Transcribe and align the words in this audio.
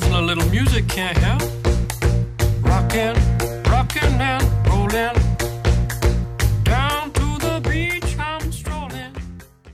A 0.00 0.20
little 0.20 0.48
music 0.50 0.86
can't 0.88 1.18
help. 1.18 1.42
Rockin', 2.62 3.14
rockin' 3.68 4.20
and 4.20 4.42
rollin'. 4.68 5.12
Down 6.62 7.10
to 7.12 7.38
the 7.40 7.60
beach 7.68 8.16
I'm 8.16 8.48
strolling. 8.52 9.12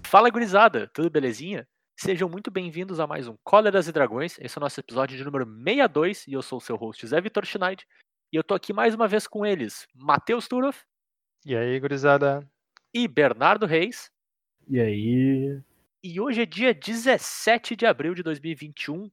Fala 0.04 0.30
gurizada, 0.30 0.90
tudo 0.95 1.10
belezinha? 1.10 1.68
Sejam 1.96 2.29
muito 2.29 2.50
bem-vindos 2.50 3.00
a 3.00 3.06
mais 3.06 3.29
um 3.29 3.37
Cóleras 3.45 3.87
e 3.87 3.92
Dragões. 3.92 4.38
Esse 4.40 4.56
é 4.56 4.58
o 4.58 4.62
nosso 4.62 4.80
episódio 4.80 5.16
de 5.16 5.23
número 5.25 5.45
62 5.45 6.27
e 6.27 6.32
eu 6.32 6.41
sou 6.43 6.56
o 6.56 6.61
seu 6.61 6.77
host 6.77 7.06
Zé 7.06 7.20
Vitor 7.20 7.45
Schneid. 7.45 7.84
E 8.32 8.36
eu 8.36 8.43
tô 8.43 8.54
aqui 8.54 8.72
mais 8.72 8.95
uma 8.95 9.06
vez 9.06 9.27
com 9.27 9.45
eles, 9.45 9.86
Matheus 9.95 10.48
Turoff 10.48 10.80
E 11.45 11.54
aí, 11.54 11.79
gurizada? 11.79 12.48
e 12.95 13.06
Bernardo 13.06 13.66
Reis. 13.66 14.11
E 14.68 14.80
aí? 14.80 15.61
E 16.02 16.18
hoje 16.20 16.41
é 16.43 16.46
dia 16.46 16.72
17 16.72 17.77
de 17.77 17.84
abril 17.84 18.14
de 18.14 18.22
2021. 18.22 19.11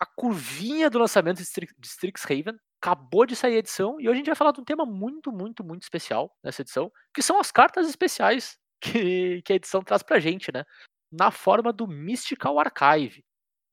A 0.00 0.06
curvinha 0.06 0.88
do 0.88 0.98
lançamento 0.98 1.38
de 1.38 1.42
Stri- 1.44 1.68
de 1.78 1.86
Strixhaven 1.86 2.58
acabou 2.82 3.26
de 3.26 3.36
sair 3.36 3.56
a 3.56 3.58
edição 3.58 4.00
e 4.00 4.08
hoje 4.08 4.12
a 4.12 4.14
gente 4.16 4.26
vai 4.26 4.34
falar 4.34 4.52
de 4.52 4.60
um 4.60 4.64
tema 4.64 4.86
muito, 4.86 5.30
muito, 5.30 5.62
muito 5.62 5.82
especial 5.82 6.34
nessa 6.42 6.62
edição, 6.62 6.90
que 7.14 7.20
são 7.22 7.38
as 7.38 7.52
cartas 7.52 7.86
especiais 7.88 8.58
que, 8.80 9.42
que 9.42 9.52
a 9.52 9.56
edição 9.56 9.82
traz 9.82 10.02
pra 10.02 10.18
gente, 10.18 10.50
né? 10.52 10.64
Na 11.12 11.30
forma 11.30 11.72
do 11.72 11.86
Mystical 11.86 12.58
Archive. 12.58 13.22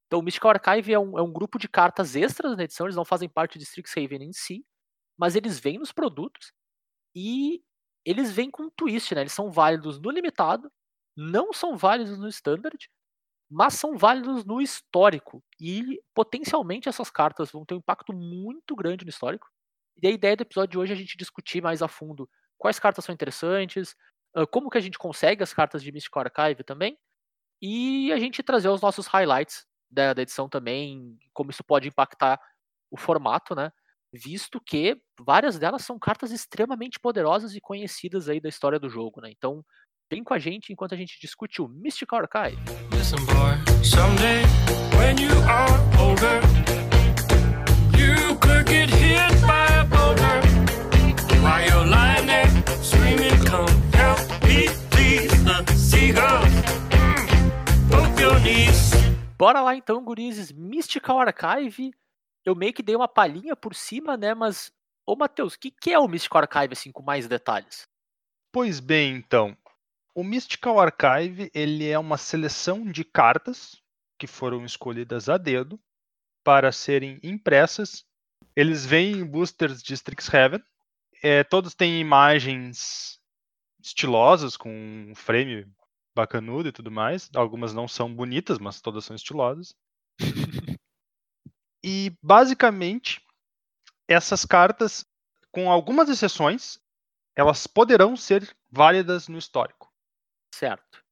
Então, 0.07 0.19
o 0.19 0.23
Mystical 0.23 0.51
Archive 0.51 0.93
é 0.93 0.99
um, 0.99 1.17
é 1.17 1.21
um 1.21 1.31
grupo 1.31 1.57
de 1.59 1.69
cartas 1.69 2.15
extras 2.15 2.57
na 2.57 2.63
edição, 2.63 2.87
eles 2.87 2.95
não 2.95 3.05
fazem 3.05 3.29
parte 3.29 3.57
de 3.57 3.65
Strixhaven 3.65 4.23
em 4.23 4.33
si, 4.33 4.65
mas 5.17 5.35
eles 5.35 5.59
vêm 5.59 5.77
nos 5.79 5.91
produtos 5.93 6.51
e 7.15 7.61
eles 8.05 8.31
vêm 8.31 8.51
com 8.51 8.63
um 8.63 8.69
twist, 8.71 9.13
né? 9.15 9.21
Eles 9.21 9.33
são 9.33 9.51
válidos 9.51 9.99
no 10.01 10.11
limitado, 10.11 10.71
não 11.15 11.53
são 11.53 11.77
válidos 11.77 12.17
no 12.17 12.27
standard, 12.29 12.89
mas 13.49 13.75
são 13.75 13.97
válidos 13.97 14.45
no 14.45 14.61
histórico. 14.61 15.43
E 15.59 16.01
potencialmente 16.13 16.89
essas 16.89 17.09
cartas 17.09 17.51
vão 17.51 17.65
ter 17.65 17.75
um 17.75 17.77
impacto 17.77 18.13
muito 18.13 18.75
grande 18.75 19.05
no 19.05 19.09
histórico. 19.09 19.47
E 20.01 20.07
a 20.07 20.11
ideia 20.11 20.35
do 20.35 20.41
episódio 20.43 20.71
de 20.71 20.77
hoje 20.77 20.93
é 20.93 20.95
a 20.95 20.99
gente 20.99 21.17
discutir 21.17 21.61
mais 21.61 21.81
a 21.81 21.87
fundo 21.87 22.29
quais 22.57 22.79
cartas 22.79 23.05
são 23.05 23.13
interessantes, 23.13 23.95
ah, 24.35 24.45
como 24.47 24.69
que 24.69 24.77
a 24.77 24.81
gente 24.81 24.97
consegue 24.97 25.43
as 25.43 25.53
cartas 25.53 25.83
de 25.83 25.91
Mystical 25.91 26.23
Archive 26.23 26.63
também, 26.63 26.97
e 27.61 28.11
a 28.13 28.19
gente 28.19 28.43
trazer 28.43 28.69
os 28.69 28.81
nossos 28.81 29.07
highlights 29.07 29.65
da, 29.89 30.13
da 30.13 30.21
edição 30.21 30.49
também, 30.49 31.17
como 31.33 31.51
isso 31.51 31.63
pode 31.63 31.87
impactar 31.87 32.39
o 32.91 32.97
formato, 32.97 33.55
né? 33.55 33.71
Visto 34.13 34.61
que 34.61 35.01
várias 35.19 35.59
delas 35.59 35.83
são 35.83 35.99
cartas 35.99 36.31
extremamente 36.31 36.99
poderosas 36.99 37.55
e 37.55 37.61
conhecidas 37.61 38.29
aí 38.29 38.39
da 38.39 38.49
história 38.49 38.79
do 38.79 38.89
jogo, 38.89 39.21
né? 39.21 39.29
Então, 39.31 39.65
vem 40.09 40.23
com 40.23 40.33
a 40.33 40.39
gente 40.39 40.71
enquanto 40.71 40.93
a 40.93 40.97
gente 40.97 41.19
discute 41.19 41.61
o 41.61 41.67
Mystical 41.67 42.19
Archive. 42.19 42.57
Listen, 42.91 43.23
boy, 43.25 43.83
someday 43.83 44.43
when 44.97 45.19
you 45.19 45.31
are 45.47 45.69
older, 45.99 46.39
you 47.97 48.35
could 48.39 48.65
get 48.67 48.89
hit 48.89 49.31
by 49.41 49.67
a 49.75 49.83
boulder 49.85 50.41
while 51.41 51.61
you're 51.61 51.85
lying 51.85 52.25
there 52.25 52.47
screaming, 52.81 53.37
Come 53.45 53.67
help 53.93 54.19
me, 54.43 54.67
please. 54.89 55.31
The 55.43 55.73
seagulls, 55.73 56.53
mm, 56.91 57.89
both 57.89 58.19
your 58.19 58.39
knees. 58.39 58.91
Bora 59.37 59.61
lá 59.61 59.75
então, 59.75 60.03
gurizes, 60.03 60.51
Mystical 60.51 61.19
Archive. 61.19 61.91
Eu 62.45 62.55
meio 62.55 62.73
que 62.73 62.81
dei 62.81 62.95
uma 62.95 63.09
palhinha 63.09 63.57
por 63.57 63.75
cima, 63.75 64.15
né? 64.15 64.33
Mas, 64.33 64.71
ô 65.05 65.17
Matheus, 65.17 65.55
o 65.55 65.59
que, 65.59 65.69
que 65.69 65.91
é 65.91 65.99
o 65.99 66.07
Mystical 66.07 66.41
Archive, 66.41 66.71
assim, 66.71 66.91
com 66.93 67.03
mais 67.03 67.27
detalhes? 67.27 67.85
Pois 68.53 68.79
bem, 68.79 69.15
então. 69.17 69.55
O 70.17 70.23
Mystical 70.23 70.79
Archive 70.79 71.51
ele 71.53 71.87
é 71.87 71.99
uma 71.99 72.17
seleção 72.17 72.91
de 72.91 73.05
cartas 73.05 73.79
que 74.17 74.25
foram 74.25 74.65
escolhidas 74.65 75.29
a 75.29 75.37
dedo 75.37 75.79
para 76.43 76.71
serem 76.71 77.19
impressas. 77.21 78.03
Eles 78.55 78.83
vêm 78.83 79.11
em 79.11 79.23
boosters 79.23 79.83
de 79.83 79.93
Strixhaven. 79.93 80.59
É, 81.21 81.43
todos 81.43 81.75
têm 81.75 81.99
imagens 81.99 83.21
estilosas, 83.79 84.57
com 84.57 84.71
um 84.71 85.13
frame 85.13 85.71
bacanudo 86.15 86.69
e 86.69 86.71
tudo 86.71 86.89
mais. 86.89 87.29
Algumas 87.35 87.71
não 87.71 87.87
são 87.87 88.11
bonitas, 88.11 88.57
mas 88.57 88.81
todas 88.81 89.05
são 89.05 89.15
estilosas. 89.15 89.75
e 91.85 92.11
basicamente, 92.23 93.21
essas 94.07 94.45
cartas, 94.45 95.05
com 95.51 95.71
algumas 95.71 96.09
exceções, 96.09 96.79
elas 97.35 97.67
poderão 97.67 98.17
ser 98.17 98.51
válidas 98.71 99.27
no 99.27 99.37
histórico. 99.37 99.86
Certo. 100.53 101.03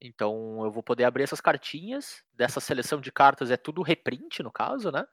Então 0.00 0.62
eu 0.64 0.70
vou 0.70 0.82
poder 0.82 1.04
abrir 1.04 1.22
essas 1.22 1.40
cartinhas. 1.40 2.22
Dessa 2.32 2.60
seleção 2.60 3.00
de 3.00 3.10
cartas 3.10 3.50
é 3.50 3.56
tudo 3.56 3.82
reprint, 3.82 4.42
no 4.42 4.52
caso, 4.52 4.90
né? 4.90 5.06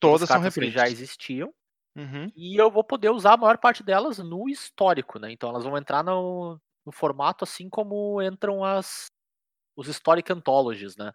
Todas 0.00 0.28
são 0.28 0.40
cartas 0.40 0.54
que 0.54 0.70
já 0.70 0.88
existiam. 0.88 1.52
Uhum. 1.96 2.30
E 2.34 2.56
eu 2.56 2.70
vou 2.70 2.84
poder 2.84 3.10
usar 3.10 3.34
a 3.34 3.36
maior 3.36 3.58
parte 3.58 3.82
delas 3.82 4.18
no 4.18 4.48
histórico, 4.48 5.18
né? 5.18 5.30
Então 5.32 5.50
elas 5.50 5.64
vão 5.64 5.76
entrar 5.76 6.02
no, 6.02 6.58
no 6.86 6.92
formato 6.92 7.44
assim 7.44 7.68
como 7.68 8.22
entram 8.22 8.64
as 8.64 9.06
os 9.76 9.88
Historic 9.88 10.30
Anthologies, 10.32 10.96
né? 10.96 11.12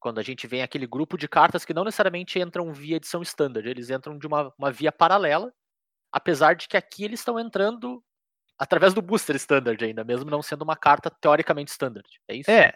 Quando 0.00 0.18
a 0.18 0.22
gente 0.22 0.46
vem 0.46 0.62
aquele 0.62 0.86
grupo 0.86 1.16
de 1.16 1.28
cartas 1.28 1.64
que 1.64 1.74
não 1.74 1.84
necessariamente 1.84 2.38
entram 2.38 2.72
via 2.72 2.96
edição 2.96 3.22
standard, 3.22 3.68
eles 3.68 3.90
entram 3.90 4.18
de 4.18 4.26
uma, 4.26 4.52
uma 4.58 4.70
via 4.70 4.90
paralela, 4.90 5.52
apesar 6.12 6.54
de 6.54 6.66
que 6.66 6.76
aqui 6.76 7.04
eles 7.04 7.20
estão 7.20 7.38
entrando 7.38 8.02
através 8.62 8.94
do 8.94 9.02
booster 9.02 9.34
standard 9.34 9.84
ainda, 9.84 10.04
mesmo 10.04 10.30
não 10.30 10.40
sendo 10.40 10.62
uma 10.62 10.76
carta 10.76 11.10
teoricamente 11.10 11.72
standard. 11.72 12.08
É 12.28 12.36
isso? 12.36 12.48
É, 12.48 12.72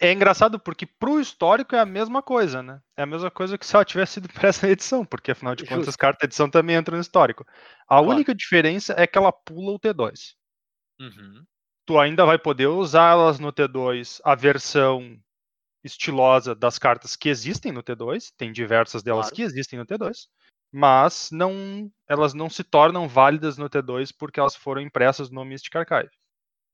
é 0.00 0.12
engraçado 0.12 0.60
porque 0.60 0.86
pro 0.86 1.18
histórico 1.18 1.74
é 1.74 1.80
a 1.80 1.84
mesma 1.84 2.22
coisa, 2.22 2.62
né? 2.62 2.80
É 2.96 3.02
a 3.02 3.06
mesma 3.06 3.32
coisa 3.32 3.58
que 3.58 3.66
se 3.66 3.74
ela 3.74 3.84
tivesse 3.84 4.12
sido 4.14 4.26
impressa 4.30 4.64
na 4.64 4.72
edição, 4.72 5.04
porque 5.04 5.32
afinal 5.32 5.56
de 5.56 5.66
contas 5.66 5.88
as 5.88 5.96
cartas 5.96 6.24
edição 6.24 6.48
também 6.48 6.76
entram 6.76 6.94
no 6.96 7.00
histórico. 7.02 7.44
A 7.88 7.96
Claro. 7.96 8.10
única 8.10 8.32
diferença 8.32 8.94
é 8.96 9.08
que 9.08 9.18
ela 9.18 9.32
pula 9.32 9.72
o 9.72 9.78
T2. 9.80 10.34
Uhum. 11.00 11.44
Tu 11.84 11.98
ainda 11.98 12.24
vai 12.24 12.38
poder 12.38 12.68
usá-las 12.68 13.40
no 13.40 13.52
T2, 13.52 14.20
a 14.24 14.36
versão 14.36 15.18
estilosa 15.82 16.54
das 16.54 16.78
cartas 16.78 17.16
que 17.16 17.28
existem 17.28 17.72
no 17.72 17.82
T2, 17.82 18.32
tem 18.38 18.52
diversas 18.52 19.02
delas 19.02 19.26
Claro. 19.26 19.34
que 19.36 19.42
existem 19.42 19.78
no 19.80 19.84
T2, 19.84 20.28
mas 20.76 21.30
não, 21.30 21.88
elas 22.08 22.34
não 22.34 22.50
se 22.50 22.64
tornam 22.64 23.06
válidas 23.06 23.56
no 23.56 23.70
T2 23.70 24.12
porque 24.18 24.40
elas 24.40 24.56
foram 24.56 24.82
impressas 24.82 25.30
no 25.30 25.44
Mystic 25.44 25.76
Archive. 25.76 26.10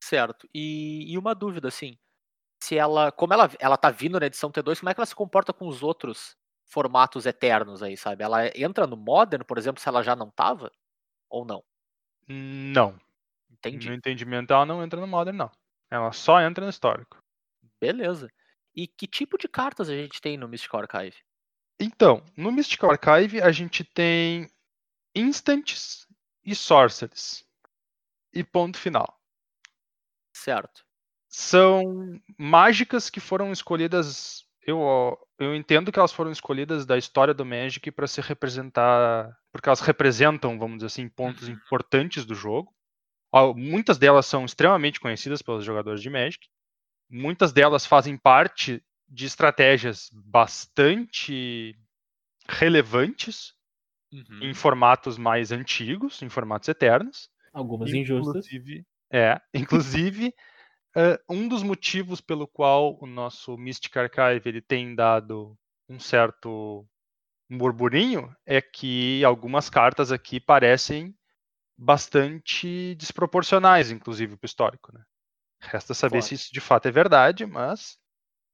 Certo. 0.03 0.49
E, 0.55 1.13
e 1.13 1.19
uma 1.19 1.35
dúvida, 1.35 1.69
assim. 1.69 1.99
Se 2.63 2.79
ela. 2.79 3.13
Como 3.13 3.35
ela, 3.35 3.51
ela 3.59 3.77
tá 3.77 3.91
vindo 3.91 4.19
na 4.19 4.25
edição 4.25 4.51
T2, 4.51 4.81
como 4.81 4.89
é 4.89 4.95
que 4.95 5.01
ela 5.01 5.07
se 5.07 5.15
comporta 5.15 5.53
com 5.53 5.69
os 5.69 5.83
outros 5.83 6.35
formatos 6.65 7.27
eternos 7.27 7.83
aí, 7.83 7.95
sabe? 7.95 8.25
Ela 8.25 8.47
entra 8.57 8.87
no 8.87 8.97
Modern, 8.97 9.45
por 9.45 9.59
exemplo, 9.59 9.83
se 9.83 9.89
ela 9.89 10.03
já 10.03 10.17
não 10.17 10.31
tava? 10.31 10.73
Ou 11.29 11.45
não? 11.45 11.63
Não, 12.27 12.99
Entendi. 13.51 13.87
no 13.87 13.95
entendimento 13.95 14.55
ela 14.55 14.65
não 14.65 14.83
entra 14.83 14.99
no 14.99 15.07
Modern, 15.07 15.37
não. 15.37 15.51
Ela 15.91 16.11
só 16.13 16.41
entra 16.41 16.65
no 16.65 16.71
histórico. 16.71 17.23
Beleza. 17.79 18.31
E 18.75 18.87
que 18.87 19.07
tipo 19.07 19.37
de 19.37 19.47
cartas 19.47 19.91
a 19.91 19.95
gente 19.95 20.23
tem 20.23 20.39
no 20.39 20.49
Mystical 20.49 20.81
Archive? 20.81 21.17
Então, 21.81 22.23
no 22.37 22.53
Mystical 22.53 22.91
Archive 22.91 23.41
a 23.41 23.51
gente 23.51 23.83
tem 23.83 24.49
instants 25.15 26.07
e 26.45 26.55
sorceries. 26.55 27.43
E 28.33 28.45
ponto 28.45 28.79
final. 28.79 29.19
Certo. 30.37 30.85
São 31.29 32.21
mágicas 32.39 33.09
que 33.09 33.19
foram 33.21 33.51
escolhidas. 33.51 34.45
Eu, 34.67 35.19
eu 35.39 35.55
entendo 35.55 35.91
que 35.91 35.99
elas 35.99 36.13
foram 36.13 36.31
escolhidas 36.31 36.85
da 36.85 36.99
história 36.99 37.33
do 37.33 37.45
Magic 37.47 37.91
para 37.91 38.07
se 38.07 38.21
representar. 38.21 39.37
Porque 39.53 39.69
elas 39.69 39.81
representam, 39.81 40.59
vamos 40.59 40.77
dizer 40.79 40.87
assim, 40.87 41.09
pontos 41.09 41.49
Uhum. 41.49 41.55
importantes 41.55 42.25
do 42.25 42.35
jogo. 42.35 42.73
Muitas 43.57 43.97
delas 43.99 44.27
são 44.27 44.45
extremamente 44.45 45.01
conhecidas 45.01 45.41
pelos 45.43 45.65
jogadores 45.65 46.03
de 46.03 46.11
Magic. 46.11 46.47
Muitas 47.09 47.53
delas 47.53 47.87
fazem 47.87 48.17
parte 48.17 48.85
de 49.11 49.27
estratégias 49.27 50.09
bastante 50.13 51.77
relevantes 52.49 53.55
Uhum. 54.13 54.43
em 54.43 54.55
formatos 54.55 55.19
mais 55.19 55.53
antigos, 55.53 56.23
em 56.23 56.29
formatos 56.29 56.69
eternos. 56.69 57.31
Algumas 57.53 57.93
injustas. 57.93 58.47
Inclusive, 58.49 58.85
é, 59.13 59.41
inclusive 59.55 60.35
eh, 60.97 61.21
um 61.31 61.49
dos 61.49 61.63
motivos 61.63 62.21
pelo 62.21 62.49
qual 62.49 62.99
o 63.01 63.07
nosso 63.07 63.57
Mystic 63.59 63.97
Archive 63.97 64.49
ele 64.49 64.63
tem 64.63 64.95
dado 64.95 65.57
um 65.89 65.99
certo 66.01 66.87
burburinho 67.51 68.35
é 68.47 68.61
que 68.63 69.25
algumas 69.25 69.71
cartas 69.71 70.13
aqui 70.13 70.41
parecem 70.41 71.15
bastante 71.79 72.95
desproporcionais, 72.97 73.91
inclusive 73.91 74.37
para 74.37 74.47
o 74.47 74.49
histórico. 74.49 74.93
Né? 74.95 75.03
Resta 75.63 75.95
saber 75.95 76.23
Claro. 76.23 76.23
se 76.23 76.35
isso 76.37 76.51
de 76.53 76.61
fato 76.61 76.89
é 76.89 76.93
verdade, 76.93 77.47
mas 77.47 78.00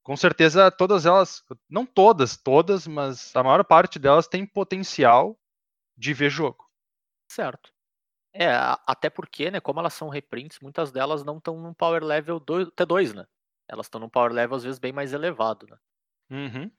com 0.07 0.17
certeza 0.17 0.71
todas 0.71 1.05
elas, 1.05 1.43
não 1.69 1.85
todas, 1.85 2.37
todas, 2.37 2.87
mas 2.87 3.35
a 3.35 3.43
maior 3.43 3.65
parte 3.65 3.99
delas 3.99 4.29
tem 4.29 4.47
potencial 4.47 5.37
de 5.97 6.15
ver 6.15 6.31
jogo. 6.31 6.65
Certo. 7.29 7.73
É, 8.35 8.49
até 8.87 9.11
porque, 9.11 9.51
né, 9.51 9.61
como 9.61 9.81
elas 9.81 9.95
são 9.95 10.09
reprints, 10.09 10.61
muitas 10.61 10.93
delas 10.93 11.25
não 11.25 11.39
estão 11.39 11.61
num 11.61 11.75
power 11.75 12.05
level 12.05 12.41
dois- 12.41 12.69
T2, 12.77 13.15
né? 13.15 13.27
Elas 13.69 13.87
estão 13.87 14.01
num 14.01 14.09
power 14.11 14.33
level 14.33 14.57
às 14.57 14.65
vezes 14.65 14.79
bem 14.79 14.93
mais 14.93 15.13
elevado, 15.13 15.67
né? 15.69 15.79
Uhum. 16.31 16.71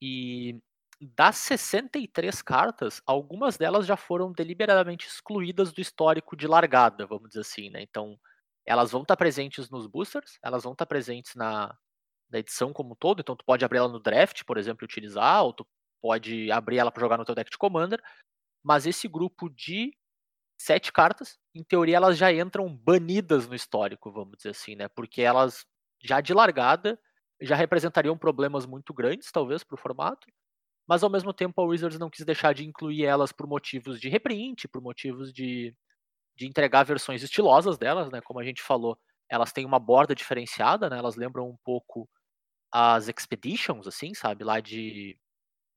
E 0.00 0.58
das 1.00 1.36
63 1.36 2.42
cartas, 2.42 3.02
algumas 3.06 3.56
delas 3.56 3.86
já 3.86 3.96
foram 3.96 4.32
deliberadamente 4.32 5.06
excluídas 5.06 5.72
do 5.72 5.80
histórico 5.80 6.36
de 6.36 6.46
largada, 6.46 7.06
vamos 7.06 7.28
dizer 7.30 7.40
assim, 7.40 7.70
né? 7.70 7.82
Então, 7.82 8.18
elas 8.64 8.90
vão 8.92 9.02
estar 9.02 9.16
presentes 9.16 9.70
nos 9.70 9.86
boosters, 9.86 10.38
elas 10.42 10.64
vão 10.64 10.72
estar 10.72 10.86
presentes 10.86 11.34
na, 11.34 11.76
na 12.30 12.38
edição 12.38 12.72
como 12.72 12.92
um 12.92 12.96
todo, 12.96 13.20
então 13.20 13.36
tu 13.36 13.44
pode 13.44 13.64
abrir 13.64 13.78
ela 13.78 13.88
no 13.88 14.00
draft, 14.00 14.44
por 14.44 14.58
exemplo, 14.58 14.84
e 14.84 14.86
utilizar, 14.86 15.44
ou 15.44 15.52
tu 15.52 15.66
pode 16.02 16.50
abrir 16.50 16.78
ela 16.78 16.90
para 16.90 17.00
jogar 17.00 17.18
no 17.18 17.24
teu 17.24 17.34
deck 17.34 17.50
de 17.50 17.58
Commander, 17.58 18.02
mas 18.64 18.86
esse 18.86 19.08
grupo 19.08 19.48
de 19.50 19.96
sete 20.60 20.92
cartas, 20.92 21.38
em 21.54 21.62
teoria 21.62 21.96
elas 21.96 22.16
já 22.16 22.32
entram 22.32 22.74
banidas 22.74 23.46
no 23.48 23.54
histórico, 23.54 24.10
vamos 24.10 24.36
dizer 24.38 24.50
assim, 24.50 24.74
né? 24.74 24.88
Porque 24.88 25.22
elas 25.22 25.64
já 26.02 26.20
de 26.20 26.32
largada 26.34 26.98
já 27.40 27.54
representariam 27.54 28.16
problemas 28.16 28.64
muito 28.66 28.94
grandes, 28.94 29.30
talvez, 29.30 29.62
para 29.62 29.74
o 29.74 29.78
formato, 29.78 30.26
mas 30.88 31.02
ao 31.02 31.10
mesmo 31.10 31.32
tempo 31.32 31.60
a 31.60 31.64
Wizards 31.64 31.98
não 31.98 32.10
quis 32.10 32.24
deixar 32.24 32.54
de 32.54 32.64
incluir 32.64 33.04
elas 33.04 33.32
por 33.32 33.46
motivos 33.46 34.00
de 34.00 34.08
reprint, 34.08 34.68
por 34.68 34.80
motivos 34.80 35.32
de, 35.32 35.74
de 36.36 36.46
entregar 36.46 36.84
versões 36.84 37.22
estilosas 37.22 37.78
delas, 37.78 38.10
né? 38.10 38.20
Como 38.22 38.40
a 38.40 38.44
gente 38.44 38.62
falou, 38.62 38.98
elas 39.30 39.52
têm 39.52 39.66
uma 39.66 39.78
borda 39.78 40.14
diferenciada, 40.14 40.88
né? 40.88 40.98
Elas 40.98 41.16
lembram 41.16 41.48
um 41.48 41.56
pouco 41.64 42.08
as 42.76 43.08
Expeditions, 43.08 43.86
assim, 43.86 44.12
sabe? 44.12 44.44
Lá 44.44 44.60
de. 44.60 45.18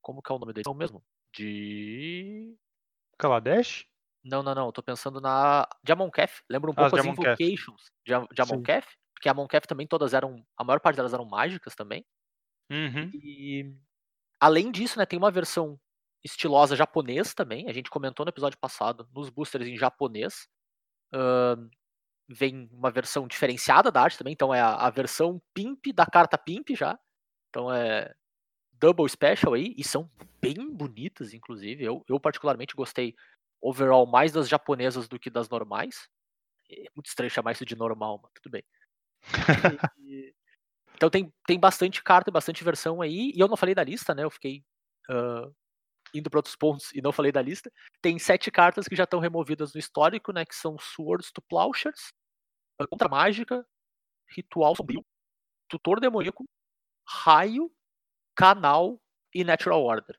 Como 0.01 0.21
que 0.21 0.29
é 0.31 0.35
o 0.35 0.39
nome 0.39 0.51
deles 0.51 0.67
mesmo? 0.75 1.01
De. 1.33 2.57
Kaladesh? 3.17 3.87
Não, 4.21 4.43
não, 4.43 4.53
não. 4.53 4.71
Tô 4.71 4.83
pensando 4.83 5.21
na. 5.21 5.65
De 5.81 5.93
Amonketh. 5.93 6.43
Lembra 6.49 6.69
um 6.69 6.73
Ah, 6.73 6.89
pouco 6.89 6.97
as 6.97 7.05
Amonkhet. 7.05 7.43
Invocations 7.43 7.91
de, 8.05 8.13
de 8.33 8.41
Amonketh. 8.41 8.85
Porque 9.13 9.29
a 9.29 9.31
Amonketh 9.31 9.61
também 9.61 9.87
todas 9.87 10.13
eram. 10.13 10.45
A 10.57 10.63
maior 10.63 10.81
parte 10.81 10.97
delas 10.97 11.13
eram 11.13 11.23
mágicas 11.25 11.73
também. 11.73 12.05
Uhum. 12.69 13.09
E 13.13 13.73
além 14.39 14.69
disso, 14.69 14.99
né, 14.99 15.05
tem 15.05 15.17
uma 15.17 15.31
versão 15.31 15.79
estilosa 16.23 16.75
japonês 16.75 17.33
também. 17.33 17.69
A 17.69 17.73
gente 17.73 17.89
comentou 17.89 18.25
no 18.25 18.29
episódio 18.29 18.59
passado, 18.59 19.07
nos 19.15 19.29
boosters 19.29 19.67
em 19.67 19.77
japonês. 19.77 20.49
Ahn, 21.13 21.69
vem 22.29 22.69
uma 22.71 22.91
versão 22.91 23.27
diferenciada 23.27 23.91
da 23.91 24.01
arte 24.01 24.17
também, 24.17 24.33
então 24.33 24.53
é 24.53 24.61
a, 24.61 24.75
a 24.75 24.89
versão 24.89 25.41
pimp 25.53 25.87
da 25.93 26.05
carta 26.05 26.37
pimp 26.37 26.69
já. 26.75 26.97
Então 27.49 27.73
é 27.73 28.13
double 28.73 29.09
special 29.09 29.53
aí, 29.53 29.73
e 29.77 29.83
são 29.83 30.09
bem 30.39 30.71
bonitas, 30.71 31.33
inclusive. 31.33 31.83
Eu, 31.83 32.03
eu 32.07 32.19
particularmente 32.19 32.75
gostei 32.75 33.15
overall 33.61 34.05
mais 34.05 34.31
das 34.31 34.47
japonesas 34.47 35.07
do 35.07 35.19
que 35.19 35.29
das 35.29 35.49
normais. 35.49 36.07
É 36.71 36.85
muito 36.95 37.07
estranho 37.07 37.31
chamar 37.31 37.51
isso 37.53 37.65
de 37.65 37.75
normal, 37.75 38.19
mas 38.23 38.31
tudo 38.41 38.51
bem. 38.51 38.63
E- 39.97 40.33
então 40.95 41.09
tem, 41.09 41.33
tem 41.45 41.59
bastante 41.59 42.01
carta 42.03 42.31
bastante 42.31 42.63
versão 42.63 43.01
aí. 43.01 43.31
E 43.35 43.39
eu 43.39 43.47
não 43.47 43.57
falei 43.57 43.75
da 43.75 43.83
lista, 43.83 44.13
né? 44.15 44.23
Eu 44.23 44.31
fiquei 44.31 44.63
ah, 45.09 45.49
indo 46.13 46.29
para 46.29 46.39
outros 46.39 46.55
pontos 46.55 46.91
e 46.93 47.01
não 47.01 47.11
falei 47.11 47.31
da 47.31 47.41
lista. 47.41 47.71
Tem 48.01 48.17
sete 48.17 48.49
cartas 48.51 48.87
que 48.87 48.95
já 48.95 49.03
estão 49.03 49.19
removidas 49.19 49.73
no 49.73 49.79
histórico, 49.79 50.31
né? 50.31 50.45
Que 50.45 50.55
são 50.55 50.77
Swords 50.79 51.31
to 51.31 51.41
Plowshares, 51.41 52.13
Contra 52.87 53.09
Mágica, 53.09 53.65
Ritual 54.35 54.75
Sombrio, 54.75 55.05
Tutor 55.69 55.99
Demoníaco, 55.99 56.45
Raio, 57.07 57.71
Canal 58.35 59.01
e 59.33 59.43
Natural 59.43 59.83
Order. 59.83 60.17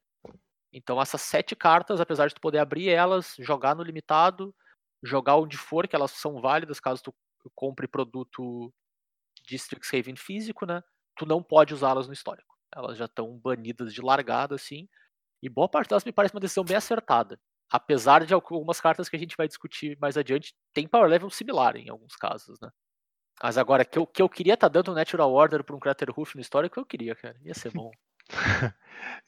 Então 0.72 1.00
essas 1.00 1.22
sete 1.22 1.56
cartas, 1.56 2.00
apesar 2.00 2.28
de 2.28 2.34
tu 2.34 2.40
poder 2.40 2.58
abrir 2.58 2.88
elas, 2.88 3.34
jogar 3.38 3.74
no 3.74 3.82
limitado, 3.82 4.54
jogar 5.02 5.36
onde 5.36 5.56
for, 5.56 5.88
que 5.88 5.96
elas 5.96 6.12
são 6.12 6.40
válidas 6.40 6.80
caso 6.80 7.02
tu 7.02 7.14
compre 7.54 7.88
produto 7.88 8.72
de 9.46 9.56
Strixhaven 9.56 10.16
físico, 10.16 10.66
né? 10.66 10.82
Tu 11.16 11.26
não 11.26 11.42
pode 11.42 11.74
usá-las 11.74 12.06
no 12.06 12.12
histórico. 12.12 12.56
Elas 12.74 12.96
já 12.98 13.06
estão 13.06 13.36
banidas 13.38 13.92
de 13.92 14.00
largada, 14.00 14.54
assim. 14.54 14.88
E 15.42 15.48
boa 15.48 15.68
parte 15.68 15.88
delas 15.88 16.04
me 16.04 16.12
parece 16.12 16.34
uma 16.34 16.40
decisão 16.40 16.64
bem 16.64 16.76
acertada. 16.76 17.40
Apesar 17.70 18.24
de 18.26 18.34
algumas 18.34 18.80
cartas 18.80 19.08
que 19.08 19.16
a 19.16 19.18
gente 19.18 19.36
vai 19.36 19.46
discutir 19.46 19.96
mais 20.00 20.16
adiante, 20.16 20.54
tem 20.74 20.88
power 20.88 21.08
level 21.08 21.30
similar 21.30 21.76
em 21.76 21.88
alguns 21.88 22.16
casos, 22.16 22.58
né? 22.60 22.68
Mas 23.42 23.56
agora, 23.56 23.84
que 23.84 23.98
eu, 23.98 24.06
que 24.06 24.20
eu 24.20 24.28
queria 24.28 24.54
estar 24.54 24.68
dando 24.68 24.90
um 24.90 24.94
Natural 24.94 25.32
Order 25.32 25.64
pra 25.64 25.74
um 25.74 25.80
Crater 25.80 26.10
Roof 26.10 26.34
no 26.34 26.40
histórico, 26.42 26.78
eu 26.78 26.84
queria, 26.84 27.14
cara. 27.14 27.36
Ia 27.42 27.54
ser 27.54 27.70
bom. 27.72 27.90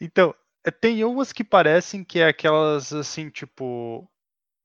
Então, 0.00 0.34
é, 0.64 0.70
tem 0.70 1.04
umas 1.04 1.32
que 1.32 1.44
parecem 1.44 2.04
que 2.04 2.18
é 2.20 2.28
aquelas 2.28 2.92
assim, 2.92 3.30
tipo, 3.30 4.10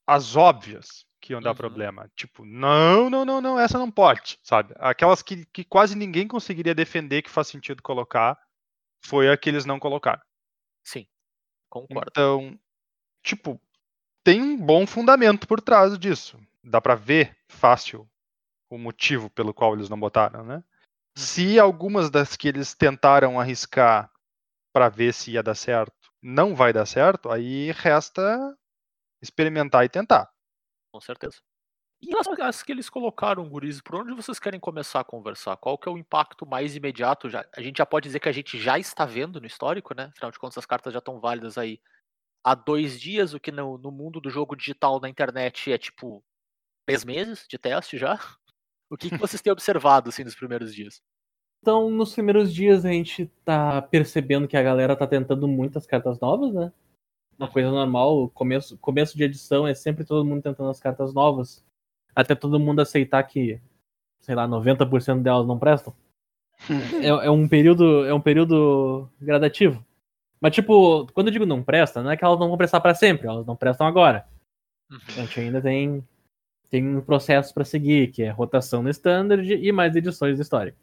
as 0.08 0.36
óbvias 0.36 1.06
que 1.22 1.34
iam 1.34 1.42
dar 1.42 1.52
Uhum. 1.52 1.58
problema. 1.58 2.10
Tipo, 2.16 2.46
não, 2.46 3.10
não, 3.10 3.26
não, 3.26 3.42
não, 3.42 3.60
essa 3.60 3.78
não 3.78 3.92
pode, 3.92 4.40
sabe? 4.44 4.74
Aquelas 4.78 5.22
que, 5.22 5.46
que 5.48 5.64
quase 5.64 5.96
ninguém 5.96 6.28
conseguiria 6.28 6.76
defender 6.76 7.22
que 7.22 7.30
faz 7.30 7.48
sentido 7.48 7.82
colocar, 7.82 8.38
foi 9.06 9.30
a 9.30 9.38
que 9.38 9.50
eles 9.50 9.66
não 9.66 9.80
colocaram. 9.80 10.22
Sim, 10.84 11.08
concordo. 11.70 12.10
Então, 12.10 12.60
tipo, 13.24 13.62
tem 14.28 14.42
um 14.42 14.58
bom 14.58 14.86
fundamento 14.86 15.48
por 15.48 15.62
trás 15.62 15.98
disso. 15.98 16.38
Dá 16.62 16.82
pra 16.82 16.96
ver 16.96 17.34
fácil 17.48 18.06
o 18.70 18.78
motivo 18.78 19.30
pelo 19.30 19.54
qual 19.54 19.74
eles 19.74 19.88
não 19.88 19.98
botaram, 19.98 20.44
né? 20.44 20.62
Se 21.18 21.58
algumas 21.58 22.10
das 22.10 22.36
que 22.36 22.50
eles 22.50 22.76
tentaram 22.76 23.40
arriscar 23.40 24.12
pra 24.74 24.90
ver 24.90 25.14
se 25.14 25.32
ia 25.32 25.42
dar 25.42 25.56
certo, 25.56 26.12
não 26.22 26.54
vai 26.54 26.74
dar 26.74 26.86
certo, 26.86 27.32
aí 27.32 27.72
resta 27.72 28.54
experimentar 29.22 29.86
e 29.86 29.90
tentar. 29.90 30.30
Com 30.92 31.00
certeza. 31.00 31.38
E 32.02 32.14
as, 32.14 32.28
as 32.28 32.64
que 32.64 32.74
eles 32.74 32.90
colocaram, 32.90 33.48
guris, 33.48 33.80
por 33.80 33.96
onde 33.96 34.14
vocês 34.14 34.40
querem 34.40 34.60
começar 34.60 35.00
a 35.00 35.06
conversar? 35.06 35.56
Qual 35.56 35.78
que 35.78 35.88
é 35.88 35.92
o 35.92 35.98
impacto 35.98 36.46
mais 36.46 36.76
imediato? 36.76 37.30
Já, 37.30 37.46
a 37.56 37.62
gente 37.62 37.78
já 37.78 37.86
pode 37.86 38.10
dizer 38.10 38.20
que 38.20 38.28
a 38.28 38.34
gente 38.34 38.60
já 38.60 38.78
está 38.78 39.06
vendo 39.06 39.40
no 39.40 39.48
histórico, 39.48 39.96
né? 39.96 40.12
Afinal 40.14 40.32
de 40.32 40.38
contas, 40.38 40.58
as 40.58 40.66
cartas 40.66 40.92
já 40.92 41.00
estão 41.00 41.18
válidas 41.18 41.58
aí 41.58 41.80
há 42.44 42.56
dois 42.56 43.00
dias, 43.00 43.34
o 43.34 43.40
que 43.40 43.52
no, 43.52 43.78
no 43.78 43.92
mundo 43.92 44.20
do 44.22 44.30
jogo 44.30 44.56
digital 44.56 45.00
na 45.00 45.10
internet 45.10 45.72
é 45.72 45.78
tipo 45.78 46.24
três 46.86 47.04
meses 47.04 47.46
de 47.48 47.58
teste 47.58 47.98
já. 47.98 48.20
O 48.90 48.96
que, 48.96 49.10
que 49.10 49.18
vocês 49.18 49.42
têm 49.42 49.52
observado 49.54 50.10
assim 50.10 50.24
nos 50.24 50.36
primeiros 50.36 50.74
dias? 50.74 51.02
Então, 51.62 51.90
nos 51.90 52.14
primeiros 52.14 52.54
dias 52.54 52.86
a 52.86 52.90
gente 52.90 53.26
tá 53.44 53.82
percebendo 53.82 54.48
que 54.48 54.56
a 54.56 54.64
galera 54.64 54.96
tá 54.96 55.06
tentando 55.06 55.48
muitas 55.48 55.86
cartas 55.86 56.20
novas, 56.20 56.54
né? 56.54 56.72
Uma 57.38 57.52
coisa 57.52 57.70
normal, 57.70 58.30
começo, 58.30 58.78
começo 58.78 59.18
de 59.18 59.24
edição 59.24 59.68
é 59.68 59.74
sempre 59.74 60.06
todo 60.06 60.26
mundo 60.26 60.42
tentando 60.42 60.70
as 60.70 60.80
cartas 60.80 61.14
novas. 61.14 61.64
Até 62.16 62.34
todo 62.34 62.60
mundo 62.60 62.80
aceitar 62.80 63.22
que, 63.24 63.60
sei 64.20 64.34
lá, 64.34 64.48
90% 64.48 65.22
delas 65.22 65.46
não 65.46 65.60
prestam. 65.60 65.94
é, 67.04 67.28
é 67.28 67.30
um 67.30 67.48
período, 67.48 68.06
é 68.06 68.14
um 68.14 68.22
período 68.22 69.08
gradativo. 69.22 69.86
Mas 70.40 70.54
tipo, 70.54 71.08
quando 71.14 71.28
eu 71.28 71.34
digo 71.34 71.46
não 71.46 71.64
presta, 71.64 72.02
não 72.04 72.12
é 72.12 72.18
que 72.18 72.24
elas 72.24 72.40
não 72.40 72.48
vão 72.48 72.58
prestar 72.58 72.80
pra 72.80 72.94
sempre, 72.94 73.28
elas 73.28 73.46
não 73.46 73.56
prestam 73.56 73.88
agora. 73.88 74.28
A 74.92 75.22
gente 75.22 75.40
ainda 75.40 75.62
tem 75.62 76.04
tem 76.70 76.86
um 76.86 77.02
processo 77.02 77.54
pra 77.54 77.64
seguir, 77.64 78.12
que 78.12 78.24
é 78.24 78.30
rotação 78.30 78.84
no 78.84 78.90
standard 78.90 79.50
e 79.50 79.72
mais 79.72 79.96
edições 79.96 80.38
do 80.38 80.42
histórico. 80.42 80.78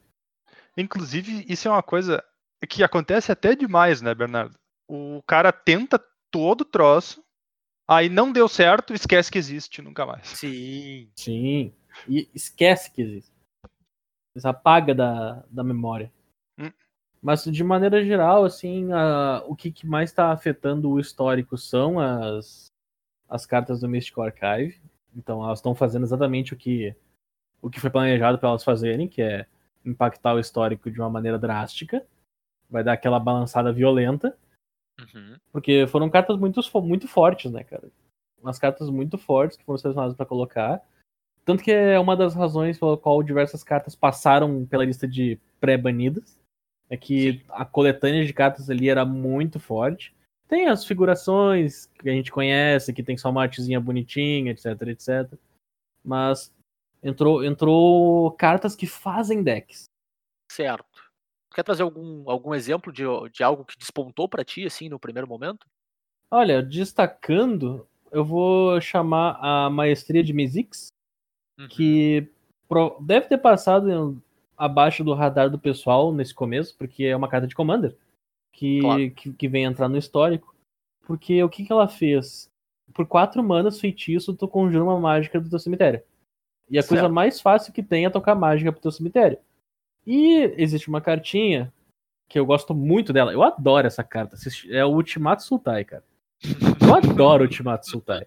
Inclusive, 0.77 1.45
isso 1.49 1.69
é 1.69 1.71
uma 1.71 1.83
coisa 1.83 2.25
que 2.69 2.83
acontece 2.83 3.31
até 3.31 3.55
demais, 3.55 4.01
né, 4.01 4.15
Bernardo? 4.15 4.59
O 4.89 5.23
cara 5.27 5.53
tenta 5.53 6.03
todo 6.31 6.63
o 6.63 6.65
troço, 6.65 7.23
aí 7.87 8.09
não 8.09 8.33
deu 8.33 8.49
certo, 8.49 8.95
esquece 8.95 9.31
que 9.31 9.39
existe 9.39 9.83
nunca 9.83 10.07
mais. 10.07 10.27
Sim. 10.29 11.11
Sim. 11.15 11.73
E 12.09 12.29
esquece 12.35 12.91
que 12.91 13.03
existe. 13.03 13.33
Isso 14.35 14.49
apaga 14.49 14.95
da, 14.95 15.45
da 15.49 15.63
memória. 15.63 16.11
Mas 17.25 17.43
de 17.43 17.65
maneira 17.65 18.05
geral, 18.05 18.45
assim, 18.45 18.93
a- 18.93 19.43
o 19.47 19.57
que, 19.57 19.73
que 19.73 19.87
mais 19.87 20.11
está 20.11 20.31
afetando 20.31 20.91
o 20.91 21.01
histórico 21.01 21.57
são 21.57 21.99
as, 21.99 22.67
as 23.27 23.47
cartas 23.47 23.81
do 23.81 23.89
Mystical 23.89 24.25
Archive. 24.27 24.79
Então 25.17 25.43
elas 25.43 25.61
estão 25.61 25.75
fazendo 25.75 26.03
exatamente 26.03 26.53
o 26.53 26.57
que, 26.57 26.95
o 27.63 27.71
que 27.71 27.81
foi 27.81 27.89
planejado 27.89 28.39
para 28.39 28.51
elas 28.51 28.63
fazerem, 28.63 29.09
que 29.09 29.23
é 29.23 29.47
impactar 29.87 30.35
o 30.35 30.39
histórico 30.39 30.91
de 30.91 31.01
uma 31.01 31.09
maneira 31.09 31.39
drástica. 31.39 32.07
Vai 32.69 32.85
dar 32.85 32.93
aquela 32.93 33.19
balançada 33.19 33.73
violenta. 33.73 34.37
Uhum. 35.01 35.39
Porque 35.51 35.87
foram 35.87 36.11
cartas 36.11 36.37
muito, 36.37 36.61
muito 36.83 37.09
fortes, 37.09 37.51
né, 37.51 37.65
cara? 37.65 37.89
Umas 38.39 38.59
cartas 38.59 38.91
muito 38.91 39.17
fortes 39.17 39.57
que 39.57 39.65
foram 39.65 39.79
selecionadas 39.79 40.15
pra 40.15 40.27
colocar. 40.27 40.83
Tanto 41.43 41.65
que 41.65 41.73
é 41.73 41.99
uma 41.99 42.15
das 42.15 42.35
razões 42.35 42.79
pela 42.79 42.99
qual 42.99 43.23
diversas 43.23 43.65
cartas 43.65 43.95
passaram 43.95 44.67
pela 44.67 44.85
lista 44.85 45.09
de 45.09 45.39
pré-banidas. 45.59 46.39
É 46.95 46.97
que 46.97 47.45
a 47.49 47.65
coletânea 47.65 48.25
de 48.25 48.33
cartas 48.33 48.71
ali 48.71 48.89
era 48.89 49.05
muito 49.05 49.59
forte. 49.59 50.15
Tem 50.47 50.69
as 50.69 50.85
figurações 50.85 51.87
que 51.99 52.09
a 52.09 52.13
gente 52.13 52.31
conhece, 52.31 52.93
que 52.93 53.03
tem 53.03 53.17
só 53.17 53.31
uma 53.31 53.43
artezinha 53.43 53.81
bonitinha, 53.81 54.53
etc, 54.53 54.67
etc. 54.83 55.37
Mas 56.05 56.55
entrou, 57.03 57.45
entrou 57.45 58.31
cartas 58.33 58.77
que 58.77 58.87
fazem 58.87 59.43
decks. 59.43 59.87
Certo. 60.53 61.03
Quer 61.53 61.65
trazer 61.65 61.83
algum, 61.83 62.31
algum 62.31 62.55
exemplo 62.55 62.93
de, 62.93 63.03
de 63.33 63.43
algo 63.43 63.65
que 63.65 63.77
despontou 63.77 64.29
pra 64.29 64.45
ti, 64.45 64.65
assim, 64.65 64.89
no 64.89 64.99
primeiro 65.01 65.27
momento? 65.29 65.67
Olha, 66.31 66.63
destacando, 66.63 67.89
eu 68.13 68.25
vou 68.25 68.81
chamar 68.81 69.37
a 69.41 69.69
Maestria 69.69 70.23
de 70.23 70.33
Mizix, 70.33 70.89
Uhum. 71.59 71.69
que 71.69 72.29
pro- 72.69 72.99
deve 73.01 73.27
ter 73.29 73.39
passado 73.39 73.91
em- 73.91 74.23
abaixo 74.57 75.03
do 75.05 75.15
radar 75.15 75.51
do 75.51 75.59
pessoal 75.59 76.13
nesse 76.13 76.35
começo, 76.35 76.75
porque 76.77 77.05
é 77.05 77.17
uma 77.17 77.29
carta 77.29 77.47
de 77.47 77.55
Commander. 77.55 77.97
que, 78.53 78.81
Claro. 78.81 79.11
que, 79.11 79.33
que 79.33 79.49
vem 79.49 79.65
entrar 79.65 79.89
no 79.89 79.99
histórico. 79.99 80.55
Porque 81.07 81.43
o 81.43 81.49
que, 81.49 81.65
que 81.65 81.73
ela 81.73 81.89
fez? 81.89 82.49
Por 82.93 83.05
quatro 83.07 83.43
manas, 83.43 83.81
feitiço, 83.81 84.33
tu 84.35 84.47
conjura 84.47 84.85
uma 84.85 85.01
mágica 85.01 85.41
do 85.41 85.51
teu 85.51 85.59
cemitério. 85.59 86.01
E 86.71 86.79
a 86.79 86.83
coisa 86.83 87.03
Certo. 87.03 87.13
mais 87.13 87.41
fácil 87.41 87.73
que 87.73 87.83
tem 87.83 88.05
é 88.07 88.11
tocar 88.11 88.35
mágica 88.35 88.71
pro 88.73 88.81
teu 88.81 88.93
cemitério. 88.93 89.39
E 90.07 90.55
existe 90.57 90.89
uma 90.89 91.01
cartinha 91.01 91.73
que 92.29 92.39
eu 92.39 92.47
gosto 92.47 92.75
muito 92.75 93.13
dela. 93.13 93.33
Eu 93.33 93.43
adoro 93.43 93.87
essa 93.87 94.05
carta. 94.05 94.37
É 94.71 94.85
o 94.85 94.91
Ultimato 94.95 95.43
Sultai, 95.43 95.85
cara. 95.85 96.05
Eu 96.81 96.95
adoro 96.95 97.43
o 97.43 97.47
Ultimato 97.47 97.89
Sultai. 97.89 98.27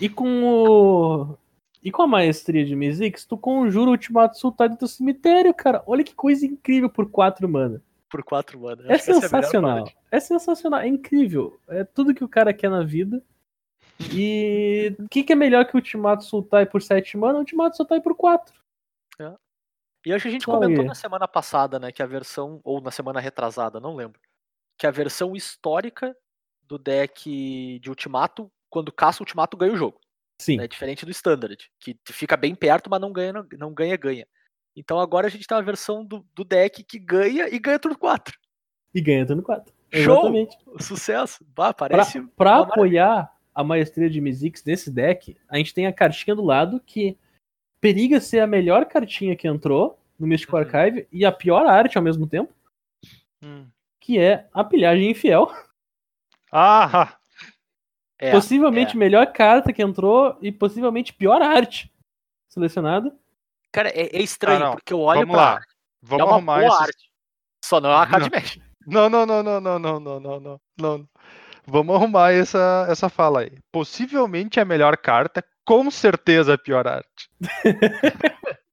E 0.00 0.08
com 0.08 0.42
o. 0.44 1.36
E 1.82 1.92
com 1.92 2.02
a 2.02 2.06
maestria 2.06 2.64
de 2.64 2.74
Mizix, 2.74 3.24
tu 3.24 3.38
conjura 3.38 3.88
o 3.88 3.92
Ultimato 3.92 4.38
Sultai 4.38 4.68
do 4.68 4.76
teu 4.76 4.88
cemitério, 4.88 5.54
cara. 5.54 5.82
Olha 5.86 6.02
que 6.02 6.14
coisa 6.14 6.44
incrível 6.44 6.90
por 6.90 7.10
quatro 7.10 7.48
mana. 7.48 7.82
Por 8.10 8.24
quatro 8.24 8.66
anos. 8.66 8.84
É 8.88 8.98
sensacional. 8.98 9.88
É 10.10 10.18
sensacional. 10.18 10.80
É 10.80 10.88
incrível. 10.88 11.60
É 11.68 11.84
tudo 11.84 12.14
que 12.14 12.24
o 12.24 12.28
cara 12.28 12.52
quer 12.52 12.70
na 12.70 12.82
vida. 12.82 13.22
E 14.12 14.94
o 14.98 15.06
que, 15.08 15.22
que 15.22 15.32
é 15.32 15.36
melhor 15.36 15.64
que 15.66 15.74
o 15.74 15.78
Ultimato 15.78 16.24
Sultai 16.24 16.66
por 16.66 16.82
7 16.82 17.16
mana? 17.16 17.36
O 17.36 17.38
Ultimato 17.38 17.76
Sultai 17.76 18.00
por 18.00 18.14
4. 18.14 18.58
E 20.08 20.12
acho 20.12 20.22
que 20.22 20.28
a 20.28 20.32
gente 20.32 20.46
comentou 20.46 20.84
é? 20.84 20.86
na 20.86 20.94
semana 20.94 21.26
passada, 21.26 21.78
né, 21.78 21.92
que 21.92 22.02
a 22.02 22.06
versão, 22.06 22.60
ou 22.64 22.80
na 22.80 22.90
semana 22.90 23.20
retrasada, 23.20 23.80
não 23.80 23.94
lembro, 23.94 24.18
que 24.78 24.86
a 24.86 24.90
versão 24.90 25.34
histórica 25.34 26.16
do 26.62 26.78
deck 26.78 27.78
de 27.78 27.90
Ultimato, 27.90 28.50
quando 28.70 28.92
caça 28.92 29.20
o 29.20 29.24
Ultimato, 29.24 29.56
ganha 29.56 29.72
o 29.72 29.76
jogo. 29.76 30.00
Sim. 30.40 30.60
É 30.60 30.68
diferente 30.68 31.04
do 31.04 31.10
Standard, 31.10 31.58
que 31.80 31.98
fica 32.10 32.36
bem 32.36 32.54
perto, 32.54 32.88
mas 32.88 33.00
não 33.00 33.12
ganha, 33.12 33.32
não 33.58 33.72
ganha, 33.74 33.96
ganha. 33.96 34.26
Então 34.76 35.00
agora 35.00 35.26
a 35.26 35.30
gente 35.30 35.46
tem 35.46 35.56
uma 35.56 35.62
versão 35.64 36.04
do, 36.04 36.24
do 36.34 36.44
deck 36.44 36.84
que 36.84 36.98
ganha 36.98 37.48
e 37.48 37.58
ganha 37.58 37.78
turno 37.78 37.98
4. 37.98 38.38
E 38.94 39.00
ganha 39.00 39.26
turno 39.26 39.42
4. 39.42 39.74
Show! 39.92 40.00
Exatamente. 40.14 40.56
Sucesso! 40.80 41.44
Bah, 41.54 41.72
parece. 41.74 42.22
pra 42.36 42.58
apoiar 42.60 43.32
a 43.54 43.64
maestria 43.64 44.08
de 44.08 44.20
Mizix 44.20 44.62
nesse 44.64 44.90
deck, 44.90 45.36
a 45.48 45.56
gente 45.56 45.74
tem 45.74 45.86
a 45.86 45.92
cartinha 45.92 46.36
do 46.36 46.44
lado 46.44 46.78
que 46.80 47.18
periga 47.80 48.20
ser 48.20 48.38
a 48.40 48.46
melhor 48.46 48.84
cartinha 48.86 49.34
que 49.34 49.48
entrou 49.48 49.98
no 50.18 50.26
Mystical 50.26 50.60
Uhum. 50.60 50.66
Archive 50.66 51.08
e 51.10 51.24
a 51.24 51.32
pior 51.32 51.66
arte 51.66 51.96
ao 51.98 52.04
mesmo 52.04 52.26
tempo, 52.26 52.52
Hum. 53.42 53.66
que 54.00 54.18
é 54.18 54.46
a 54.52 54.62
pilhagem 54.62 55.10
infiel. 55.10 55.50
Ah! 56.52 57.16
É, 58.18 58.32
possivelmente 58.32 58.96
melhor 58.96 59.26
carta 59.32 59.72
que 59.72 59.82
entrou 59.82 60.36
e 60.42 60.50
possivelmente 60.50 61.12
pior 61.12 61.40
arte 61.40 61.90
selecionada. 62.48 63.14
Cara, 63.70 63.88
é, 63.90 64.16
é 64.16 64.22
estranho, 64.22 64.66
Ah, 64.66 64.70
porque 64.72 64.92
eu 64.92 65.00
olho 65.00 65.20
Vamos 65.20 65.34
pra 65.34 65.42
lá. 65.42 65.52
arte, 65.54 65.74
Vamos 66.02 66.20
é 66.22 66.24
uma 66.24 66.32
arrumar 66.34 66.58
boa 66.60 66.68
esses... 66.68 66.80
arte. 66.80 67.08
Só 67.64 67.80
não 67.80 67.90
é 67.90 67.94
uma 67.96 68.06
carta 68.06 68.28
de 68.30 68.36
Magic. 68.36 68.62
Não, 68.86 69.08
não, 69.10 69.26
não, 69.26 69.42
não, 69.42 69.60
não, 69.60 69.78
não, 69.78 70.00
não, 70.00 70.20
não, 70.20 70.40
não, 70.40 70.60
não. 70.78 71.08
Vamos 71.66 71.94
arrumar 71.94 72.32
essa, 72.32 72.86
essa 72.88 73.08
fala 73.10 73.40
aí. 73.42 73.52
Possivelmente 73.70 74.58
a 74.58 74.64
melhor 74.64 74.96
carta, 74.96 75.44
com 75.66 75.90
certeza 75.90 76.54
a 76.54 76.58
pior 76.58 76.88
arte. 76.88 77.28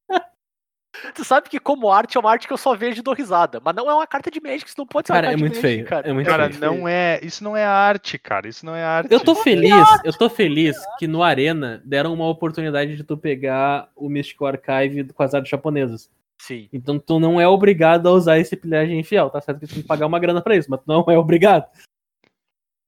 Tu 1.15 1.23
sabe 1.23 1.49
que 1.49 1.59
como 1.59 1.89
arte 1.89 2.17
é 2.17 2.19
uma 2.19 2.29
arte 2.29 2.45
que 2.47 2.53
eu 2.53 2.57
só 2.57 2.75
vejo 2.75 2.99
e 2.99 3.01
dou 3.01 3.13
risada. 3.13 3.61
Mas 3.63 3.73
não 3.75 3.89
é 3.89 3.93
uma 3.93 4.05
carta 4.05 4.29
de 4.29 4.41
Magic, 4.41 4.67
isso 4.67 4.75
não 4.77 4.85
pode 4.85 5.07
ser 5.07 5.13
uma 5.13 5.17
Cara, 5.17 5.27
é 5.27 5.29
carta 5.31 5.39
muito 5.41 5.53
de 5.53 5.59
Magic, 5.61 5.75
feio, 5.77 5.87
cara. 5.87 6.09
é 6.09 6.13
muito 6.13 6.27
Cara, 6.27 6.49
feio. 6.51 6.59
não 6.61 6.87
é. 6.87 7.19
Isso 7.23 7.43
não 7.43 7.55
é 7.55 7.65
arte, 7.65 8.17
cara. 8.19 8.47
Isso 8.47 8.65
não 8.65 8.75
é 8.75 8.83
arte. 8.83 9.11
Eu 9.11 9.19
tô 9.19 9.33
feliz, 9.35 9.73
eu 10.03 10.13
tô 10.13 10.29
feliz 10.29 10.75
que 10.99 11.07
no 11.07 11.23
Arena 11.23 11.81
deram 11.85 12.13
uma 12.13 12.27
oportunidade 12.27 12.95
de 12.95 13.03
tu 13.03 13.17
pegar 13.17 13.89
o 13.95 14.09
Mystical 14.09 14.47
Archive 14.49 15.11
com 15.13 15.23
as 15.23 15.33
artes 15.33 15.49
japonesas. 15.49 16.09
Sim. 16.41 16.67
Então 16.73 16.99
tu 16.99 17.19
não 17.19 17.39
é 17.39 17.47
obrigado 17.47 18.07
a 18.07 18.11
usar 18.11 18.37
esse 18.37 18.55
pilhagem 18.57 18.99
infiel, 18.99 19.29
tá 19.29 19.39
certo 19.39 19.59
que 19.61 19.67
tu 19.67 19.73
tem 19.73 19.81
que 19.81 19.87
pagar 19.87 20.05
uma 20.05 20.19
grana 20.19 20.41
pra 20.41 20.55
isso, 20.55 20.69
mas 20.69 20.81
tu 20.81 20.83
não 20.85 21.03
é 21.07 21.17
obrigado. 21.17 21.65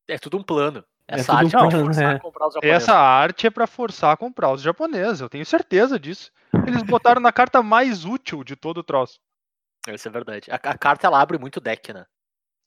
É 0.08 0.18
tudo 0.18 0.38
um 0.38 0.44
plano. 0.44 0.84
É 1.08 1.20
Essa 1.20 1.34
tudo 1.34 1.36
um 1.36 1.40
arte 1.40 1.54
não, 1.54 1.70
plano, 1.70 1.86
forçar 1.86 2.12
é. 2.12 2.16
a 2.16 2.20
comprar 2.20 2.48
os 2.48 2.54
japoneses. 2.54 2.84
Essa 2.84 2.96
arte 2.96 3.48
é 3.48 3.50
pra 3.50 3.68
forçar 3.68 4.14
a 4.14 4.18
comprar 4.18 4.52
os 4.52 4.62
japoneses. 4.62 5.22
Eu 5.22 5.30
tenho 5.30 5.46
certeza 5.46 6.00
disso. 6.00 6.32
Eles 6.66 6.84
botaram 6.84 7.22
na 7.22 7.32
carta 7.32 7.64
mais 7.64 8.04
útil 8.04 8.44
de 8.44 8.56
todo 8.56 8.80
o 8.80 8.84
troço. 8.84 9.20
Isso 9.88 10.08
é 10.08 10.12
verdade. 10.12 10.52
A, 10.52 10.56
a 10.56 10.78
carta 10.78 11.08
ela 11.08 11.22
abre 11.22 11.38
muito 11.38 11.62
deck, 11.62 11.94
né? 11.94 12.06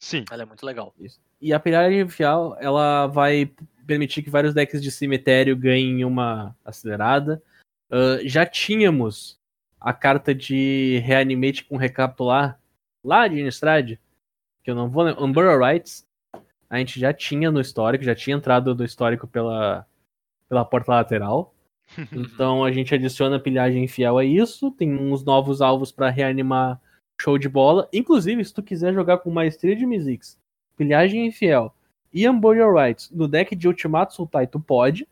Sim. 0.03 0.25
Ela 0.31 0.43
é 0.43 0.47
muito 0.47 0.65
legal. 0.65 0.95
E 1.41 1.53
a 1.53 1.61
pilhagem 1.61 2.01
infiel, 2.01 2.57
ela 2.59 3.07
vai 3.07 3.53
permitir 3.87 4.23
que 4.23 4.31
vários 4.31 4.55
decks 4.55 4.83
de 4.83 4.91
cemitério 4.91 5.55
ganhem 5.55 6.05
uma 6.07 6.57
acelerada. 6.65 7.43
Ah, 7.91 8.19
já 8.25 8.47
tínhamos 8.47 9.39
a 9.81 9.93
carta 9.93 10.35
de 10.35 11.03
reanimate 11.05 11.65
com 11.65 11.77
recapitular 11.77 12.59
lá 13.03 13.27
de 13.27 13.41
Innistrad, 13.41 13.99
que 14.63 14.71
eu 14.71 14.75
não 14.75 14.89
vou 14.89 15.05
lembrar, 15.05 15.23
Umbrella 15.23 15.73
Rights, 15.73 16.07
a 16.71 16.79
gente 16.79 17.01
já 17.01 17.13
tinha 17.13 17.51
no 17.51 17.61
histórico, 17.61 18.05
já 18.05 18.15
tinha 18.15 18.37
entrado 18.37 18.75
no 18.75 18.85
histórico 18.85 19.27
pela, 19.27 19.85
pela 20.49 20.65
porta 20.65 20.93
lateral. 20.93 21.53
Então 22.13 22.65
a 22.65 22.71
gente 22.71 22.95
adiciona 22.95 23.41
pilhagem 23.41 23.89
fiel 23.89 24.17
a 24.17 24.25
isso, 24.25 24.71
tem 24.71 24.95
uns 24.95 25.25
novos 25.25 25.61
alvos 25.61 25.91
pra 25.91 26.09
reanimar 26.09 26.81
show 27.21 27.37
de 27.37 27.49
bola. 27.49 27.89
Inclusive, 27.93 28.45
se 28.45 28.55
tu 28.55 28.63
quiser 28.63 28.95
jogar 28.95 29.19
com 29.19 29.29
maestria 29.29 29.75
de 29.75 29.85
Mizix, 29.85 30.39
pilhagem 30.77 31.27
infiel 31.27 31.75
e 32.13 32.29
Umbrella 32.29 32.85
Rights 32.85 33.11
no 33.11 33.27
deck 33.27 33.57
de 33.57 33.67
Ultimato 33.67 34.15
Sultai, 34.15 34.47
tu 34.47 34.61
pode. 34.61 35.07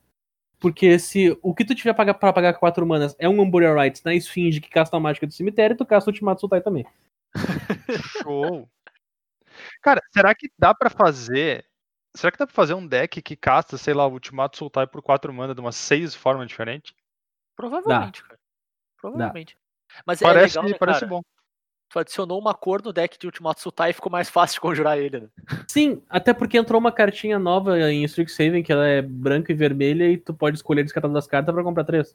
Porque 0.61 0.99
se 1.01 1.37
o 1.43 1.53
que 1.53 1.65
tu 1.65 1.75
tiver 1.75 1.95
pagar 1.95 2.15
pra 2.15 2.33
pagar 2.33 2.55
4 2.55 2.87
manas 2.87 3.17
é 3.19 3.29
um 3.29 3.41
Umbrella 3.41 3.83
Rights 3.83 4.03
na 4.05 4.15
esfinge 4.15 4.61
que 4.61 4.71
casta 4.71 4.97
a 4.97 5.01
mágica 5.01 5.27
do 5.27 5.33
cemitério, 5.33 5.77
tu 5.77 5.85
casta 5.85 6.11
o 6.11 6.13
Ultimato 6.13 6.41
Sultai 6.41 6.61
também. 6.61 6.87
Show. 8.23 8.69
Cara, 9.83 10.01
será 10.13 10.35
que 10.35 10.51
dá 10.59 10.75
pra 10.75 10.91
fazer. 10.91 11.67
Será 12.17 12.33
que 12.33 12.39
dá 12.39 12.47
pra 12.47 12.55
fazer 12.55 12.75
um 12.75 12.87
deck 12.87 13.23
que 13.23 13.37
casta, 13.37 13.77
sei 13.77 13.95
lá, 13.95 14.07
o 14.07 14.13
Ultimato 14.13 14.57
Sultai 14.57 14.87
por 14.87 15.03
4 15.03 15.33
mana 15.33 15.55
de 15.55 15.61
umas 15.61 15.77
6 15.77 16.15
formas 16.15 16.49
diferentes? 16.49 16.95
Provavelmente, 17.57 18.23
cara. 18.23 18.39
Provavelmente. 19.01 19.57
Mas 20.07 20.21
Parece, 20.21 20.59
é 20.59 20.61
legal, 20.61 20.73
né, 20.73 20.79
parece 20.79 21.01
cara? 21.01 21.11
bom. 21.11 21.23
Tu 21.91 21.99
adicionou 21.99 22.39
uma 22.39 22.55
cor 22.55 22.83
no 22.83 22.93
deck 22.93 23.19
de 23.19 23.27
Ultimato 23.27 23.61
Sultai 23.61 23.91
e 23.91 23.95
ficou 23.95 24.13
mais 24.13 24.29
fácil 24.29 24.55
de 24.55 24.61
conjurar 24.61 24.99
ele, 24.99 25.21
né? 25.21 25.29
Sim, 25.67 26.03
até 26.09 26.35
porque 26.35 26.59
entrou 26.59 26.79
uma 26.79 26.93
cartinha 26.93 27.39
nova 27.39 27.79
em 27.91 28.05
Strixhaven, 28.05 28.63
que 28.63 28.71
ela 28.71 28.87
é 28.87 29.01
branca 29.01 29.51
e 29.51 29.55
vermelha, 29.55 30.05
e 30.11 30.19
tu 30.19 30.35
pode 30.35 30.57
escolher 30.57 30.85
descartar 30.85 31.09
das 31.09 31.27
cartas 31.27 31.55
pra 31.55 31.65
comprar 31.65 31.85
três. 31.85 32.15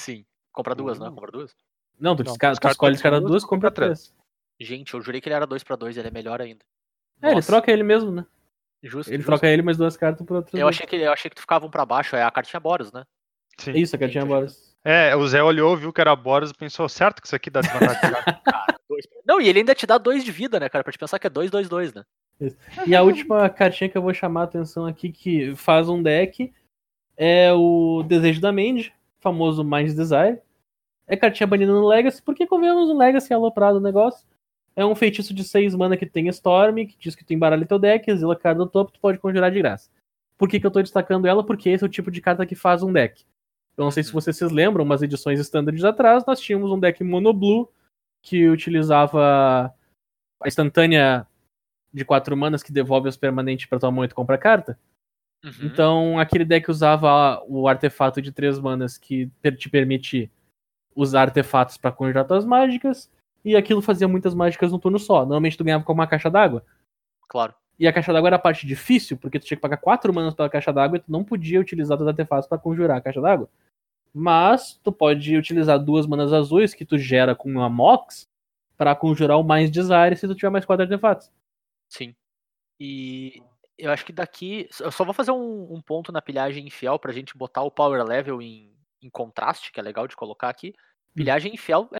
Sim. 0.00 0.24
Compra 0.52 0.76
duas, 0.76 0.98
né? 1.00 1.08
Uh. 1.08 1.12
Compra 1.12 1.32
duas. 1.32 1.56
Não, 1.98 2.14
tu, 2.14 2.22
Não, 2.22 2.32
descarta, 2.32 2.60
tu 2.60 2.68
escolhe 2.68 2.92
duas, 2.92 2.98
descartar 2.98 3.20
duas, 3.20 3.44
compra 3.44 3.70
compra 3.70 3.86
três. 3.86 4.14
Gente, 4.60 4.92
eu 4.94 5.00
jurei 5.00 5.20
que 5.20 5.28
ele 5.28 5.34
era 5.34 5.46
2 5.46 5.64
pra 5.64 5.74
2 5.76 5.96
ele 5.96 6.08
é 6.08 6.10
melhor 6.10 6.40
ainda. 6.40 6.60
É, 7.22 7.32
ele 7.32 7.42
troca 7.42 7.72
ele 7.72 7.82
mesmo, 7.82 8.10
né? 8.10 8.26
Justo, 8.82 9.10
Ele 9.10 9.18
justo. 9.18 9.26
troca 9.30 9.46
ele 9.46 9.62
mais 9.62 9.76
duas 9.76 9.96
cartas 9.96 10.26
por 10.26 10.36
outras 10.38 10.58
Eu 10.58 10.66
achei, 10.66 10.86
que, 10.86 10.96
eu 10.96 11.12
achei 11.12 11.28
que 11.28 11.36
tu 11.36 11.40
ficava 11.42 11.66
um 11.66 11.70
pra 11.70 11.84
baixo, 11.84 12.16
é 12.16 12.22
a 12.22 12.30
cartinha 12.30 12.58
Boros, 12.60 12.90
né? 12.92 13.04
Sim. 13.58 13.72
Isso, 13.72 13.94
a 13.94 13.98
cartinha 13.98 14.22
Sim, 14.22 14.28
Boros. 14.28 14.74
É, 14.82 15.14
o 15.14 15.26
Zé 15.28 15.42
olhou, 15.42 15.76
viu 15.76 15.92
que 15.92 16.00
era 16.00 16.16
Boros 16.16 16.50
e 16.50 16.54
pensou, 16.54 16.88
certo 16.88 17.20
que 17.20 17.26
isso 17.26 17.36
aqui 17.36 17.50
dá 17.50 17.60
desvantagem. 17.60 18.00
Dois. 18.88 19.06
Não, 19.26 19.38
e 19.40 19.48
ele 19.48 19.58
ainda 19.60 19.74
te 19.74 19.86
dá 19.86 19.98
2 19.98 20.24
de 20.24 20.32
vida, 20.32 20.58
né, 20.58 20.68
cara? 20.68 20.82
Pra 20.82 20.92
te 20.92 20.98
pensar 20.98 21.18
que 21.18 21.26
é 21.26 21.30
2, 21.30 21.50
2, 21.50 21.68
2, 21.68 21.92
né? 21.94 22.04
E 22.86 22.96
a 22.96 23.02
última 23.02 23.48
cartinha 23.50 23.90
que 23.90 23.96
eu 23.98 24.02
vou 24.02 24.14
chamar 24.14 24.40
a 24.42 24.44
atenção 24.44 24.86
aqui, 24.86 25.12
que 25.12 25.54
faz 25.56 25.88
um 25.90 26.02
deck, 26.02 26.50
é 27.16 27.52
o 27.52 28.02
Desejo 28.02 28.40
da 28.40 28.50
Mandy, 28.50 28.92
famoso 29.20 29.62
Mind's 29.62 29.94
Desire. 29.94 30.40
É 31.06 31.16
cartinha 31.16 31.46
banida 31.46 31.70
no 31.70 31.86
Legacy, 31.86 32.22
porque 32.22 32.46
convenhamos 32.46 32.88
um 32.88 32.96
Legacy 32.96 33.34
aloprado 33.34 33.76
o 33.76 33.80
negócio. 33.80 34.26
É 34.76 34.84
um 34.84 34.94
feitiço 34.94 35.34
de 35.34 35.44
6 35.44 35.74
mana 35.74 35.96
que 35.96 36.06
tem 36.06 36.28
Storm, 36.28 36.86
que 36.86 36.96
diz 36.98 37.14
que 37.14 37.24
tu 37.24 37.32
embaralha 37.32 37.66
teu 37.66 37.78
deck, 37.78 38.10
exila 38.10 38.34
a 38.34 38.38
carta 38.38 38.58
do 38.58 38.66
topo, 38.66 38.92
tu 38.92 39.00
pode 39.00 39.18
conjurar 39.18 39.50
de 39.50 39.58
graça. 39.58 39.90
Por 40.38 40.48
que, 40.48 40.58
que 40.58 40.66
eu 40.66 40.70
tô 40.70 40.80
destacando 40.80 41.26
ela? 41.26 41.44
Porque 41.44 41.68
esse 41.68 41.84
é 41.84 41.86
o 41.86 41.90
tipo 41.90 42.10
de 42.10 42.20
carta 42.20 42.46
que 42.46 42.54
faz 42.54 42.82
um 42.82 42.92
deck. 42.92 43.24
Eu 43.76 43.84
não 43.84 43.90
sei 43.90 44.02
se 44.02 44.12
vocês 44.12 44.36
se 44.36 44.44
lembram, 44.46 44.84
umas 44.84 45.02
edições 45.02 45.38
standards 45.40 45.84
atrás, 45.84 46.24
nós 46.26 46.40
tínhamos 46.40 46.70
um 46.70 46.78
deck 46.78 47.02
mono 47.02 47.32
blue 47.32 47.68
que 48.22 48.48
utilizava 48.48 49.74
a 50.42 50.48
instantânea 50.48 51.26
de 51.92 52.04
4 52.04 52.36
manas 52.36 52.62
que 52.62 52.72
devolve 52.72 53.08
os 53.08 53.16
permanentes 53.16 53.66
pra 53.66 53.78
tua 53.78 53.90
mão 53.90 54.04
e 54.04 54.08
tu 54.08 54.14
compra 54.14 54.36
a 54.36 54.38
carta. 54.38 54.78
Uhum. 55.44 55.52
Então, 55.62 56.18
aquele 56.18 56.44
deck 56.44 56.70
usava 56.70 57.42
o 57.48 57.66
artefato 57.66 58.20
de 58.20 58.30
3 58.30 58.58
manas 58.58 58.98
que 58.98 59.30
te 59.56 59.68
permite 59.68 60.30
usar 60.94 61.22
artefatos 61.22 61.76
pra 61.76 61.92
conjurar 61.92 62.26
tuas 62.26 62.44
mágicas, 62.44 63.10
e 63.44 63.56
aquilo 63.56 63.82
fazia 63.82 64.08
muitas 64.08 64.34
mágicas 64.34 64.72
no 64.72 64.78
turno 64.78 64.98
só. 64.98 65.20
Normalmente 65.20 65.56
tu 65.56 65.64
ganhava 65.64 65.84
com 65.84 65.92
uma 65.92 66.06
caixa 66.06 66.30
d'água. 66.30 66.64
Claro. 67.28 67.54
E 67.78 67.86
a 67.86 67.92
caixa 67.92 68.12
d'água 68.12 68.28
era 68.28 68.36
a 68.36 68.40
parte 68.40 68.66
difícil, 68.66 69.16
porque 69.16 69.38
tu 69.38 69.46
tinha 69.46 69.56
que 69.56 69.62
pagar 69.62 69.78
4 69.78 70.12
manas 70.12 70.34
pela 70.34 70.50
caixa 70.50 70.72
d'água 70.72 70.98
e 70.98 71.00
tu 71.00 71.10
não 71.10 71.24
podia 71.24 71.60
utilizar 71.60 72.00
os 72.00 72.06
artefatos 72.06 72.48
pra 72.48 72.58
conjurar 72.58 72.98
a 72.98 73.00
caixa 73.00 73.20
d'água. 73.20 73.48
Mas 74.12 74.78
tu 74.82 74.92
pode 74.92 75.36
utilizar 75.36 75.78
duas 75.78 76.06
manas 76.06 76.32
azuis 76.32 76.74
que 76.74 76.84
tu 76.84 76.98
gera 76.98 77.34
com 77.34 77.48
uma 77.48 77.70
Mox 77.70 78.28
pra 78.76 78.94
conjurar 78.94 79.38
o 79.38 79.44
mais 79.44 79.70
desire 79.70 80.16
se 80.16 80.26
tu 80.26 80.34
tiver 80.34 80.50
mais 80.50 80.64
4 80.64 80.82
artefatos. 80.82 81.30
Sim. 81.88 82.14
E 82.78 83.42
eu 83.78 83.90
acho 83.90 84.04
que 84.04 84.12
daqui. 84.12 84.68
Eu 84.78 84.90
só 84.90 85.04
vou 85.04 85.14
fazer 85.14 85.30
um, 85.30 85.72
um 85.72 85.80
ponto 85.80 86.12
na 86.12 86.20
pilhagem 86.20 86.66
infiel 86.66 86.98
pra 86.98 87.12
gente 87.12 87.36
botar 87.36 87.62
o 87.62 87.70
power 87.70 88.04
level 88.04 88.42
em, 88.42 88.74
em 89.02 89.08
contraste, 89.08 89.72
que 89.72 89.80
é 89.80 89.82
legal 89.82 90.06
de 90.06 90.16
colocar 90.16 90.48
aqui. 90.48 90.74
Pilhagem 91.14 91.54
infiel 91.54 91.88
é 91.92 91.98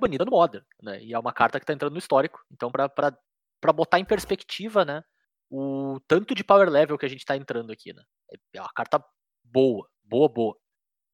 banida 0.00 0.24
no 0.24 0.30
Modern, 0.30 0.64
né? 0.82 1.02
E 1.02 1.14
é 1.14 1.18
uma 1.18 1.32
carta 1.32 1.58
que 1.60 1.66
tá 1.66 1.72
entrando 1.72 1.92
no 1.92 1.98
histórico. 1.98 2.44
Então, 2.52 2.70
pra 2.70 3.72
botar 3.72 3.98
em 3.98 4.04
perspectiva, 4.04 4.84
né? 4.84 5.02
O 5.50 6.00
tanto 6.08 6.34
de 6.34 6.44
power 6.44 6.68
level 6.68 6.98
que 6.98 7.06
a 7.06 7.08
gente 7.08 7.24
tá 7.24 7.36
entrando 7.36 7.72
aqui, 7.72 7.92
né? 7.92 8.02
É 8.52 8.60
uma 8.60 8.72
carta 8.74 9.02
boa, 9.44 9.88
boa, 10.04 10.28
boa. 10.28 10.56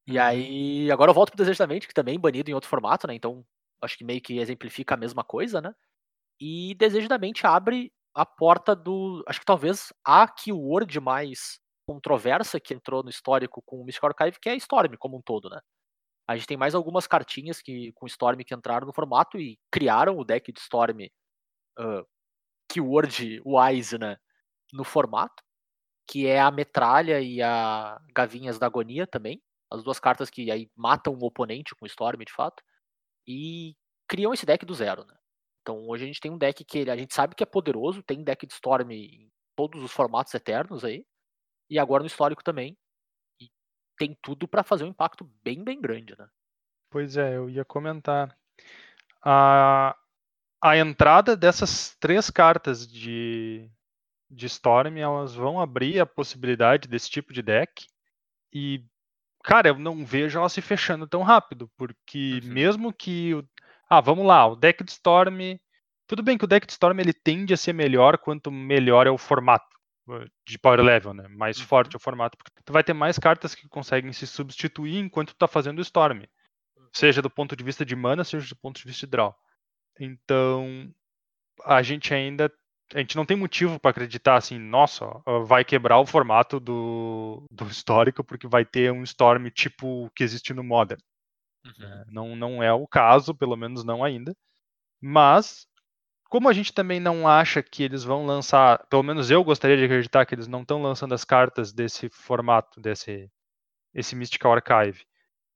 E 0.07 0.19
aí, 0.19 0.91
agora 0.91 1.11
eu 1.11 1.15
volto 1.15 1.31
pro 1.31 1.39
Desejo 1.39 1.59
da 1.59 1.67
Mente, 1.67 1.87
que 1.89 1.95
também 1.95 2.17
é 2.17 2.19
banido 2.19 2.51
em 2.51 2.55
outro 2.55 2.69
formato, 2.69 3.07
né? 3.07 3.15
Então, 3.15 3.45
acho 3.83 3.97
que 3.97 4.05
meio 4.05 4.21
que 4.21 4.39
exemplifica 4.39 4.95
a 4.95 4.99
mesma 4.99 5.23
coisa, 5.25 5.61
né? 5.61 5.75
E 6.41 6.75
Desejo 6.77 7.09
da 7.09 7.19
Mente 7.19 7.47
abre 7.47 7.93
a 8.15 8.27
porta 8.27 8.75
do. 8.77 9.25
Acho 9.29 9.41
que 9.41 9.47
talvez 9.47 9.93
a 10.05 10.27
keyword 10.29 11.01
mais 11.01 11.61
controversa 11.87 12.61
que 12.61 12.75
entrou 12.75 13.03
no 13.03 13.11
histórico 13.11 13.63
com 13.67 13.81
o 13.81 13.85
Mystic 13.85 14.05
Archive, 14.05 14.39
que 14.41 14.49
é 14.49 14.53
a 14.53 14.57
Storm 14.57 14.97
como 14.99 15.19
um 15.19 15.23
todo, 15.23 15.49
né? 15.51 15.61
A 16.27 16.37
gente 16.37 16.47
tem 16.47 16.57
mais 16.57 16.75
algumas 16.75 17.07
cartinhas 17.07 17.61
que 17.61 17.93
com 17.93 18.07
Storm 18.07 18.39
que 18.45 18.55
entraram 18.55 18.87
no 18.87 18.93
formato 18.93 19.39
e 19.39 19.59
criaram 19.71 20.17
o 20.19 20.25
deck 20.25 20.53
de 20.53 20.61
Storm 20.61 21.07
uh, 21.79 22.07
keyword 22.69 23.43
wise, 23.45 23.99
né? 23.99 24.17
No 24.73 24.85
formato, 24.85 25.43
que 26.09 26.27
é 26.27 26.41
a 26.41 26.51
Metralha 26.51 27.21
e 27.21 27.43
a 27.43 28.01
Gavinhas 28.15 28.59
da 28.59 28.67
Agonia 28.67 29.07
também. 29.07 29.43
As 29.71 29.83
duas 29.83 30.01
cartas 30.01 30.31
que 30.31 30.51
aí 30.51 30.71
matam 30.77 31.15
o 31.15 31.25
oponente 31.25 31.75
com 31.75 31.87
Storm, 31.87 32.25
de 32.25 32.33
fato. 32.33 32.63
E 33.27 33.75
criam 34.09 34.35
esse 34.35 34.47
deck 34.47 34.65
do 34.67 34.75
zero, 34.75 35.05
né? 35.07 35.15
Então 35.63 35.89
hoje 35.89 36.05
a 36.05 36.07
gente 36.07 36.21
tem 36.21 36.31
um 36.31 36.39
deck 36.39 36.65
que 36.65 36.91
a 36.91 36.97
gente 36.97 37.15
sabe 37.15 37.35
que 37.35 37.43
é 37.43 37.47
poderoso, 37.47 38.03
tem 38.03 38.25
deck 38.25 38.47
de 38.47 38.53
Storm 38.55 38.91
em 38.93 39.31
todos 39.57 39.83
os 39.83 39.93
formatos 39.93 40.35
eternos 40.35 40.85
aí. 40.85 41.05
E 41.71 41.79
agora 41.79 42.03
no 42.03 42.07
histórico 42.09 42.45
também. 42.45 42.77
Tem 44.03 44.19
tudo 44.21 44.49
para 44.49 44.65
fazer 44.65 44.83
um 44.83 44.89
impacto 44.89 45.31
bem, 45.45 45.63
bem 45.63 45.81
grande, 45.81 46.17
né? 46.19 46.27
Pois 46.91 47.17
é, 47.17 47.37
eu 47.37 47.49
ia 47.49 47.65
comentar. 47.65 48.37
A, 49.25 49.97
a 50.61 50.77
entrada 50.77 51.37
dessas 51.37 51.95
três 52.01 52.29
cartas 52.29 52.85
de, 52.85 53.71
de 54.29 54.47
Storm, 54.47 54.99
elas 54.99 55.37
vão 55.37 55.61
abrir 55.61 56.01
a 56.01 56.07
possibilidade 56.07 56.89
desse 56.89 57.09
tipo 57.09 57.33
de 57.33 57.43
deck. 57.43 57.87
E, 58.53 58.85
cara, 59.45 59.69
eu 59.69 59.79
não 59.79 60.05
vejo 60.05 60.37
ela 60.37 60.49
se 60.49 60.61
fechando 60.61 61.07
tão 61.07 61.23
rápido, 61.23 61.71
porque 61.77 62.41
Uhum. 62.43 62.53
mesmo 62.53 62.93
que. 62.93 63.35
o- 63.37 63.49
Ah, 63.89 64.01
vamos 64.01 64.27
lá, 64.27 64.45
o 64.49 64.57
deck 64.57 64.83
de 64.83 64.91
Storm. 64.91 65.61
Tudo 66.09 66.25
bem 66.25 66.37
que 66.37 66.45
o 66.45 66.49
deck 66.49 66.67
de 66.67 66.73
Storm 66.73 66.99
ele 66.99 67.13
tende 67.13 67.55
a 67.55 67.57
ser 67.57 67.73
melhor 67.73 68.19
quanto 68.19 68.51
melhor 68.51 69.07
é 69.07 69.11
o 69.11 69.17
formato 69.19 69.72
de 70.47 70.59
power 70.59 70.81
level, 70.81 71.15
né? 71.15 71.29
Mais 71.29 71.59
Uhum. 71.59 71.67
forte 71.67 71.97
o 71.97 72.01
formato, 72.01 72.37
porque 72.37 72.51
tu 72.65 72.73
vai 72.73 72.83
ter 72.85 72.93
mais 72.93 73.19
cartas 73.19 73.55
que 73.55 73.69
conseguem 73.69 74.13
se 74.13 74.27
substituir 74.27 74.97
enquanto 74.99 75.29
tu 75.29 75.37
tá 75.37 75.47
fazendo 75.49 75.79
o 75.79 75.83
Storm. 75.83 76.25
Seja 76.93 77.23
do 77.23 77.31
ponto 77.31 77.57
de 77.57 77.65
vista 77.65 77.85
de 77.85 77.97
mana, 77.97 78.25
seja 78.25 78.49
do 78.49 78.57
ponto 78.57 78.79
de 78.81 78.87
vista 78.87 79.07
de 79.07 79.11
draw. 79.11 79.35
Então, 79.99 80.93
a 81.65 81.83
gente 81.83 82.13
ainda 82.15 82.53
a 82.95 82.99
gente 82.99 83.17
não 83.17 83.25
tem 83.25 83.37
motivo 83.37 83.81
para 83.81 83.91
acreditar 83.91 84.37
assim, 84.37 84.59
nossa, 84.59 85.07
vai 85.47 85.65
quebrar 85.65 85.99
o 85.99 86.05
formato 86.07 86.61
do, 86.61 87.43
do 87.51 87.67
histórico 87.67 88.23
porque 88.23 88.47
vai 88.47 88.67
ter 88.67 88.93
um 88.93 89.03
Storm 89.03 89.49
tipo 89.49 90.11
que 90.15 90.23
existe 90.23 90.53
no 90.53 90.63
Modern. 90.63 91.01
né? 91.79 92.05
Não, 92.09 92.37
não 92.37 92.63
é 92.63 92.71
o 92.73 92.87
caso, 92.87 93.35
pelo 93.35 93.57
menos 93.57 93.83
não 93.83 94.05
ainda. 94.05 94.37
Mas, 95.01 95.67
como 96.33 96.49
a 96.49 96.53
gente 96.55 96.73
também 96.73 96.99
não 96.99 97.29
acha 97.29 97.63
que 97.63 97.83
eles 97.83 98.05
vão 98.05 98.25
lançar, 98.25 98.87
pelo 98.87 99.03
menos 99.03 99.31
eu 99.31 99.45
gostaria 99.45 99.77
de 99.77 99.85
acreditar 99.85 100.25
que 100.25 100.35
eles 100.35 100.49
não 100.49 100.63
estão 100.63 100.81
lançando 100.81 101.13
as 101.13 101.27
cartas 101.27 101.75
desse 101.75 102.09
formato, 102.09 102.81
desse 102.81 103.31
esse 103.93 104.17
Mystical 104.17 104.55
Archive, 104.55 105.05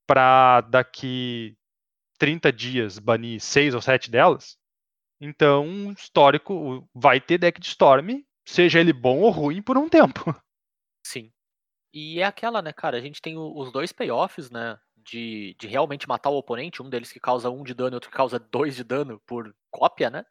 para 0.05 0.61
daqui 0.61 1.57
30 2.19 2.53
dias 2.53 2.99
banir 2.99 3.41
6 3.41 3.73
ou 3.73 3.81
7 3.81 4.11
delas, 4.11 4.55
então 5.19 5.91
histórico 5.97 6.87
vai 6.93 7.19
ter 7.19 7.39
deck 7.39 7.59
de 7.59 7.69
Storm, 7.69 8.23
seja 8.45 8.79
ele 8.79 8.93
bom 8.93 9.21
ou 9.21 9.31
ruim, 9.31 9.63
por 9.63 9.79
um 9.79 9.89
tempo. 9.89 10.25
Sim. 11.03 11.33
E 11.91 12.19
é 12.19 12.23
aquela, 12.23 12.61
né, 12.61 12.71
cara? 12.71 12.97
A 12.97 13.01
gente 13.01 13.19
tem 13.19 13.35
os 13.35 13.71
dois 13.71 13.91
payoffs, 13.91 14.51
né? 14.51 14.77
De, 14.95 15.55
de 15.59 15.65
realmente 15.65 16.07
matar 16.07 16.29
o 16.29 16.37
oponente, 16.37 16.83
um 16.83 16.89
deles 16.89 17.11
que 17.11 17.19
causa 17.19 17.49
um 17.49 17.63
de 17.63 17.73
dano 17.73 17.93
e 17.93 17.95
outro 17.95 18.11
que 18.11 18.15
causa 18.15 18.37
dois 18.37 18.75
de 18.75 18.83
dano 18.83 19.19
por 19.25 19.55
cópia, 19.71 20.11
né? 20.11 20.23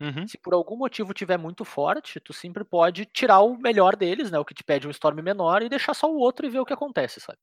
Uhum. 0.00 0.26
Se 0.26 0.38
por 0.38 0.54
algum 0.54 0.76
motivo 0.76 1.12
tiver 1.12 1.36
muito 1.38 1.64
forte, 1.64 2.20
tu 2.20 2.32
sempre 2.32 2.64
pode 2.64 3.04
tirar 3.06 3.40
o 3.40 3.56
melhor 3.58 3.96
deles, 3.96 4.30
né? 4.30 4.38
O 4.38 4.44
que 4.44 4.54
te 4.54 4.62
pede 4.62 4.86
um 4.86 4.90
Storm 4.90 5.20
menor 5.22 5.62
e 5.62 5.68
deixar 5.68 5.94
só 5.94 6.10
o 6.10 6.18
outro 6.18 6.46
e 6.46 6.50
ver 6.50 6.60
o 6.60 6.64
que 6.66 6.72
acontece, 6.72 7.20
sabe? 7.20 7.38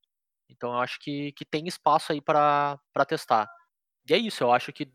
Então 0.48 0.72
eu 0.72 0.78
acho 0.78 0.98
que, 1.00 1.32
que 1.32 1.44
tem 1.44 1.66
espaço 1.66 2.12
aí 2.12 2.20
pra 2.20 2.78
pra 2.92 3.04
testar. 3.04 3.48
E 4.08 4.14
é 4.14 4.18
isso, 4.18 4.44
eu 4.44 4.52
acho 4.52 4.72
que 4.72 4.90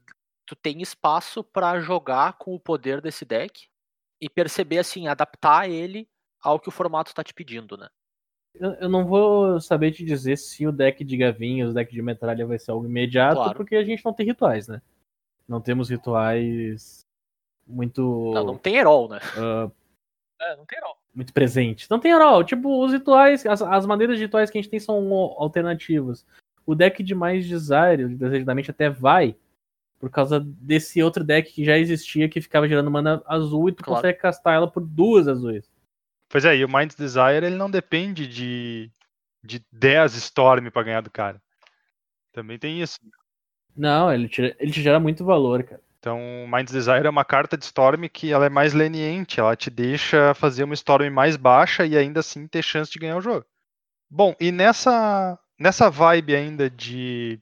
tu 0.46 0.56
tem 0.56 0.82
espaço 0.82 1.44
pra 1.44 1.80
jogar 1.80 2.38
com 2.38 2.56
o 2.56 2.60
poder 2.60 3.02
desse 3.02 3.26
deck 3.26 3.68
e 4.22 4.30
perceber, 4.30 4.80
assim, 4.80 5.08
adaptar 5.08 5.70
ele 5.70 6.08
ao 6.42 6.60
que 6.60 6.70
o 6.70 6.72
formato 6.72 7.14
tá 7.14 7.24
te 7.24 7.34
pedindo, 7.34 7.78
né? 7.78 7.88
Eu, 8.54 8.74
eu 8.74 8.90
não 8.90 9.06
vou 9.06 9.60
saber 9.62 9.92
te 9.92 10.04
dizer 10.04 10.38
se 10.38 10.68
o 10.68 10.72
deck 10.72 11.04
de 11.04 11.18
gavinhas, 11.18 11.72
o 11.72 11.74
deck 11.74 11.92
de 11.92 12.02
metralha 12.02 12.46
vai 12.46 12.60
ser 12.60 12.72
algo 12.72 12.86
imediato, 12.86 13.36
Claro. 13.36 13.56
porque 13.56 13.76
a 13.76 13.84
gente 13.84 14.04
não 14.04 14.14
tem 14.14 14.26
rituais, 14.26 14.68
né? 14.68 14.82
Não 15.48 15.62
temos 15.62 15.90
rituais 15.90 17.06
muito, 17.68 18.32
Não, 18.34 18.44
não 18.46 18.58
tem 18.58 18.76
herói, 18.78 19.08
né? 19.10 19.20
ah, 19.38 19.70
É, 20.42 20.56
não 20.56 20.66
tem 20.66 20.78
herói. 20.78 20.94
muito 21.14 21.32
presentes. 21.34 21.88
Não 21.90 22.00
tem 22.00 22.12
herói. 22.12 22.44
Tipo, 22.46 22.84
os 22.84 22.92
rituais, 22.92 23.46
as, 23.46 23.62
as 23.62 23.86
maneiras 23.86 24.18
de 24.18 24.24
rituais 24.26 24.50
que 24.50 24.58
a 24.58 24.62
gente 24.62 24.70
tem 24.72 24.80
são 24.80 24.96
alternativas. 25.38 26.26
O 26.66 26.76
deck 26.76 27.02
de 27.04 27.16
mais 27.16 27.48
desire, 27.48 28.06
o 28.06 28.18
Desejo 28.18 28.46
da 28.46 28.54
Mente, 28.56 28.72
até 28.72 28.90
vai 28.90 29.36
por 30.00 30.10
causa 30.10 30.40
desse 30.40 31.02
outro 31.04 31.24
deck 31.24 31.52
que 31.54 31.64
já 31.64 31.78
existia 31.78 32.28
que 32.28 32.42
ficava 32.42 32.68
gerando 32.68 32.90
mana 32.90 33.22
azul 33.28 33.70
e 33.70 33.72
tu 33.72 33.84
Claro. 33.84 34.02
consegue 34.02 34.18
castar 34.20 34.56
ela 34.56 34.68
por 34.70 34.84
duas 34.84 35.28
azuis. 35.28 35.70
Pois 36.28 36.44
é, 36.46 36.56
e 36.56 36.66
o 36.66 36.70
Mind's 36.70 36.96
Desire 36.96 37.46
ele 37.46 37.56
não 37.56 37.70
depende 37.70 38.26
de, 38.26 38.90
de 39.44 39.64
10 39.72 40.16
Storm 40.16 40.72
para 40.72 40.84
ganhar 40.84 41.02
do 41.02 41.12
cara. 41.12 41.40
Também 42.32 42.58
tem 42.58 42.82
isso. 42.82 42.98
Não, 43.76 44.12
ele, 44.12 44.28
tira- 44.28 44.56
ele 44.60 44.72
te 44.72 44.82
gera 44.82 45.00
muito 45.00 45.24
valor, 45.24 45.62
cara. 45.64 45.82
Então, 46.02 46.20
Mind's 46.48 46.74
Desire 46.74 47.06
é 47.06 47.10
uma 47.10 47.24
carta 47.24 47.56
de 47.56 47.64
Storm 47.64 48.10
que 48.10 48.32
ela 48.32 48.48
é 48.48 48.50
mais 48.50 48.74
leniente, 48.74 49.40
ela 49.40 49.56
te 49.56 49.70
deixa 49.70 50.34
fazer 50.34 50.64
uma 50.64 50.74
Storm 50.74 51.12
mais 51.12 51.38
baixa 51.38 51.86
e 51.86 51.96
ainda 51.96 52.22
assim 52.22 52.48
ter 52.48 52.64
chance 52.64 52.92
de 52.92 52.98
ganhar 52.98 53.18
o 53.18 53.22
jogo. 53.22 53.46
Bom, 54.10 54.36
e 54.40 54.52
nessa 54.52 55.40
nessa 55.60 55.92
vibe 55.92 56.36
ainda 56.36 56.72
de, 56.72 57.40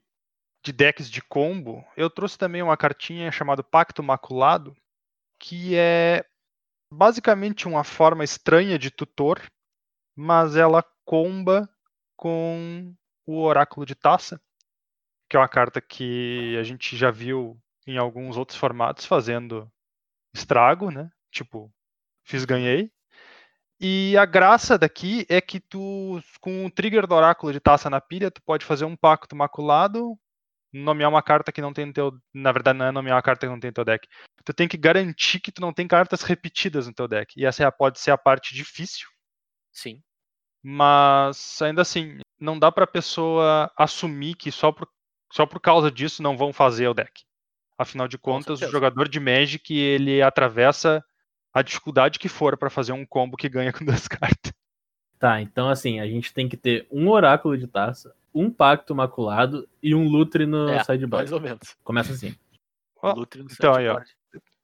de 0.62 0.74
decks 0.74 1.10
de 1.10 1.22
combo, 1.22 1.86
eu 1.96 2.10
trouxe 2.10 2.38
também 2.38 2.62
uma 2.62 2.76
cartinha 2.76 3.32
chamada 3.32 3.64
Pacto 3.64 4.04
Maculado, 4.04 4.76
que 5.40 5.78
é 5.78 6.26
basicamente 6.94 7.66
uma 7.66 7.86
forma 7.86 8.26
estranha 8.26 8.78
de 8.78 8.92
tutor, 8.92 9.42
mas 10.18 10.58
ela 10.58 10.84
comba 11.06 11.70
com 12.18 12.94
o 13.26 13.42
Oráculo 13.42 13.86
de 13.86 13.96
Taça, 13.96 14.38
que 15.30 15.38
é 15.38 15.40
uma 15.40 15.48
carta 15.48 15.80
que 15.80 16.58
a 16.60 16.64
gente 16.64 16.98
já 16.98 17.10
viu 17.10 17.58
em 17.90 17.98
alguns 17.98 18.38
outros 18.38 18.58
formatos 18.58 19.06
fazendo 19.06 19.72
estrago, 20.34 20.92
né? 20.92 21.10
Tipo, 21.32 21.72
fiz 22.24 22.46
ganhei. 22.46 22.92
E 23.80 24.16
a 24.18 24.26
graça 24.26 24.78
daqui 24.78 25.26
é 25.30 25.40
que 25.40 25.60
tu, 25.60 26.22
com 26.42 26.66
o 26.66 26.72
trigger 26.72 27.08
do 27.08 27.16
oráculo 27.16 27.54
de 27.54 27.60
taça 27.60 27.90
na 27.90 28.02
pilha, 28.02 28.30
tu 28.30 28.42
pode 28.44 28.66
fazer 28.66 28.86
um 28.86 28.96
pacto 28.96 29.36
maculado, 29.36 30.20
nomear 30.72 31.10
uma 31.10 31.24
carta 31.24 31.52
que 31.52 31.62
não 31.62 31.74
tem 31.74 31.86
no 31.86 31.94
teu. 31.94 32.12
Na 32.34 32.52
verdade, 32.52 32.78
não 32.78 32.86
é 32.88 32.92
nomear 32.92 33.16
uma 33.16 33.22
carta 33.22 33.48
que 33.48 33.52
não 33.52 33.60
tem 33.60 33.70
no 33.70 33.76
teu 33.76 33.86
deck. 33.86 34.08
Tu 34.44 34.54
tem 34.54 34.68
que 34.68 34.78
garantir 34.78 35.40
que 35.40 35.52
tu 35.52 35.62
não 35.62 35.74
tem 35.74 35.88
cartas 35.88 36.22
repetidas 36.24 36.88
no 36.88 36.94
teu 36.94 37.08
deck. 37.08 37.34
E 37.40 37.46
essa 37.46 37.64
é 37.64 37.72
pode 37.72 38.00
ser 38.00 38.12
a 38.12 38.18
parte 38.18 38.54
difícil, 38.54 39.08
Sim. 39.72 40.04
mas 40.62 41.62
ainda 41.62 41.82
assim, 41.82 42.20
não 42.40 42.60
dá 42.60 42.72
pra 42.72 42.86
pessoa 42.86 43.72
assumir 43.78 44.36
que 44.36 44.52
só 44.52 44.72
por, 44.72 44.88
só 45.32 45.46
por 45.46 45.62
causa 45.62 45.90
disso 45.90 46.22
não 46.22 46.38
vão 46.38 46.52
fazer 46.52 46.88
o 46.88 46.94
deck. 46.94 47.24
Afinal 47.80 48.08
de 48.10 48.18
contas, 48.18 48.62
o 48.62 48.70
jogador 48.70 49.08
de 49.08 49.20
Magic 49.20 49.74
ele 49.76 50.22
atravessa 50.22 51.04
a 51.54 51.62
dificuldade 51.62 52.20
que 52.20 52.28
for 52.28 52.58
pra 52.58 52.70
fazer 52.70 52.92
um 52.92 53.06
combo 53.06 53.38
que 53.38 53.48
ganha 53.48 53.72
com 53.74 53.86
duas 53.86 54.08
cartas. 54.08 54.52
Tá, 55.18 55.42
então 55.42 55.70
assim, 55.70 56.00
a 56.00 56.06
gente 56.08 56.34
tem 56.34 56.48
que 56.50 56.58
ter 56.58 56.86
um 56.92 57.08
oráculo 57.10 57.58
de 57.58 57.68
taça, 57.68 58.14
um 58.36 58.52
pacto 58.52 58.94
maculado 58.94 59.68
e 59.82 59.96
um 59.96 60.08
lutre 60.08 60.46
no 60.46 60.70
É, 60.70 60.84
sideboard. 60.84 61.10
mais 61.16 61.32
ou 61.32 61.40
menos. 61.40 61.76
Começa 61.84 62.12
assim. 62.14 62.36
Ó, 63.02 63.14
Lutre 63.14 63.42
no 63.42 63.50
então 63.52 63.74
aí, 63.74 63.88
ó. 63.88 63.94
sideboard. 63.94 64.16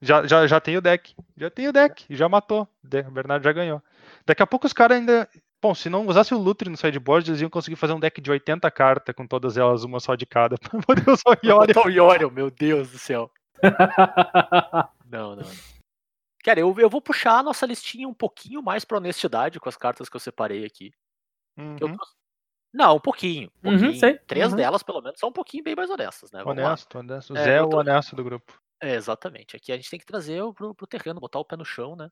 Já, 0.01 0.27
já, 0.27 0.45
já 0.45 0.59
tem 0.59 0.77
o 0.77 0.81
deck. 0.81 1.15
Já 1.37 1.49
tem 1.49 1.67
o 1.69 1.73
deck. 1.73 2.05
Já 2.09 2.27
matou. 2.29 2.67
De- 2.83 2.99
O 3.01 3.11
Bernardo 3.11 3.43
já 3.43 3.51
ganhou. 3.53 3.81
Daqui 4.25 4.43
a 4.43 4.47
pouco 4.47 4.67
os 4.67 4.73
caras 4.73 4.97
ainda. 4.97 5.27
Bom, 5.65 5.73
se 5.73 5.89
não 5.89 6.05
usasse 6.05 6.31
o 6.31 6.37
Lutre 6.37 6.69
no 6.69 6.77
sideboard, 6.77 7.27
eles 7.27 7.41
iam 7.41 7.49
conseguir 7.49 7.75
fazer 7.75 7.93
um 7.93 7.99
deck 7.99 8.21
de 8.21 8.29
80 8.29 8.69
cartas 8.69 9.15
com 9.15 9.25
todas 9.25 9.57
elas, 9.57 9.83
uma 9.83 9.99
só 9.99 10.13
de 10.13 10.23
cada, 10.23 10.57
pra 10.61 10.79
poder 10.79 11.09
usar 11.09 11.23
o 11.31 11.33
Vou 11.33 11.39
Yori. 11.43 11.73
botar 11.73 11.87
o 11.87 11.89
Yorion, 11.89 12.29
meu 12.29 12.51
Deus 12.51 12.91
do 12.91 12.99
céu. 12.99 13.31
Não, 15.09 15.35
não. 15.35 15.43
não. 15.43 15.51
Cara, 16.43 16.59
eu, 16.59 16.75
eu 16.77 16.87
vou 16.89 17.01
puxar 17.01 17.39
a 17.39 17.43
nossa 17.43 17.65
listinha 17.65 18.07
um 18.07 18.13
pouquinho 18.13 18.61
mais 18.61 18.85
pra 18.85 18.97
honestidade 18.99 19.59
com 19.59 19.67
as 19.67 19.75
cartas 19.75 20.07
que 20.07 20.15
eu 20.15 20.19
separei 20.19 20.63
aqui. 20.65 20.91
Eu 21.57 21.63
Uhum, 21.65 21.75
trouxe- 21.95 22.13
Não, 22.71 22.97
um 22.97 22.99
pouquinho. 22.99 23.49
um 23.63 23.69
Uhum, 23.69 23.79
pouquinho. 23.79 23.99
sei. 23.99 24.19
Três 24.19 24.51
Uhum. 24.51 24.57
delas, 24.57 24.83
pelo 24.83 25.01
menos, 25.01 25.19
são 25.19 25.29
um 25.29 25.33
pouquinho 25.33 25.63
bem 25.63 25.75
mais 25.75 25.89
honestas, 25.89 26.31
né? 26.31 26.43
Vamos 26.43 26.61
lá. 26.61 26.69
Honesto, 26.69 26.99
honesto. 26.99 27.33
O 27.33 27.37
É, 27.37 27.43
Zé 27.43 27.55
é 27.55 27.59
eu 27.61 27.65
o 27.69 27.75
honesto 27.75 28.15
do 28.15 28.23
grupo. 28.23 28.53
É, 28.81 28.93
exatamente. 28.93 29.55
Aqui 29.55 29.71
a 29.71 29.75
gente 29.77 29.89
tem 29.89 29.99
que 29.99 30.05
trazer 30.05 30.43
o- 30.43 30.53
pro, 30.53 30.75
pro 30.75 30.85
terreno, 30.85 31.19
botar 31.19 31.39
o 31.39 31.45
pé 31.45 31.55
no 31.55 31.65
chão, 31.65 31.95
né? 31.95 32.07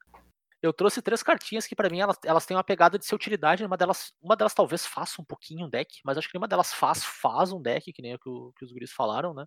Eu 0.64 0.74
trouxe 0.74 1.02
três 1.02 1.24
cartinhas 1.24 1.68
que 1.68 1.76
pra 1.76 1.90
mim 1.90 2.00
elas, 2.02 2.18
elas 2.26 2.46
têm 2.46 2.58
uma 2.58 2.64
pegada 2.64 2.98
de 3.00 3.06
ser 3.06 3.16
utilidade. 3.16 3.66
Uma 3.66 3.78
delas, 3.78 4.14
uma 4.22 4.36
delas 4.38 4.54
talvez 4.56 4.86
faça 4.88 5.22
um 5.22 5.26
pouquinho 5.26 5.66
um 5.68 5.70
deck, 5.70 6.00
mas 6.06 6.18
acho 6.18 6.30
que 6.30 6.36
nenhuma 6.36 6.48
delas 6.48 6.74
faz, 6.74 7.04
faz 7.04 7.52
um 7.52 7.62
deck, 7.62 7.92
que 7.94 8.02
nem 8.02 8.16
o 8.16 8.20
que, 8.20 8.30
o- 8.30 8.54
que 8.58 8.66
os 8.66 8.72
guris 8.72 8.92
falaram, 8.94 9.34
né? 9.34 9.46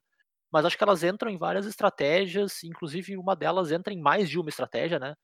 Mas 0.52 0.64
acho 0.66 0.78
que 0.78 0.84
elas 0.84 1.02
entram 1.04 1.30
em 1.30 1.38
várias 1.38 1.66
estratégias, 1.66 2.64
inclusive 2.64 3.16
uma 3.18 3.36
delas 3.36 3.72
entra 3.72 3.92
em 3.94 4.00
mais 4.00 4.30
de 4.30 4.38
uma 4.40 4.48
estratégia, 4.50 4.98
né? 4.98 5.14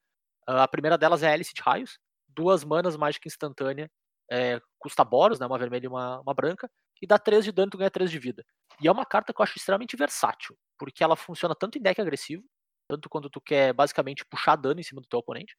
Ah, 0.46 0.64
A 0.64 0.68
primeira 0.68 0.98
delas 0.98 1.22
é 1.22 1.28
a 1.28 1.32
Hélice 1.32 1.54
de 1.54 1.62
Raios, 1.62 1.98
duas 2.28 2.64
manas 2.64 2.96
mágica 2.96 3.28
instantânea, 3.28 3.90
é, 4.30 4.60
custa 4.78 5.04
Boros, 5.04 5.38
né? 5.40 5.46
Uma 5.46 5.58
vermelha 5.58 5.86
e 5.86 5.88
uma, 5.88 6.20
uma 6.20 6.34
branca, 6.34 6.70
e 7.02 7.06
dá 7.06 7.18
3 7.18 7.44
de 7.44 7.52
dano, 7.52 7.70
tu 7.70 7.78
ganha 7.78 7.90
3 7.90 8.10
de 8.10 8.18
vida. 8.18 8.44
E 8.80 8.88
é 8.88 8.92
uma 8.92 9.04
carta 9.06 9.32
que 9.32 9.40
eu 9.40 9.44
acho 9.44 9.58
extremamente 9.58 9.96
versátil, 9.96 10.56
porque 10.78 11.04
ela 11.04 11.16
funciona 11.16 11.54
tanto 11.54 11.78
em 11.78 11.82
deck 11.82 12.00
agressivo, 12.00 12.44
tanto 12.88 13.08
quando 13.08 13.28
tu 13.30 13.40
quer 13.40 13.72
basicamente 13.72 14.24
puxar 14.26 14.56
dano 14.56 14.80
em 14.80 14.82
cima 14.84 15.00
do 15.00 15.08
teu 15.08 15.18
oponente, 15.20 15.56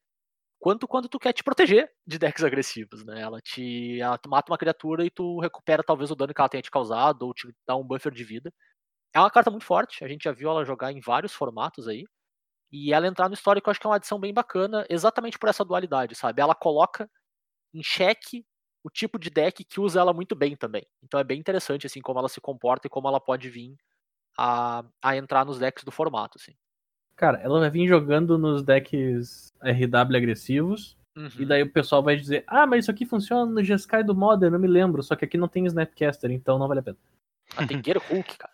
quanto 0.63 0.87
quando 0.87 1.09
tu 1.09 1.19
quer 1.19 1.33
te 1.33 1.43
proteger 1.43 1.91
de 2.07 2.17
decks 2.17 2.41
agressivos, 2.43 3.03
né? 3.05 3.21
Ela 3.21 3.41
te, 3.41 3.99
ela 3.99 4.17
mata 4.27 4.49
uma 4.51 4.57
criatura 4.57 5.05
e 5.05 5.09
tu 5.11 5.39
recupera 5.41 5.83
talvez 5.83 6.09
o 6.09 6.15
dano 6.15 6.33
que 6.33 6.39
ela 6.39 6.49
tenha 6.49 6.61
te 6.63 6.71
causado, 6.71 7.23
ou 7.23 7.33
te 7.33 7.53
dá 7.67 7.75
um 7.75 7.83
buffer 7.83 8.13
de 8.13 8.23
vida. 8.23 8.53
É 9.13 9.19
uma 9.19 9.31
carta 9.31 9.51
muito 9.51 9.65
forte, 9.65 10.03
a 10.05 10.07
gente 10.09 10.23
já 10.25 10.31
viu 10.33 10.49
ela 10.49 10.65
jogar 10.65 10.91
em 10.93 11.01
vários 11.01 11.33
formatos 11.33 11.87
aí. 11.87 12.05
E 12.71 12.93
ela 12.93 13.07
entrar 13.07 13.29
no 13.29 13.35
histórico 13.35 13.69
eu 13.69 13.71
acho 13.71 13.79
que 13.81 13.87
é 13.87 13.89
uma 13.91 13.97
adição 13.97 14.19
bem 14.19 14.33
bacana, 14.33 14.85
exatamente 14.89 15.39
por 15.39 15.49
essa 15.49 15.65
dualidade, 15.65 16.15
sabe? 16.15 16.41
Ela 16.41 16.55
coloca 16.55 17.09
em 17.73 17.83
xeque 17.83 18.45
o 18.83 18.89
tipo 18.89 19.19
de 19.19 19.29
deck 19.29 19.63
que 19.65 19.79
usa 19.81 19.99
ela 20.01 20.13
muito 20.13 20.35
bem 20.35 20.55
também. 20.55 20.85
Então 21.03 21.19
é 21.19 21.23
bem 21.23 21.39
interessante 21.39 21.87
assim 21.87 22.01
como 22.01 22.19
ela 22.19 22.29
se 22.29 22.41
comporta 22.41 22.87
e 22.87 22.89
como 22.89 23.07
ela 23.07 23.19
pode 23.21 23.49
vir 23.49 23.75
a, 24.37 24.83
a 25.03 25.17
entrar 25.17 25.45
nos 25.45 25.59
decks 25.59 25.83
do 25.85 25.91
formato, 25.91 26.37
assim. 26.41 26.53
Cara, 27.23 27.39
ela 27.41 27.57
vai 27.61 27.69
vir 27.69 27.87
jogando 27.87 28.37
nos 28.37 28.63
decks 28.63 29.53
RW 29.63 30.17
agressivos. 30.17 30.97
E 31.15 31.19
Uhum. 31.21 31.47
daí 31.47 31.63
o 31.63 31.71
pessoal 31.71 32.03
vai 32.03 32.17
dizer: 32.17 32.43
Ah, 32.45 32.67
mas 32.67 32.83
isso 32.83 32.91
aqui 32.91 33.05
funciona 33.05 33.45
no 33.49 33.63
G-Sky 33.63 34.03
do 34.03 34.13
Modern, 34.13 34.51
não 34.51 34.59
me 34.59 34.67
lembro. 34.67 35.01
Só 35.01 35.15
que 35.15 35.23
aqui 35.23 35.37
não 35.37 35.47
tem 35.47 35.65
Snapcaster, 35.65 36.29
então 36.31 36.59
não 36.59 36.67
vale 36.67 36.81
a 36.81 36.83
pena. 36.83 36.97
Ah, 37.55 37.65
tem 37.65 37.81
Gear 37.81 37.97
Hulk, 38.09 38.37
cara. 38.37 38.51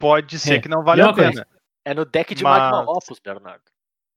Pode 0.00 0.38
ser 0.38 0.54
É, 0.54 0.60
que 0.60 0.68
não 0.70 0.82
vale 0.82 1.02
e 1.02 1.04
a 1.04 1.12
coisa, 1.12 1.30
pena. 1.32 1.46
É 1.84 1.92
no 1.92 2.06
deck 2.06 2.34
de 2.34 2.42
Magma 2.42 2.78
Mas- 2.86 2.88
Opus, 2.96 3.18
Bernardo. 3.18 3.64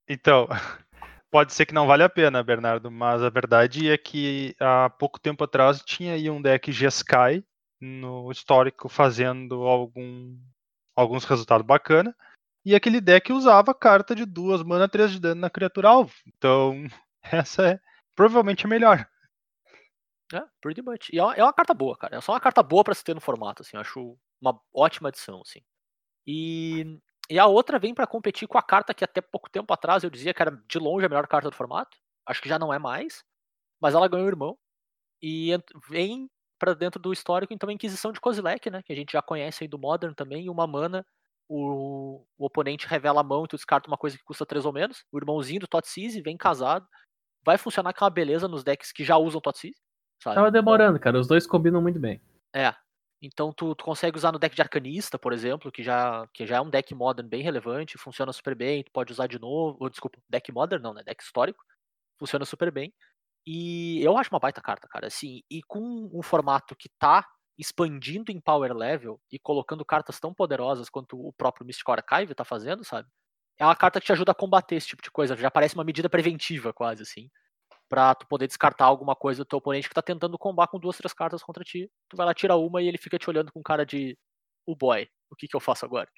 Então, 0.07 0.47
pode 1.29 1.51
ser 1.51 1.65
que 1.65 1.73
não 1.73 1.85
vale 1.85 2.03
a 2.03 2.09
pena, 2.09 2.41
Bernardo, 2.41 2.89
mas 2.89 3.21
a 3.21 3.29
verdade 3.29 3.89
é 3.91 3.97
que 3.97 4.55
há 4.57 4.89
pouco 4.89 5.19
tempo 5.19 5.43
atrás 5.43 5.81
tinha 5.83 6.13
aí 6.13 6.29
um 6.29 6.41
deck 6.41 6.71
G-Sky 6.71 7.43
no 7.81 8.31
histórico 8.31 8.87
fazendo 8.87 9.63
algum, 9.63 10.37
alguns 10.95 11.25
resultados 11.25 11.65
bacanas. 11.65 12.13
E 12.63 12.75
aquele 12.75 13.01
deck 13.01 13.33
usava 13.33 13.73
carta 13.73 14.13
de 14.13 14.25
duas 14.25 14.61
mana, 14.63 14.87
três 14.87 15.11
de 15.11 15.19
dano 15.19 15.41
na 15.41 15.49
criatura 15.49 15.89
alvo. 15.89 16.13
Então, 16.27 16.83
essa 17.23 17.67
é 17.67 17.79
provavelmente 18.15 18.65
a 18.65 18.69
melhor. 18.69 19.07
É, 20.33 20.43
pretty 20.61 20.81
much. 20.81 21.09
E 21.11 21.19
é 21.19 21.23
uma, 21.23 21.33
é 21.35 21.43
uma 21.43 21.53
carta 21.53 21.73
boa, 21.73 21.97
cara. 21.97 22.17
É 22.17 22.21
só 22.21 22.31
uma 22.31 22.39
carta 22.39 22.63
boa 22.63 22.83
pra 22.83 22.93
se 22.93 23.03
ter 23.03 23.13
no 23.13 23.21
formato, 23.21 23.61
assim. 23.61 23.75
Eu 23.75 23.81
acho 23.81 24.17
uma 24.39 24.59
ótima 24.73 25.09
adição, 25.09 25.41
assim. 25.41 25.59
E, 26.25 26.99
e 27.29 27.39
a 27.39 27.45
outra 27.47 27.79
vem 27.79 27.93
pra 27.93 28.07
competir 28.07 28.47
com 28.47 28.57
a 28.57 28.63
carta 28.63 28.93
que 28.93 29.03
até 29.03 29.21
pouco 29.21 29.49
tempo 29.49 29.73
atrás 29.73 30.03
eu 30.03 30.09
dizia 30.09 30.33
que 30.33 30.41
era 30.41 30.51
de 30.67 30.79
longe 30.79 31.05
a 31.05 31.09
melhor 31.09 31.27
carta 31.27 31.49
do 31.49 31.55
formato. 31.55 31.97
Acho 32.25 32.41
que 32.41 32.49
já 32.49 32.57
não 32.59 32.73
é 32.73 32.79
mais. 32.79 33.23
Mas 33.81 33.93
ela 33.95 34.07
ganhou 34.07 34.25
o 34.25 34.29
irmão. 34.29 34.57
E 35.21 35.51
vem 35.89 36.29
pra 36.59 36.73
dentro 36.73 37.01
do 37.01 37.11
histórico, 37.11 37.53
então, 37.53 37.69
a 37.69 37.73
Inquisição 37.73 38.11
de 38.11 38.21
Kozilek, 38.21 38.69
né? 38.69 38.83
Que 38.83 38.93
a 38.93 38.95
gente 38.95 39.13
já 39.13 39.21
conhece 39.21 39.63
aí 39.63 39.67
do 39.67 39.79
Modern 39.79 40.13
também. 40.13 40.45
E 40.45 40.49
uma 40.49 40.67
mana, 40.67 41.05
o, 41.53 42.25
o 42.37 42.45
oponente 42.45 42.87
revela 42.87 43.21
a 43.21 43.23
mão 43.23 43.43
e 43.43 43.47
tu 43.47 43.55
descarta 43.55 43.87
uma 43.89 43.97
coisa 43.97 44.17
que 44.17 44.23
custa 44.23 44.45
3 44.45 44.65
ou 44.65 44.71
menos. 44.71 45.03
O 45.11 45.17
irmãozinho 45.17 45.59
do 45.59 45.67
Totsize 45.67 46.21
vem 46.21 46.37
casado. 46.37 46.87
Vai 47.45 47.57
funcionar 47.57 47.93
com 47.93 48.05
uma 48.05 48.09
beleza 48.11 48.47
nos 48.47 48.63
decks 48.63 48.91
que 48.91 49.03
já 49.03 49.17
usam 49.17 49.41
Totsize. 49.41 49.75
Tava 50.23 50.39
Então- 50.39 50.51
demorando, 50.51 50.99
cara. 50.99 51.19
Os 51.19 51.27
dois 51.27 51.45
combinam 51.47 51.81
muito 51.81 51.99
bem. 51.99 52.21
é. 52.55 52.73
Então 53.23 53.53
tu, 53.53 53.75
tu 53.75 53.83
consegue 53.85 54.17
usar 54.17 54.31
no 54.31 54.39
deck 54.39 54.55
de 54.55 54.63
Arcanista, 54.63 55.19
por 55.19 55.31
exemplo, 55.31 55.71
que 55.71 55.83
já, 55.83 56.27
que 56.33 56.43
já 56.47 56.55
é 56.57 56.61
um 56.61 56.71
deck 56.71 56.95
modern 56.95 57.27
bem 57.29 57.43
relevante, 57.43 57.95
funciona 57.95 58.33
super 58.33 58.55
bem, 58.55 58.83
tu 58.83 58.91
pode 58.91 59.11
usar 59.11 59.27
de 59.27 59.37
novo. 59.37 59.77
Ou, 59.79 59.91
desculpa, 59.91 60.17
deck 60.27 60.51
modern 60.51 60.81
não, 60.81 60.91
né? 60.91 61.03
Deck 61.03 61.21
histórico. 61.23 61.63
Funciona 62.17 62.45
super 62.45 62.71
bem. 62.71 62.91
E 63.45 64.01
eu 64.03 64.17
acho 64.17 64.31
uma 64.33 64.39
baita 64.39 64.59
carta, 64.59 64.87
cara. 64.87 65.05
Assim, 65.05 65.41
e 65.51 65.61
com 65.67 66.09
um 66.11 66.23
formato 66.23 66.75
que 66.75 66.89
tá 66.97 67.23
expandindo 67.61 68.31
em 68.31 68.41
power 68.41 68.73
level 68.73 69.21
e 69.31 69.37
colocando 69.37 69.85
cartas 69.85 70.19
tão 70.19 70.33
poderosas 70.33 70.89
quanto 70.89 71.15
o 71.15 71.31
próprio 71.31 71.63
Mystic 71.63 71.87
Archive 71.87 72.33
tá 72.33 72.43
fazendo, 72.43 72.83
sabe? 72.83 73.07
É 73.55 73.63
uma 73.63 73.75
carta 73.75 73.99
que 73.99 74.07
te 74.07 74.11
ajuda 74.11 74.31
a 74.31 74.35
combater 74.35 74.75
esse 74.75 74.87
tipo 74.87 75.03
de 75.03 75.11
coisa. 75.11 75.37
Já 75.37 75.51
parece 75.51 75.75
uma 75.75 75.83
medida 75.83 76.09
preventiva, 76.09 76.73
quase 76.73 77.03
assim. 77.03 77.29
Pra 77.87 78.15
tu 78.15 78.25
poder 78.25 78.47
descartar 78.47 78.85
alguma 78.85 79.15
coisa 79.15 79.43
do 79.43 79.47
teu 79.47 79.59
oponente 79.59 79.87
que 79.87 79.93
tá 79.93 80.01
tentando 80.01 80.39
combar 80.39 80.67
com 80.69 80.79
duas, 80.79 80.97
três 80.97 81.13
cartas 81.13 81.43
contra 81.43 81.63
ti. 81.63 81.87
Tu 82.09 82.17
vai 82.17 82.25
lá, 82.25 82.33
tira 82.33 82.55
uma 82.55 82.81
e 82.81 82.87
ele 82.87 82.97
fica 82.97 83.19
te 83.19 83.29
olhando 83.29 83.51
com 83.51 83.61
cara 83.61 83.85
de. 83.85 84.17
O 84.65 84.75
boy, 84.75 85.07
o 85.29 85.35
que 85.35 85.47
que 85.47 85.55
eu 85.55 85.59
faço 85.59 85.85
agora? 85.85 86.09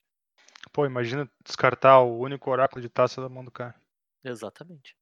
Pô, 0.72 0.86
imagina 0.86 1.30
descartar 1.46 2.00
o 2.00 2.20
único 2.20 2.50
oráculo 2.50 2.82
de 2.82 2.88
taça 2.88 3.22
da 3.22 3.28
mão 3.28 3.44
do 3.44 3.52
cara. 3.52 3.76
Exatamente. 4.24 4.96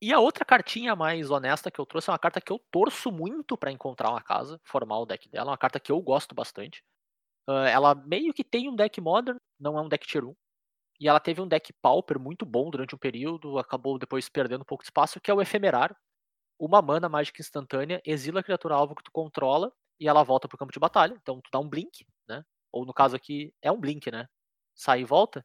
E 0.00 0.12
a 0.12 0.20
outra 0.20 0.44
cartinha 0.44 0.94
mais 0.94 1.30
honesta 1.30 1.70
que 1.70 1.80
eu 1.80 1.86
trouxe 1.86 2.08
é 2.08 2.12
uma 2.12 2.18
carta 2.18 2.40
que 2.40 2.52
eu 2.52 2.60
torço 2.70 3.10
muito 3.10 3.56
pra 3.56 3.72
encontrar 3.72 4.10
uma 4.10 4.22
casa, 4.22 4.60
formar 4.64 4.98
o 5.00 5.06
deck 5.06 5.28
dela, 5.28 5.50
é 5.50 5.52
uma 5.52 5.58
carta 5.58 5.80
que 5.80 5.90
eu 5.90 6.00
gosto 6.00 6.34
bastante. 6.34 6.84
Ah, 7.48 7.68
ela 7.68 7.94
meio 7.94 8.34
que 8.34 8.44
tem 8.44 8.68
um 8.68 8.76
deck 8.76 9.00
modern, 9.00 9.38
não 9.58 9.78
é 9.78 9.82
um 9.82 9.88
deck 9.88 10.06
tier 10.06 10.24
1. 10.24 10.34
E 11.00 11.08
ela 11.08 11.20
teve 11.20 11.40
um 11.40 11.48
deck 11.48 11.72
pauper 11.82 12.20
muito 12.20 12.46
bom 12.46 12.70
durante 12.70 12.94
um 12.94 12.98
período, 12.98 13.58
acabou 13.58 13.98
depois 13.98 14.28
perdendo 14.28 14.62
um 14.62 14.64
pouco 14.64 14.84
de 14.84 14.88
espaço, 14.88 15.20
que 15.20 15.30
é 15.30 15.34
o 15.34 15.42
efemerar. 15.42 15.96
Uma 16.58 16.82
mana 16.82 17.08
mágica 17.08 17.42
instantânea, 17.42 18.00
exila 18.04 18.40
a 18.40 18.42
criatura 18.42 18.74
alvo 18.74 18.94
que 18.94 19.04
tu 19.04 19.12
controla 19.12 19.72
e 20.00 20.08
ela 20.08 20.24
volta 20.24 20.48
pro 20.48 20.58
campo 20.58 20.72
de 20.72 20.80
batalha. 20.80 21.14
Então 21.20 21.40
tu 21.40 21.50
dá 21.52 21.58
um 21.60 21.68
blink, 21.68 22.06
né? 22.28 22.44
Ou 22.72 22.84
no 22.86 22.94
caso 22.94 23.16
aqui, 23.16 23.54
é 23.62 23.72
um 23.72 23.80
blink, 23.80 24.10
né? 24.10 24.26
Sai 24.74 25.02
e 25.02 25.04
volta. 25.04 25.44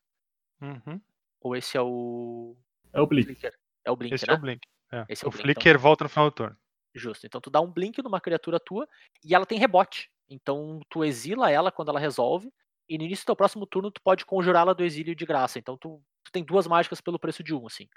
Uhum. 0.61 1.01
Ou 1.41 1.55
esse 1.55 1.77
é 1.77 1.81
o. 1.81 2.55
É 2.93 3.01
o 3.01 3.07
Blink. 3.07 3.37
É 3.85 3.91
o 3.91 3.95
blink, 3.95 4.13
Esse 4.13 4.27
né? 4.27 4.33
é 4.33 4.37
o 4.37 4.39
Blink. 4.39 4.67
É. 4.91 5.05
Esse 5.09 5.23
é 5.23 5.27
o 5.27 5.29
o 5.29 5.31
Blink, 5.31 5.49
então. 5.49 5.61
Flicker 5.61 5.79
volta 5.79 6.03
no 6.03 6.09
final 6.09 6.29
do 6.29 6.35
turno. 6.35 6.57
Justo. 6.95 7.25
Então 7.25 7.41
tu 7.41 7.49
dá 7.49 7.59
um 7.59 7.71
blink 7.71 8.01
numa 8.03 8.21
criatura 8.21 8.59
tua 8.59 8.87
e 9.23 9.33
ela 9.33 9.45
tem 9.45 9.57
rebote. 9.57 10.09
Então 10.29 10.79
tu 10.89 11.03
exila 11.03 11.49
ela 11.49 11.71
quando 11.71 11.89
ela 11.89 11.99
resolve. 11.99 12.51
E 12.87 12.97
no 12.97 13.03
início 13.03 13.23
do 13.23 13.27
teu 13.27 13.35
próximo 13.35 13.65
turno 13.65 13.89
tu 13.91 14.01
pode 14.01 14.25
conjurá-la 14.25 14.73
do 14.73 14.83
exílio 14.83 15.15
de 15.15 15.25
graça. 15.25 15.57
Então 15.57 15.77
tu, 15.77 16.01
tu 16.23 16.31
tem 16.31 16.43
duas 16.43 16.67
mágicas 16.67 17.01
pelo 17.01 17.19
preço 17.19 17.43
de 17.43 17.53
um, 17.53 17.65
assim. 17.65 17.87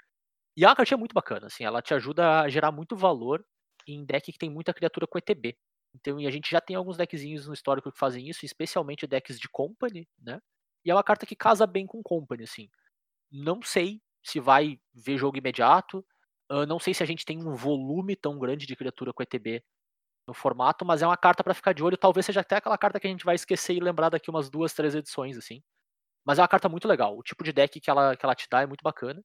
E 0.55 0.65
é 0.65 0.67
uma 0.67 0.75
cartinha 0.75 0.97
muito 0.97 1.13
bacana, 1.13 1.47
assim. 1.47 1.63
Ela 1.63 1.81
te 1.81 1.93
ajuda 1.93 2.41
a 2.41 2.49
gerar 2.49 2.71
muito 2.71 2.95
valor 2.95 3.45
em 3.87 4.03
deck 4.03 4.31
que 4.31 4.39
tem 4.39 4.49
muita 4.49 4.73
criatura 4.73 5.05
com 5.05 5.17
ETB. 5.17 5.55
Então, 5.93 6.19
e 6.19 6.27
a 6.27 6.31
gente 6.31 6.49
já 6.49 6.59
tem 6.59 6.75
alguns 6.75 6.97
deckzinhos 6.97 7.47
no 7.47 7.53
histórico 7.53 7.91
que 7.91 7.97
fazem 7.97 8.27
isso, 8.27 8.45
especialmente 8.45 9.07
decks 9.07 9.39
de 9.39 9.47
Company, 9.49 10.07
né? 10.19 10.41
E 10.83 10.91
é 10.91 10.93
uma 10.95 11.03
carta 11.03 11.25
que 11.25 11.35
casa 11.35 11.67
bem 11.67 11.85
com 11.85 12.01
Company, 12.01 12.43
assim. 12.43 12.69
Não 13.31 13.61
sei 13.61 14.01
se 14.29 14.39
vai 14.39 14.79
ver 14.93 15.17
jogo 15.17 15.37
imediato. 15.37 16.05
ah, 16.49 16.65
não 16.65 16.79
sei 16.79 16.93
se 16.93 17.03
a 17.03 17.05
gente 17.05 17.25
tem 17.25 17.39
um 17.45 17.55
volume 17.55 18.15
tão 18.15 18.39
grande 18.39 18.65
de 18.67 18.75
criatura 18.75 19.13
com 19.13 19.23
ETB 19.23 19.63
no 20.27 20.33
formato, 20.33 20.85
mas 20.85 21.01
é 21.01 21.07
uma 21.07 21.17
carta 21.17 21.43
pra 21.43 21.53
ficar 21.53 21.73
de 21.73 21.83
olho. 21.83 21.97
Talvez 21.97 22.25
seja 22.25 22.41
até 22.41 22.57
aquela 22.57 22.77
carta 22.77 22.99
que 22.99 23.07
a 23.07 23.09
gente 23.09 23.25
vai 23.25 23.35
esquecer 23.35 23.75
e 23.75 23.79
lembrar 23.81 24.09
daqui 24.09 24.29
umas 24.29 24.49
duas, 24.49 24.73
três 24.73 24.95
edições, 24.95 25.37
assim. 25.37 25.61
Mas 26.25 26.39
é 26.39 26.41
uma 26.41 26.47
carta 26.49 26.69
muito 26.69 26.87
legal. 26.87 27.17
O 27.17 27.23
tipo 27.23 27.43
de 27.43 27.53
deck 27.53 27.79
que 27.81 27.89
ela, 27.89 28.15
que 28.17 28.25
ela 28.25 28.35
te 28.35 28.47
dá 28.51 28.61
é 28.61 28.67
muito 28.67 28.83
bacana. 28.83 29.23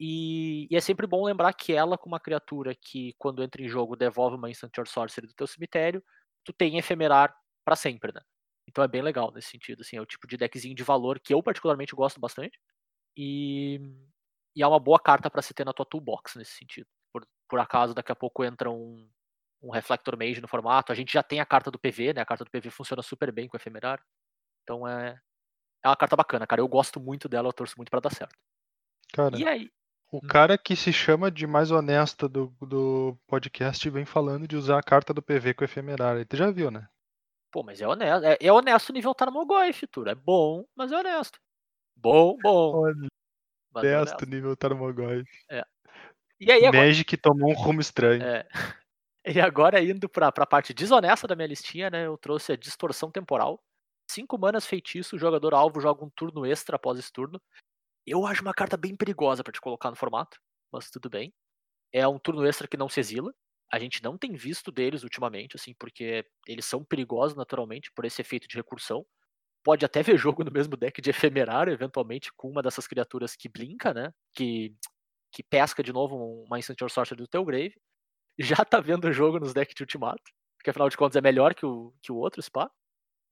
E, 0.00 0.68
e 0.70 0.76
é 0.76 0.80
sempre 0.80 1.06
bom 1.06 1.24
lembrar 1.24 1.52
que 1.54 1.72
ela, 1.72 1.98
com 1.98 2.08
uma 2.08 2.20
criatura 2.20 2.74
que, 2.74 3.14
quando 3.18 3.42
entra 3.42 3.62
em 3.62 3.68
jogo, 3.68 3.96
devolve 3.96 4.36
uma 4.36 4.50
Instant 4.50 4.76
or 4.78 4.86
Sorcery 4.86 5.26
do 5.26 5.34
teu 5.34 5.46
cemitério, 5.46 6.02
tu 6.44 6.52
tem 6.52 6.78
efemerar 6.78 7.34
pra 7.64 7.74
sempre, 7.76 8.12
né? 8.14 8.20
Então 8.68 8.84
é 8.84 8.88
bem 8.88 9.02
legal 9.02 9.32
nesse 9.32 9.50
sentido, 9.50 9.80
assim, 9.82 9.96
é 9.96 10.00
o 10.00 10.06
tipo 10.06 10.26
de 10.28 10.36
deckzinho 10.36 10.74
de 10.74 10.82
valor 10.84 11.18
que 11.20 11.34
eu 11.34 11.42
particularmente 11.42 11.94
gosto 11.96 12.20
bastante. 12.20 12.58
E, 13.16 13.80
e 14.54 14.62
é 14.62 14.66
uma 14.66 14.80
boa 14.80 14.98
carta 14.98 15.30
pra 15.30 15.42
se 15.42 15.54
ter 15.54 15.64
na 15.64 15.72
tua 15.72 15.86
toolbox 15.86 16.36
nesse 16.36 16.52
sentido. 16.52 16.86
Por, 17.12 17.26
por 17.48 17.58
acaso, 17.60 17.94
daqui 17.94 18.12
a 18.12 18.16
pouco 18.16 18.44
entra 18.44 18.70
um, 18.70 19.08
um 19.62 19.70
Reflector 19.70 20.16
Mage 20.16 20.40
no 20.40 20.48
formato. 20.48 20.92
A 20.92 20.94
gente 20.94 21.12
já 21.12 21.22
tem 21.22 21.40
a 21.40 21.46
carta 21.46 21.70
do 21.70 21.78
PV, 21.78 22.14
né? 22.14 22.20
A 22.20 22.26
carta 22.26 22.44
do 22.44 22.50
PV 22.50 22.70
funciona 22.70 23.02
super 23.02 23.32
bem 23.32 23.48
com 23.48 23.56
o 23.56 23.60
efemerar. 23.60 24.02
Então 24.62 24.86
é, 24.86 25.18
é 25.82 25.88
uma 25.88 25.96
carta 25.96 26.16
bacana, 26.16 26.46
cara. 26.46 26.60
Eu 26.60 26.68
gosto 26.68 27.00
muito 27.00 27.28
dela, 27.28 27.48
eu 27.48 27.52
torço 27.52 27.74
muito 27.76 27.90
pra 27.90 28.00
dar 28.00 28.14
certo. 28.14 28.36
Cara, 29.12 29.38
E 29.38 29.46
aí, 29.46 29.70
o 30.10 30.20
cara 30.20 30.56
que 30.56 30.74
se 30.74 30.92
chama 30.92 31.30
de 31.30 31.46
mais 31.46 31.70
honesta 31.70 32.28
do, 32.28 32.46
do 32.62 33.18
podcast 33.26 33.88
vem 33.90 34.06
falando 34.06 34.48
de 34.48 34.56
usar 34.56 34.78
a 34.78 34.82
carta 34.82 35.12
do 35.12 35.22
PV 35.22 35.54
com 35.54 35.64
efemerário. 35.64 36.24
Tu 36.24 36.36
já 36.36 36.50
viu, 36.50 36.70
né? 36.70 36.88
Pô, 37.50 37.62
mas 37.62 37.80
é 37.80 37.86
honesto. 37.86 38.24
É, 38.24 38.38
é 38.40 38.52
honesto 38.52 38.92
nível 38.92 39.14
Tarmogoy, 39.14 39.72
Fitura. 39.72 40.12
É 40.12 40.14
bom, 40.14 40.64
mas 40.74 40.92
é 40.92 40.98
honesto. 40.98 41.38
Bom, 41.96 42.36
bom. 42.42 43.07
É 43.84 43.98
honesto. 43.98 44.26
nível 44.26 44.56
Tarmogoyf. 44.56 45.28
E 46.40 46.52
aí, 46.52 46.64
agora, 46.64 46.86
Magic 46.86 47.16
tomou 47.16 47.50
um 47.50 47.54
rumo 47.54 47.80
estranho. 47.80 48.22
é, 48.22 48.46
e 49.26 49.40
agora 49.40 49.82
indo 49.82 50.08
pra, 50.08 50.30
pra 50.30 50.46
parte 50.46 50.72
desonesta 50.72 51.26
da 51.26 51.34
minha 51.34 51.48
listinha, 51.48 51.90
né? 51.90 52.06
Eu 52.06 52.16
trouxe 52.16 52.52
a 52.52 52.56
distorção 52.56 53.10
temporal. 53.10 53.60
5 54.10 54.38
manas 54.38 54.64
feitiço, 54.64 55.16
o 55.16 55.18
jogador 55.18 55.52
alvo 55.52 55.80
joga 55.80 56.04
um 56.04 56.10
turno 56.10 56.46
extra 56.46 56.76
após 56.76 56.98
esse 56.98 57.12
turno. 57.12 57.40
Eu 58.06 58.24
acho 58.24 58.40
uma 58.40 58.54
carta 58.54 58.76
bem 58.76 58.96
perigosa 58.96 59.42
pra 59.42 59.52
te 59.52 59.60
colocar 59.60 59.90
no 59.90 59.96
formato, 59.96 60.38
mas 60.72 60.90
tudo 60.90 61.10
bem. 61.10 61.32
É 61.92 62.06
um 62.06 62.18
turno 62.18 62.46
extra 62.46 62.68
que 62.68 62.76
não 62.76 62.88
se 62.88 63.00
exila. 63.00 63.34
A 63.70 63.78
gente 63.78 64.02
não 64.02 64.16
tem 64.16 64.32
visto 64.32 64.72
deles 64.72 65.02
ultimamente, 65.02 65.56
assim, 65.56 65.74
porque 65.78 66.24
eles 66.46 66.64
são 66.64 66.82
perigosos 66.82 67.36
naturalmente 67.36 67.92
por 67.92 68.04
esse 68.06 68.22
efeito 68.22 68.48
de 68.48 68.56
recursão. 68.56 69.04
Pode 69.64 69.84
até 69.84 70.02
ver 70.02 70.16
jogo 70.16 70.44
no 70.44 70.50
mesmo 70.50 70.76
deck 70.76 71.00
de 71.00 71.10
efemerário, 71.10 71.72
eventualmente, 71.72 72.30
com 72.36 72.48
uma 72.48 72.62
dessas 72.62 72.86
criaturas 72.86 73.36
que 73.36 73.48
blinka, 73.48 73.92
né? 73.92 74.12
Que, 74.34 74.74
que 75.32 75.42
pesca 75.42 75.82
de 75.82 75.92
novo 75.92 76.16
uma 76.44 76.58
Instant 76.58 76.80
or 76.82 76.90
Sorcery 76.90 77.20
do 77.20 77.28
teu 77.28 77.44
grave. 77.44 77.74
Já 78.38 78.64
tá 78.64 78.80
vendo 78.80 79.06
o 79.06 79.12
jogo 79.12 79.40
nos 79.40 79.52
decks 79.52 79.74
de 79.74 79.82
ultimato, 79.82 80.22
porque 80.56 80.70
afinal 80.70 80.88
de 80.88 80.96
contas 80.96 81.16
é 81.16 81.20
melhor 81.20 81.54
que 81.54 81.66
o, 81.66 81.92
que 82.00 82.12
o 82.12 82.16
outro, 82.16 82.40
Spa. 82.40 82.70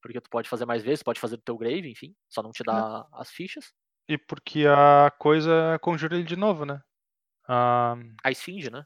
Porque 0.03 0.21
tu 0.21 0.29
pode 0.29 0.49
fazer 0.49 0.67
mais 0.67 0.83
vezes, 0.83 1.03
pode 1.03 1.21
fazer 1.21 1.37
do 1.37 1.43
teu 1.43 1.57
grave, 1.57 1.91
enfim, 1.91 2.15
só 2.29 2.43
não 2.43 2.51
te 2.51 2.63
dá 2.63 3.07
as 3.13 3.31
fichas. 3.31 3.73
E 4.09 4.19
porque 4.19 4.65
a 4.67 5.11
coisa 5.19 5.79
conjura 5.81 6.15
ele 6.15 6.25
de 6.25 6.37
novo, 6.37 6.65
né? 6.65 6.81
A, 7.49 7.97
A 8.23 8.31
Esfinge, 8.31 8.71
né? 8.71 8.85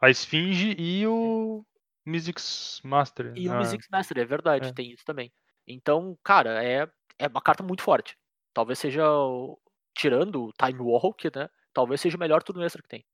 a 0.00 0.10
Esfinge 0.10 0.76
e 0.78 1.06
o 1.06 1.64
Mystics 2.06 2.80
Master. 2.84 3.32
E 3.36 3.48
o 3.48 3.56
Mystics 3.56 3.88
Master, 3.90 4.18
é 4.18 4.24
verdade, 4.24 4.68
é. 4.68 4.72
tem 4.72 4.92
isso 4.92 5.04
também. 5.04 5.32
Então, 5.68 6.18
cara, 6.24 6.64
é, 6.64 6.88
é 7.18 7.26
uma 7.28 7.42
carta 7.42 7.62
muito 7.62 7.82
forte. 7.82 8.16
Talvez 8.54 8.78
seja, 8.78 9.04
tirando 9.94 10.46
o 10.46 10.52
Time 10.52 10.80
Walk, 10.80 11.30
né? 11.36 11.48
Talvez 11.72 12.00
seja 12.00 12.16
o 12.16 12.20
melhor 12.20 12.42
turno 12.42 12.64
extra 12.64 12.82
que 12.82 12.88
tem. 12.88 13.04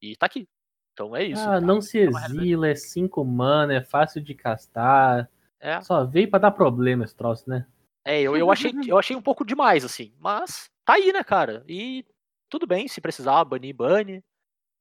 E 0.00 0.16
tá 0.16 0.26
aqui. 0.26 0.48
Então 0.92 1.16
é 1.16 1.24
isso. 1.24 1.48
Ah, 1.48 1.60
não 1.60 1.80
se 1.80 1.98
realidade. 1.98 2.36
exila, 2.36 2.68
é 2.68 2.74
5 2.74 3.24
mana, 3.24 3.74
é 3.74 3.80
fácil 3.80 4.20
de 4.20 4.34
castar. 4.34 5.30
É, 5.60 5.80
Só 5.80 6.04
veio 6.04 6.28
pra 6.28 6.40
dar 6.40 6.50
problema 6.50 7.04
esse 7.04 7.14
troço, 7.14 7.48
né? 7.48 7.66
é 8.04 8.20
eu, 8.20 8.36
eu, 8.36 8.50
achei, 8.50 8.72
eu 8.86 8.98
achei 8.98 9.14
um 9.14 9.22
pouco 9.22 9.44
demais, 9.44 9.84
assim. 9.84 10.12
Mas 10.18 10.68
tá 10.84 10.94
aí, 10.94 11.12
né, 11.12 11.22
cara? 11.22 11.64
E 11.68 12.04
tudo 12.50 12.66
bem, 12.66 12.88
se 12.88 13.00
precisar, 13.00 13.44
banir, 13.44 13.74
bane. 13.74 14.22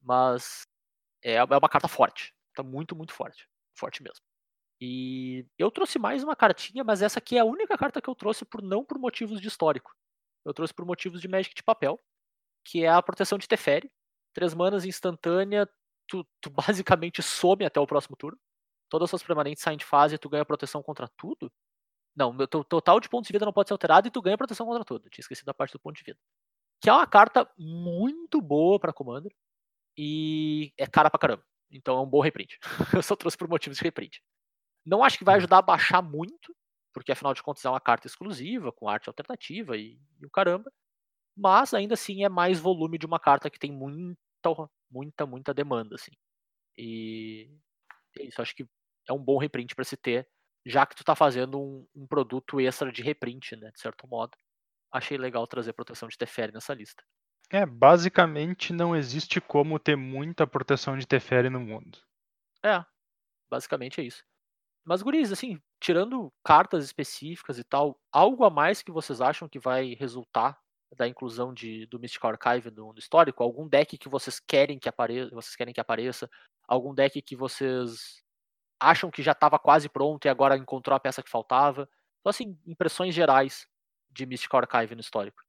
Mas 0.02 0.64
é, 1.24 1.36
é 1.36 1.44
uma 1.44 1.70
carta 1.70 1.88
forte. 1.88 2.34
Tá 2.56 2.64
muito, 2.64 2.96
muito 2.96 3.14
forte. 3.14 3.48
Forte 3.76 4.02
mesmo. 4.02 4.26
E 4.82 5.46
eu 5.60 5.70
trouxe 5.70 6.00
mais 6.00 6.24
uma 6.24 6.36
cartinha, 6.36 6.84
mas 6.84 7.04
essa 7.04 7.20
aqui 7.20 7.38
é 7.38 7.42
a 7.42 7.46
única 7.46 7.78
carta 7.78 8.02
que 8.02 8.10
eu 8.10 8.16
trouxe 8.16 8.44
por 8.44 8.64
não 8.64 8.84
por 8.84 8.98
motivos 8.98 9.40
de 9.40 9.48
histórico. 9.48 9.94
Eu 10.44 10.54
trouxe 10.56 10.74
por 10.74 10.86
motivos 10.86 11.22
de 11.22 11.28
Magic 11.28 11.54
de 11.54 11.64
papel, 11.64 12.00
que 12.66 12.84
é 12.84 12.90
a 12.90 13.02
proteção 13.02 13.38
de 13.38 13.48
Teferi. 13.48 13.92
Três 14.34 14.56
manas 14.56 14.86
instantânea, 14.86 15.70
tu, 16.08 16.26
tu 16.42 16.50
basicamente 16.90 17.22
some 17.22 17.64
até 17.64 17.80
o 17.80 17.86
próximo 17.86 18.16
turno. 18.16 18.40
Todas 18.90 19.06
as 19.06 19.12
suas 19.12 19.24
permanentes 19.24 19.64
saem 19.64 19.78
de 19.78 19.86
fase 19.86 20.16
e 20.16 20.18
tu 20.18 20.30
ganha 20.30 20.46
proteção 20.46 20.84
contra 20.84 21.08
tudo. 21.18 21.52
Não, 22.16 22.34
meu 22.34 22.48
total 22.48 23.00
de 23.00 23.08
pontos 23.08 23.28
de 23.28 23.34
vida 23.34 23.46
não 23.46 23.54
pode 23.54 23.70
ser 23.70 23.74
alterado 23.74 24.08
e 24.08 24.12
tu 24.12 24.22
ganha 24.22 24.38
proteção 24.38 24.66
contra 24.66 24.84
tudo. 24.84 25.10
Tinha 25.10 25.22
esquecido 25.22 25.46
da 25.46 25.54
parte 25.54 25.74
do 25.74 25.80
ponto 25.80 25.96
de 25.96 26.04
vida. 26.04 26.20
Que 26.82 26.90
é 26.90 26.94
uma 26.94 27.08
carta 27.08 27.50
muito 27.58 28.42
boa 28.42 28.80
pra 28.80 28.94
Commander 28.94 29.34
e 29.98 30.74
é 30.78 30.88
cara 30.88 31.10
pra 31.10 31.20
caramba. 31.20 31.46
Então 31.72 31.98
é 31.98 32.02
um 32.02 32.08
bom 32.08 32.22
reprint. 32.22 32.60
Eu 32.98 33.04
só 33.04 33.16
trouxe 33.16 33.38
por 33.38 33.48
motivos 33.48 33.78
de 33.78 33.84
reprint. 33.84 34.22
Não 34.86 35.04
acho 35.04 35.18
que 35.18 35.24
vai 35.24 35.36
ajudar 35.36 35.60
a 35.60 35.62
baixar 35.62 36.02
muito, 36.02 36.56
porque 36.94 37.12
afinal 37.12 37.34
de 37.34 37.44
contas 37.44 37.64
é 37.66 37.70
uma 37.70 37.80
carta 37.80 38.08
exclusiva, 38.08 38.72
com 38.72 38.90
arte 38.90 39.08
alternativa 39.08 39.78
e, 39.78 40.00
e 40.20 40.26
o 40.26 40.30
caramba. 40.30 40.72
Mas 41.36 41.74
ainda 41.74 41.94
assim 41.94 42.24
é 42.24 42.30
mais 42.30 42.60
volume 42.60 42.98
de 42.98 43.06
uma 43.06 43.20
carta 43.20 43.50
que 43.50 43.60
tem 43.60 43.72
muita, 43.72 44.18
muita, 44.90 45.26
muita 45.26 45.54
demanda, 45.54 45.96
assim. 45.96 46.12
E 46.78 47.50
é 48.18 48.24
isso, 48.24 48.42
acho 48.42 48.56
que 48.56 48.66
é 49.08 49.14
um 49.14 49.24
bom 49.24 49.38
reprint 49.38 49.76
pra 49.76 49.86
se 49.86 49.96
ter, 49.96 50.28
já 50.66 50.86
que 50.86 50.96
tu 50.96 51.04
tá 51.04 51.16
fazendo 51.16 51.60
um, 51.60 51.88
um 51.96 52.08
produto 52.08 52.60
extra 52.60 52.92
de 52.92 53.02
reprint, 53.02 53.56
né, 53.56 53.72
de 53.72 53.80
certo 53.80 54.08
modo. 54.08 54.38
Achei 54.92 55.18
legal 55.18 55.48
trazer 55.48 55.74
proteção 55.74 56.10
de 56.10 56.18
Teferi 56.18 56.52
nessa 56.52 56.74
lista. 56.74 57.04
É, 57.50 57.66
basicamente 57.66 58.72
não 58.72 58.96
existe 58.96 59.42
como 59.42 59.80
ter 59.80 59.96
muita 59.96 60.48
proteção 60.48 60.98
de 60.98 61.08
Teferi 61.08 61.50
no 61.50 61.60
mundo. 61.60 62.00
É, 62.64 62.84
basicamente 63.50 64.00
é 64.00 64.04
isso. 64.04 64.24
Mas, 64.84 65.02
guris, 65.02 65.32
assim, 65.32 65.62
tirando 65.80 66.32
cartas 66.44 66.84
específicas 66.84 67.60
e 67.60 67.64
tal, 67.64 68.00
algo 68.12 68.44
a 68.44 68.50
mais 68.50 68.82
que 68.82 68.92
vocês 68.92 69.22
acham 69.22 69.48
que 69.48 69.60
vai 69.60 69.94
resultar 69.94 70.60
da 70.96 71.08
inclusão 71.08 71.54
de, 71.54 71.86
do 71.86 72.00
Mystical 72.00 72.32
Archive 72.32 72.72
no, 72.72 72.94
histórico? 72.98 73.44
Algum 73.44 73.68
deck 73.68 73.98
que 73.98 74.10
vocês 74.10 74.40
querem 74.40 74.80
que 74.80 74.90
apareça, 74.90 75.30
vocês 75.34 75.56
querem 75.56 75.74
que 75.74 75.80
apareça? 75.80 76.30
Algum 76.68 76.94
deck 76.94 77.22
que 77.22 77.36
vocês 77.36 78.22
acham 78.80 79.12
que 79.12 79.22
já 79.22 79.32
estava 79.32 79.60
quase 79.60 79.88
pronto 79.88 80.26
e 80.26 80.30
agora 80.30 80.58
encontrou 80.58 80.96
a 80.96 81.00
peça 81.00 81.22
que 81.22 81.30
faltava? 81.30 81.88
Então, 82.20 82.30
assim, 82.30 82.58
impressões 82.66 83.14
gerais 83.14 83.68
de 84.10 84.26
Mystical 84.26 84.62
Archive 84.62 84.96
no 84.96 85.02
histórico. 85.02 85.42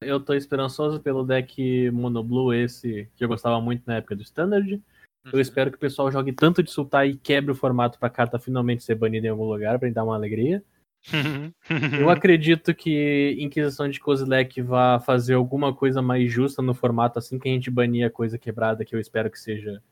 Eu 0.00 0.20
tô 0.20 0.34
esperançoso 0.34 1.00
pelo 1.00 1.24
deck 1.24 1.90
Mono 1.90 2.22
Blue 2.22 2.52
esse, 2.52 3.10
que 3.16 3.24
eu 3.24 3.28
gostava 3.28 3.60
muito 3.60 3.84
na 3.86 3.96
época 3.96 4.14
do 4.14 4.22
Standard. 4.22 4.82
Uhum. 5.26 5.32
Eu 5.32 5.40
espero 5.40 5.70
que 5.70 5.76
o 5.76 5.80
pessoal 5.80 6.10
jogue 6.10 6.32
tanto 6.32 6.62
de 6.62 6.70
sultar 6.70 7.08
e 7.08 7.16
quebre 7.16 7.52
o 7.52 7.54
formato 7.54 7.98
pra 7.98 8.10
carta 8.10 8.38
finalmente 8.38 8.84
ser 8.84 8.94
banida 8.94 9.26
em 9.26 9.30
algum 9.30 9.44
lugar 9.44 9.78
pra 9.78 9.88
dar 9.90 10.04
uma 10.04 10.14
alegria. 10.14 10.62
Eu 12.00 12.08
acredito 12.08 12.74
que 12.74 13.36
Inquisição 13.38 13.88
de 13.88 14.00
Kozilek 14.00 14.62
vá 14.62 14.98
fazer 14.98 15.34
alguma 15.34 15.74
coisa 15.74 16.00
mais 16.00 16.32
justa 16.32 16.62
no 16.62 16.74
formato 16.74 17.18
assim 17.18 17.38
que 17.38 17.48
a 17.48 17.52
gente 17.52 17.70
banir 17.70 18.06
a 18.06 18.10
coisa 18.10 18.38
quebrada, 18.38 18.84
que 18.84 18.94
eu 18.94 19.00
espero 19.00 19.30
que 19.30 19.38
seja 19.38 19.82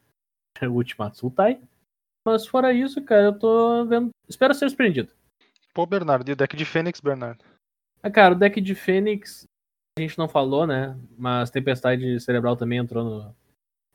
o 0.63 0.71
Ultimato 0.71 1.19
Sultai. 1.19 1.61
Mas 2.25 2.47
fora 2.47 2.73
isso, 2.73 3.03
cara, 3.03 3.25
eu 3.25 3.39
tô 3.39 3.85
vendo. 3.85 4.11
Espero 4.29 4.55
ser 4.55 4.69
surpreendido. 4.69 5.13
Pô, 5.75 5.85
Bernardo, 5.87 6.29
e 6.29 6.33
o 6.33 6.37
deck 6.37 6.57
de 6.57 6.65
Fênix, 6.65 7.01
Bernardo? 7.01 7.45
Ah, 8.03 8.11
cara, 8.11 8.35
o 8.35 8.39
deck 8.39 8.61
de 8.61 8.75
Fênix, 8.75 9.45
a 9.99 10.03
gente 10.03 10.19
não 10.19 10.29
falou, 10.29 10.67
né? 10.67 10.99
Mas 11.19 11.51
Tempestade 11.51 12.21
Cerebral 12.21 12.57
também 12.57 12.79
entrou 12.79 13.05
no, 13.05 13.37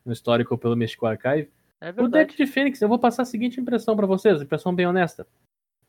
no 0.07 0.13
histórico 0.13 0.57
pelo 0.57 0.75
Mystical 0.75 1.09
Archive. 1.09 1.51
É 1.79 1.89
O 1.91 1.93
verdade. 1.93 2.11
deck 2.11 2.37
de 2.37 2.47
Fênix, 2.47 2.81
eu 2.81 2.87
vou 2.87 2.97
passar 2.97 3.21
a 3.23 3.25
seguinte 3.25 3.59
impressão 3.59 3.95
pra 3.95 4.07
vocês, 4.07 4.41
impressão 4.41 4.73
bem 4.73 4.87
honesta. 4.87 5.27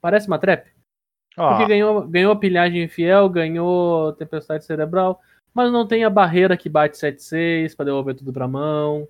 Parece 0.01 0.27
uma 0.27 0.39
trap. 0.39 0.67
Porque 1.35 1.63
Ah, 1.63 1.69
ganhou, 1.69 2.07
ganhou 2.07 2.33
a 2.33 2.37
pilhagem 2.37 2.83
infiel, 2.83 3.29
ganhou 3.29 4.13
tempestade 4.15 4.65
cerebral, 4.65 5.23
mas 5.55 5.71
não 5.73 5.87
tem 5.87 6.05
a 6.05 6.11
barreira 6.11 6.57
que 6.57 6.69
bate 6.69 6.99
7-6 6.99 7.75
pra 7.77 7.85
devolver 7.85 8.17
tudo 8.17 8.33
pra 8.33 8.49
mão. 8.49 9.09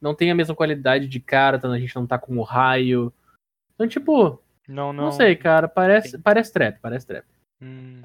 Não 0.00 0.14
tem 0.14 0.30
a 0.30 0.34
mesma 0.34 0.54
qualidade 0.54 1.08
de 1.08 1.18
carta, 1.20 1.66
a 1.66 1.78
gente 1.78 1.96
não 1.96 2.06
tá 2.06 2.18
com 2.18 2.36
o 2.36 2.42
raio. 2.42 3.10
Então, 3.74 3.88
tipo, 3.88 4.38
não, 4.68 4.92
não. 4.92 5.04
não, 5.04 5.12
sei, 5.12 5.34
cara, 5.34 5.66
parece, 5.66 6.10
Sim. 6.10 6.20
parece 6.20 6.52
trap, 6.52 6.78
parece 6.80 7.06
trap. 7.06 7.24
Hum, 7.62 8.02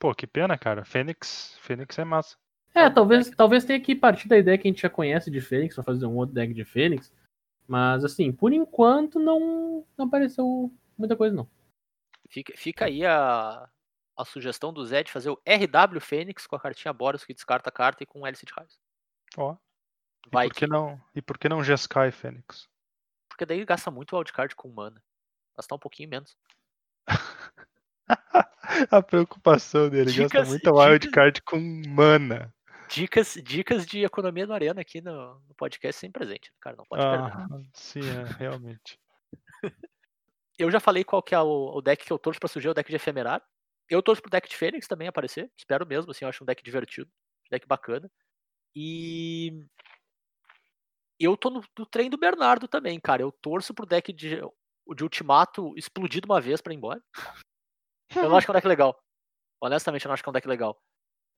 Pô, 0.00 0.14
que 0.14 0.26
pena, 0.26 0.58
cara. 0.58 0.84
Fênix, 0.84 1.56
Fênix 1.60 1.96
é 1.98 2.04
massa. 2.04 2.36
É, 2.74 2.82
Algum 2.84 2.94
talvez, 2.94 3.24
deck. 3.26 3.36
talvez 3.36 3.64
tenha 3.64 3.80
que 3.80 3.94
partir 3.94 4.28
da 4.28 4.38
ideia 4.38 4.56
que 4.58 4.66
a 4.68 4.70
gente 4.70 4.82
já 4.82 4.90
conhece 4.90 5.30
de 5.30 5.40
Fênix, 5.40 5.74
pra 5.74 5.84
fazer 5.84 6.06
um 6.06 6.16
outro 6.16 6.34
deck 6.34 6.52
de 6.54 6.64
Fênix. 6.64 7.12
Mas, 7.66 8.04
assim, 8.04 8.32
por 8.32 8.52
enquanto 8.52 9.18
não, 9.18 9.84
não 9.96 10.06
apareceu 10.06 10.72
muita 10.98 11.16
coisa, 11.16 11.34
não. 11.34 11.48
Fica, 12.28 12.52
fica 12.56 12.84
aí 12.86 13.04
a, 13.04 13.68
a 14.16 14.24
sugestão 14.24 14.72
do 14.72 14.84
Zé 14.86 15.02
de 15.02 15.10
fazer 15.12 15.30
o 15.30 15.40
RW 15.46 16.00
Fênix 16.00 16.46
com 16.46 16.54
a 16.56 16.60
cartinha 16.60 16.92
Boros 16.92 17.24
que 17.24 17.34
descarta 17.34 17.68
a 17.68 17.72
carta 17.72 18.02
e 18.02 18.06
com 18.06 18.26
hélice 18.26 18.46
de 18.46 18.52
raios. 18.52 18.78
Ó. 19.36 19.56
E 20.26 20.30
Vai 20.30 20.48
por 20.48 20.54
que 20.54 20.60
que- 20.66 20.70
não? 20.70 21.00
E 21.14 21.22
por 21.22 21.38
que 21.38 21.48
não 21.48 21.64
Jeskai 21.64 22.10
Fênix? 22.12 22.68
Porque 23.28 23.44
daí 23.46 23.64
gasta 23.64 23.90
muito 23.90 24.14
wildcard 24.16 24.54
com 24.54 24.68
mana. 24.68 25.02
Gastar 25.56 25.74
um 25.74 25.78
pouquinho 25.78 26.08
menos. 26.10 26.36
a 28.90 29.02
preocupação 29.02 29.88
dele, 29.88 30.06
gasta 30.12 30.22
Dicas- 30.24 30.48
muita 30.48 30.70
dicas- 30.70 30.86
wildcard 30.86 31.42
com 31.42 31.58
mana. 31.88 32.52
Dicas, 32.90 33.34
dicas 33.44 33.86
de 33.86 34.04
economia 34.04 34.46
no 34.46 34.52
Arena 34.52 34.80
aqui 34.80 35.00
no, 35.00 35.40
no 35.48 35.54
podcast 35.54 36.00
sem 36.00 36.10
presente. 36.10 36.52
Cara, 36.60 36.76
não 36.76 36.84
pode 36.84 37.02
perder. 37.02 37.32
Ah, 37.32 37.62
sim, 37.72 38.00
é, 38.00 38.24
realmente. 38.36 38.98
Eu 40.58 40.70
já 40.70 40.80
falei 40.80 41.04
qual 41.04 41.22
que 41.22 41.34
é 41.34 41.40
o, 41.40 41.76
o 41.76 41.80
deck 41.80 42.04
que 42.04 42.12
eu 42.12 42.18
torço 42.18 42.38
pra 42.38 42.46
surgir, 42.46 42.68
o 42.68 42.74
deck 42.74 42.90
de 42.90 42.96
Efemerário. 42.96 43.42
Eu 43.88 44.02
torço 44.02 44.20
pro 44.20 44.30
deck 44.30 44.46
de 44.46 44.54
Fênix 44.54 44.86
também 44.86 45.08
aparecer. 45.08 45.50
Espero 45.56 45.86
mesmo, 45.86 46.10
assim, 46.10 46.26
eu 46.26 46.28
acho 46.28 46.44
um 46.44 46.46
deck 46.46 46.62
divertido. 46.62 47.10
Um 47.46 47.50
deck 47.50 47.66
bacana. 47.66 48.10
E. 48.76 49.64
Eu 51.18 51.34
tô 51.34 51.48
no, 51.48 51.64
no 51.78 51.86
trem 51.86 52.10
do 52.10 52.18
Bernardo 52.18 52.68
também, 52.68 53.00
cara. 53.00 53.22
Eu 53.22 53.32
torço 53.32 53.72
pro 53.72 53.86
deck 53.86 54.12
de, 54.12 54.36
de 54.36 55.02
Ultimato 55.02 55.72
explodir 55.78 56.20
de 56.20 56.26
uma 56.26 56.42
vez 56.42 56.60
pra 56.60 56.74
ir 56.74 56.76
embora. 56.76 57.02
Eu 58.14 58.28
não 58.28 58.36
acho 58.36 58.46
que 58.46 58.50
é 58.50 58.52
um 58.52 58.56
deck 58.56 58.68
legal. 58.68 59.02
Honestamente, 59.62 60.04
eu 60.04 60.10
não 60.10 60.14
acho 60.14 60.22
que 60.22 60.28
é 60.28 60.30
um 60.30 60.34
deck 60.34 60.46
legal. 60.46 60.78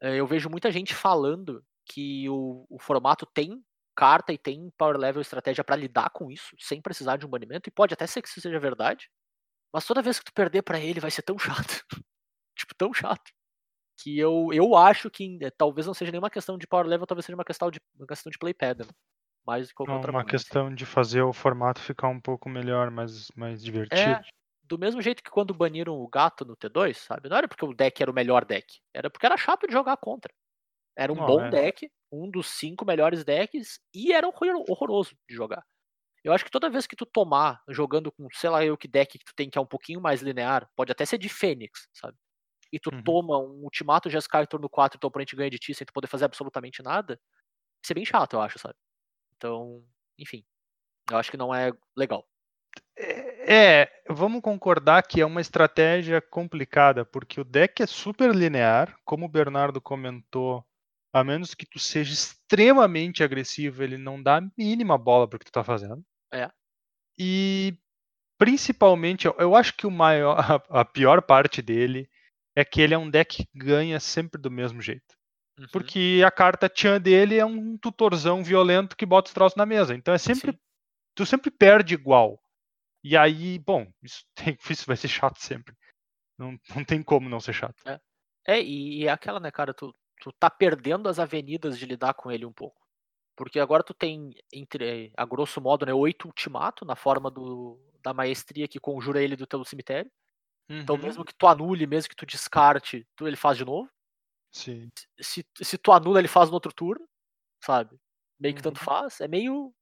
Eh, 0.02 0.16
Eu 0.16 0.26
vejo 0.26 0.50
muita 0.50 0.70
gente 0.72 0.94
falando 0.94 1.64
que 1.86 2.28
o, 2.30 2.66
o 2.70 2.78
formato 2.80 3.26
tem 3.26 3.62
carta 3.96 4.32
e 4.32 4.38
tem 4.38 4.70
power 4.78 4.96
level 4.98 5.20
estratégia 5.22 5.64
pra 5.64 5.76
lidar 5.76 6.10
com 6.10 6.30
isso, 6.30 6.56
sem 6.58 6.80
precisar 6.82 7.16
de 7.18 7.26
um 7.26 7.30
banimento, 7.30 7.68
e 7.68 7.72
pode 7.72 7.92
até 7.94 8.06
ser 8.06 8.22
que 8.22 8.28
isso 8.28 8.40
seja 8.40 8.58
verdade. 8.60 9.10
Mas 9.74 9.86
toda 9.86 10.02
vez 10.02 10.18
que 10.18 10.26
tu 10.26 10.32
perder 10.34 10.62
pra 10.62 10.80
ele 10.80 11.00
vai 11.00 11.10
ser 11.10 11.22
tão 11.22 11.38
chato. 11.40 11.84
tipo, 12.56 12.74
tão 12.76 12.92
chato. 12.94 13.32
Que 14.02 14.18
eu, 14.18 14.48
eu 14.52 14.76
acho 14.76 15.10
que 15.10 15.38
eh, 15.42 15.50
talvez 15.50 15.86
não 15.86 15.94
seja 15.94 16.12
nenhuma 16.12 16.30
questão 16.30 16.58
de 16.58 16.66
power 16.68 16.86
level, 16.86 17.06
talvez 17.06 17.26
seja 17.26 17.36
uma 17.36 17.44
questão 17.44 17.70
de, 17.70 17.80
uma 17.98 18.06
questão 18.06 18.30
de 18.30 18.38
playpad. 18.38 18.80
Né? 18.86 18.92
Mais 19.46 19.66
do 19.68 19.70
que 19.70 19.74
qualquer 19.76 19.94
Não, 19.94 19.94
outra 19.96 20.12
uma 20.12 20.24
coisa. 20.24 20.36
questão 20.36 20.74
de 20.74 20.84
fazer 20.84 21.22
o 21.22 21.32
formato 21.32 21.80
ficar 21.80 22.08
um 22.08 22.20
pouco 22.20 22.48
melhor, 22.48 22.90
mais, 22.90 23.28
mais 23.36 23.62
divertido. 23.62 24.20
É, 24.20 24.22
do 24.72 24.78
mesmo 24.78 25.02
jeito 25.02 25.22
que 25.22 25.30
quando 25.30 25.54
baniram 25.54 25.94
o 25.94 26.08
gato 26.08 26.44
no 26.44 26.56
T2, 26.56 26.98
sabe? 26.98 27.28
Não 27.28 27.36
era 27.36 27.48
porque 27.48 27.64
o 27.64 27.74
deck 27.74 28.02
era 28.02 28.10
o 28.10 28.14
melhor 28.14 28.44
deck, 28.44 28.80
era 28.94 29.10
porque 29.10 29.26
era 29.26 29.36
chato 29.36 29.66
de 29.66 29.72
jogar 29.72 29.96
contra. 29.98 30.32
Era 30.96 31.12
um 31.12 31.16
Não, 31.16 31.24
bom 31.24 31.46
é. 31.46 31.50
deck, 31.50 31.90
um 32.12 32.30
dos 32.30 32.48
cinco 32.48 32.84
melhores 32.84 33.24
decks, 33.24 33.80
e 33.94 34.12
era 34.12 34.28
horror- 34.28 34.64
horroroso 34.68 35.16
de 35.28 35.34
jogar. 35.36 35.64
Eu 36.24 36.32
acho 36.32 36.44
que 36.44 36.50
toda 36.50 36.70
vez 36.70 36.86
que 36.86 36.96
tu 36.96 37.06
tomar 37.06 37.62
jogando 37.68 38.12
com, 38.12 38.28
sei 38.34 38.50
lá 38.50 38.64
eu 38.64 38.76
que 38.78 38.88
deck 38.88 39.18
que 39.18 39.24
tu 39.24 39.34
tem 39.36 39.50
que 39.50 39.58
é 39.58 39.60
um 39.60 39.66
pouquinho 39.66 40.00
mais 40.00 40.22
linear, 40.22 40.68
pode 40.76 40.92
até 40.92 41.04
ser 41.06 41.18
de 41.18 41.28
Fênix, 41.28 41.88
sabe? 41.94 42.16
E 42.72 42.80
tu 42.80 42.92
Uhum. 42.92 43.02
toma 43.04 43.38
um 43.38 43.64
ultimato 43.64 44.08
de 44.08 44.14
Jeskai 44.14 44.46
turno 44.46 44.68
4 44.70 44.98
e 44.98 45.00
teu 45.00 45.08
oponente 45.08 45.36
ganha 45.36 45.50
de 45.50 45.58
ti 45.58 45.74
sem 45.74 45.86
tu 45.86 45.92
poder 45.92 46.08
fazer 46.08 46.26
absolutamente 46.26 46.82
nada, 46.82 47.20
isso 47.84 47.92
é 47.92 47.96
bem 47.96 48.04
chato, 48.06 48.34
eu 48.34 48.42
acho, 48.42 48.58
sabe? 48.58 48.76
Então, 49.36 49.84
enfim. 50.18 50.44
Eu 51.10 51.18
acho 51.18 51.30
que 51.30 51.36
não 51.38 51.54
é 51.54 51.72
legal. 51.96 52.28
É, 52.96 53.31
vamos 54.08 54.40
concordar 54.40 55.02
que 55.02 55.20
é 55.20 55.26
uma 55.26 55.40
estratégia 55.40 56.20
complicada, 56.20 57.04
porque 57.04 57.40
o 57.40 57.44
deck 57.44 57.82
é 57.82 57.86
super 57.86 58.34
linear, 58.34 58.96
como 59.04 59.26
o 59.26 59.28
Bernardo 59.28 59.80
comentou, 59.80 60.64
a 61.12 61.22
menos 61.22 61.54
que 61.54 61.66
tu 61.66 61.78
seja 61.78 62.12
extremamente 62.12 63.22
agressivo, 63.22 63.82
ele 63.82 63.98
não 63.98 64.22
dá 64.22 64.38
a 64.38 64.48
mínima 64.56 64.96
bola 64.96 65.28
para 65.28 65.36
o 65.36 65.38
que 65.38 65.44
tu 65.44 65.52
tá 65.52 65.62
fazendo. 65.62 66.02
É. 66.32 66.50
E 67.18 67.76
principalmente, 68.38 69.26
eu- 69.26 69.54
acho 69.54 69.74
que 69.76 69.86
o 69.86 69.90
maior, 69.90 70.38
a, 70.38 70.80
a 70.80 70.84
pior 70.84 71.22
parte 71.22 71.60
dele 71.62 72.08
é 72.56 72.64
que 72.64 72.80
ele 72.80 72.94
é 72.94 72.98
um 72.98 73.08
deck 73.08 73.44
que 73.44 73.48
ganha 73.54 74.00
sempre 74.00 74.40
do 74.40 74.50
mesmo 74.50 74.80
jeito. 74.80 75.14
Uhum. 75.58 75.66
Porque 75.72 76.22
a 76.26 76.30
carta 76.30 76.68
Tchan 76.68 77.00
dele 77.00 77.36
é 77.36 77.44
um 77.44 77.76
tutorzão 77.76 78.42
violento 78.42 78.96
que 78.96 79.06
bota 79.06 79.28
os 79.28 79.34
troços 79.34 79.56
na 79.56 79.66
mesa. 79.66 79.94
Então 79.94 80.12
é 80.12 80.18
sempre. 80.18 80.52
Sim. 80.52 80.58
Tu 81.14 81.26
sempre 81.26 81.50
perde 81.50 81.94
igual. 81.94 82.41
E 83.04 83.16
aí, 83.16 83.58
bom, 83.58 83.86
isso, 84.02 84.24
tem, 84.34 84.56
isso 84.70 84.86
vai 84.86 84.96
ser 84.96 85.08
chato 85.08 85.38
sempre. 85.40 85.74
Não, 86.38 86.58
não 86.76 86.84
tem 86.84 87.02
como 87.02 87.28
não 87.28 87.40
ser 87.40 87.54
chato. 87.54 87.84
É, 88.46 88.60
e, 88.60 89.02
e 89.02 89.06
é 89.06 89.10
aquela, 89.10 89.38
né, 89.40 89.50
cara, 89.50 89.72
tu, 89.72 89.94
tu 90.20 90.32
tá 90.32 90.50
perdendo 90.50 91.08
as 91.08 91.18
avenidas 91.18 91.78
de 91.78 91.86
lidar 91.86 92.14
com 92.14 92.30
ele 92.30 92.44
um 92.44 92.52
pouco. 92.52 92.80
Porque 93.36 93.60
agora 93.60 93.82
tu 93.84 93.94
tem, 93.94 94.30
entre, 94.52 95.12
a 95.16 95.24
grosso 95.26 95.60
modo, 95.60 95.86
né, 95.86 95.94
oito 95.94 96.26
ultimato 96.28 96.84
na 96.84 96.96
forma 96.96 97.30
do, 97.30 97.80
da 98.02 98.14
maestria 98.14 98.68
que 98.68 98.80
conjura 98.80 99.22
ele 99.22 99.36
do 99.36 99.46
teu 99.46 99.64
cemitério. 99.64 100.10
Então, 100.84 100.98
Uhum, 100.98 100.98
mesmo 100.98 101.24
que 101.24 101.34
tu 101.34 101.46
anule, 101.48 101.86
mesmo 101.86 102.10
que 102.10 102.16
tu 102.16 102.26
descarte, 102.26 103.06
tu, 103.16 103.28
ele 103.28 103.36
faz 103.36 103.58
de 103.58 103.64
novo. 103.66 103.90
Sim. 104.52 104.92
Se, 105.20 105.44
se 105.62 105.78
tu 105.78 105.92
anula, 105.92 106.18
ele 106.18 106.28
faz 106.28 106.48
no 106.48 106.54
outro 106.54 106.72
turno, 106.72 107.06
sabe? 107.64 108.00
Meio 108.40 108.54
que 108.54 108.62
tanto 108.62 108.80
Uhum. 108.80 108.84
faz. 108.84 109.20
É 109.20 109.28
meio. 109.28 109.74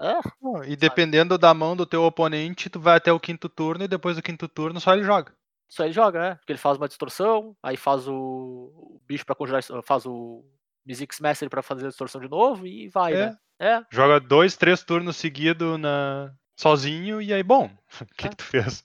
É, 0.00 0.68
E 0.68 0.76
dependendo 0.76 1.38
da 1.38 1.54
mão 1.54 1.76
do 1.76 1.86
teu 1.86 2.02
oponente, 2.04 2.68
tu 2.68 2.80
vai 2.80 2.96
até 2.96 3.12
o 3.12 3.20
quinto 3.20 3.48
turno 3.48 3.84
e 3.84 3.88
depois 3.88 4.16
do 4.16 4.22
quinto 4.22 4.48
turno 4.48 4.80
só 4.80 4.92
ele 4.92 5.04
joga. 5.04 5.32
só 5.68 5.84
ele 5.84 5.92
joga, 5.92 6.20
né? 6.20 6.34
Porque 6.36 6.52
ele 6.52 6.58
faz 6.58 6.76
uma 6.76 6.88
distorção, 6.88 7.56
aí 7.62 7.76
faz 7.76 8.06
o, 8.08 8.14
o 8.14 9.00
bicho 9.06 9.24
pra 9.24 9.34
conjurar, 9.34 9.62
faz 9.84 10.04
o 10.06 10.44
Mizzix 10.84 11.20
Mastery 11.20 11.48
pra 11.48 11.62
fazer 11.62 11.86
a 11.86 11.88
distorção 11.88 12.20
de 12.20 12.28
novo 12.28 12.66
e 12.66 12.88
vai, 12.88 13.12
É. 13.14 13.26
né? 13.26 13.38
É, 13.60 13.84
Joga 13.88 14.18
dois, 14.18 14.56
três 14.56 14.82
turnos 14.82 15.16
seguidos 15.16 15.78
na... 15.78 16.34
sozinho 16.58 17.22
e 17.22 17.32
aí, 17.32 17.42
bom, 17.42 17.70
o 18.02 18.06
que, 18.16 18.26
É. 18.26 18.30
que 18.30 18.36
tu 18.36 18.44
fez? 18.44 18.84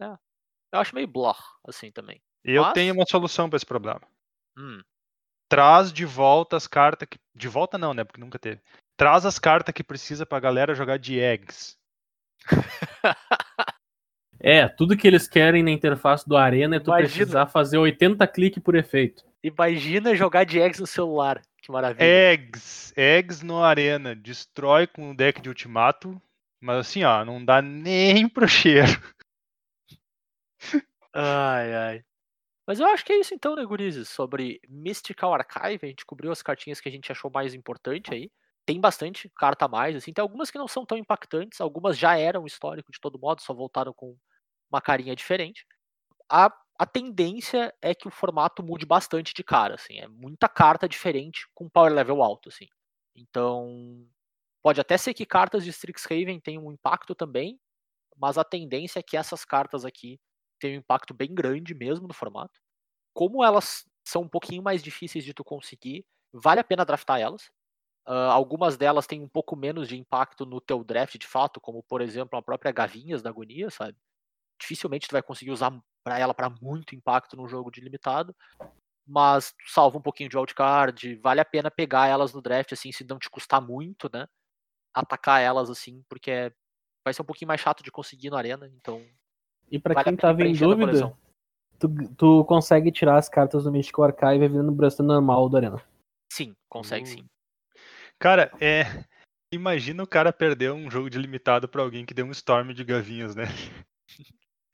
eu 0.00 0.80
acho 0.80 0.94
meio 0.94 1.06
blá, 1.08 1.34
assim 1.66 1.90
também. 1.92 2.20
Eu 2.44 2.62
Mas- 2.62 2.72
tenho 2.74 2.94
uma 2.94 3.06
solução 3.08 3.48
para 3.48 3.56
esse 3.56 3.64
problema. 3.66 4.00
Hum, 4.58 4.82
traz 5.48 5.92
de 5.92 6.04
volta 6.04 6.56
as 6.56 6.66
cartas 6.66 7.08
que. 7.08 7.18
De 7.34 7.48
volta 7.48 7.78
não, 7.78 7.94
né? 7.94 8.04
Porque 8.04 8.20
nunca 8.20 8.38
teve. 8.38 8.60
Traz 8.98 9.24
as 9.24 9.38
cartas 9.38 9.72
que 9.72 9.84
precisa 9.84 10.26
pra 10.26 10.40
galera 10.40 10.74
jogar 10.74 10.98
de 10.98 11.18
eggs. 11.18 11.78
É, 14.40 14.68
tudo 14.68 14.96
que 14.96 15.08
eles 15.08 15.26
querem 15.26 15.64
na 15.64 15.70
interface 15.72 16.24
do 16.28 16.36
Arena 16.36 16.76
é 16.76 16.78
tu 16.78 16.90
Imagina. 16.90 17.08
precisar 17.08 17.46
fazer 17.48 17.76
80 17.76 18.24
cliques 18.28 18.62
por 18.62 18.76
efeito. 18.76 19.24
Imagina 19.42 20.14
jogar 20.14 20.44
de 20.44 20.60
X 20.60 20.78
no 20.78 20.86
celular. 20.86 21.42
Que 21.60 21.72
maravilha. 21.72 22.04
Eggs. 22.04 22.92
Eggs 22.96 23.44
no 23.44 23.64
Arena. 23.64 24.14
Destrói 24.14 24.86
com 24.86 25.10
o 25.10 25.16
deck 25.16 25.40
de 25.42 25.48
ultimato. 25.48 26.22
Mas 26.60 26.76
assim, 26.76 27.02
ó, 27.02 27.24
não 27.24 27.44
dá 27.44 27.60
nem 27.60 28.28
pro 28.28 28.46
cheiro. 28.46 29.02
Ai, 31.12 31.74
ai. 31.74 32.04
Mas 32.64 32.78
eu 32.78 32.86
acho 32.86 33.04
que 33.04 33.12
é 33.12 33.18
isso 33.18 33.34
então, 33.34 33.56
né, 33.56 33.64
gurizes? 33.64 34.08
Sobre 34.08 34.60
Mystical 34.68 35.34
Archive, 35.34 35.80
a 35.82 35.86
gente 35.86 36.06
cobriu 36.06 36.30
as 36.30 36.42
cartinhas 36.42 36.80
que 36.80 36.88
a 36.88 36.92
gente 36.92 37.10
achou 37.10 37.28
mais 37.28 37.54
importante 37.54 38.14
aí. 38.14 38.30
Tem 38.68 38.78
bastante 38.78 39.30
carta 39.30 39.64
a 39.64 39.68
mais, 39.68 39.96
assim. 39.96 40.12
Tem 40.12 40.20
algumas 40.22 40.50
que 40.50 40.58
não 40.58 40.68
são 40.68 40.84
tão 40.84 40.98
impactantes, 40.98 41.58
algumas 41.58 41.96
já 41.96 42.18
eram 42.18 42.44
histórico 42.44 42.92
de 42.92 43.00
todo 43.00 43.18
modo, 43.18 43.40
só 43.40 43.54
voltaram 43.54 43.94
com 43.94 44.14
uma 44.70 44.82
carinha 44.82 45.16
diferente. 45.16 45.66
A, 46.30 46.52
a 46.78 46.86
tendência 46.86 47.74
é 47.82 47.94
que 47.94 48.08
o 48.08 48.10
formato 48.12 48.62
mude 48.62 48.86
bastante 48.86 49.34
de 49.34 49.44
cara, 49.44 49.76
assim. 49.76 49.98
É 50.00 50.08
muita 50.08 50.48
carta 50.48 50.88
diferente 50.88 51.46
com 51.54 51.68
power 51.70 51.92
level 51.92 52.22
alto, 52.22 52.50
assim. 52.50 52.66
Então, 53.16 54.06
pode 54.62 54.80
até 54.80 54.98
ser 54.98 55.14
que 55.14 55.26
cartas 55.26 55.64
de 55.64 55.70
Strixhaven 55.70 56.40
tenham 56.40 56.66
um 56.66 56.72
impacto 56.72 57.14
também, 57.14 57.60
mas 58.16 58.38
a 58.38 58.44
tendência 58.44 59.00
é 59.00 59.04
que 59.04 59.16
essas 59.16 59.44
cartas 59.44 59.84
aqui 59.84 60.20
tem 60.60 60.76
um 60.76 60.80
impacto 60.80 61.14
bem 61.14 61.34
grande 61.34 61.74
mesmo 61.74 62.08
no 62.08 62.14
formato. 62.14 62.60
Como 63.14 63.44
elas 63.44 63.84
são 64.06 64.22
um 64.22 64.28
pouquinho 64.28 64.62
mais 64.62 64.82
difíceis 64.82 65.24
de 65.24 65.34
tu 65.34 65.44
conseguir, 65.44 66.06
vale 66.32 66.60
a 66.60 66.64
pena 66.64 66.84
draftar 66.84 67.20
elas. 67.20 67.50
Ah, 68.10 68.32
algumas 68.32 68.78
delas 68.78 69.06
têm 69.06 69.20
um 69.22 69.28
pouco 69.28 69.54
menos 69.54 69.86
de 69.86 69.94
impacto 69.94 70.46
no 70.46 70.62
teu 70.62 70.82
draft 70.82 71.18
de 71.18 71.26
fato, 71.26 71.60
como 71.60 71.82
por 71.82 72.00
exemplo 72.00 72.38
a 72.38 72.42
própria 72.42 72.72
Gavinhas 72.72 73.20
da 73.20 73.28
Agonia, 73.28 73.68
sabe? 73.68 73.98
Dificilmente 74.58 75.06
tu 75.06 75.12
vai 75.12 75.22
conseguir 75.22 75.50
usar 75.50 75.78
para 76.02 76.18
ela 76.18 76.32
para 76.32 76.48
muito 76.48 76.94
impacto 76.94 77.36
num 77.36 77.46
jogo 77.46 77.70
de 77.70 77.82
limitado, 77.82 78.34
mas 79.06 79.52
tu 79.52 79.70
salva 79.70 79.98
um 79.98 80.00
pouquinho 80.00 80.30
de 80.30 80.38
wildcard, 80.38 81.16
vale 81.16 81.40
a 81.42 81.44
pena 81.44 81.70
pegar 81.70 82.06
elas 82.06 82.32
no 82.32 82.40
draft 82.40 82.72
assim, 82.72 82.90
se 82.90 83.04
não 83.04 83.18
te 83.18 83.28
custar 83.28 83.60
muito, 83.60 84.08
né? 84.10 84.26
Atacar 84.94 85.42
elas 85.42 85.68
assim, 85.68 86.02
porque 86.08 86.30
é- 86.30 86.52
vai 87.04 87.12
ser 87.12 87.20
um 87.20 87.26
pouquinho 87.26 87.48
mais 87.48 87.60
chato 87.60 87.82
de 87.82 87.92
conseguir 87.92 88.30
na 88.30 88.38
arena, 88.38 88.66
então 88.68 89.06
E 89.70 89.78
pra 89.78 89.92
Vale 89.92 90.04
quem 90.04 90.16
tava 90.16 90.42
em 90.46 90.54
dúvida, 90.54 91.14
tu, 91.78 91.88
tu 92.16 92.44
consegue 92.46 92.90
tirar 92.90 93.18
as 93.18 93.28
cartas 93.28 93.64
do 93.64 93.70
Mystical 93.70 94.06
Archive 94.06 94.48
virando 94.48 94.70
no 94.70 94.72
braço 94.72 95.02
normal 95.02 95.46
do 95.50 95.58
Arena. 95.58 95.82
sim, 96.32 96.56
consegue 96.70 97.06
sim. 97.06 97.28
Cara, 98.18 98.50
é. 98.60 98.82
Imagina 99.52 100.02
o 100.02 100.06
cara 100.06 100.30
perder 100.30 100.72
um 100.72 100.90
jogo 100.90 101.08
de 101.08 101.16
limitado 101.18 101.66
pra 101.66 101.80
alguém 101.80 102.04
que 102.04 102.12
deu 102.12 102.26
um 102.26 102.30
storm 102.32 102.74
de 102.74 102.84
gavinhas, 102.84 103.34
né? 103.34 103.44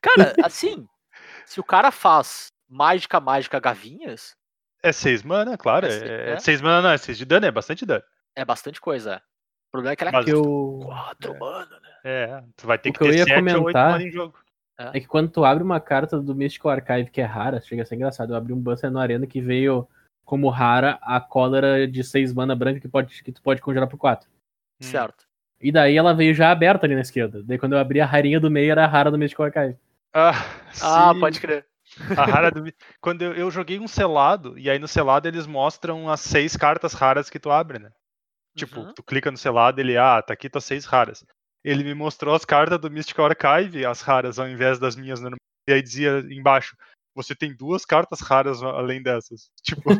Cara, 0.02 0.34
assim, 0.44 0.86
se 1.46 1.60
o 1.60 1.64
cara 1.64 1.92
faz 1.92 2.48
mágica, 2.68 3.20
mágica, 3.20 3.60
gavinhas, 3.60 4.34
É 4.82 4.90
seis 4.92 5.22
mana, 5.22 5.56
claro. 5.56 5.86
É 5.86 5.88
É, 5.88 5.92
seis- 5.92 6.10
é 6.10 6.30
é. 6.32 6.38
seis 6.40 6.60
mana, 6.60 6.82
não, 6.82 6.90
é 6.90 6.98
seis 6.98 7.16
de 7.16 7.24
dano, 7.24 7.46
é 7.46 7.50
bastante 7.52 7.86
dano. 7.86 8.02
é 8.36 8.44
bastante 8.44 8.80
coisa. 8.80 9.14
é. 9.14 9.16
O 9.16 9.70
problema 9.70 9.92
é 9.92 9.96
que 9.96 10.02
ela 10.04 10.12
Mas- 10.12 10.22
é 10.26 10.30
Que 10.30 10.34
eu... 10.36 10.80
quatro, 10.82 11.38
mano, 11.38 11.80
né? 11.80 11.90
É, 12.04 12.44
tu 12.56 12.66
vai 12.66 12.76
ter 12.78 12.90
O 12.90 12.92
que 12.92 12.98
que 12.98 13.04
eu 13.04 13.10
ter 13.10 13.16
ia 13.18 13.24
sete 13.24 13.38
ou 13.38 13.44
oito 13.44 13.58
comentar- 13.60 13.90
mana 13.92 14.02
em 14.04 14.10
jogo. 14.10 14.36
É 14.76 14.98
que 14.98 15.06
quando 15.06 15.30
tu 15.30 15.44
abre 15.44 15.62
uma 15.62 15.80
carta 15.80 16.20
do 16.20 16.34
Mystical 16.34 16.72
Archive 16.72 17.10
que 17.10 17.20
é 17.20 17.24
rara, 17.24 17.60
chega 17.60 17.82
a 17.84 17.86
ser 17.86 17.94
engraçado. 17.94 18.32
Eu 18.32 18.36
abri 18.36 18.52
um 18.52 18.60
Buster 18.60 18.90
no 18.90 18.98
Arena 18.98 19.24
que 19.24 19.40
veio 19.40 19.88
como 20.24 20.48
rara 20.48 20.98
a 21.02 21.20
cólera 21.20 21.86
de 21.86 22.02
6 22.02 22.32
mana 22.32 22.54
branca 22.56 22.80
que, 22.80 22.88
pode, 22.88 23.22
que 23.22 23.32
tu 23.32 23.42
pode 23.42 23.60
conjurar 23.60 23.88
por 23.88 23.98
4. 23.98 24.28
Hum. 24.28 24.32
Certo. 24.80 25.24
E 25.60 25.70
daí 25.72 25.96
ela 25.96 26.12
veio 26.14 26.34
já 26.34 26.50
aberta 26.50 26.86
ali 26.86 26.94
na 26.94 27.00
esquerda. 27.00 27.42
Daí 27.42 27.58
quando 27.58 27.72
eu 27.74 27.78
abri 27.78 28.00
a 28.00 28.06
rarinha 28.06 28.38
do 28.40 28.50
meio 28.50 28.70
era 28.70 28.84
a 28.84 28.88
rara 28.88 29.10
do 29.10 29.18
Mystical 29.18 29.46
Archive. 29.46 29.76
Ah, 30.12 30.32
Ah, 30.82 31.12
pode 31.18 31.40
crer. 31.40 31.66
A 32.16 32.24
rara 32.24 32.50
do... 32.50 32.64
Quando 33.00 33.22
eu, 33.22 33.32
eu 33.34 33.50
joguei 33.50 33.78
um 33.78 33.86
selado, 33.88 34.58
e 34.58 34.68
aí 34.68 34.78
no 34.78 34.88
selado 34.88 35.28
eles 35.28 35.46
mostram 35.46 36.08
as 36.08 36.20
seis 36.20 36.56
cartas 36.56 36.92
raras 36.92 37.30
que 37.30 37.38
tu 37.38 37.50
abre, 37.50 37.78
né? 37.78 37.90
Tipo, 38.56 38.80
Uhum. 38.80 38.92
tu 38.94 39.02
clica 39.02 39.30
no 39.30 39.36
selado, 39.36 39.80
ele, 39.80 39.96
ah, 39.96 40.22
tá 40.22 40.32
aqui 40.32 40.48
tuas 40.48 40.64
seis 40.64 40.84
raras. 40.84 41.24
Ele 41.64 41.82
me 41.82 41.94
mostrou 41.94 42.34
as 42.34 42.44
cartas 42.44 42.78
do 42.78 42.90
Mystical 42.90 43.26
Archive, 43.26 43.84
as 43.86 44.00
raras, 44.02 44.38
ao 44.38 44.48
invés 44.48 44.78
das 44.78 44.96
minhas 44.96 45.20
normais. 45.20 45.38
E 45.68 45.72
aí 45.72 45.82
dizia 45.82 46.18
embaixo, 46.30 46.76
você 47.14 47.34
tem 47.34 47.54
duas 47.54 47.84
cartas 47.84 48.20
raras 48.20 48.62
além 48.62 49.02
dessas. 49.02 49.50
Tipo, 49.62 49.90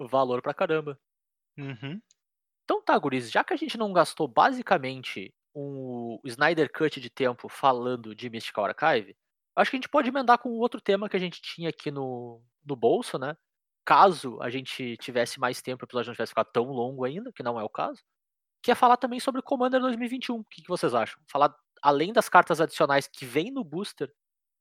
Valor 0.00 0.42
pra 0.42 0.54
caramba. 0.54 0.98
uhum. 1.56 2.00
Então 2.64 2.82
tá, 2.82 2.96
guris, 2.98 3.30
já 3.30 3.42
que 3.42 3.54
a 3.54 3.56
gente 3.56 3.78
não 3.78 3.92
gastou 3.92 4.28
basicamente 4.28 5.34
um 5.54 6.20
Snyder 6.24 6.70
Cut 6.70 7.00
de 7.00 7.10
tempo 7.10 7.48
falando 7.48 8.14
de 8.14 8.28
Mystical 8.28 8.66
Archive, 8.66 9.16
acho 9.56 9.70
que 9.70 9.76
a 9.76 9.78
gente 9.78 9.88
pode 9.88 10.08
emendar 10.08 10.38
com 10.38 10.50
outro 10.50 10.80
tema 10.80 11.08
que 11.08 11.16
a 11.16 11.20
gente 11.20 11.40
tinha 11.40 11.70
aqui 11.70 11.90
no, 11.90 12.42
no 12.64 12.76
bolso, 12.76 13.18
né? 13.18 13.36
Caso 13.84 14.40
a 14.42 14.50
gente 14.50 14.96
tivesse 14.98 15.40
mais 15.40 15.62
tempo, 15.62 15.82
o 15.82 15.86
episódio 15.86 16.10
não 16.10 16.14
tivesse 16.14 16.30
ficado 16.30 16.50
tão 16.52 16.66
longo 16.66 17.04
ainda, 17.04 17.32
que 17.32 17.42
não 17.42 17.58
é 17.58 17.64
o 17.64 17.70
caso, 17.70 18.02
que 18.62 18.70
é 18.70 18.74
falar 18.74 18.98
também 18.98 19.18
sobre 19.18 19.42
Commander 19.42 19.80
2021. 19.80 20.36
O 20.36 20.44
que, 20.44 20.62
que 20.62 20.68
vocês 20.68 20.94
acham? 20.94 21.20
Falar, 21.26 21.54
além 21.82 22.12
das 22.12 22.28
cartas 22.28 22.60
adicionais 22.60 23.08
que 23.08 23.24
vem 23.24 23.50
no 23.50 23.64
booster 23.64 24.12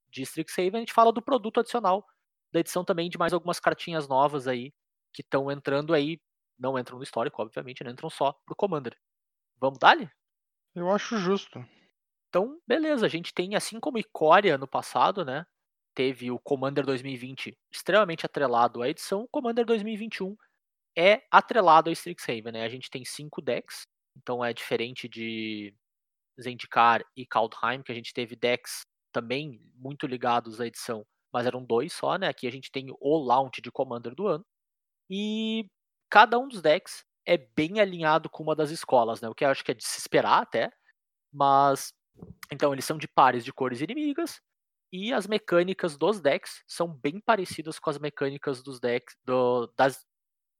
de 0.09 0.21
Strixhaven, 0.23 0.77
a 0.77 0.79
gente 0.79 0.93
fala 0.93 1.11
do 1.11 1.21
produto 1.21 1.59
adicional 1.59 2.05
da 2.51 2.59
edição 2.59 2.83
também 2.83 3.09
de 3.09 3.17
mais 3.17 3.33
algumas 3.33 3.59
cartinhas 3.59 4.07
novas 4.07 4.47
aí 4.47 4.73
que 5.13 5.21
estão 5.21 5.51
entrando 5.51 5.93
aí 5.93 6.19
não 6.57 6.77
entram 6.77 6.97
no 6.97 7.03
histórico, 7.03 7.41
obviamente, 7.41 7.83
né? 7.83 7.91
Entram 7.91 8.09
só 8.09 8.33
pro 8.45 8.55
Commander. 8.55 8.97
Vamos 9.59 9.79
dali? 9.79 10.09
eu 10.75 10.91
acho 10.91 11.17
justo. 11.17 11.63
Então, 12.29 12.59
beleza, 12.67 13.05
a 13.05 13.09
gente 13.09 13.33
tem, 13.33 13.55
assim 13.55 13.79
como 13.79 13.97
Icória 13.97 14.57
no 14.57 14.67
passado, 14.67 15.25
né? 15.25 15.45
Teve 15.95 16.29
o 16.29 16.39
Commander 16.39 16.85
2020 16.85 17.57
extremamente 17.71 18.25
atrelado 18.25 18.83
à 18.83 18.89
edição, 18.89 19.21
o 19.21 19.27
Commander 19.27 19.65
2021 19.65 20.35
é 20.95 21.23
atrelado 21.31 21.89
ao 21.89 21.93
Strixhaven, 21.93 22.51
né? 22.51 22.63
A 22.63 22.69
gente 22.69 22.89
tem 22.89 23.03
cinco 23.03 23.41
decks, 23.41 23.87
então 24.15 24.43
é 24.45 24.53
diferente 24.53 25.07
de 25.07 25.73
Zendikar 26.39 27.03
e 27.15 27.25
Kaldheim, 27.25 27.81
que 27.81 27.91
a 27.91 27.95
gente 27.95 28.13
teve 28.13 28.35
decks 28.35 28.81
também 29.17 29.59
muito 29.73 30.05
ligados 30.05 30.61
à 30.61 30.67
edição, 30.67 31.03
mas 31.33 31.47
eram 31.47 31.63
dois 31.63 31.91
só, 31.91 32.17
né? 32.17 32.27
Aqui 32.27 32.47
a 32.47 32.51
gente 32.51 32.71
tem 32.71 32.85
o 32.99 33.17
launch 33.17 33.59
de 33.61 33.71
Commander 33.71 34.13
do 34.13 34.27
ano. 34.27 34.45
E 35.09 35.67
cada 36.09 36.37
um 36.37 36.47
dos 36.47 36.61
decks 36.61 37.03
é 37.25 37.35
bem 37.37 37.79
alinhado 37.79 38.29
com 38.29 38.43
uma 38.43 38.55
das 38.55 38.69
escolas, 38.69 39.19
né? 39.19 39.27
O 39.27 39.33
que 39.33 39.43
eu 39.43 39.49
acho 39.49 39.63
que 39.63 39.71
é 39.71 39.73
de 39.73 39.83
se 39.83 39.99
esperar 39.99 40.43
até. 40.43 40.71
Mas. 41.33 41.93
Então, 42.51 42.73
eles 42.73 42.85
são 42.85 42.97
de 42.97 43.07
pares 43.07 43.43
de 43.43 43.51
cores 43.51 43.81
inimigas. 43.81 44.39
E 44.91 45.11
as 45.13 45.27
mecânicas 45.27 45.97
dos 45.97 46.21
decks 46.21 46.63
são 46.67 46.87
bem 46.87 47.19
parecidas 47.19 47.79
com 47.79 47.89
as 47.89 47.99
mecânicas 47.99 48.63
dos 48.63 48.79
decks 48.79 49.15
do, 49.25 49.71
das, 49.77 50.05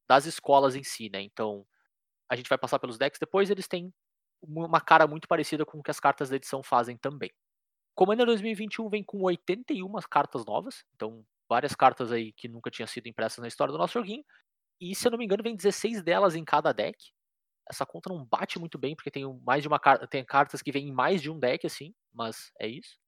das 0.10 0.26
escolas 0.26 0.76
em 0.76 0.84
si, 0.84 1.10
né? 1.10 1.22
Então, 1.22 1.66
a 2.30 2.36
gente 2.36 2.50
vai 2.50 2.58
passar 2.58 2.80
pelos 2.80 2.98
decks 2.98 3.20
depois, 3.20 3.50
eles 3.50 3.68
têm 3.68 3.94
uma 4.42 4.82
cara 4.82 5.08
muito 5.08 5.28
parecida 5.28 5.66
com 5.66 5.80
o 5.80 5.84
que 5.84 5.92
as 5.92 6.00
cartas 6.00 6.30
da 6.30 6.36
edição 6.36 6.64
fazem 6.64 6.98
também. 6.98 7.32
Commander 7.98 8.28
2021 8.28 8.90
vem 8.90 9.04
com 9.04 9.24
81 9.24 9.92
cartas 10.08 10.46
novas, 10.46 10.84
então 10.94 11.26
várias 11.50 11.74
cartas 11.74 12.12
aí 12.12 12.32
que 12.32 12.48
nunca 12.48 12.70
tinham 12.70 12.86
sido 12.86 13.08
impressas 13.08 13.40
na 13.40 13.48
história 13.48 13.72
do 13.72 13.78
nosso 13.78 13.94
joguinho. 13.94 14.24
E 14.80 14.94
se 14.94 15.08
eu 15.08 15.12
não 15.12 15.18
me 15.18 15.26
engano, 15.26 15.42
vem 15.42 15.56
16 15.56 16.04
delas 16.04 16.36
em 16.36 16.46
cada 16.46 16.72
deck. 16.72 16.96
Essa 17.68 17.88
conta 17.88 18.08
não 18.14 18.24
bate 18.24 18.60
muito 18.60 18.78
bem, 18.78 18.96
porque 18.96 19.10
tem 19.10 19.26
mais 19.44 19.64
de 19.64 19.68
uma 19.68 19.80
carta. 19.80 20.08
Tem 20.08 20.24
cartas 20.24 20.62
que 20.62 20.72
vêm 20.72 20.90
em 20.90 20.94
mais 20.94 21.24
de 21.24 21.32
um 21.32 21.40
deck, 21.40 21.66
assim, 21.66 21.92
mas 22.14 22.52
é 22.62 22.68
isso. 22.68 23.00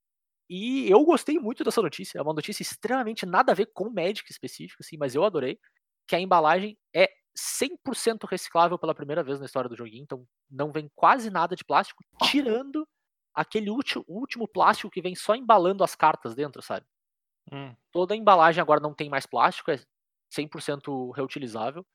E 0.50 0.90
eu 0.90 1.06
gostei 1.06 1.38
muito 1.38 1.64
dessa 1.64 1.84
notícia. 1.84 2.18
É 2.18 2.22
uma 2.24 2.34
notícia 2.34 2.64
extremamente 2.64 3.28
nada 3.28 3.52
a 3.52 3.56
ver 3.56 3.68
com 3.72 3.92
Magic 3.92 4.26
específico, 4.32 4.82
assim, 4.82 4.98
mas 4.98 5.14
eu 5.14 5.24
adorei. 5.24 5.60
Que 6.08 6.16
a 6.16 6.20
embalagem 6.20 6.76
é 6.96 7.08
100% 7.38 8.28
reciclável 8.28 8.80
pela 8.80 8.96
primeira 8.96 9.24
vez 9.24 9.40
na 9.40 9.46
história 9.46 9.70
do 9.70 9.78
joguinho, 9.78 10.04
então 10.04 10.26
não 10.50 10.72
vem 10.72 10.90
quase 10.96 11.30
nada 11.30 11.56
de 11.56 11.64
plástico, 11.64 12.04
tirando 12.24 12.88
aquele 13.34 13.70
último, 13.70 14.04
último 14.08 14.48
plástico 14.48 14.90
que 14.92 15.02
vem 15.02 15.16
só 15.16 15.36
embalando 15.36 15.84
as 15.84 15.96
cartas 15.96 16.36
dentro, 16.36 16.62
sabe? 16.62 16.86
Hum. 17.52 17.76
Toda 17.92 18.14
a 18.14 18.18
embalagem 18.18 18.62
agora 18.62 18.80
não 18.80 18.94
tem 18.94 19.10
mais 19.10 19.26
plástico, 19.26 19.72
é 19.72 19.80
100% 20.32 21.12
reutilizável. 21.16 21.86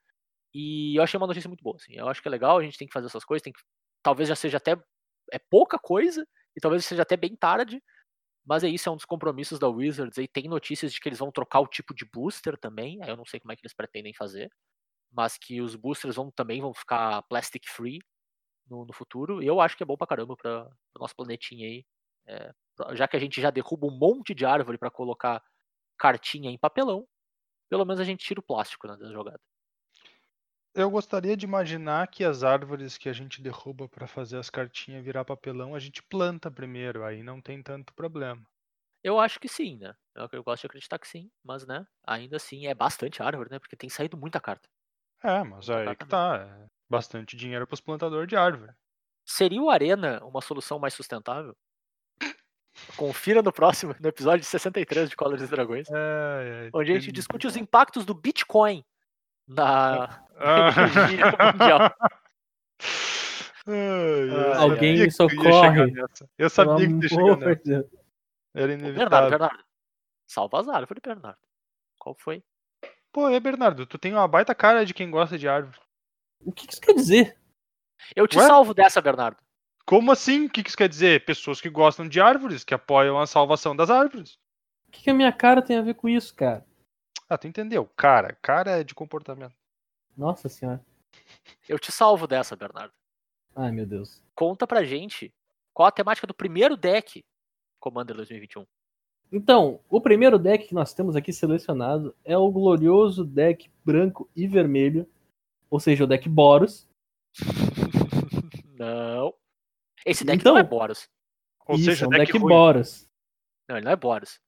E 0.55 0.97
eu 0.99 1.03
achei 1.03 1.18
uma 1.18 1.26
notícia 1.26 1.49
muito 1.49 1.62
boa. 1.62 1.76
Assim. 1.76 1.95
Eu 1.95 2.09
acho 2.09 2.22
que 2.22 2.28
é 2.28 2.30
legal, 2.30 2.59
a 2.59 2.62
gente 2.62 2.78
tem 2.78 2.87
que 2.87 2.93
fazer 2.93 3.07
essas 3.07 3.24
coisas. 3.24 3.43
Tem 3.43 3.53
que, 3.53 3.61
talvez 4.03 4.28
já 4.28 4.37
seja 4.37 4.59
até 4.59 4.76
é 5.32 5.39
pouca 5.39 5.78
coisa, 5.78 6.26
e 6.57 6.61
talvez 6.61 6.85
seja 6.85 7.03
até 7.03 7.16
bem 7.16 7.37
tarde. 7.37 7.82
Mas 8.47 8.64
é 8.64 8.68
isso, 8.68 8.89
é 8.89 8.93
um 8.93 8.97
dos 8.97 9.07
compromissos 9.07 9.59
da 9.59 9.68
Wizards. 9.68 10.18
Aí 10.18 10.28
tem 10.28 10.49
notícias 10.49 10.93
de 10.93 11.01
que 11.01 11.09
eles 11.09 11.18
vão 11.18 11.32
trocar 11.32 11.61
o 11.61 11.66
tipo 11.66 11.95
de 11.95 12.05
booster 12.05 12.59
também. 12.59 13.03
Aí 13.03 13.11
eu 13.11 13.16
não 13.16 13.24
sei 13.26 13.41
como 13.41 13.53
é 13.53 13.57
que 13.57 13.62
eles 13.62 13.74
pretendem 13.74 14.14
fazer. 14.14 14.51
Mas 15.12 15.39
que 15.39 15.61
os 15.62 15.76
boosters 15.76 16.16
vão 16.16 16.30
também 16.30 16.61
vão 16.61 16.74
ficar 16.74 17.22
plastic 17.24 17.64
free 17.68 18.01
no, 18.69 18.85
no 18.87 18.93
futuro. 18.93 19.43
E 19.43 19.47
eu 19.47 19.61
acho 19.61 19.77
que 19.77 19.83
é 19.83 19.87
bom 19.87 19.97
pra 19.97 20.07
caramba 20.07 20.37
para 20.37 20.69
o 20.97 21.01
nosso 21.01 21.15
planetinha 21.17 21.67
aí. 21.67 21.87
É, 22.27 22.53
já 22.95 23.07
que 23.09 23.17
a 23.17 23.21
gente 23.21 23.41
já 23.41 23.51
derruba 23.51 23.87
um 23.87 23.99
monte 23.99 24.35
de 24.35 24.45
árvore 24.47 24.79
para 24.79 24.91
colocar 24.91 25.43
cartinha 25.99 26.51
em 26.51 26.59
papelão, 26.59 27.07
pelo 27.71 27.85
menos 27.87 28.01
a 28.01 28.05
gente 28.05 28.25
tira 28.25 28.41
o 28.41 28.45
plástico 28.45 28.89
né, 28.89 28.97
da 28.97 29.12
jogada. 29.12 29.41
Eu 30.73 30.89
gostaria 30.89 31.37
de 31.37 31.45
imaginar 31.45 32.07
que 32.07 32.23
as 32.23 32.45
árvores 32.45 32.97
que 32.97 33.09
a 33.09 33.12
gente 33.12 33.43
derruba 33.43 33.89
para 33.89 34.07
fazer 34.07 34.39
as 34.39 34.49
cartinhas 34.49 35.05
virar 35.05 35.25
papelão, 35.25 35.75
a 35.75 35.81
gente 35.81 36.01
planta 36.01 36.49
primeiro, 36.49 37.03
aí 37.05 37.25
não 37.25 37.43
tem 37.43 37.61
tanto 37.61 37.93
problema. 37.93 38.47
Eu 39.05 39.21
acho 39.21 39.39
que 39.39 39.49
sim, 39.49 39.77
né? 39.79 39.95
Eu, 40.17 40.29
eu 40.33 40.43
gosto 40.43 40.62
de 40.62 40.67
acreditar 40.67 40.99
que 40.99 41.07
sim, 41.07 41.31
mas 41.45 41.65
né, 41.67 41.87
ainda 42.07 42.37
assim 42.37 42.67
é 42.67 42.75
bastante 42.75 43.23
árvore, 43.23 43.51
né? 43.51 43.59
Porque 43.61 43.77
tem 43.77 43.89
saído 43.89 44.17
muita 44.17 44.41
carta. 44.41 44.69
É, 45.23 45.43
mas 45.43 45.69
aí 45.71 45.97
que 45.97 46.07
tá. 46.07 46.69
Bastante 46.89 47.37
dinheiro 47.37 47.66
para 47.66 47.74
os 47.74 47.80
plantadores 47.80 48.28
de 48.28 48.37
árvore. 48.37 48.72
Seria 49.24 49.61
o 49.62 49.70
Arena 49.70 50.22
uma 50.24 50.41
solução 50.41 50.78
mais 50.78 50.95
sustentável? 50.95 51.57
Confira 52.97 53.41
no 53.43 53.53
próximo, 53.53 53.95
no 54.01 54.09
episódio 54.09 54.45
63 54.45 55.09
de 55.11 55.16
Colors 55.16 55.43
e 55.43 55.47
Dragões, 55.47 55.89
É, 55.91 56.66
é, 56.66 56.70
onde 56.74 56.91
a 56.93 56.95
gente 56.95 57.05
tem- 57.07 57.12
discute 57.14 57.47
os 57.47 57.57
impactos 57.57 58.05
do 58.05 58.12
Bitcoin 58.14 58.85
na 59.49 60.20
Ah. 60.37 60.68
energia 61.16 61.24
mundial. 61.53 61.95
Ai, 63.66 64.30
eu 64.30 64.53
Ah, 64.55 64.59
Alguém 64.62 65.11
sabia 65.11 65.37
me 65.37 65.43
que 65.43 65.49
ia 65.49 65.53
chegar 65.53 65.72
socorre. 65.74 65.91
nessa. 65.93 66.30
Eu 66.39 66.51
sabia 66.51 66.87
que 66.87 66.93
ia 67.05 67.09
chegar 67.09 67.37
nessa. 67.37 67.70
Era 68.55 68.66
Bernardo, 68.68 68.72
inevitável. 68.87 69.30
Bernardo. 69.30 69.64
Salva 70.26 70.61
as 70.61 70.68
árvores, 70.68 71.01
Bernardo. 71.03 71.39
Qual 71.99 72.14
foi? 72.18 72.43
Pô, 73.12 73.28
é 73.28 73.41
Bernardo, 73.41 73.87
tu 73.87 73.97
tem 73.99 74.12
uma 74.12 74.26
baita 74.28 74.55
cara 74.55 74.85
de 74.85 74.93
quem 74.93 75.11
gosta 75.11 75.39
de 75.39 75.49
árvore. 75.49 75.78
O 76.45 76.53
que 76.53 76.66
que 76.66 76.72
isso 76.72 76.80
quer 76.80 76.95
dizer? 76.95 77.36
Eu 78.14 78.28
te 78.28 78.38
Ué? 78.38 78.47
salvo 78.47 78.74
dessa, 78.74 79.01
Bernardo. 79.01 79.38
Como 79.86 80.12
assim? 80.12 80.47
O 80.47 80.51
que 80.51 80.62
que 80.62 80.68
isso 80.68 80.76
quer 80.76 80.88
dizer? 80.88 81.24
Pessoas 81.24 81.61
que 81.61 81.68
gostam 81.68 82.09
de 82.09 82.20
árvores, 82.20 82.64
que 82.64 82.74
apoiam 82.74 83.18
a 83.18 83.26
salvação 83.26 83.74
das 83.74 83.90
árvores. 83.90 84.38
O 84.88 84.92
que, 84.92 85.03
que 85.03 85.11
a 85.11 85.14
minha 85.14 85.32
cara 85.32 85.61
tem 85.62 85.76
a 85.76 85.82
ver 85.82 85.95
com 85.95 86.09
isso, 86.09 86.34
cara? 86.34 86.64
Ah, 87.28 87.36
tu 87.36 87.47
entendeu? 87.47 87.86
Cara, 87.97 88.36
cara 88.40 88.80
é 88.80 88.84
de 88.84 88.95
comportamento. 88.95 89.55
Nossa 90.16 90.49
senhora. 90.49 90.84
Eu 91.68 91.78
te 91.78 91.90
salvo 91.90 92.26
dessa, 92.26 92.57
Bernardo. 92.57 92.92
Ai, 93.57 93.70
meu 93.72 93.86
Deus. 93.86 94.22
Conta 94.34 94.66
pra 94.66 94.84
gente 94.84 95.32
qual 95.72 95.88
a 95.88 95.92
temática 95.92 96.26
do 96.26 96.34
primeiro 96.34 96.76
deck 96.76 97.24
Commander 97.84 98.16
2021. 98.16 98.64
Então, 99.30 99.80
o 99.90 100.01
primeiro 100.01 100.38
deck 100.38 100.68
que 100.68 100.74
nós 100.74 100.95
temos 100.95 101.16
aqui 101.16 101.32
selecionado 101.32 102.14
é 102.24 102.36
o 102.38 102.51
glorioso 102.51 103.24
deck 103.24 103.70
branco 103.84 104.30
e 104.34 104.47
vermelho, 104.47 105.07
ou 105.71 105.81
seja, 105.81 106.05
o 106.05 106.07
deck 106.07 106.29
Boros. 106.29 106.87
não. 108.79 109.35
Esse 110.05 110.25
deck 110.25 110.41
Então- 110.41 110.53
não 110.55 110.61
é 110.61 110.62
Boros. 110.62 111.09
Ou 111.67 111.77
Isso, 111.77 111.85
seja, 111.87 112.05
é 112.05 112.09
um 112.09 112.11
deck, 112.11 112.33
deck. 112.33 112.39
Boros. 112.39 113.09
Não, 113.69 113.77
ele 113.77 113.85
não 113.85 113.93
é 113.93 113.97
Boros. 113.97 114.39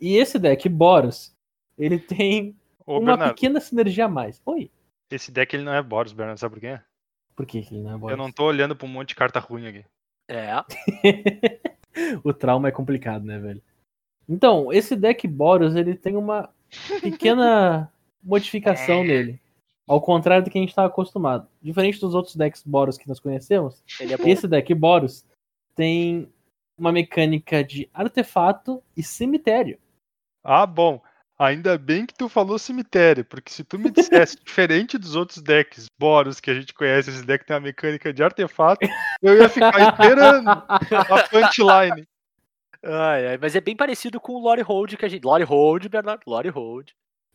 E 0.00 0.16
esse 0.16 0.38
deck 0.38 0.68
Boros, 0.68 1.34
ele 1.76 1.98
tem 1.98 2.56
Ô, 2.86 2.98
uma 2.98 3.12
Bernardo, 3.12 3.34
pequena 3.34 3.60
sinergia 3.60 4.04
a 4.04 4.08
mais. 4.08 4.40
Oi. 4.46 4.70
esse 5.10 5.30
deck 5.32 5.54
ele 5.54 5.64
não 5.64 5.74
é 5.74 5.82
Boros, 5.82 6.12
Bernardo, 6.12 6.38
sabe 6.38 6.54
por 6.54 6.60
quê? 6.60 6.80
Por 7.34 7.46
que, 7.46 7.62
que 7.62 7.74
ele 7.74 7.82
não 7.82 7.94
é 7.94 7.98
Boros? 7.98 8.10
Eu 8.12 8.16
não 8.16 8.30
tô 8.30 8.44
olhando 8.44 8.76
pra 8.76 8.86
um 8.86 8.90
monte 8.90 9.08
de 9.08 9.14
carta 9.16 9.40
ruim 9.40 9.66
aqui. 9.66 9.84
É. 10.28 10.50
o 12.22 12.32
trauma 12.32 12.68
é 12.68 12.72
complicado, 12.72 13.24
né, 13.24 13.38
velho? 13.38 13.62
Então, 14.28 14.72
esse 14.72 14.94
deck 14.94 15.26
Boros, 15.26 15.74
ele 15.74 15.96
tem 15.96 16.16
uma 16.16 16.48
pequena 17.00 17.92
modificação 18.22 19.02
nele. 19.02 19.40
Ao 19.86 20.00
contrário 20.00 20.44
do 20.44 20.50
que 20.50 20.58
a 20.58 20.60
gente 20.60 20.70
estava 20.70 20.88
acostumado. 20.88 21.48
Diferente 21.60 22.00
dos 22.00 22.14
outros 22.14 22.36
decks 22.36 22.62
Boros 22.64 22.96
que 22.96 23.08
nós 23.08 23.18
conhecemos, 23.18 23.82
Ele 23.98 24.14
é 24.14 24.30
esse 24.30 24.46
deck 24.46 24.72
Boros 24.74 25.24
tem 25.74 26.32
uma 26.78 26.92
mecânica 26.92 27.62
de 27.62 27.88
artefato 27.92 28.82
e 28.96 29.02
cemitério. 29.02 29.78
Ah, 30.44 30.66
bom. 30.66 31.00
Ainda 31.38 31.76
bem 31.76 32.06
que 32.06 32.14
tu 32.14 32.28
falou 32.28 32.58
cemitério, 32.58 33.24
porque 33.24 33.50
se 33.50 33.64
tu 33.64 33.78
me 33.78 33.90
dissesse 33.90 34.36
diferente 34.44 34.96
dos 34.96 35.16
outros 35.16 35.42
decks 35.42 35.86
Boros 35.98 36.40
que 36.40 36.50
a 36.50 36.54
gente 36.54 36.72
conhece, 36.72 37.10
esse 37.10 37.24
deck 37.24 37.44
tem 37.44 37.54
uma 37.54 37.60
mecânica 37.60 38.12
de 38.12 38.22
artefato, 38.22 38.86
eu 39.20 39.36
ia 39.36 39.48
ficar 39.48 39.80
esperando 39.80 40.48
a 40.48 41.28
punchline. 41.28 42.06
Ai, 42.84 43.26
ai, 43.28 43.38
mas 43.38 43.56
é 43.56 43.60
bem 43.60 43.76
parecido 43.76 44.20
com 44.20 44.32
o 44.32 44.40
Lore 44.40 44.62
Hold 44.62 44.96
que 44.96 45.04
a 45.04 45.08
gente. 45.08 45.24
Lore 45.24 45.44
Hold, 45.44 45.88
Bernardo. 45.88 46.22
Lore 46.26 46.48
Hold. 46.48 46.90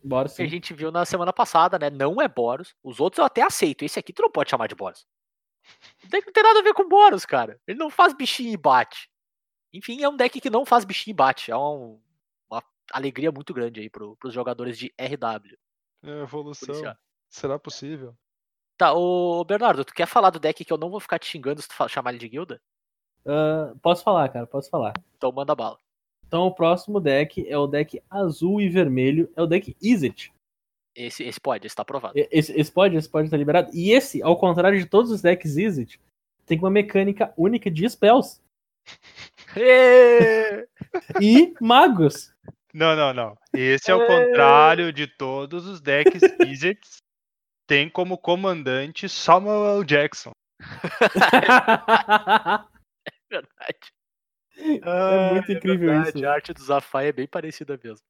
Boros 0.08 0.34
Que 0.36 0.44
a 0.44 0.48
gente 0.48 0.74
viu 0.74 0.92
na 0.92 1.06
semana 1.06 1.34
passada, 1.34 1.78
né? 1.78 1.90
Não 1.90 2.22
é 2.22 2.28
Boros. 2.28 2.74
Os 2.84 3.00
outros 3.00 3.20
eu 3.20 3.26
até 3.26 3.42
aceito. 3.42 3.84
Esse 3.84 4.00
aqui 4.00 4.14
tu 4.14 4.22
não 4.22 4.32
pode 4.32 4.50
chamar 4.50 4.68
de 4.68 4.76
Boros. 4.76 5.06
O 6.04 6.08
deck 6.08 6.26
não 6.26 6.34
tem 6.34 6.44
nada 6.44 6.60
a 6.60 6.64
ver 6.64 6.74
com 6.74 6.88
Boros, 6.88 7.26
cara. 7.26 7.60
Ele 7.68 7.78
não 7.78 7.90
faz 7.90 8.14
bichinho 8.14 8.54
e 8.54 8.58
bate. 8.58 9.10
Enfim, 9.74 10.02
é 10.02 10.08
um 10.10 10.16
deck 10.16 10.40
que 10.40 10.50
não 10.50 10.66
faz 10.66 10.86
bichinho 10.86 11.14
e 11.14 11.18
bate. 11.18 11.52
É 11.52 11.58
um- 11.58 12.02
uma 12.50 12.64
alegria 12.92 13.32
muito 13.32 13.54
grande 13.54 13.82
aí 13.82 13.90
pro, 13.90 14.16
pros 14.18 14.34
jogadores 14.34 14.78
de 14.78 14.94
RW. 14.98 15.58
É, 16.04 16.22
Evolução. 16.22 16.68
policial. 16.68 16.96
Será 17.30 17.60
possível? 17.60 18.16
Tá, 18.78 18.94
ô 18.94 19.44
Bernardo, 19.44 19.84
tu 19.84 19.94
quer 19.94 20.06
falar 20.06 20.30
do 20.30 20.40
deck 20.40 20.64
que 20.64 20.72
eu 20.72 20.78
não 20.78 20.90
vou 20.90 21.00
ficar 21.00 21.20
te 21.20 21.26
xingando 21.28 21.62
se 21.62 21.68
tu 21.68 21.90
chamar 21.90 22.12
ele 22.12 22.20
de 22.20 22.30
guilda? 22.30 22.62
Ah, 23.26 23.74
posso 23.82 24.04
falar, 24.04 24.30
cara, 24.30 24.48
posso 24.48 24.70
falar. 24.70 24.94
Então 25.18 25.32
manda 25.32 25.54
bala. 25.56 25.78
Então 26.28 26.44
o 26.44 26.54
próximo 26.54 27.00
deck 27.00 27.48
é 27.48 27.58
o 27.58 27.68
deck 27.68 28.02
azul 28.10 28.60
e 28.60 28.70
vermelho, 28.70 29.32
é 29.36 29.42
o 29.42 29.48
deck 29.48 29.76
Izzet. 29.82 30.32
Esse, 30.96 31.24
esse 31.24 31.40
pode, 31.40 31.66
esse 31.66 31.76
tá 31.76 31.84
aprovado. 31.84 32.14
Esse, 32.16 32.52
esse 32.60 32.72
pode, 32.72 32.96
esse 32.96 33.08
pode 33.08 33.28
estar 33.28 33.38
liberado. 33.38 33.70
E 33.74 33.92
esse, 33.92 34.22
ao 34.22 34.38
contrário 34.38 34.80
de 34.80 34.86
todos 34.86 35.12
os 35.12 35.22
decks 35.22 35.56
Izzet, 35.56 36.00
tem 36.46 36.58
uma 36.58 36.72
mecânica 36.72 37.34
única 37.38 37.70
de 37.70 37.88
spells 37.88 38.42
e 41.22 41.54
magos. 41.62 42.34
Não, 42.74 42.96
não, 42.96 43.14
não. 43.14 43.38
Esse 43.54 43.92
é 43.92 43.96
o 43.96 44.06
contrário 44.06 44.94
de 44.94 45.08
todos 45.08 45.66
os 45.66 45.82
decks 45.82 46.22
Wizards. 46.40 46.98
Tem 47.66 47.90
como 47.90 48.18
comandante 48.18 49.10
Samuel 49.10 49.78
L. 49.78 49.86
Jackson. 49.86 50.32
Verdade. 53.30 53.97
É 54.58 55.34
muito 55.34 55.52
incrível 55.52 56.02
isso. 56.02 56.26
A 56.26 56.32
arte 56.32 56.54
do 56.54 56.62
Zafai 56.62 57.08
é 57.08 57.12
bem 57.12 57.28
parecida 57.28 57.80
mesmo. 57.82 58.06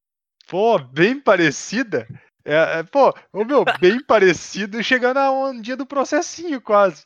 Pô, 0.48 0.80
bem 0.80 1.20
parecida? 1.20 2.08
É, 2.46 2.80
é, 2.80 2.84
pô, 2.84 3.14
ô 3.34 3.44
meu, 3.44 3.66
bem 3.80 4.02
parecido, 4.08 4.82
chegando 4.82 5.18
a 5.18 5.30
um 5.30 5.62
dia 5.62 5.76
do 5.76 5.86
processinho 5.86 6.62
quase. 6.62 7.06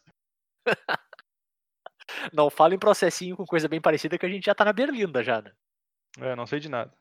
Não 2.32 2.50
fala 2.50 2.76
em 2.76 2.80
processinho 2.80 3.36
com 3.36 3.46
coisa 3.46 3.68
bem 3.68 3.82
parecida 3.82 4.18
que 4.18 4.26
a 4.26 4.30
gente 4.30 4.46
já 4.46 4.54
tá 4.54 4.66
na 4.66 4.74
Berlinda 4.74 5.24
já, 5.24 5.42
né? 5.42 5.52
É, 6.20 6.36
não 6.36 6.46
sei 6.46 6.60
de 6.60 6.68
nada. 6.68 6.94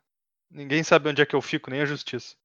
Ninguém 0.49 0.85
sabe 0.85 1.09
onde 1.09 1.21
é 1.21 1.27
que 1.27 1.35
eu 1.35 1.43
fico, 1.43 1.69
nem 1.69 1.81
a 1.81 1.85
justiça. 1.85 2.37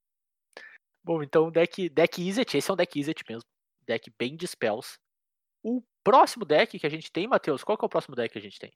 Bom, 1.04 1.22
então 1.22 1.52
deck, 1.52 1.88
deck 1.90 2.28
Izzet, 2.28 2.58
esse 2.58 2.70
é 2.70 2.74
um 2.74 2.76
deck 2.78 3.00
Izzet 3.00 3.24
mesmo. 3.30 3.48
Deck 3.86 4.12
bem 4.18 4.36
de 4.36 4.48
spells. 4.48 4.98
O 5.64 5.84
próximo 6.04 6.44
deck 6.44 6.80
que 6.80 6.88
a 6.88 6.90
gente 6.90 7.12
tem, 7.12 7.28
Matheus, 7.28 7.64
qual 7.64 7.78
que 7.78 7.86
é 7.86 7.88
o 7.88 7.90
próximo 7.90 8.16
deck 8.16 8.34
que 8.34 8.40
a 8.40 8.42
gente 8.42 8.58
tem? 8.60 8.74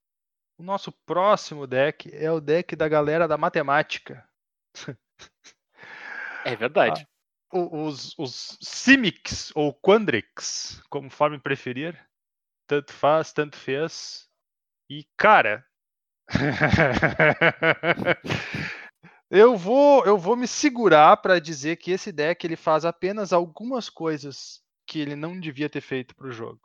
O 0.60 0.64
nosso 0.64 0.92
próximo 0.92 1.66
deck 1.66 2.14
é 2.14 2.30
o 2.30 2.42
deck 2.42 2.76
da 2.76 2.90
galera 2.90 3.30
da 3.30 3.38
matemática. 3.38 4.28
É 6.44 6.54
verdade. 6.54 7.08
O- 7.50 7.86
Os, 7.86 8.14
os 8.20 8.58
Simics 8.62 9.54
ou 9.56 9.74
Quandrix, 9.74 10.84
conforme 10.90 11.40
preferir. 11.40 11.98
Tanto 12.68 12.92
faz, 12.92 13.32
tanto 13.32 13.56
fez. 13.56 14.28
E, 14.90 15.08
cara. 15.16 15.66
eu 19.32 19.56
vou 19.56 20.06
eu 20.06 20.18
vou 20.18 20.36
me 20.36 20.46
segurar 20.46 21.16
para 21.18 21.40
dizer 21.40 21.78
que 21.78 21.92
esse 21.92 22.12
deck 22.12 22.46
ele 22.46 22.58
faz 22.58 22.84
apenas 22.84 23.32
algumas 23.32 23.90
coisas 23.90 24.62
que 24.86 25.00
ele 25.00 25.16
não 25.16 25.40
devia 25.40 25.70
ter 25.70 25.82
feito 25.82 26.14
pro 26.16 26.34
jogo. 26.34 26.60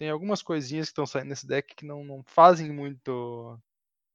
Tem 0.00 0.08
algumas 0.08 0.40
coisinhas 0.40 0.86
que 0.86 0.92
estão 0.92 1.04
saindo 1.04 1.28
nesse 1.28 1.46
deck 1.46 1.74
que 1.76 1.84
não, 1.84 2.02
não 2.02 2.22
fazem 2.24 2.72
muito 2.72 3.60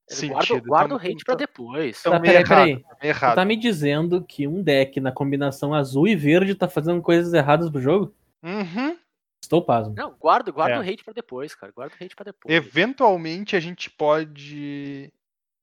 Guarda, 0.09 0.41
sentido. 0.47 0.65
guarda 0.67 0.95
o 0.95 0.97
hate 0.97 1.23
pra 1.23 1.35
tão- 1.35 1.45
depois. 1.45 2.01
Tá, 2.01 2.09
meio 2.19 2.21
peraí, 2.23 2.41
errado, 2.41 2.47
peraí. 2.57 2.73
meio 3.03 3.11
errado. 3.11 3.35
tá 3.35 3.45
me 3.45 3.55
dizendo 3.55 4.23
que 4.25 4.47
um 4.47 4.63
deck 4.63 4.99
na 4.99 5.11
combinação 5.11 5.75
azul 5.75 6.07
e 6.07 6.15
verde 6.15 6.55
tá 6.55 6.67
fazendo 6.67 7.03
coisas 7.03 7.31
erradas 7.35 7.69
pro 7.69 7.79
jogo? 7.79 8.15
Uhum. 8.41 8.97
Estou 9.43 9.61
pasmo. 9.63 9.93
Não, 9.95 10.15
guarda, 10.17 10.51
guarda 10.51 10.73
É. 10.73 10.79
o 10.79 10.81
hate 10.81 11.03
pra 11.03 11.13
depois, 11.13 11.53
cara. 11.53 11.71
Guarda 11.71 11.93
o 11.93 12.03
hate 12.03 12.15
pra 12.15 12.23
depois. 12.25 12.51
Eventualmente 12.51 13.55
a 13.55 13.59
gente 13.59 13.91
pode. 13.91 15.13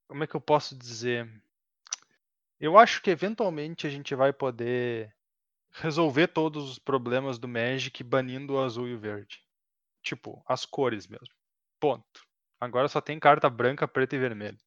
Como 0.09 0.23
é 0.23 0.27
que 0.29 0.37
eu 0.37 0.41
posso 0.41 0.77
dizer? 0.79 1.29
Eu 2.61 2.79
acho 2.79 3.03
que 3.03 3.11
eventualmente 3.11 3.89
a 3.89 3.91
gente 3.91 4.15
vai 4.15 4.33
poder 4.33 5.13
resolver 5.73 6.29
todos 6.29 6.71
os 6.71 6.79
problemas 6.79 7.41
do 7.41 7.49
Magic 7.49 8.05
banindo 8.05 8.53
o 8.55 8.61
azul 8.61 8.87
e 8.87 8.95
o 8.95 8.99
verde. 9.01 9.43
Tipo, 10.03 10.43
as 10.47 10.65
cores 10.67 11.07
mesmo. 11.07 11.27
Ponto. 11.81 12.23
Agora 12.61 12.89
só 12.89 13.01
tem 13.01 13.19
carta 13.19 13.49
branca, 13.51 13.87
preta 13.89 14.17
e 14.17 14.19
vermelha. 14.19 14.59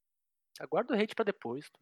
Guarda 0.70 0.94
o 0.96 0.98
hate 1.02 1.16
pra 1.16 1.26
depois. 1.26 1.70
tu. 1.70 1.80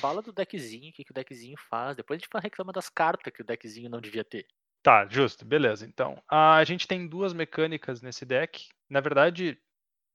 Fala 0.00 0.22
do 0.22 0.32
deckzinho, 0.32 0.90
o 0.90 0.92
que, 0.92 1.04
que 1.04 1.10
o 1.10 1.14
deckzinho 1.14 1.56
faz. 1.68 1.96
Depois 1.96 2.16
a 2.16 2.20
gente 2.20 2.28
fala- 2.30 2.42
reclama 2.42 2.72
das 2.72 2.88
cartas 2.88 3.32
que 3.32 3.42
o 3.42 3.44
deckzinho 3.44 3.90
não 3.90 4.00
devia 4.00 4.24
ter. 4.24 4.46
Tá, 4.82 5.06
justo, 5.06 5.44
beleza. 5.44 5.86
Então, 5.86 6.22
a 6.26 6.62
gente 6.64 6.88
tem 6.88 7.06
duas 7.06 7.34
mecânicas 7.34 8.00
nesse 8.00 8.24
deck. 8.24 8.66
Na 8.88 9.00
verdade, 9.00 9.60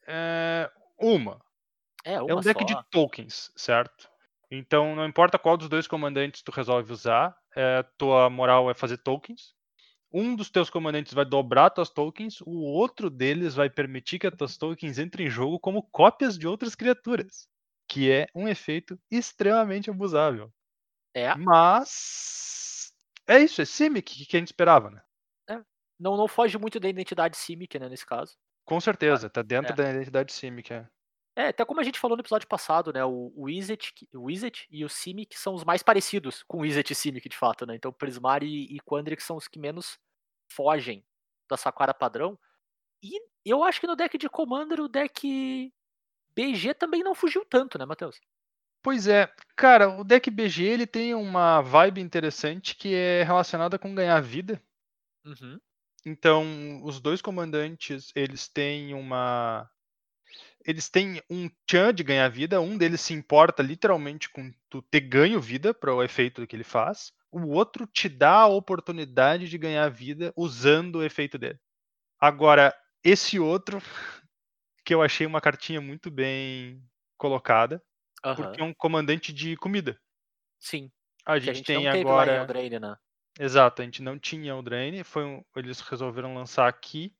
é 0.08 0.72
uma. 0.98 1.40
É, 2.04 2.20
uma 2.22 2.32
É 2.32 2.36
um 2.36 2.42
deck 2.42 2.60
só. 2.60 2.66
de 2.66 2.90
tokens, 2.90 3.52
certo? 3.56 4.10
Então, 4.50 4.96
não 4.96 5.06
importa 5.06 5.38
qual 5.40 5.58
dos 5.58 5.70
dois 5.70 5.88
comandantes 5.88 6.42
tu 6.42 6.52
resolve 6.52 6.92
usar, 6.92 7.36
é, 7.56 7.84
tua 7.98 8.30
moral 8.30 8.70
é 8.70 8.74
fazer 8.76 8.98
tokens. 8.98 9.55
Um 10.16 10.36
dos 10.36 10.50
teus 10.50 10.70
comandantes 10.70 11.14
vai 11.14 11.26
dobrar 11.26 11.70
tuas 11.70 11.90
tokens, 11.90 12.40
o 12.42 12.62
outro 12.62 13.10
deles 13.10 13.54
vai 13.54 13.70
permitir 13.70 14.18
que 14.18 14.28
as 14.28 14.34
tuas 14.34 14.58
tokens 14.58 14.98
entrem 14.98 15.28
em 15.28 15.30
jogo 15.30 15.60
como 15.60 15.84
cópias 15.84 16.38
de 16.38 16.48
outras 16.48 16.74
criaturas, 16.74 17.50
que 17.90 18.10
é 18.10 18.28
um 18.34 18.48
efeito 18.48 18.98
extremamente 19.12 19.90
abusável. 19.90 20.50
É, 21.14 21.36
Mas 21.36 22.94
é 23.28 23.40
isso, 23.40 23.62
é 23.62 23.66
Simic 23.66 24.26
que 24.26 24.38
a 24.38 24.40
gente 24.40 24.48
esperava, 24.48 24.90
né? 24.90 25.02
não, 26.00 26.18
não 26.18 26.28
foge 26.28 26.58
muito 26.58 26.80
da 26.80 26.90
identidade 26.90 27.38
Simic, 27.38 27.80
né, 27.80 27.90
nesse 27.90 28.06
caso. 28.06 28.36
Com 28.66 28.80
certeza, 28.80 29.30
tá 29.30 29.42
dentro 29.42 29.74
é. 29.74 29.76
da 29.76 29.92
identidade 29.92 30.34
Simic. 30.34 30.74
É. 30.74 30.88
É, 31.36 31.48
até 31.48 31.66
como 31.66 31.82
a 31.82 31.84
gente 31.84 32.00
falou 32.00 32.16
no 32.16 32.22
episódio 32.22 32.48
passado, 32.48 32.94
né? 32.94 33.04
O, 33.04 33.34
o 33.36 33.50
Izzet, 33.50 33.94
que- 33.94 34.08
o 34.14 34.30
e 34.30 34.86
o 34.86 34.90
Simic 34.90 35.38
são 35.38 35.54
os 35.54 35.66
mais 35.66 35.84
parecidos 35.84 36.44
com 36.44 36.60
o 36.60 36.66
Izzet 36.66 36.92
e 36.92 36.96
Simic, 36.96 37.28
de 37.28 37.38
fato, 37.38 37.66
né? 37.66 37.76
Então 37.76 37.92
Prismari 37.92 38.48
e, 38.48 38.76
e 38.78 38.80
Quandrix 38.80 39.24
são 39.24 39.36
os 39.36 39.48
que 39.48 39.60
menos 39.60 40.00
fogem 40.50 41.06
da 41.50 41.58
Sakura 41.58 41.94
padrão. 41.94 42.40
E 43.04 43.20
eu 43.44 43.64
acho 43.64 43.82
que 43.82 43.88
no 43.88 43.96
deck 43.96 44.18
de 44.18 44.30
Commander, 44.30 44.80
o 44.80 44.88
deck 44.88 45.72
BG 46.36 46.74
também 46.74 47.04
não 47.04 47.14
fugiu 47.14 47.46
tanto, 47.46 47.78
né, 47.78 47.86
Matheus? 47.86 48.20
Pois 48.82 49.08
é, 49.08 49.28
cara, 49.56 49.90
o 50.00 50.04
deck 50.04 50.30
BG 50.30 50.64
ele 50.64 50.88
tem 50.88 51.14
uma 51.16 51.62
vibe 51.62 52.02
interessante 52.02 52.76
que 52.76 52.94
é 52.94 53.24
relacionada 53.24 53.78
com 53.80 53.96
ganhar 53.96 54.22
vida. 54.22 54.62
Uhum. 55.26 55.60
Então, 56.06 56.84
os 56.84 57.00
dois 57.00 57.20
comandantes, 57.22 58.12
eles 58.16 58.48
têm 58.48 58.94
uma 58.94 59.68
eles 60.66 60.90
têm 60.90 61.22
um 61.30 61.50
chan 61.70 61.94
de 61.94 62.04
ganhar 62.04 62.28
vida, 62.30 62.60
um 62.60 62.78
deles 62.78 63.02
se 63.02 63.14
importa 63.14 63.62
literalmente 63.62 64.30
com 64.30 64.52
tu 64.70 64.82
ter 64.82 65.02
ganho 65.02 65.40
vida 65.40 65.74
para 65.74 65.94
o 65.94 66.04
efeito 66.04 66.46
que 66.48 66.56
ele 66.56 66.64
faz. 66.64 67.14
O 67.32 67.48
outro 67.50 67.86
te 67.86 68.10
dá 68.10 68.40
a 68.40 68.48
oportunidade 68.48 69.48
de 69.48 69.58
ganhar 69.58 69.88
vida 69.90 70.34
usando 70.36 70.98
o 70.98 71.04
efeito 71.04 71.38
dele. 71.38 71.60
Agora, 72.20 72.74
esse 73.04 73.40
outro 73.40 73.82
que 74.84 74.94
eu 74.94 75.02
achei 75.02 75.26
uma 75.28 75.42
cartinha 75.42 75.82
muito 75.82 76.10
bem 76.10 76.82
colocada, 77.18 77.82
porque 78.36 78.62
é 78.62 78.64
um 78.64 78.74
comandante 78.74 79.32
de 79.34 79.56
comida. 79.58 80.00
Sim. 80.60 80.92
A 81.26 81.38
gente, 81.40 81.50
a 81.50 81.54
gente 81.54 81.66
tem 81.66 81.88
agora. 81.88 82.38
Eldraine, 82.38 82.80
né? 82.80 82.96
Exato, 83.40 83.82
a 83.82 83.86
gente 83.86 84.02
não 84.02 84.18
tinha 84.18 84.56
o 84.56 84.62
Drain, 84.62 85.04
foi 85.04 85.26
um- 85.26 85.44
eles 85.56 85.82
resolveram 85.82 86.34
lançar 86.34 86.68
aqui 86.68 87.14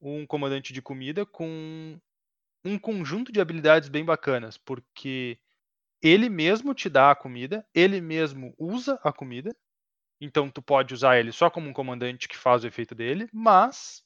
um 0.00 0.26
comandante 0.26 0.72
de 0.72 0.82
comida 0.82 1.24
com 1.24 1.98
um 2.64 2.78
conjunto 2.78 3.32
de 3.32 3.40
habilidades 3.40 3.88
bem 3.88 4.04
bacanas, 4.04 4.56
porque 4.58 5.38
ele 6.02 6.28
mesmo 6.28 6.74
te 6.74 6.88
dá 6.88 7.10
a 7.10 7.16
comida, 7.16 7.66
ele 7.74 8.00
mesmo 8.00 8.54
usa 8.58 9.00
a 9.04 9.12
comida, 9.12 9.54
então 10.20 10.50
tu 10.50 10.62
pode 10.62 10.94
usar 10.94 11.18
ele 11.18 11.32
só 11.32 11.50
como 11.50 11.68
um 11.68 11.72
comandante 11.72 12.28
que 12.28 12.36
faz 12.36 12.64
o 12.64 12.66
efeito 12.66 12.94
dele, 12.94 13.28
mas 13.32 14.04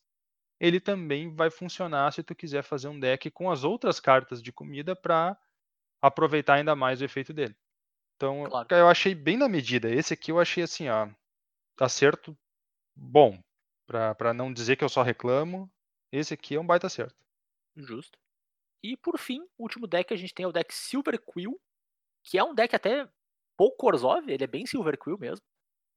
ele 0.60 0.80
também 0.80 1.34
vai 1.34 1.50
funcionar 1.50 2.12
se 2.12 2.22
tu 2.22 2.34
quiser 2.34 2.62
fazer 2.62 2.88
um 2.88 2.98
deck 3.00 3.30
com 3.30 3.50
as 3.50 3.64
outras 3.64 4.00
cartas 4.00 4.42
de 4.42 4.52
comida 4.52 4.96
para 4.96 5.38
aproveitar 6.02 6.54
ainda 6.54 6.76
mais 6.76 7.00
o 7.00 7.04
efeito 7.04 7.32
dele. 7.32 7.56
Então, 8.16 8.44
Claro. 8.44 8.68
eu 8.70 8.88
achei 8.88 9.14
bem 9.14 9.36
na 9.36 9.48
medida. 9.48 9.90
Esse 9.90 10.14
aqui 10.14 10.32
eu 10.32 10.40
achei 10.40 10.62
assim, 10.64 10.88
ó, 10.88 11.08
acerto 11.80 12.36
bom. 12.96 13.42
Pra 13.86 14.34
não 14.34 14.52
dizer 14.52 14.76
que 14.76 14.84
eu 14.84 14.88
só 14.88 15.02
reclamo, 15.02 15.70
esse 16.12 16.34
aqui 16.34 16.56
é 16.56 16.60
um 16.60 16.66
baita 16.66 16.88
acerto. 16.88 17.16
Justo. 17.76 18.18
E 18.92 18.96
por 18.96 19.18
fim, 19.18 19.40
o 19.58 19.64
último 19.64 19.86
deck 19.86 20.08
que 20.08 20.14
a 20.14 20.16
gente 20.16 20.34
tem 20.34 20.44
é 20.44 20.48
o 20.48 20.52
deck 20.52 20.72
Silver 20.74 21.20
Quill, 21.24 21.60
que 22.24 22.38
é 22.38 22.44
um 22.44 22.54
deck 22.54 22.74
até 22.76 23.08
pouco 23.56 23.86
Orzhov, 23.86 24.30
ele 24.30 24.44
é 24.44 24.46
bem 24.46 24.66
Silver 24.66 24.98
Quill 24.98 25.18
mesmo. 25.18 25.44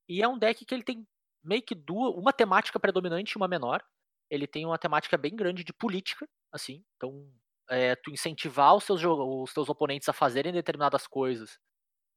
E 0.07 0.21
é 0.23 0.27
um 0.27 0.37
deck 0.37 0.65
que 0.65 0.73
ele 0.73 0.83
tem 0.83 1.07
meio 1.43 1.61
que 1.63 1.75
duas, 1.75 2.13
uma 2.15 2.33
temática 2.33 2.79
predominante 2.79 3.33
e 3.33 3.37
uma 3.37 3.47
menor. 3.47 3.83
Ele 4.29 4.47
tem 4.47 4.65
uma 4.65 4.77
temática 4.77 5.17
bem 5.17 5.35
grande 5.35 5.63
de 5.63 5.73
política, 5.73 6.27
assim. 6.51 6.83
Então, 6.97 7.31
é, 7.69 7.95
tu 7.95 8.11
incentivar 8.11 8.75
os 8.75 8.85
teus, 8.85 9.01
jo- 9.01 9.43
os 9.43 9.53
teus 9.53 9.69
oponentes 9.69 10.09
a 10.09 10.13
fazerem 10.13 10.53
determinadas 10.53 11.07
coisas 11.07 11.57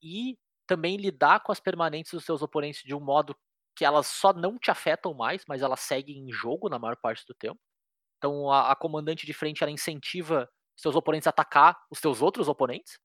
e 0.02 0.36
também 0.66 0.96
lidar 0.96 1.40
com 1.42 1.52
as 1.52 1.60
permanentes 1.60 2.12
dos 2.12 2.24
teus 2.24 2.42
oponentes 2.42 2.82
de 2.84 2.94
um 2.94 3.00
modo 3.00 3.36
que 3.76 3.84
elas 3.84 4.06
só 4.06 4.32
não 4.32 4.58
te 4.58 4.70
afetam 4.70 5.14
mais, 5.14 5.44
mas 5.48 5.62
elas 5.62 5.80
seguem 5.80 6.18
em 6.28 6.32
jogo 6.32 6.68
na 6.68 6.78
maior 6.78 6.96
parte 6.96 7.24
do 7.26 7.34
tempo. 7.34 7.60
Então 8.18 8.50
a, 8.50 8.72
a 8.72 8.76
comandante 8.76 9.26
de 9.26 9.32
frente 9.34 9.62
ela 9.62 9.70
incentiva 9.72 10.48
seus 10.76 10.94
oponentes 10.96 11.26
atacar 11.26 11.78
os 11.90 12.00
teus 12.00 12.22
outros 12.22 12.48
oponentes, 12.48 12.98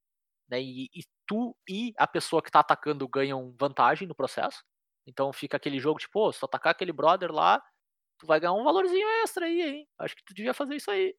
né? 0.50 0.62
E, 0.62 0.86
e 0.86 1.04
tu 1.26 1.56
e 1.70 1.94
a 1.98 2.08
pessoa 2.08 2.42
que 2.42 2.52
tá 2.52 2.60
atacando 2.60 3.08
ganham 3.08 3.54
vantagem 3.60 4.08
no 4.08 4.16
processo. 4.16 4.64
Então 5.06 5.32
fica 5.32 5.58
aquele 5.58 5.80
jogo 5.80 6.00
tipo, 6.00 6.14
pô, 6.14 6.32
se 6.32 6.40
tu 6.40 6.46
atacar 6.46 6.72
aquele 6.72 6.92
brother 6.92 7.32
lá, 7.32 7.62
tu 8.18 8.26
vai 8.26 8.40
ganhar 8.40 8.54
um 8.54 8.64
valorzinho 8.64 9.08
extra 9.24 9.46
aí, 9.46 9.62
hein? 9.62 9.88
Acho 10.00 10.16
que 10.16 10.24
tu 10.24 10.34
devia 10.34 10.54
fazer 10.54 10.76
isso 10.76 10.92
aí. 10.92 11.16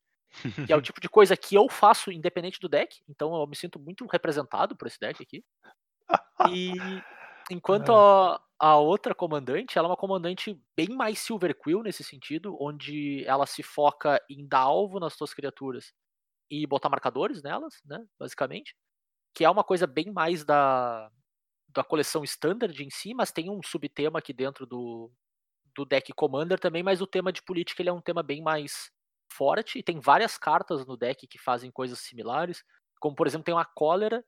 Que 0.67 0.73
é 0.73 0.77
o 0.77 0.83
tipo 0.83 1.01
de 1.01 1.09
coisa 1.09 1.37
que 1.37 1.55
eu 1.55 1.69
faço 1.69 2.13
independente 2.13 2.61
do 2.61 2.69
deck, 2.69 3.01
então 3.09 3.35
eu 3.35 3.47
me 3.47 3.57
sinto 3.57 3.79
muito 3.79 4.07
representado 4.07 4.77
por 4.77 4.87
esse 4.87 4.99
deck 4.99 5.23
aqui. 5.23 5.43
E 6.51 6.73
enquanto 7.51 7.93
a, 7.93 8.41
a 8.59 8.77
outra 8.77 9.15
comandante, 9.15 9.79
ela 9.79 9.89
é 9.89 9.91
uma 9.91 9.97
comandante 9.97 10.61
bem 10.77 10.89
mais 10.91 11.19
Silver 11.19 11.57
Quill 11.59 11.83
nesse 11.83 12.05
sentido, 12.05 12.57
onde 12.61 13.25
ela 13.27 13.47
se 13.47 13.63
foca 13.63 14.23
em 14.29 14.47
dar 14.47 14.61
alvo 14.61 15.01
nas 15.01 15.15
suas 15.15 15.33
criaturas 15.33 15.95
e 16.51 16.67
botar 16.67 16.89
marcadores 16.89 17.43
nelas, 17.43 17.75
né, 17.85 18.05
basicamente, 18.19 18.75
que 19.35 19.45
é 19.45 19.51
uma 19.51 19.65
coisa 19.65 19.87
bem 19.87 20.13
mais 20.13 20.45
da 20.45 21.11
da 21.69 21.85
coleção 21.85 22.25
standard 22.25 22.83
em 22.83 22.91
si, 22.91 23.13
mas 23.15 23.31
tem 23.31 23.51
um 23.51 23.61
subtema 23.63 24.19
aqui 24.19 24.33
dentro 24.33 24.67
do, 24.67 25.13
do 25.77 25.85
deck 25.85 26.13
Commander 26.15 26.59
também, 26.59 26.83
mas 26.83 27.01
o 27.01 27.07
tema 27.07 27.33
de 27.33 27.43
política 27.43 27.83
ele 27.83 27.91
é 27.91 27.93
um 27.93 28.01
tema 28.01 28.23
bem 28.23 28.43
mais 28.43 28.91
forte 29.31 29.79
e 29.79 29.83
tem 29.83 30.01
várias 30.01 30.39
cartas 30.39 30.87
no 30.87 30.97
deck 30.97 31.27
que 31.27 31.39
fazem 31.39 31.71
coisas 31.71 32.01
similares. 32.01 32.65
Como, 32.99 33.15
por 33.15 33.27
exemplo, 33.27 33.45
tem 33.45 33.55
uma 33.55 33.65
cólera 33.65 34.25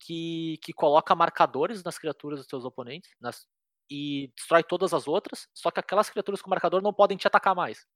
que, 0.00 0.58
que 0.62 0.72
coloca 0.72 1.14
marcadores 1.14 1.82
nas 1.82 1.98
criaturas 1.98 2.38
dos 2.38 2.48
seus 2.48 2.64
oponentes 2.64 3.10
nas, 3.20 3.46
e 3.90 4.32
destrói 4.36 4.62
todas 4.62 4.94
as 4.94 5.08
outras, 5.08 5.48
só 5.54 5.70
que 5.70 5.80
aquelas 5.80 6.08
criaturas 6.10 6.40
com 6.40 6.50
marcador 6.50 6.82
não 6.82 6.92
podem 6.92 7.16
te 7.16 7.26
atacar 7.26 7.54
mais. 7.54 7.86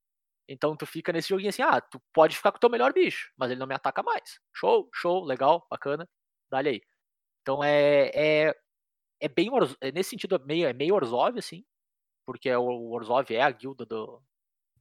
Então 0.49 0.77
tu 0.77 0.87
fica 0.87 1.13
nesse 1.13 1.29
joguinho 1.29 1.51
assim, 1.51 1.63
ah, 1.63 1.81
tu 1.81 2.01
pode 2.13 2.37
ficar 2.37 2.51
com 2.51 2.57
o 2.57 2.61
teu 2.61 2.71
melhor 2.71 2.93
bicho, 2.93 3.33
mas 3.37 3.51
ele 3.51 3.61
não 3.61 3.67
me 3.67 3.75
ataca 3.75 4.03
mais. 4.03 4.41
Show, 4.55 4.89
show, 4.93 5.25
legal, 5.25 5.67
bacana, 5.71 6.09
dá-lhe 6.51 6.69
aí. 6.69 6.83
Então 7.43 7.63
é, 7.63 8.11
é, 8.15 8.55
é 9.21 9.29
bem, 9.29 9.51
é, 9.81 9.93
nesse 9.93 10.11
sentido, 10.11 10.37
é 10.37 10.39
meio, 10.39 10.69
é 10.69 10.73
meio 10.73 10.95
Orzhov, 10.95 11.39
assim, 11.39 11.65
porque 12.27 12.49
é 12.49 12.59
o 12.59 12.91
Orzhov 12.91 13.33
é 13.33 13.43
a 13.43 13.51
guilda 13.51 13.87
do, 13.87 14.23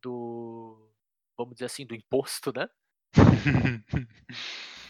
do, 0.02 0.92
vamos 1.38 1.56
dizer 1.56 1.66
assim, 1.66 1.86
do 1.86 1.96
imposto, 1.96 2.52
né? 2.54 2.68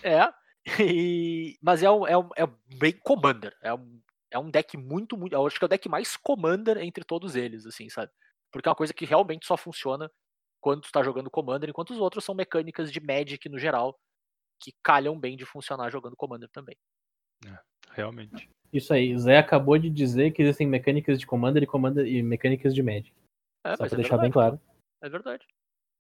é, 0.04 0.34
e, 0.80 1.58
mas 1.62 1.84
é, 1.84 1.90
um, 1.90 2.08
é, 2.08 2.18
um, 2.18 2.30
é 2.38 2.46
bem 2.78 2.94
Commander, 3.04 3.56
é 3.62 3.74
um, 3.74 4.02
é 4.32 4.40
um 4.40 4.50
deck 4.50 4.78
muito, 4.78 5.18
muito, 5.18 5.34
eu 5.34 5.46
acho 5.46 5.58
que 5.58 5.66
é 5.66 5.68
o 5.68 5.70
deck 5.70 5.90
mais 5.90 6.16
Commander 6.18 6.78
entre 6.78 7.04
todos 7.04 7.36
eles, 7.36 7.66
assim, 7.66 7.90
sabe? 7.90 8.12
Porque 8.52 8.68
é 8.68 8.72
uma 8.72 8.76
coisa 8.76 8.94
que 8.94 9.06
realmente 9.06 9.46
só 9.46 9.58
funciona 9.58 10.12
quando 10.62 10.82
tu 10.82 10.92
tá 10.92 11.04
jogando 11.04 11.30
Commander, 11.30 11.70
enquanto 11.70 11.90
os 11.92 12.00
outros 12.00 12.24
são 12.24 12.36
mecânicas 12.36 12.92
de 12.92 13.00
Magic 13.02 13.50
no 13.50 13.58
geral, 13.58 14.00
que 14.62 14.72
calham 14.84 15.20
bem 15.20 15.36
de 15.36 15.46
funcionar 15.46 15.90
jogando 15.90 16.16
Commander 16.16 16.50
também. 16.50 16.78
É, 17.46 17.60
realmente. 17.90 18.50
Isso 18.72 18.94
aí, 18.94 19.18
Zé 19.18 19.38
acabou 19.38 19.78
de 19.78 19.90
dizer 19.90 20.32
que 20.32 20.42
existem 20.42 20.68
mecânicas 20.68 21.20
de 21.20 21.26
Commander 21.26 21.64
e, 21.64 21.68
Commander 21.68 22.06
e 22.06 22.22
mecânicas 22.22 22.74
de 22.74 22.82
Magic. 22.82 23.12
É, 23.66 23.72
Só 23.72 23.78
pra 23.78 23.88
é 23.88 23.96
deixar 23.96 24.18
bem 24.18 24.32
verdade, 24.32 24.34
claro. 24.34 24.62
É 25.02 25.10
verdade. 25.10 25.48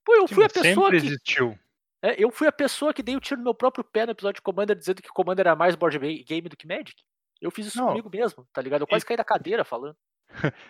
Pô, 0.05 0.16
eu 0.16 0.28
Sim, 0.28 0.36
fui 0.36 0.43
a 0.43 0.45
mas 0.45 0.53
pessoa 0.53 0.86
sempre 0.86 1.01
que. 1.01 1.07
existiu. 1.07 1.59
é, 2.01 2.24
eu 2.24 2.32
fui 2.32 2.47
a 2.47 2.51
pessoa 2.51 2.93
que 2.93 3.03
dei 3.03 3.16
o 3.16 3.20
tiro 3.20 3.38
no 3.39 3.43
meu 3.43 3.53
próprio 3.53 3.84
pé 3.84 4.05
no 4.05 4.12
episódio 4.12 4.36
de 4.36 4.41
Commander 4.43 4.76
dizendo 4.76 5.01
que 5.01 5.09
Commander 5.09 5.47
era 5.47 5.55
mais 5.55 5.76
board 5.76 5.97
game 6.24 6.47
do 6.47 6.55
que 6.55 6.68
Magic. 6.68 7.03
Eu 7.41 7.51
fiz 7.51 7.66
isso 7.68 7.80
Não. 7.80 7.88
comigo 7.88 8.09
mesmo, 8.09 8.47
tá 8.53 8.62
ligado? 8.62 8.82
Eu 8.82 8.88
quase 8.88 9.03
caí 9.03 9.18
da 9.18 9.24
cadeira 9.24 9.66
falando. 9.66 9.97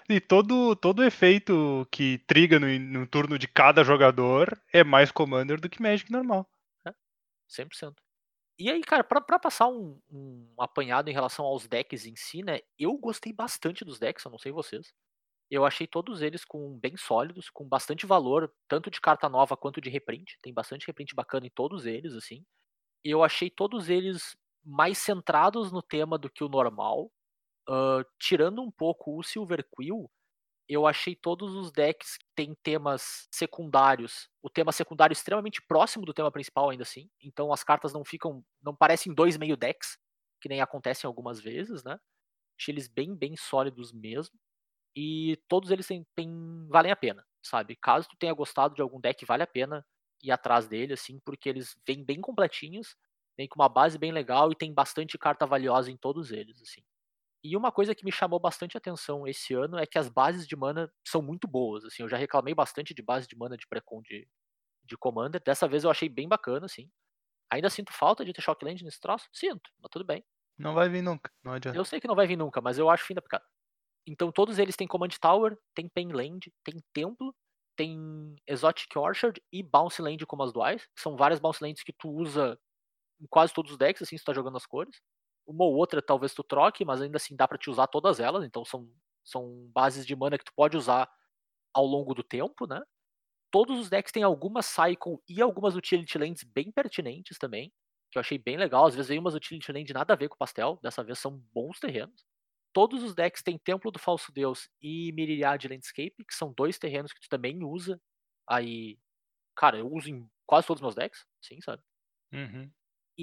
E 0.10 0.20
todo, 0.20 0.76
todo 0.76 1.04
efeito 1.04 1.88
que 1.92 2.18
triga 2.28 2.60
no, 2.60 2.68
no 2.80 3.08
turno 3.08 3.38
de 3.38 3.48
cada 3.48 3.84
jogador 3.84 4.60
é 4.74 4.84
mais 4.84 5.12
Commander 5.12 5.60
do 5.60 5.70
que 5.70 5.82
Magic 5.82 6.12
normal. 6.12 6.50
100%. 7.52 7.96
E 8.58 8.70
aí, 8.70 8.82
cara, 8.82 9.04
pra, 9.04 9.20
pra 9.20 9.40
passar 9.40 9.68
um, 9.68 10.00
um 10.10 10.54
apanhado 10.60 11.10
em 11.10 11.14
relação 11.14 11.46
aos 11.46 11.68
decks 11.68 12.06
em 12.06 12.16
si, 12.16 12.44
né? 12.44 12.60
Eu 12.78 12.98
gostei 12.98 13.34
bastante 13.34 13.84
dos 13.84 14.00
decks, 14.00 14.24
eu 14.24 14.32
não 14.32 14.38
sei 14.38 14.52
vocês. 14.52 14.94
Eu 15.50 15.66
achei 15.66 15.86
todos 15.86 16.22
eles 16.22 16.46
com 16.46 16.80
bem 16.80 16.96
sólidos, 16.96 17.50
com 17.50 17.68
bastante 17.68 18.06
valor, 18.06 18.54
tanto 18.70 18.90
de 18.90 19.02
carta 19.02 19.28
nova 19.28 19.58
quanto 19.58 19.82
de 19.82 19.90
reprint. 19.90 20.38
Tem 20.42 20.54
bastante 20.54 20.88
reprint 20.88 21.14
bacana 21.14 21.48
em 21.48 21.50
todos 21.50 21.86
eles, 21.86 22.14
assim. 22.14 22.46
Eu 23.04 23.24
achei 23.24 23.50
todos 23.50 23.90
eles 23.90 24.38
mais 24.64 24.98
centrados 24.98 25.72
no 25.72 25.82
tema 25.82 26.18
do 26.18 26.30
que 26.30 26.44
o 26.44 26.50
normal. 26.50 27.12
Tirando 28.20 28.62
um 28.62 28.72
pouco 28.72 29.18
o 29.18 29.24
Silver 29.24 29.66
Quill, 29.76 30.10
eu 30.70 30.88
achei 30.88 31.16
todos 31.16 31.56
os 31.56 31.72
decks 31.72 32.18
que 32.18 32.26
têm 32.36 32.56
temas 32.64 33.28
secundários, 33.32 34.30
o 34.44 34.50
tema 34.50 34.72
secundário 34.72 35.14
extremamente 35.14 35.62
próximo 35.68 36.06
do 36.06 36.14
tema 36.14 36.32
principal 36.32 36.70
ainda 36.72 36.84
assim. 36.84 37.10
Então 37.22 37.54
as 37.54 37.64
cartas 37.64 37.94
não 37.94 38.06
ficam, 38.06 38.44
não 38.64 38.76
parecem 38.76 39.14
dois 39.14 39.38
meio 39.38 39.58
decks, 39.58 39.98
que 40.42 40.50
nem 40.50 40.62
acontecem 40.62 41.08
algumas 41.08 41.40
vezes, 41.42 41.84
né? 41.84 42.00
Achei 42.60 42.74
eles 42.74 42.88
bem, 42.88 43.16
bem 43.16 43.36
sólidos 43.38 43.92
mesmo. 43.94 44.40
E 44.96 45.38
todos 45.48 45.72
eles 45.72 45.88
têm, 45.88 46.06
têm- 46.16 46.68
valem 46.70 46.92
a 46.92 46.96
pena, 46.96 47.26
sabe? 47.44 47.76
Caso 47.78 48.10
tu 48.10 48.18
tenha 48.18 48.34
gostado 48.34 48.76
de 48.76 48.82
algum 48.82 49.00
deck, 49.02 49.26
vale 49.26 49.44
a 49.44 49.48
pena 49.48 49.86
ir 50.24 50.32
atrás 50.32 50.68
dele, 50.68 50.94
assim, 50.94 51.20
porque 51.26 51.50
eles 51.50 51.76
vêm 51.88 52.04
bem 52.04 52.22
completinhos, 52.22 52.96
vêm 53.38 53.48
com 53.48 53.60
uma 53.62 53.70
base 53.70 53.98
bem 54.00 54.12
legal 54.12 54.52
e 54.52 54.56
tem 54.56 54.74
bastante 54.74 55.18
carta 55.18 55.46
valiosa 55.48 55.92
em 55.92 55.98
todos 55.98 56.32
eles, 56.32 56.62
assim. 56.62 56.82
E 57.44 57.58
uma 57.58 57.72
coisa 57.72 57.96
que 57.96 58.06
me 58.06 58.12
chamou 58.12 58.40
bastante 58.40 58.78
atenção 58.78 59.28
esse 59.28 59.54
ano 59.54 59.78
é 59.78 59.86
que 59.86 59.98
as 59.98 60.10
bases 60.10 60.48
de 60.48 60.56
mana 60.56 60.92
são 61.06 61.22
muito 61.22 61.48
boas, 61.48 61.84
assim, 61.84 62.04
eu 62.04 62.10
já 62.10 62.18
reclamei 62.18 62.54
bastante 62.54 62.94
de 62.94 63.02
base 63.02 63.28
de 63.28 63.36
mana 63.36 63.58
de 63.58 63.68
Precon 63.68 64.02
de, 64.02 64.28
de 64.84 64.98
Commander, 64.98 65.42
dessa 65.44 65.68
vez 65.68 65.84
eu 65.84 65.90
achei 65.90 66.08
bem 66.08 66.28
bacana, 66.28 66.66
assim. 66.66 66.90
Ainda 67.52 67.70
sinto 67.70 67.92
falta 67.92 68.24
de 68.24 68.32
ter 68.32 68.42
Shockland 68.42 68.84
nesse 68.84 69.00
troço? 69.00 69.28
Sinto, 69.34 69.70
mas 69.80 69.90
tudo 69.92 70.06
bem. 70.06 70.24
Não 70.58 70.74
vai 70.74 70.88
vir 70.88 71.02
nunca. 71.02 71.32
Não 71.44 71.54
adianta. 71.54 71.78
Eu 71.78 71.84
sei 71.84 72.00
que 72.00 72.08
não 72.08 72.16
vai 72.16 72.28
vir 72.28 72.38
nunca, 72.38 72.62
mas 72.62 72.78
eu 72.78 72.90
acho 72.90 73.06
fim 73.06 73.14
da 73.16 73.22
picada. 73.22 73.44
Então 74.08 74.32
todos 74.32 74.60
eles 74.60 74.76
têm 74.76 74.88
Command 74.88 75.10
Tower, 75.20 75.58
tem 75.76 75.90
Penland, 75.90 76.52
tem 76.64 76.76
Templo, 76.94 77.36
tem 77.76 78.36
Exotic 78.48 78.96
Orchard 78.96 79.42
e 79.52 79.64
Bounce 79.64 80.02
Land 80.02 80.26
como 80.26 80.44
as 80.44 80.54
duais, 80.54 80.88
são 80.98 81.16
várias 81.16 81.40
Bounce 81.40 81.64
Lands 81.64 81.84
que 81.84 81.94
tu 81.94 82.10
usa 82.10 82.58
em 83.20 83.28
quase 83.30 83.54
todos 83.54 83.72
os 83.72 83.78
decks, 83.78 84.02
assim, 84.02 84.18
se 84.18 84.24
tu 84.24 84.28
tá 84.28 84.34
jogando 84.34 84.58
as 84.58 84.66
cores. 84.66 85.00
Uma 85.48 85.66
ou 85.66 85.76
outra 85.76 86.02
talvez 86.02 86.34
tu 86.34 86.44
troque, 86.44 86.86
mas 86.86 87.02
ainda 87.02 87.18
assim 87.18 87.36
dá 87.36 87.48
pra 87.48 87.58
te 87.58 87.70
usar 87.70 87.88
todas 87.88 88.20
elas, 88.20 88.44
então 88.46 88.64
são, 88.66 88.90
são 89.24 89.70
bases 89.74 90.06
de 90.06 90.16
mana 90.16 90.38
que 90.38 90.46
tu 90.46 90.54
pode 90.56 90.78
usar 90.78 91.10
ao 91.74 91.86
longo 91.86 92.14
do 92.14 92.24
tempo, 92.24 92.68
né? 92.68 92.82
Todos 93.52 93.80
os 93.80 93.90
decks 93.90 94.12
têm 94.12 94.24
algumas 94.24 94.66
Cycle 94.66 95.18
e 95.28 95.42
algumas 95.42 95.76
Utility 95.76 96.18
Lands 96.18 96.44
bem 96.44 96.72
pertinentes 96.72 97.38
também, 97.38 97.72
que 98.12 98.18
eu 98.18 98.22
achei 98.22 98.38
bem 98.38 98.58
legal. 98.58 98.86
Às 98.86 98.96
vezes 98.96 99.10
vem 99.10 99.20
umas 99.20 99.36
Utility 99.36 99.72
Land 99.72 99.94
nada 99.94 100.14
a 100.14 100.18
ver 100.18 100.30
com 100.30 100.36
o 100.36 100.38
pastel, 100.38 100.80
dessa 100.82 101.04
vez 101.04 101.20
são 101.20 101.38
bons 101.54 101.80
terrenos. 101.80 102.26
Todos 102.74 103.04
os 103.04 103.14
decks 103.14 103.44
têm 103.44 103.58
Templo 103.58 103.92
do 103.92 104.00
Falso 104.00 104.32
Deus 104.32 104.70
e 104.82 105.12
Miriade 105.14 105.68
Landscape, 105.68 106.16
que 106.26 106.34
são 106.36 106.54
dois 106.54 106.80
terrenos 106.80 107.12
que 107.14 107.20
tu 107.20 107.28
também 107.30 107.64
usa. 107.64 108.00
Aí, 108.50 108.98
cara, 109.56 109.78
eu 109.80 109.92
uso 109.92 110.10
em 110.10 110.30
quase 110.46 110.68
todos 110.68 110.80
os 110.82 110.84
meus 110.84 110.96
decks, 110.96 111.26
sim, 111.42 111.62
sabe? 111.62 111.84
Uhum. 112.34 112.74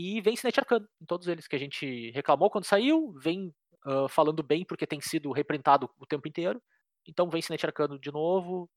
E 0.00 0.20
vem 0.20 0.36
Sinete 0.36 0.60
Arcano 0.60 0.88
em 1.02 1.04
todos 1.06 1.26
eles, 1.26 1.48
que 1.48 1.56
a 1.56 1.58
gente 1.58 2.12
reclamou 2.12 2.48
quando 2.48 2.64
saiu, 2.64 3.12
vem 3.14 3.52
ah, 3.84 4.08
falando 4.08 4.44
bem 4.44 4.64
porque 4.64 4.86
tem 4.86 5.00
sido 5.00 5.32
reprintado 5.32 5.90
o 5.98 6.06
tempo 6.06 6.28
inteiro. 6.28 6.62
Então 7.04 7.28
vem 7.28 7.42
Sinete 7.42 7.66
Arcano 7.66 7.98
de 7.98 8.12
novo, 8.12 8.70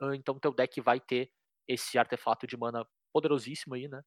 ah, 0.00 0.14
então 0.14 0.38
teu 0.38 0.54
deck 0.54 0.80
vai 0.80 1.00
ter 1.00 1.32
esse 1.66 1.98
artefato 1.98 2.46
de 2.46 2.56
mana 2.56 2.86
poderosíssimo 3.12 3.74
aí, 3.74 3.88
né? 3.88 4.02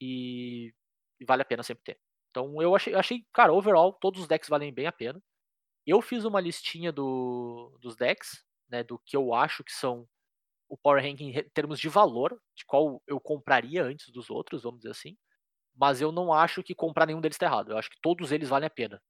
E, 0.00 0.74
e 1.20 1.24
vale 1.24 1.42
a 1.42 1.44
pena 1.44 1.62
sempre 1.62 1.84
ter. 1.84 2.00
Então 2.30 2.60
eu 2.60 2.74
achei, 2.74 2.92
achei, 2.94 3.24
cara, 3.32 3.52
overall, 3.52 3.92
todos 3.92 4.22
os 4.22 4.26
decks 4.26 4.48
valem 4.48 4.74
bem 4.74 4.88
a 4.88 4.92
pena. 4.92 5.22
Eu 5.86 6.02
fiz 6.02 6.24
uma 6.24 6.40
listinha 6.40 6.90
do, 6.90 7.78
dos 7.80 7.94
decks, 7.94 8.44
né, 8.68 8.82
do 8.82 8.98
que 8.98 9.16
eu 9.16 9.32
acho 9.32 9.62
que 9.62 9.72
são 9.72 10.08
o 10.68 10.76
Power 10.76 11.02
Ranking 11.04 11.30
em 11.38 11.50
termos 11.50 11.78
de 11.78 11.88
valor, 11.88 12.40
de 12.56 12.64
qual 12.66 13.00
eu 13.06 13.20
compraria 13.20 13.84
antes 13.84 14.10
dos 14.10 14.28
outros, 14.28 14.64
vamos 14.64 14.80
dizer 14.80 14.90
assim. 14.90 15.16
Mas 15.74 16.00
eu 16.00 16.12
não 16.12 16.32
acho 16.32 16.62
que 16.62 16.74
comprar 16.74 17.06
nenhum 17.06 17.20
deles 17.20 17.38
tá 17.38 17.46
errado. 17.46 17.72
Eu 17.72 17.78
acho 17.78 17.90
que 17.90 18.00
todos 18.00 18.32
eles 18.32 18.48
valem 18.48 18.66
a 18.66 18.70
pena. 18.70 19.00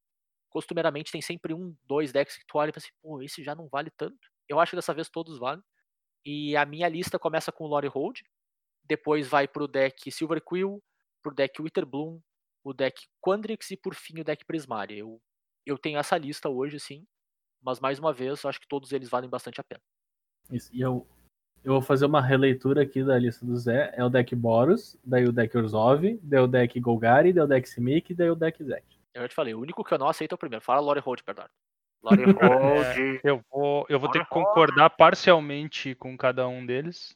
Costumeiramente 0.50 1.12
tem 1.12 1.22
sempre 1.22 1.54
um, 1.54 1.76
dois 1.84 2.12
decks 2.12 2.36
que 2.36 2.44
tu 2.46 2.58
olha 2.58 2.70
e 2.70 2.72
fala 2.72 2.82
assim, 2.84 2.94
pô, 3.00 3.22
esse 3.22 3.42
já 3.42 3.54
não 3.54 3.68
vale 3.68 3.90
tanto. 3.96 4.18
Eu 4.48 4.58
acho 4.58 4.70
que 4.70 4.76
dessa 4.76 4.94
vez 4.94 5.08
todos 5.08 5.38
valem. 5.38 5.62
E 6.24 6.56
a 6.56 6.66
minha 6.66 6.88
lista 6.88 7.18
começa 7.18 7.50
com 7.50 7.64
o 7.64 7.66
Lore 7.66 7.88
Hold, 7.88 8.20
depois 8.84 9.28
vai 9.28 9.48
pro 9.48 9.68
deck 9.68 10.10
Silver 10.10 10.42
Quill, 10.42 10.82
pro 11.22 11.34
deck 11.34 11.62
Witherbloom, 11.62 12.20
o 12.64 12.74
deck 12.74 13.06
Quandrix 13.20 13.70
e 13.70 13.76
por 13.76 13.94
fim 13.94 14.20
o 14.20 14.24
deck 14.24 14.44
Prismaria. 14.44 14.98
Eu, 14.98 15.20
eu 15.64 15.78
tenho 15.78 15.98
essa 15.98 16.18
lista 16.18 16.48
hoje, 16.48 16.78
sim, 16.78 17.06
mas 17.62 17.80
mais 17.80 17.98
uma 17.98 18.12
vez, 18.12 18.42
eu 18.42 18.50
acho 18.50 18.60
que 18.60 18.68
todos 18.68 18.92
eles 18.92 19.08
valem 19.08 19.30
bastante 19.30 19.60
a 19.60 19.64
pena. 19.64 19.80
Isso, 20.50 20.74
e 20.74 20.80
eu, 20.80 21.06
eu 21.62 21.72
vou 21.74 21.82
fazer 21.82 22.06
uma 22.06 22.22
releitura 22.22 22.82
aqui 22.82 23.04
da 23.04 23.18
lista 23.18 23.44
do 23.44 23.56
Zé. 23.56 23.92
É 23.94 24.04
o 24.04 24.08
deck 24.08 24.34
Boros, 24.34 24.96
daí 25.04 25.24
o 25.24 25.32
deck 25.32 25.56
Orzhov, 25.56 26.18
daí 26.22 26.40
o 26.40 26.46
deck 26.46 26.78
Golgari, 26.80 27.32
daí 27.32 27.44
o 27.44 27.48
deck 27.48 27.68
Simic, 27.68 28.14
daí 28.14 28.30
o 28.30 28.34
deck 28.34 28.62
Zek. 28.62 28.84
Eu 29.14 29.22
já 29.22 29.28
te 29.28 29.34
falei, 29.34 29.54
o 29.54 29.60
único 29.60 29.84
que 29.84 29.92
eu 29.92 29.98
não 29.98 30.08
aceito 30.08 30.32
é 30.32 30.36
o 30.36 30.38
primeiro. 30.38 30.64
Fala 30.64 30.80
Lore 30.80 31.00
Hold, 31.00 31.20
Bernardo. 31.26 31.52
Lore 32.02 32.24
Hold. 32.32 33.20
Eu 33.22 33.44
vou, 33.50 33.86
eu 33.88 33.98
vou 33.98 34.10
ter 34.10 34.24
que 34.24 34.30
concordar 34.30 34.90
parcialmente 34.90 35.94
com 35.94 36.16
cada 36.16 36.48
um 36.48 36.64
deles, 36.64 37.14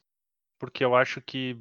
porque 0.59 0.83
eu 0.85 0.95
acho 0.95 1.21
que 1.21 1.57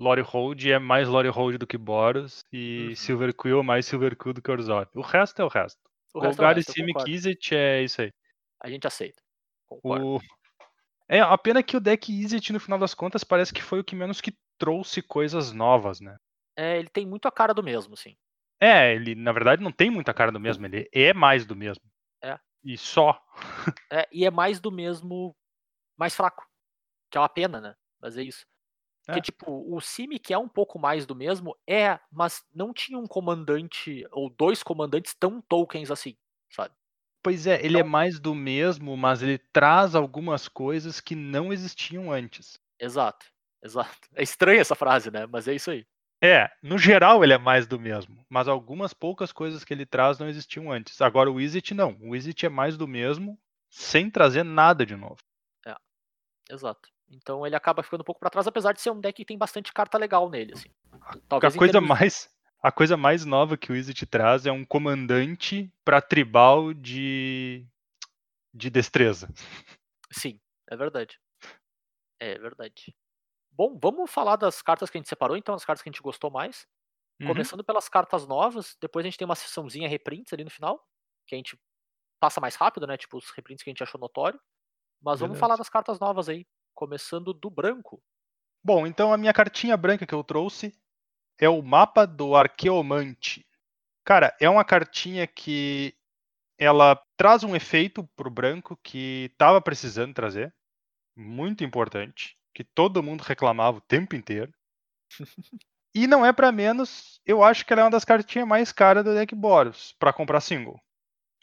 Lore 0.00 0.22
Hold 0.22 0.64
é 0.66 0.78
mais 0.78 1.08
Lore 1.08 1.28
Hold 1.28 1.56
do 1.58 1.66
que 1.66 1.78
Boros 1.78 2.44
e 2.52 2.88
Uhum. 2.88 2.94
Silver 2.96 3.34
Quill 3.34 3.60
é 3.60 3.62
mais 3.62 3.86
Silver 3.86 4.16
Quill 4.16 4.32
do 4.32 4.42
que 4.42 4.50
Orzhov. 4.50 4.88
O 4.94 5.02
resto 5.02 5.42
é 5.42 5.44
o 5.44 5.48
resto. 5.48 5.80
O 6.14 6.20
resto 6.20 6.40
é 6.40 6.44
o 6.44 6.46
Golgari, 6.46 6.58
resto, 6.60 6.70
eu 6.70 6.74
Simic. 6.74 7.10
Izzet 7.10 7.54
é 7.54 7.82
isso 7.82 8.02
aí. 8.02 8.12
A 8.60 8.70
gente 8.70 8.86
aceita. 8.86 9.22
Concordo. 9.66 10.16
O... 10.16 10.20
É, 11.08 11.20
a 11.20 11.38
pena 11.38 11.62
que 11.62 11.76
o 11.76 11.80
deck 11.80 12.12
Izzet, 12.12 12.52
no 12.52 12.60
final 12.60 12.78
das 12.78 12.94
contas, 12.94 13.24
parece 13.24 13.52
que 13.52 13.62
foi 13.62 13.80
o 13.80 13.84
que 13.84 13.96
menos 13.96 14.20
que 14.20 14.36
trouxe 14.58 15.00
coisas 15.00 15.52
novas, 15.52 16.00
né? 16.00 16.16
É, 16.56 16.78
ele 16.78 16.88
tem 16.88 17.06
muito 17.06 17.26
a 17.26 17.32
cara 17.32 17.54
do 17.54 17.62
mesmo, 17.62 17.96
sim. 17.96 18.16
É, 18.60 18.94
ele 18.94 19.14
na 19.14 19.32
verdade 19.32 19.62
não 19.62 19.70
tem 19.70 19.88
muita 19.88 20.12
cara 20.12 20.32
do 20.32 20.40
mesmo, 20.40 20.66
ele 20.66 20.88
é 20.92 21.14
mais 21.14 21.46
do 21.46 21.54
mesmo. 21.54 21.84
É. 22.22 22.38
E 22.64 22.76
só. 22.76 23.18
É, 23.92 24.06
e 24.12 24.24
é 24.26 24.30
mais 24.30 24.60
do 24.60 24.70
mesmo, 24.70 25.34
mais 25.98 26.14
fraco. 26.14 26.44
Que 27.10 27.18
é 27.18 27.20
uma 27.20 27.28
pena, 27.28 27.60
né? 27.60 27.74
Mas 28.00 28.16
é 28.18 28.22
isso. 28.22 28.46
Porque, 29.06 29.20
É. 29.20 29.22
tipo, 29.22 29.74
o 29.74 29.80
Simic 29.80 30.32
é 30.32 30.38
um 30.38 30.48
pouco 30.48 30.78
mais 30.78 31.06
do 31.06 31.14
mesmo, 31.14 31.56
é, 31.68 31.98
mas 32.12 32.44
não 32.54 32.72
tinha 32.74 32.98
um 32.98 33.06
comandante, 33.06 34.06
ou 34.12 34.30
dois 34.30 34.62
comandantes 34.62 35.14
tão 35.14 35.40
tokens 35.42 35.90
assim, 35.90 36.16
sabe? 36.50 36.74
Pois 37.22 37.46
é, 37.46 37.64
ele 37.64 37.76
é 37.76 37.80
Então- 37.80 37.90
mais 37.90 38.18
do 38.20 38.34
mesmo, 38.34 38.96
mas 38.96 39.22
ele 39.22 39.38
traz 39.52 39.94
algumas 39.94 40.48
coisas 40.48 41.00
que 41.00 41.14
não 41.14 41.52
existiam 41.52 42.10
antes. 42.12 42.58
Exato. 42.80 43.26
exato. 43.62 43.96
É 44.14 44.22
estranha 44.22 44.60
essa 44.60 44.74
frase, 44.76 45.10
né? 45.10 45.26
Mas 45.26 45.48
é 45.48 45.54
isso 45.54 45.70
aí. 45.70 45.84
É, 46.22 46.48
no 46.62 46.78
geral 46.78 47.22
ele 47.24 47.32
é 47.32 47.38
mais 47.38 47.66
do 47.66 47.78
mesmo, 47.78 48.24
mas 48.28 48.46
algumas 48.48 48.92
poucas 48.94 49.30
coisas 49.32 49.64
que 49.64 49.72
ele 49.74 49.84
traz 49.86 50.18
não 50.18 50.28
existiam 50.28 50.70
antes. 50.70 51.00
Agora 51.00 51.30
o 51.30 51.34
Wizit 51.34 51.74
não. 51.74 51.96
O 52.00 52.10
Wizit 52.10 52.46
é 52.46 52.48
mais 52.48 52.76
do 52.76 52.86
mesmo, 52.88 53.38
sem 53.70 54.08
trazer 54.10 54.44
nada 54.44 54.84
de 54.86 54.96
novo. 54.96 55.18
Exato. 56.50 56.88
Então 57.10 57.46
ele 57.46 57.54
acaba 57.56 57.82
ficando 57.82 58.00
um 58.00 58.04
pouco 58.04 58.20
pra 58.20 58.30
trás, 58.30 58.46
apesar 58.46 58.72
de 58.72 58.80
ser 58.80 58.90
um 58.90 59.00
deck 59.00 59.16
que 59.16 59.24
tem 59.24 59.36
bastante 59.36 59.72
carta 59.72 59.98
legal 59.98 60.30
nele, 60.30 60.54
assim. 60.54 60.70
A 61.02 61.16
Talvez 61.28 61.54
em 61.54 61.58
coisa 61.58 61.72
termos- 61.72 61.88
mais 61.88 62.30
a 62.60 62.72
coisa 62.72 62.96
mais 62.96 63.24
nova 63.24 63.56
que 63.56 63.70
o 63.70 63.74
Wizit 63.74 64.06
traz 64.06 64.46
é 64.46 64.52
um 64.52 64.64
comandante 64.64 65.72
pra 65.84 66.00
tribal 66.00 66.74
de 66.74 67.66
de 68.52 68.70
destreza. 68.70 69.28
Sim, 70.10 70.40
é 70.68 70.76
verdade. 70.76 71.18
É 72.20 72.38
verdade. 72.38 72.94
Bom, 73.52 73.78
vamos 73.80 74.10
falar 74.10 74.36
das 74.36 74.62
cartas 74.62 74.90
que 74.90 74.96
a 74.96 75.00
gente 75.00 75.08
separou, 75.08 75.36
então, 75.36 75.54
as 75.54 75.64
cartas 75.64 75.82
que 75.82 75.88
a 75.88 75.92
gente 75.92 76.02
gostou 76.02 76.30
mais. 76.30 76.66
Uhum. 77.20 77.28
Começando 77.28 77.64
pelas 77.64 77.88
cartas 77.88 78.26
novas, 78.26 78.76
depois 78.80 79.04
a 79.04 79.08
gente 79.08 79.18
tem 79.18 79.24
uma 79.24 79.34
sessãozinha 79.34 79.88
reprints 79.88 80.32
ali 80.32 80.44
no 80.44 80.50
final, 80.50 80.84
que 81.26 81.34
a 81.34 81.38
gente 81.38 81.58
passa 82.20 82.40
mais 82.40 82.54
rápido, 82.54 82.86
né? 82.86 82.96
Tipo, 82.96 83.18
os 83.18 83.30
reprints 83.30 83.62
que 83.62 83.70
a 83.70 83.72
gente 83.72 83.82
achou 83.82 84.00
notório. 84.00 84.40
Mas 85.00 85.20
vamos 85.20 85.38
falar 85.38 85.56
das 85.56 85.68
cartas 85.68 86.00
novas 86.00 86.28
aí. 86.28 86.44
Começando 86.74 87.32
do 87.32 87.50
branco. 87.50 88.02
Bom, 88.64 88.86
então 88.86 89.12
a 89.12 89.16
minha 89.16 89.32
cartinha 89.32 89.76
branca 89.76 90.04
que 90.04 90.14
eu 90.14 90.24
trouxe 90.24 90.76
é 91.38 91.48
o 91.48 91.62
mapa 91.62 92.06
do 92.06 92.34
Arqueomante. 92.34 93.46
Cara, 94.04 94.34
é 94.40 94.48
uma 94.48 94.64
cartinha 94.64 95.26
que 95.26 95.94
ela 96.58 97.00
traz 97.16 97.44
um 97.44 97.54
efeito 97.54 98.04
pro 98.16 98.30
branco 98.30 98.76
que 98.82 99.32
tava 99.38 99.60
precisando 99.60 100.14
trazer, 100.14 100.52
muito 101.16 101.62
importante, 101.62 102.36
que 102.54 102.64
todo 102.64 103.02
mundo 103.02 103.22
reclamava 103.22 103.78
o 103.78 103.82
tempo 103.82 104.16
inteiro. 104.16 104.52
E 105.94 106.06
não 106.06 106.24
é 106.24 106.32
pra 106.32 106.52
menos, 106.52 107.18
eu 107.24 107.42
acho 107.42 107.64
que 107.64 107.72
ela 107.72 107.80
é 107.80 107.84
uma 107.86 107.90
das 107.90 108.04
cartinhas 108.04 108.46
mais 108.46 108.70
caras 108.70 109.02
do 109.02 109.14
deck 109.14 109.34
Boros 109.34 109.96
pra 109.98 110.12
comprar 110.12 110.40
single. 110.40 110.80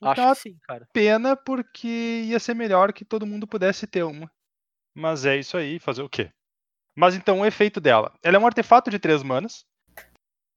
Acho 0.02 0.22
uma 0.22 0.36
que 0.36 0.42
sim, 0.42 0.58
cara. 0.64 0.88
pena 0.94 1.36
porque 1.36 2.22
ia 2.26 2.40
ser 2.40 2.54
melhor 2.54 2.94
que 2.94 3.04
todo 3.04 3.26
mundo 3.26 3.48
pudesse 3.48 3.88
ter 3.88 4.04
uma. 4.04 4.32
Mas 4.94 5.26
é 5.26 5.36
isso 5.36 5.58
aí, 5.58 5.80
fazer 5.80 6.04
o 6.04 6.10
quê? 6.10 6.32
Mas 6.96 7.16
então 7.16 7.42
o 7.42 7.46
efeito 7.46 7.82
dela. 7.82 8.18
Ela 8.24 8.38
é 8.38 8.40
um 8.40 8.46
artefato 8.46 8.90
de 8.90 9.00
três 9.00 9.24
manas. 9.24 9.66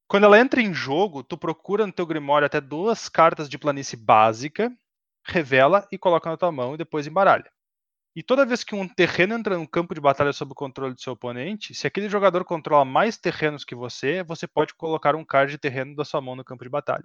Quando 0.08 0.24
ela 0.24 0.40
entra 0.40 0.62
em 0.62 0.72
jogo, 0.72 1.22
tu 1.22 1.36
procura 1.36 1.86
no 1.86 1.92
teu 1.92 2.06
Grimório 2.06 2.46
até 2.46 2.62
duas 2.62 3.10
cartas 3.10 3.46
de 3.46 3.58
planície 3.58 3.96
básica, 3.96 4.74
revela 5.22 5.86
e 5.92 5.98
coloca 5.98 6.30
na 6.30 6.36
tua 6.36 6.50
mão 6.50 6.74
e 6.74 6.78
depois 6.78 7.06
embaralha. 7.06 7.52
E 8.16 8.22
toda 8.22 8.46
vez 8.46 8.64
que 8.64 8.74
um 8.74 8.88
terreno 8.88 9.34
entra 9.34 9.58
no 9.58 9.68
campo 9.68 9.94
de 9.94 10.00
batalha 10.00 10.32
sob 10.32 10.52
o 10.52 10.54
controle 10.54 10.94
do 10.94 11.00
seu 11.00 11.12
oponente, 11.12 11.74
se 11.74 11.86
aquele 11.86 12.08
jogador 12.08 12.42
controla 12.44 12.86
mais 12.86 13.18
terrenos 13.18 13.64
que 13.64 13.74
você, 13.74 14.24
você 14.24 14.46
pode 14.46 14.74
colocar 14.74 15.14
um 15.14 15.24
card 15.24 15.52
de 15.52 15.58
terreno 15.58 15.94
da 15.94 16.06
sua 16.06 16.22
mão 16.22 16.34
no 16.34 16.44
campo 16.44 16.64
de 16.64 16.70
batalha. 16.70 17.04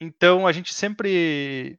Então 0.00 0.46
a 0.46 0.52
gente 0.52 0.72
sempre 0.72 1.76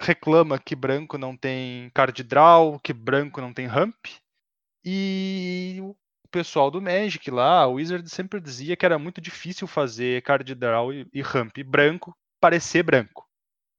reclama 0.00 0.58
que 0.58 0.74
branco 0.74 1.16
não 1.16 1.36
tem 1.36 1.88
card 1.94 2.20
draw, 2.24 2.80
que 2.80 2.92
branco 2.92 3.40
não 3.40 3.54
tem 3.54 3.66
ramp. 3.66 4.06
E 4.84 5.80
pessoal 6.34 6.68
do 6.68 6.82
Magic 6.82 7.30
lá, 7.30 7.64
o 7.64 7.74
Wizard 7.74 8.08
sempre 8.10 8.40
dizia 8.40 8.74
que 8.74 8.84
era 8.84 8.98
muito 8.98 9.20
difícil 9.20 9.68
fazer 9.68 10.20
card 10.22 10.52
draw 10.56 10.92
e, 10.92 11.06
e 11.12 11.22
ramp 11.22 11.56
branco 11.64 12.12
parecer 12.40 12.82
branco. 12.82 13.24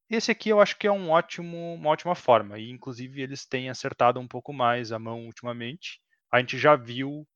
Esse 0.09 0.31
aqui 0.31 0.49
eu 0.49 0.61
acho 0.61 0.77
que 0.77 0.87
é 0.87 0.91
um 0.91 1.09
ótimo, 1.09 1.73
uma 1.73 1.89
ótima 1.89 2.15
forma, 2.15 2.57
e 2.57 2.69
inclusive 2.71 3.21
eles 3.21 3.45
têm 3.45 3.69
acertado 3.69 4.21
um 4.21 4.27
pouco 4.27 4.53
mais 4.53 4.93
a 4.93 4.97
mão 4.99 5.25
ultimamente. 5.25 5.99
A 6.31 6.39
gente 6.39 6.57
já 6.57 6.77
viu 6.77 7.27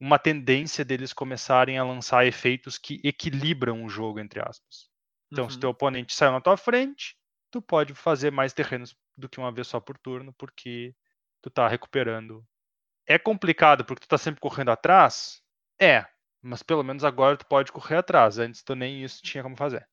uma 0.00 0.18
tendência 0.18 0.82
deles 0.82 1.12
começarem 1.12 1.78
a 1.78 1.84
lançar 1.84 2.26
efeitos 2.26 2.78
que 2.78 3.00
equilibram 3.04 3.84
o 3.84 3.90
jogo, 3.90 4.18
entre 4.18 4.40
aspas. 4.40 4.88
Então, 5.30 5.50
se 5.50 5.56
Uhum. 5.56 5.60
teu 5.60 5.70
oponente 5.70 6.14
saiu 6.14 6.32
na 6.32 6.40
tua 6.40 6.56
frente, 6.56 7.16
tu 7.50 7.60
pode 7.60 7.94
fazer 7.94 8.32
mais 8.32 8.54
terrenos 8.54 8.96
do 9.16 9.28
que 9.28 9.38
uma 9.38 9.52
vez 9.52 9.68
só 9.68 9.78
por 9.80 9.98
turno, 9.98 10.32
porque 10.38 10.94
tu 11.42 11.50
tá 11.50 11.68
recuperando. 11.68 12.46
É 13.06 13.18
complicado 13.18 13.84
porque 13.84 14.02
tu 14.06 14.08
tá 14.08 14.18
sempre 14.18 14.40
correndo 14.40 14.70
atrás? 14.70 15.42
É, 15.80 16.06
mas 16.42 16.62
pelo 16.62 16.82
menos 16.82 17.04
agora 17.04 17.36
tu 17.36 17.46
pode 17.46 17.70
correr 17.72 17.96
atrás. 17.96 18.38
Antes 18.38 18.62
tu 18.62 18.74
nem 18.74 19.02
isso 19.04 19.22
tinha 19.22 19.42
como 19.42 19.56
fazer. 19.56 19.88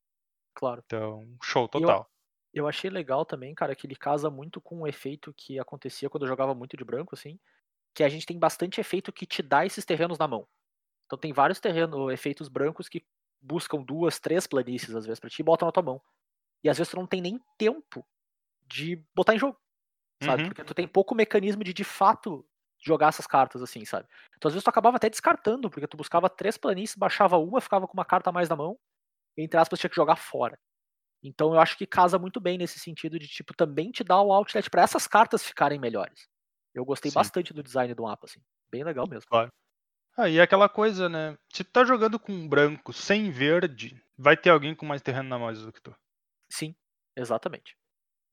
Claro. 0.54 0.82
Então, 0.86 1.36
show 1.42 1.64
eu- 1.64 1.68
total. 1.68 2.08
Eu 2.54 2.68
achei 2.68 2.90
legal 2.90 3.24
também, 3.24 3.54
cara, 3.54 3.74
que 3.74 3.86
ele 3.86 3.96
casa 3.96 4.28
muito 4.28 4.60
com 4.60 4.82
o 4.82 4.86
efeito 4.86 5.32
que 5.32 5.58
acontecia 5.58 6.10
quando 6.10 6.24
eu 6.24 6.28
jogava 6.28 6.54
muito 6.54 6.76
de 6.76 6.84
branco, 6.84 7.14
assim. 7.14 7.40
Que 7.94 8.04
a 8.04 8.08
gente 8.10 8.26
tem 8.26 8.38
bastante 8.38 8.78
efeito 8.78 9.10
que 9.12 9.24
te 9.24 9.42
dá 9.42 9.64
esses 9.64 9.86
terrenos 9.86 10.18
na 10.18 10.28
mão. 10.28 10.46
Então 11.06 11.18
tem 11.18 11.32
vários 11.32 11.60
terrenos, 11.60 12.12
efeitos 12.12 12.48
brancos 12.48 12.88
que 12.90 13.06
buscam 13.40 13.82
duas, 13.82 14.20
três 14.20 14.46
planícies, 14.46 14.94
às 14.94 15.06
vezes, 15.06 15.18
pra 15.18 15.30
ti 15.30 15.40
e 15.40 15.42
botam 15.42 15.64
na 15.66 15.72
tua 15.72 15.82
mão. 15.82 16.02
E 16.62 16.68
às 16.68 16.76
vezes 16.76 16.90
tu 16.90 16.96
não 16.96 17.06
tem 17.06 17.22
nem 17.22 17.40
tempo 17.56 18.06
de 18.66 18.96
botar 19.14 19.34
em 19.34 19.38
jogo. 19.38 19.58
Sabe? 20.22 20.42
Uhum. 20.42 20.48
Porque 20.50 20.64
tu 20.64 20.74
tem 20.74 20.86
pouco 20.86 21.14
mecanismo 21.14 21.64
de 21.64 21.72
de 21.72 21.84
fato 21.84 22.46
jogar 22.82 23.08
essas 23.08 23.26
cartas, 23.26 23.62
assim, 23.62 23.84
sabe? 23.84 24.08
Então 24.36 24.48
às 24.48 24.54
vezes 24.54 24.64
tu 24.64 24.70
acabava 24.70 24.96
até 24.96 25.08
descartando, 25.10 25.70
porque 25.70 25.86
tu 25.88 25.96
buscava 25.96 26.28
três 26.30 26.58
planícies, 26.58 26.96
baixava 26.96 27.38
uma, 27.38 27.60
ficava 27.60 27.86
com 27.88 27.94
uma 27.94 28.04
carta 28.04 28.30
a 28.30 28.32
mais 28.32 28.48
na 28.48 28.56
mão, 28.56 28.78
e 29.36 29.44
entre 29.44 29.58
aspas 29.60 29.80
tinha 29.80 29.90
que 29.90 29.96
jogar 29.96 30.16
fora. 30.16 30.58
Então 31.22 31.54
eu 31.54 31.60
acho 31.60 31.76
que 31.78 31.86
casa 31.86 32.18
muito 32.18 32.40
bem 32.40 32.58
nesse 32.58 32.78
sentido 32.78 33.18
de, 33.18 33.28
tipo, 33.28 33.54
também 33.54 33.90
te 33.90 34.04
dar 34.04 34.22
o 34.22 34.32
outlet 34.32 34.68
pra 34.70 34.82
essas 34.82 35.06
cartas 35.06 35.44
ficarem 35.44 35.78
melhores. 35.78 36.28
Eu 36.74 36.84
gostei 36.84 37.10
Sim. 37.10 37.16
bastante 37.16 37.52
do 37.54 37.62
design 37.62 37.94
do 37.94 38.04
mapa, 38.04 38.26
assim. 38.26 38.40
Bem 38.70 38.84
legal 38.84 39.06
mesmo. 39.08 39.30
Aí 40.16 40.38
é 40.38 40.42
aquela 40.42 40.68
coisa, 40.68 41.08
né? 41.08 41.36
Se 41.52 41.64
tu 41.64 41.70
tá 41.72 41.84
jogando 41.84 42.18
com 42.18 42.32
um 42.32 42.48
branco 42.48 42.92
sem 42.92 43.30
verde, 43.30 44.00
vai 44.16 44.36
ter 44.36 44.50
alguém 44.50 44.74
com 44.74 44.84
mais 44.86 45.02
terreno 45.02 45.28
na 45.28 45.38
mão 45.38 45.52
do 45.52 45.72
que 45.72 45.80
tu. 45.80 45.94
Sim, 46.50 46.74
exatamente. 47.16 47.76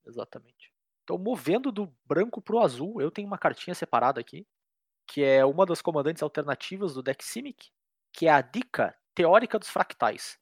Exatamente. 0.06 0.72
Então, 1.10 1.18
movendo 1.18 1.72
do 1.72 1.91
branco 2.05 2.39
pro 2.39 2.60
azul, 2.60 3.01
eu 3.01 3.10
tenho 3.10 3.26
uma 3.26 3.38
cartinha 3.39 3.74
separada 3.74 4.22
aqui, 4.22 4.45
que 5.07 5.24
é 5.24 5.43
uma 5.43 5.66
das 5.66 5.82
comandantes 5.82 6.22
alternativas 6.22 6.93
do 6.93 7.01
deck 7.01 7.26
Simic, 7.26 7.72
que 8.14 8.28
é 8.28 8.30
a 8.30 8.41
Dica 8.41 8.95
Teórica 9.16 9.57
dos 9.57 9.70
Fractais. 9.70 10.38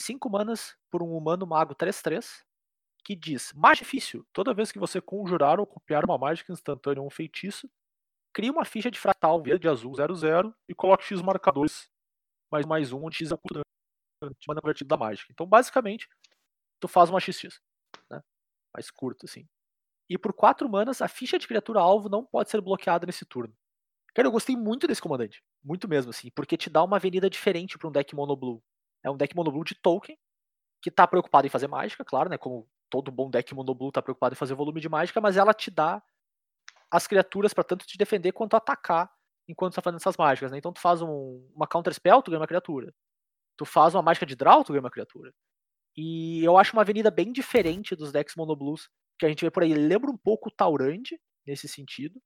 5 0.00 0.30
manas 0.30 0.76
por 0.88 1.02
um 1.02 1.16
humano 1.16 1.44
mago 1.44 1.74
3-3, 1.74 2.44
que 3.04 3.16
diz: 3.16 3.52
Mais 3.54 3.76
difícil, 3.76 4.24
toda 4.32 4.54
vez 4.54 4.70
que 4.70 4.78
você 4.78 5.00
conjurar 5.00 5.58
ou 5.58 5.66
copiar 5.66 6.04
uma 6.04 6.16
mágica 6.16 6.52
instantânea 6.52 7.00
ou 7.00 7.08
um 7.08 7.10
feitiço, 7.10 7.68
crie 8.32 8.50
uma 8.50 8.64
ficha 8.64 8.92
de 8.92 9.00
fractal 9.00 9.42
verde 9.42 9.68
azul 9.68 9.92
00 9.96 10.54
e 10.68 10.74
coloque 10.76 11.02
X 11.02 11.20
marcadores 11.22 11.90
mais 12.52 12.64
mais 12.64 12.92
um, 12.92 13.04
onde 13.04 13.16
X 13.16 13.32
é 13.32 13.34
o 13.34 13.38
de 14.30 14.46
mana 14.46 14.60
da 14.86 14.96
mágica. 14.96 15.32
Então, 15.32 15.44
basicamente, 15.44 16.08
tu 16.78 16.86
faz 16.86 17.10
uma 17.10 17.18
XX, 17.18 17.60
né? 18.08 18.22
Mais 18.72 18.92
curta, 18.92 19.26
assim. 19.26 19.48
E 20.08 20.18
por 20.18 20.32
4 20.32 20.68
manas, 20.68 21.00
a 21.00 21.08
ficha 21.08 21.38
de 21.38 21.46
criatura 21.46 21.80
alvo 21.80 22.08
não 22.08 22.24
pode 22.24 22.50
ser 22.50 22.60
bloqueada 22.60 23.06
nesse 23.06 23.24
turno. 23.24 23.54
Cara, 24.14 24.28
eu 24.28 24.32
gostei 24.32 24.56
muito 24.56 24.86
desse 24.86 25.02
comandante. 25.02 25.42
Muito 25.62 25.88
mesmo, 25.88 26.10
assim, 26.10 26.30
porque 26.30 26.56
te 26.56 26.70
dá 26.70 26.82
uma 26.84 26.96
avenida 26.96 27.28
diferente 27.28 27.78
para 27.78 27.88
um 27.88 27.92
deck 27.92 28.14
mono 28.14 28.36
blue. 28.36 28.62
É 29.02 29.10
um 29.10 29.16
deck 29.16 29.34
mono 29.34 29.50
blue 29.50 29.64
de 29.64 29.74
token, 29.74 30.16
que 30.82 30.90
tá 30.90 31.06
preocupado 31.06 31.46
em 31.46 31.50
fazer 31.50 31.66
mágica, 31.66 32.04
claro, 32.04 32.28
né? 32.28 32.38
Como 32.38 32.68
todo 32.90 33.10
bom 33.10 33.30
deck 33.30 33.54
mono 33.54 33.74
blue 33.74 33.90
tá 33.90 34.02
preocupado 34.02 34.34
em 34.34 34.36
fazer 34.36 34.54
volume 34.54 34.80
de 34.80 34.88
mágica, 34.88 35.20
mas 35.20 35.36
ela 35.36 35.52
te 35.54 35.70
dá 35.70 36.02
as 36.90 37.06
criaturas 37.06 37.52
para 37.52 37.64
tanto 37.64 37.86
te 37.86 37.98
defender 37.98 38.32
quanto 38.32 38.54
atacar 38.56 39.10
enquanto 39.48 39.74
tá 39.74 39.82
fazendo 39.82 39.98
essas 39.98 40.16
mágicas, 40.16 40.52
né? 40.52 40.58
Então 40.58 40.72
tu 40.72 40.80
faz 40.80 41.02
um, 41.02 41.50
uma 41.54 41.66
counter 41.66 41.92
spell, 41.92 42.22
tu 42.22 42.30
ganha 42.30 42.40
uma 42.40 42.46
criatura. 42.46 42.94
Tu 43.56 43.64
faz 43.64 43.94
uma 43.94 44.02
mágica 44.02 44.26
de 44.26 44.36
draw, 44.36 44.64
tu 44.64 44.72
ganha 44.72 44.80
uma 44.80 44.90
criatura. 44.90 45.32
E 45.96 46.44
eu 46.44 46.58
acho 46.58 46.72
uma 46.74 46.82
avenida 46.82 47.10
bem 47.10 47.32
diferente 47.32 47.96
dos 47.96 48.12
decks 48.12 48.36
mono 48.36 48.56
blues 48.56 48.88
que 49.18 49.26
a 49.26 49.28
gente 49.28 49.44
vê 49.44 49.50
por 49.50 49.62
aí. 49.62 49.74
Lembra 49.74 50.10
um 50.10 50.16
pouco 50.16 50.48
o 50.48 50.52
Taurand 50.52 51.02
nesse 51.46 51.68
sentido, 51.68 52.20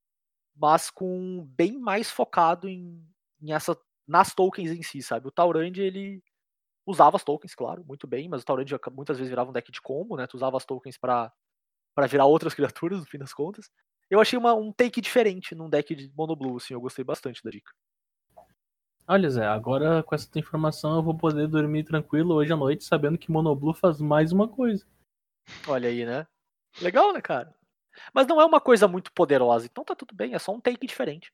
mas 0.54 0.90
com 0.90 1.44
bem 1.56 1.78
mais 1.78 2.10
focado 2.10 2.68
em, 2.68 3.04
em 3.40 3.52
essa 3.52 3.78
nas 4.06 4.34
tokens 4.34 4.70
em 4.70 4.82
si, 4.82 5.02
sabe? 5.02 5.28
O 5.28 5.30
Taurand 5.30 5.76
ele 5.76 6.22
usava 6.86 7.16
as 7.16 7.24
tokens, 7.24 7.54
claro, 7.54 7.84
muito 7.84 8.06
bem, 8.06 8.28
mas 8.28 8.42
o 8.42 8.44
Taurand 8.44 8.64
muitas 8.92 9.18
vezes 9.18 9.28
virava 9.28 9.50
um 9.50 9.52
deck 9.52 9.70
de 9.70 9.82
combo, 9.82 10.16
né? 10.16 10.26
Tu 10.26 10.36
usava 10.36 10.56
as 10.56 10.64
tokens 10.64 10.96
para 10.96 11.32
para 11.94 12.06
virar 12.06 12.26
outras 12.26 12.54
criaturas 12.54 13.00
no 13.00 13.06
fim 13.06 13.18
das 13.18 13.34
contas. 13.34 13.70
Eu 14.08 14.20
achei 14.20 14.38
uma, 14.38 14.54
um 14.54 14.72
take 14.72 15.00
diferente 15.00 15.54
num 15.54 15.68
deck 15.68 15.94
de 15.94 16.10
mono 16.16 16.34
blue, 16.34 16.56
assim, 16.56 16.72
eu 16.72 16.80
gostei 16.80 17.04
bastante 17.04 17.42
da 17.42 17.50
dica. 17.50 17.72
Olha, 19.06 19.28
Zé, 19.30 19.46
agora 19.46 20.02
com 20.02 20.14
essa 20.14 20.28
informação 20.38 20.96
eu 20.96 21.02
vou 21.02 21.16
poder 21.16 21.48
dormir 21.48 21.82
tranquilo 21.84 22.34
hoje 22.34 22.52
à 22.52 22.56
noite, 22.56 22.84
sabendo 22.84 23.18
que 23.18 23.30
Monoblu 23.30 23.72
faz 23.72 24.00
mais 24.00 24.32
uma 24.32 24.46
coisa. 24.46 24.86
Olha 25.66 25.88
aí, 25.88 26.04
né? 26.04 26.26
Legal, 26.80 27.12
né, 27.12 27.20
cara? 27.20 27.54
Mas 28.12 28.26
não 28.26 28.40
é 28.40 28.44
uma 28.44 28.60
coisa 28.60 28.86
muito 28.86 29.12
poderosa, 29.12 29.66
então 29.66 29.84
tá 29.84 29.94
tudo 29.94 30.14
bem, 30.14 30.34
é 30.34 30.38
só 30.38 30.52
um 30.52 30.60
take 30.60 30.86
diferente. 30.86 31.32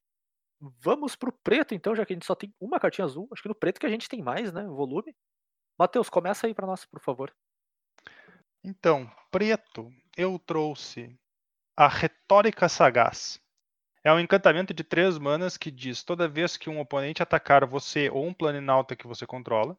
Vamos 0.81 1.15
pro 1.15 1.33
preto, 1.33 1.75
então, 1.75 1.95
já 1.95 2.07
que 2.07 2.13
a 2.13 2.17
gente 2.17 2.27
só 2.27 2.35
tem 2.35 2.55
uma 2.59 2.81
cartinha 2.81 3.05
azul. 3.05 3.29
Acho 3.33 3.43
que 3.43 3.49
no 3.49 3.55
preto 3.55 3.79
que 3.79 3.87
a 3.87 3.91
gente 3.91 4.09
tem 4.09 4.23
mais, 4.23 4.53
né? 4.53 4.65
Volume. 4.65 5.15
Matheus, 5.79 6.09
começa 6.09 6.47
aí 6.47 6.55
pra 6.55 6.67
nós, 6.67 6.87
por 6.87 7.01
favor. 7.01 7.35
Então, 8.63 9.11
preto, 9.31 9.93
eu 10.17 10.39
trouxe 10.39 11.15
a 11.77 11.87
Retórica 11.87 12.69
Sagaz. 12.69 13.39
É 14.03 14.13
um 14.13 14.21
encantamento 14.21 14.73
de 14.73 14.85
três 14.85 15.19
manas 15.19 15.57
que 15.59 15.71
diz: 15.71 16.03
toda 16.03 16.29
vez 16.29 16.57
que 16.57 16.71
um 16.71 16.81
oponente 16.81 17.23
atacar 17.23 17.67
você 17.67 18.09
ou 18.09 18.27
um 18.27 18.33
planinauta 18.33 18.97
que 18.97 19.07
você 19.07 19.27
controla, 19.27 19.77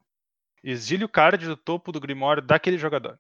exile 0.63 1.05
o 1.05 1.09
card 1.09 1.47
do 1.47 1.57
topo 1.57 1.91
do 1.91 1.99
Grimório 1.99 2.43
daquele 2.43 2.77
jogador. 2.77 3.19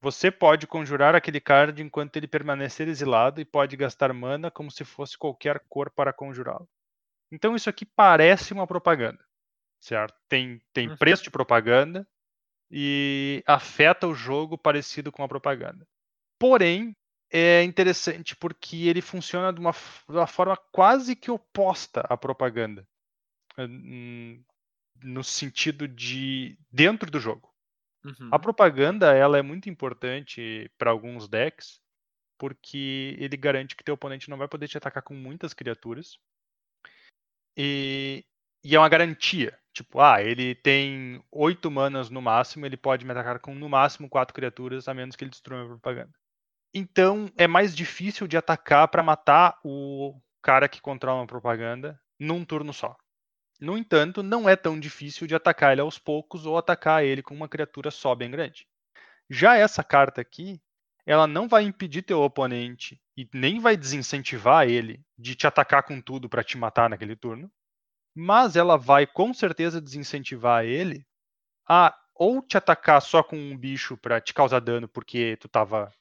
Você 0.00 0.30
pode 0.30 0.66
conjurar 0.66 1.14
aquele 1.14 1.40
card 1.40 1.82
enquanto 1.82 2.16
ele 2.16 2.28
permanecer 2.28 2.88
exilado 2.88 3.40
e 3.40 3.44
pode 3.44 3.76
gastar 3.76 4.12
mana 4.12 4.50
como 4.50 4.70
se 4.70 4.84
fosse 4.84 5.16
qualquer 5.18 5.60
cor 5.68 5.90
para 5.90 6.12
conjurá-lo. 6.12 6.68
Então 7.32 7.56
isso 7.56 7.70
aqui 7.70 7.84
parece 7.86 8.52
uma 8.52 8.66
propaganda, 8.66 9.24
certo? 9.80 10.14
Tem, 10.28 10.60
tem 10.72 10.88
Uhum. 10.88 10.96
preço 10.96 11.24
de 11.24 11.30
propaganda 11.30 12.06
e 12.70 13.42
afeta 13.46 14.06
o 14.08 14.14
jogo 14.14 14.58
parecido 14.58 15.12
com 15.12 15.22
a 15.22 15.28
propaganda. 15.28 15.86
Porém, 16.38 16.96
é 17.30 17.62
interessante 17.64 18.36
porque 18.36 18.88
ele 18.88 19.02
funciona 19.02 19.52
de 19.52 19.60
uma, 19.60 19.72
de 19.72 20.16
uma 20.16 20.26
forma 20.26 20.56
quase 20.72 21.16
que 21.16 21.30
oposta 21.30 22.02
à 22.02 22.16
propaganda. 22.16 22.86
Hum, 23.58 24.42
No 25.04 25.24
sentido 25.24 25.88
de 25.88 26.58
dentro 26.70 27.10
do 27.10 27.20
jogo. 27.20 27.50
Uhum. 28.06 28.28
A 28.30 28.38
propaganda 28.38 29.12
ela 29.12 29.36
é 29.36 29.42
muito 29.42 29.68
importante 29.68 30.70
para 30.78 30.90
alguns 30.90 31.28
decks 31.28 31.80
porque 32.38 33.16
ele 33.18 33.36
garante 33.36 33.74
que 33.74 33.82
teu 33.82 33.94
oponente 33.94 34.30
não 34.30 34.36
vai 34.36 34.46
poder 34.46 34.68
te 34.68 34.78
atacar 34.78 35.02
com 35.02 35.14
muitas 35.14 35.52
criaturas 35.52 36.18
e, 37.56 38.24
e 38.62 38.76
é 38.76 38.78
uma 38.78 38.88
garantia. 38.88 39.58
Tipo, 39.72 40.00
ah, 40.00 40.22
ele 40.22 40.54
tem 40.54 41.22
oito 41.30 41.70
manas 41.70 42.08
no 42.08 42.22
máximo, 42.22 42.64
ele 42.64 42.76
pode 42.76 43.04
me 43.04 43.10
atacar 43.10 43.40
com 43.40 43.54
no 43.54 43.68
máximo 43.68 44.08
quatro 44.08 44.34
criaturas, 44.34 44.88
a 44.88 44.94
menos 44.94 45.16
que 45.16 45.24
ele 45.24 45.30
destrua 45.30 45.64
a 45.64 45.66
propaganda. 45.66 46.12
Então 46.72 47.30
é 47.36 47.46
mais 47.46 47.74
difícil 47.74 48.26
de 48.26 48.36
atacar 48.36 48.88
para 48.88 49.02
matar 49.02 49.58
o 49.64 50.18
cara 50.42 50.68
que 50.68 50.80
controla 50.80 51.20
uma 51.20 51.26
propaganda 51.26 52.00
num 52.20 52.44
turno 52.44 52.72
só. 52.72 52.96
No 53.60 53.76
entanto, 53.76 54.22
não 54.22 54.48
é 54.48 54.54
tão 54.54 54.78
difícil 54.78 55.26
de 55.26 55.34
atacar 55.34 55.72
ele 55.72 55.80
aos 55.80 55.98
poucos 55.98 56.44
ou 56.44 56.58
atacar 56.58 57.04
ele 57.04 57.22
com 57.22 57.34
uma 57.34 57.48
criatura 57.48 57.90
só 57.90 58.14
bem 58.14 58.30
grande. 58.30 58.66
Já 59.30 59.56
essa 59.56 59.82
carta 59.82 60.20
aqui, 60.20 60.60
ela 61.06 61.26
não 61.26 61.48
vai 61.48 61.62
impedir 61.62 62.02
teu 62.02 62.20
oponente 62.20 63.00
e 63.16 63.28
nem 63.32 63.58
vai 63.58 63.76
desincentivar 63.76 64.68
ele 64.68 65.00
de 65.18 65.34
te 65.34 65.46
atacar 65.46 65.82
com 65.84 66.00
tudo 66.00 66.28
para 66.28 66.44
te 66.44 66.58
matar 66.58 66.90
naquele 66.90 67.16
turno, 67.16 67.50
mas 68.14 68.56
ela 68.56 68.76
vai 68.76 69.06
com 69.06 69.32
certeza 69.32 69.80
desincentivar 69.80 70.64
ele 70.64 71.06
a 71.68 71.96
ou 72.14 72.42
te 72.42 72.56
atacar 72.56 73.00
só 73.02 73.22
com 73.22 73.36
um 73.36 73.56
bicho 73.56 73.96
para 73.96 74.20
te 74.20 74.32
causar 74.32 74.60
dano 74.60 74.88
porque 74.88 75.36
tu 75.38 75.48
tava 75.48 75.92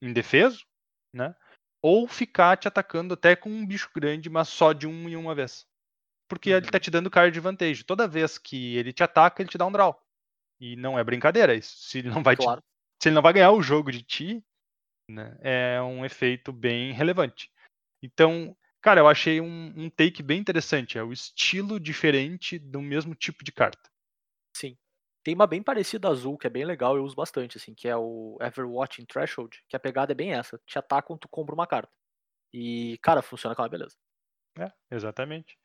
indefeso, 0.00 0.64
né? 1.12 1.34
Ou 1.82 2.08
ficar 2.08 2.56
te 2.56 2.66
atacando 2.66 3.14
até 3.14 3.36
com 3.36 3.50
um 3.50 3.66
bicho 3.66 3.90
grande, 3.94 4.30
mas 4.30 4.48
só 4.48 4.72
de 4.72 4.86
um 4.86 5.08
em 5.08 5.16
uma 5.16 5.34
vez. 5.34 5.66
Porque 6.30 6.48
ele 6.50 6.64
Uhum. 6.64 6.70
tá 6.70 6.78
te 6.78 6.90
dando 6.92 7.10
card 7.10 7.34
de 7.34 7.40
vantagem. 7.40 7.84
Toda 7.84 8.06
vez 8.08 8.38
que 8.38 8.76
ele 8.76 8.92
te 8.92 9.02
ataca, 9.02 9.42
ele 9.42 9.50
te 9.50 9.58
dá 9.58 9.66
um 9.66 9.72
draw. 9.72 10.00
E 10.60 10.76
não 10.76 10.96
é 10.98 11.02
brincadeira 11.02 11.54
isso. 11.54 11.76
Se 11.76 11.98
ele 11.98 12.08
não 12.08 12.22
vai, 12.22 12.36
te- 12.36 12.44
Claro. 12.44 12.62
se 13.02 13.08
ele 13.08 13.14
não 13.16 13.22
vai 13.22 13.32
ganhar 13.32 13.50
o 13.50 13.60
jogo 13.60 13.90
de 13.90 14.02
ti, 14.02 14.44
né, 15.10 15.36
é 15.40 15.82
um 15.82 16.04
efeito 16.04 16.52
bem 16.52 16.92
relevante. 16.92 17.50
Então, 18.02 18.56
cara, 18.80 19.00
eu 19.00 19.08
achei 19.08 19.40
um, 19.40 19.74
um 19.76 19.90
take 19.90 20.22
bem 20.22 20.38
interessante. 20.38 20.96
É 20.96 21.02
o 21.02 21.12
estilo 21.12 21.80
diferente 21.80 22.58
do 22.58 22.80
mesmo 22.80 23.14
tipo 23.14 23.42
de 23.42 23.50
carta. 23.50 23.90
Sim. 24.56 24.78
Tem 25.24 25.34
uma 25.34 25.46
bem 25.46 25.62
parecida 25.62 26.08
azul, 26.08 26.38
que 26.38 26.46
é 26.46 26.50
bem 26.50 26.64
legal, 26.64 26.96
eu 26.96 27.04
uso 27.04 27.14
bastante, 27.16 27.56
assim, 27.58 27.74
que 27.74 27.88
é 27.88 27.96
o 27.96 28.38
Everwatching 28.40 29.04
Threshold, 29.04 29.62
que 29.68 29.76
a 29.76 29.80
pegada 29.80 30.12
é 30.12 30.14
bem 30.14 30.32
essa. 30.32 30.58
Te 30.64 30.78
ataca 30.78 31.08
quando 31.08 31.20
tu 31.20 31.28
compra 31.28 31.54
uma 31.54 31.66
carta. 31.66 31.92
E, 32.54 32.96
cara, 33.02 33.20
funciona 33.20 33.54
com 33.54 33.62
uma 33.62 33.68
beleza. 33.68 33.96
É, 34.58 34.70
exatamente. 34.90 35.58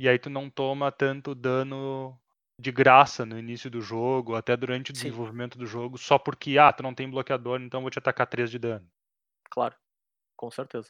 E 0.00 0.08
aí 0.08 0.18
tu 0.18 0.30
não 0.30 0.48
toma 0.48 0.90
tanto 0.90 1.34
dano 1.34 2.18
de 2.58 2.72
graça 2.72 3.26
no 3.26 3.38
início 3.38 3.70
do 3.70 3.82
jogo, 3.82 4.34
até 4.34 4.56
durante 4.56 4.92
o 4.92 4.96
Sim. 4.96 5.02
desenvolvimento 5.02 5.58
do 5.58 5.66
jogo, 5.66 5.98
só 5.98 6.18
porque, 6.18 6.56
ah, 6.56 6.72
tu 6.72 6.82
não 6.82 6.94
tem 6.94 7.10
bloqueador, 7.10 7.60
então 7.60 7.80
eu 7.80 7.82
vou 7.82 7.90
te 7.90 7.98
atacar 7.98 8.26
3 8.26 8.50
de 8.50 8.58
dano. 8.58 8.90
Claro. 9.50 9.74
Com 10.34 10.50
certeza. 10.50 10.88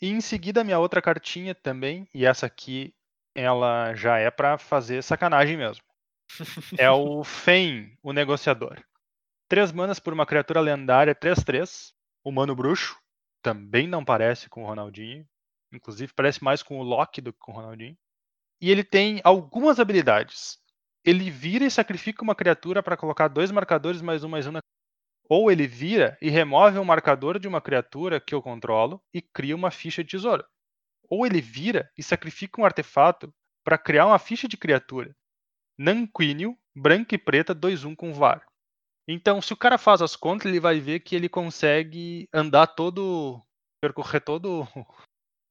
E 0.00 0.08
em 0.08 0.22
seguida, 0.22 0.64
minha 0.64 0.78
outra 0.78 1.02
cartinha 1.02 1.54
também, 1.54 2.08
e 2.14 2.24
essa 2.24 2.46
aqui, 2.46 2.94
ela 3.34 3.94
já 3.94 4.16
é 4.16 4.30
pra 4.30 4.56
fazer 4.56 5.02
sacanagem 5.02 5.58
mesmo. 5.58 5.84
É 6.80 6.90
o 6.90 7.22
Fen, 7.24 7.94
o 8.02 8.10
negociador. 8.10 8.82
Três 9.50 9.70
manas 9.70 10.00
por 10.00 10.14
uma 10.14 10.24
criatura 10.24 10.60
lendária, 10.60 11.14
3-3. 11.14 11.92
Humano 12.24 12.56
bruxo. 12.56 12.98
Também 13.42 13.86
não 13.86 14.02
parece 14.02 14.48
com 14.48 14.64
o 14.64 14.66
Ronaldinho. 14.66 15.28
Inclusive, 15.70 16.10
parece 16.14 16.42
mais 16.42 16.62
com 16.62 16.78
o 16.78 16.82
Loki 16.82 17.20
do 17.20 17.34
que 17.34 17.38
com 17.38 17.52
o 17.52 17.54
Ronaldinho. 17.54 17.96
E 18.60 18.70
ele 18.70 18.82
tem 18.82 19.20
algumas 19.22 19.78
habilidades. 19.78 20.58
Ele 21.04 21.30
vira 21.30 21.64
e 21.64 21.70
sacrifica 21.70 22.22
uma 22.22 22.34
criatura 22.34 22.82
para 22.82 22.96
colocar 22.96 23.28
dois 23.28 23.50
marcadores 23.50 24.00
mais 24.00 24.24
um 24.24 24.28
mais 24.28 24.46
um 24.46 24.52
na. 24.52 24.60
Ou 25.28 25.50
ele 25.50 25.66
vira 25.66 26.16
e 26.22 26.30
remove 26.30 26.78
um 26.78 26.84
marcador 26.84 27.38
de 27.38 27.48
uma 27.48 27.60
criatura 27.60 28.20
que 28.20 28.34
eu 28.34 28.40
controlo 28.40 29.02
e 29.12 29.20
cria 29.20 29.56
uma 29.56 29.70
ficha 29.70 30.02
de 30.02 30.10
tesouro. 30.10 30.44
Ou 31.08 31.26
ele 31.26 31.40
vira 31.40 31.90
e 31.98 32.02
sacrifica 32.02 32.60
um 32.60 32.64
artefato 32.64 33.32
para 33.64 33.78
criar 33.78 34.06
uma 34.06 34.18
ficha 34.18 34.46
de 34.46 34.56
criatura. 34.56 35.14
Nanquínio, 35.78 36.56
branca 36.74 37.14
e 37.14 37.18
preta, 37.18 37.54
2-1 37.54 37.96
com 37.96 38.12
VAR. 38.12 38.46
Então, 39.08 39.40
se 39.40 39.52
o 39.52 39.56
cara 39.56 39.78
faz 39.78 40.02
as 40.02 40.16
contas, 40.16 40.46
ele 40.46 40.60
vai 40.60 40.80
ver 40.80 41.00
que 41.00 41.14
ele 41.14 41.28
consegue 41.28 42.28
andar 42.32 42.66
todo. 42.68 43.40
percorrer 43.80 44.20
todo. 44.20 44.66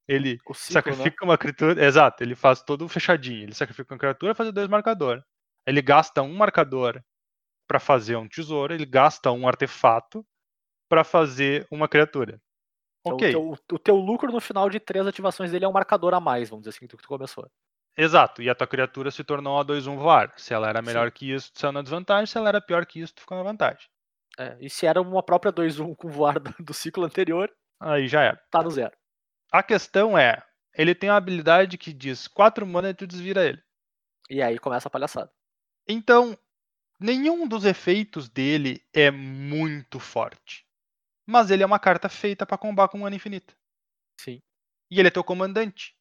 Ele 0.07 0.41
ciclo, 0.53 0.95
né? 0.95 1.11
sacrifica 1.11 1.25
uma 1.25 1.37
criatura. 1.37 1.83
Exato, 1.83 2.23
ele 2.23 2.35
faz 2.35 2.61
todo 2.61 2.87
fechadinho. 2.87 3.43
Ele 3.43 3.53
sacrifica 3.53 3.93
uma 3.93 3.99
criatura 3.99 4.35
fazer 4.35 4.51
dois 4.51 4.67
marcadores. 4.67 5.23
Ele 5.65 5.81
gasta 5.81 6.21
um 6.21 6.33
marcador 6.35 7.01
para 7.67 7.79
fazer 7.79 8.15
um 8.15 8.27
tesouro, 8.27 8.73
ele 8.73 8.85
gasta 8.85 9.31
um 9.31 9.47
artefato 9.47 10.25
para 10.89 11.03
fazer 11.03 11.67
uma 11.71 11.87
criatura. 11.89 12.39
Então, 13.01 13.15
ok, 13.15 13.35
o, 13.35 13.57
teu, 13.57 13.75
o 13.75 13.79
teu 13.79 13.95
lucro 13.95 14.31
no 14.31 14.39
final 14.41 14.69
de 14.69 14.79
três 14.79 15.05
ativações 15.07 15.51
dele 15.51 15.65
é 15.65 15.67
um 15.67 15.71
marcador 15.71 16.13
a 16.13 16.19
mais, 16.19 16.49
vamos 16.49 16.63
dizer 16.63 16.77
assim, 16.77 16.87
do 16.87 16.97
que 16.97 17.03
tu 17.03 17.07
começou. 17.09 17.49
exato. 17.97 18.41
E 18.41 18.49
a 18.49 18.55
tua 18.55 18.67
criatura 18.67 19.11
se 19.11 19.23
tornou 19.23 19.59
a 19.59 19.65
2-1 19.65 19.97
voar. 19.97 20.33
Se 20.37 20.53
ela 20.53 20.69
era 20.69 20.81
melhor 20.81 21.07
Sim. 21.07 21.13
que 21.13 21.31
isso, 21.31 21.51
tu 21.53 21.59
saiu 21.59 21.71
na 21.73 21.81
desvantagem. 21.81 22.25
Se 22.27 22.37
ela 22.37 22.49
era 22.49 22.61
pior 22.61 22.85
que 22.85 22.99
isso, 22.99 23.13
tu 23.15 23.21
ficou 23.21 23.37
na 23.37 23.43
vantagem. 23.43 23.87
É, 24.37 24.57
e 24.59 24.69
se 24.69 24.85
era 24.85 25.01
uma 25.01 25.23
própria 25.23 25.51
2-1 25.53 25.95
com 25.95 26.09
voar 26.09 26.39
do, 26.39 26.53
do 26.59 26.73
ciclo 26.73 27.05
anterior, 27.05 27.49
Aí 27.79 28.07
já 28.07 28.21
era. 28.23 28.41
tá 28.51 28.63
no 28.63 28.69
zero. 28.71 28.95
A 29.51 29.63
questão 29.63 30.17
é, 30.17 30.43
ele 30.77 30.95
tem 30.95 31.09
uma 31.09 31.17
habilidade 31.17 31.77
que 31.77 31.93
diz 31.93 32.27
4 32.27 32.65
mana 32.65 32.89
e 32.89 32.93
tu 32.93 33.07
desvira 33.07 33.45
ele. 33.45 33.63
E 34.29 34.41
aí 34.41 34.59
começa 34.59 34.87
a 34.87 34.91
palhaçada. 34.91 35.31
Então, 35.87 36.37
nenhum 36.99 37.47
dos 37.47 37.63
efeitos 37.65 38.27
dele 38.27 38.83
é 38.93 39.11
muito 39.11 39.99
forte. 39.99 40.65
Mas 41.25 41.49
ele 41.49 41.63
é 41.63 41.65
uma 41.65 41.79
carta 41.79 42.09
feita 42.09 42.45
para 42.45 42.57
combar 42.57 42.87
com 42.87 42.97
mana 42.97 43.15
infinita. 43.15 43.53
Sim. 44.19 44.41
E 44.89 44.99
ele 44.99 45.07
é 45.07 45.11
teu 45.11 45.23
comandante. 45.23 45.95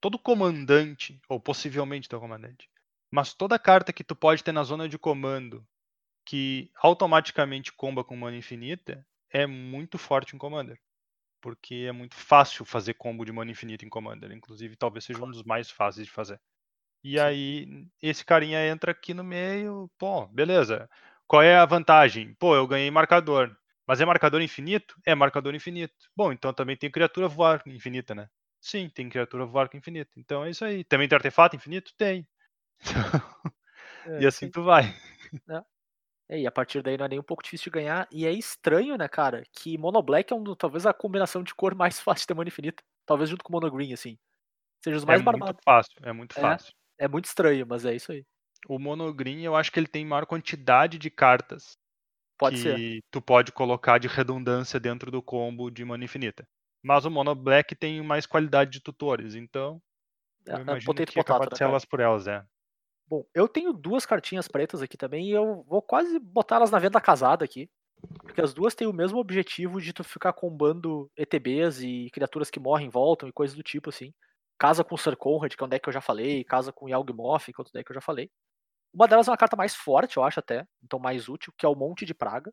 Todo 0.00 0.18
comandante, 0.18 1.20
ou 1.28 1.38
possivelmente 1.38 2.08
teu 2.08 2.18
comandante, 2.18 2.70
mas 3.12 3.34
toda 3.34 3.58
carta 3.58 3.92
que 3.92 4.04
tu 4.04 4.16
pode 4.16 4.42
ter 4.42 4.52
na 4.52 4.62
zona 4.62 4.88
de 4.88 4.98
comando 4.98 5.66
que 6.24 6.70
automaticamente 6.76 7.72
comba 7.72 8.04
com 8.04 8.16
mana 8.16 8.36
infinita 8.36 9.06
é 9.30 9.46
muito 9.46 9.98
forte 9.98 10.34
em 10.34 10.38
Commander. 10.38 10.80
Porque 11.40 11.86
é 11.88 11.92
muito 11.92 12.14
fácil 12.14 12.64
fazer 12.64 12.94
combo 12.94 13.24
de 13.24 13.32
mana 13.32 13.50
infinita 13.50 13.84
em 13.84 13.88
Commander. 13.88 14.30
Inclusive, 14.32 14.76
talvez 14.76 15.04
seja 15.04 15.24
um 15.24 15.30
dos 15.30 15.42
mais 15.42 15.70
fáceis 15.70 16.06
de 16.06 16.12
fazer. 16.12 16.40
E 17.02 17.18
aí, 17.18 17.86
esse 18.02 18.24
carinha 18.24 18.66
entra 18.68 18.90
aqui 18.92 19.14
no 19.14 19.24
meio, 19.24 19.90
pô, 19.98 20.26
beleza. 20.26 20.88
Qual 21.26 21.42
é 21.42 21.56
a 21.56 21.64
vantagem? 21.64 22.34
Pô, 22.34 22.54
eu 22.54 22.66
ganhei 22.66 22.90
marcador. 22.90 23.56
Mas 23.86 24.00
é 24.00 24.04
marcador 24.04 24.42
infinito? 24.42 24.94
É 25.04 25.14
marcador 25.14 25.54
infinito. 25.54 25.94
Bom, 26.14 26.32
então 26.32 26.52
também 26.52 26.76
tem 26.76 26.90
criatura 26.90 27.26
voar 27.26 27.62
infinita, 27.66 28.14
né? 28.14 28.28
Sim, 28.60 28.88
tem 28.88 29.08
criatura 29.08 29.46
voar 29.46 29.68
com 29.68 29.78
infinito. 29.78 30.10
Então 30.18 30.44
é 30.44 30.50
isso 30.50 30.64
aí. 30.64 30.84
Também 30.84 31.08
tem 31.08 31.16
artefato 31.16 31.56
infinito? 31.56 31.92
Tem. 31.96 32.28
e 34.20 34.26
assim 34.26 34.46
sim. 34.46 34.50
tu 34.50 34.62
vai. 34.62 34.94
É, 35.48 35.62
e 36.38 36.46
a 36.46 36.52
partir 36.52 36.82
daí 36.82 36.96
não 36.96 37.06
é 37.06 37.08
nem 37.08 37.18
um 37.18 37.22
pouco 37.22 37.42
difícil 37.42 37.64
de 37.64 37.70
ganhar. 37.70 38.06
E 38.12 38.26
é 38.26 38.32
estranho, 38.32 38.96
né, 38.96 39.08
cara, 39.08 39.42
que 39.52 39.76
Mono 39.78 40.02
Black 40.02 40.32
é 40.32 40.36
um, 40.36 40.44
talvez 40.54 40.86
a 40.86 40.92
combinação 40.94 41.42
de 41.42 41.54
cor 41.54 41.74
mais 41.74 42.00
fácil 42.00 42.22
de 42.22 42.26
ter 42.28 42.34
mana 42.34 42.48
infinita. 42.48 42.82
Talvez 43.06 43.30
junto 43.30 43.44
com 43.44 43.52
Mono 43.52 43.70
Green, 43.70 43.92
assim. 43.92 44.18
Seja 44.84 44.96
os 44.98 45.04
É 45.06 45.14
mais 45.14 45.20
muito 45.20 45.52
barbados. 45.52 45.60
fácil, 45.62 45.98
é 46.02 46.10
muito 46.12 46.34
É. 46.36 46.40
fácil. 46.40 46.72
É 46.98 47.08
muito 47.08 47.26
estranho, 47.26 47.66
mas 47.68 47.84
é 47.84 47.94
isso 47.94 48.12
aí. 48.12 48.24
O 48.68 48.78
Monogreen, 48.78 49.42
eu 49.44 49.56
acho 49.56 49.72
que 49.72 49.78
ele 49.80 49.86
tem 49.86 50.04
maior 50.04 50.26
quantidade 50.26 50.98
de 50.98 51.10
cartas 51.10 51.76
Pode 52.36 52.58
que 52.58 52.58
ser. 52.58 52.82
tu 53.10 53.22
pode 53.22 53.52
colocar 53.52 53.98
de 53.98 54.08
redundância 54.08 54.80
dentro 54.80 55.10
do 55.10 55.22
combo 55.22 55.70
de 55.70 55.84
mana 55.84 56.04
infinita. 56.04 56.44
Mas 56.84 57.04
o 57.06 57.10
Mono 57.10 57.34
Black 57.34 57.76
tem 57.76 58.02
mais 58.02 58.26
qualidade 58.26 58.70
de 58.72 58.80
tutores, 58.82 59.34
então 59.36 59.80
É, 60.46 60.52
eu 60.54 60.62
é 60.74 60.76
imagino 60.76 61.02
que 61.02 61.20
é 61.20 61.24
potato, 61.24 61.56
de 61.56 61.64
né, 61.64 61.70
elas 61.70 61.84
por 61.86 62.00
elas, 62.00 62.26
é. 62.28 62.44
Bom, 63.10 63.24
eu 63.34 63.48
tenho 63.48 63.72
duas 63.72 64.06
cartinhas 64.06 64.46
pretas 64.46 64.80
aqui 64.80 64.96
também 64.96 65.26
e 65.26 65.32
eu 65.32 65.64
vou 65.64 65.82
quase 65.82 66.16
botar 66.20 66.56
elas 66.56 66.70
na 66.70 66.78
venda 66.78 67.00
casada 67.00 67.44
aqui. 67.44 67.68
Porque 68.22 68.40
as 68.40 68.54
duas 68.54 68.72
têm 68.72 68.86
o 68.86 68.92
mesmo 68.92 69.18
objetivo 69.18 69.80
de 69.80 69.92
tu 69.92 70.04
ficar 70.04 70.32
combando 70.32 71.10
ETBs 71.16 71.80
e 71.82 72.08
criaturas 72.12 72.50
que 72.50 72.60
morrem, 72.60 72.88
voltam 72.88 73.28
e 73.28 73.32
coisas 73.32 73.56
do 73.56 73.64
tipo, 73.64 73.90
assim. 73.90 74.14
Casa 74.56 74.84
com 74.84 74.96
Sir 74.96 75.16
Conrad, 75.16 75.56
que 75.56 75.62
é 75.62 75.66
um 75.66 75.68
deck 75.68 75.82
que 75.82 75.88
eu 75.88 75.92
já 75.92 76.00
falei, 76.00 76.44
casa 76.44 76.72
com 76.72 76.88
Yawgmoth, 76.88 77.46
que 77.46 77.50
é 77.50 77.58
outro 77.58 77.72
deck 77.72 77.84
que 77.84 77.90
eu 77.90 77.94
já 77.94 78.00
falei. 78.00 78.30
Uma 78.94 79.08
delas 79.08 79.26
é 79.26 79.32
uma 79.32 79.36
carta 79.36 79.56
mais 79.56 79.74
forte, 79.74 80.16
eu 80.16 80.22
acho 80.22 80.38
até, 80.38 80.64
então 80.84 81.00
mais 81.00 81.28
útil, 81.28 81.52
que 81.58 81.66
é 81.66 81.68
o 81.68 81.74
Monte 81.74 82.06
de 82.06 82.14
Praga. 82.14 82.52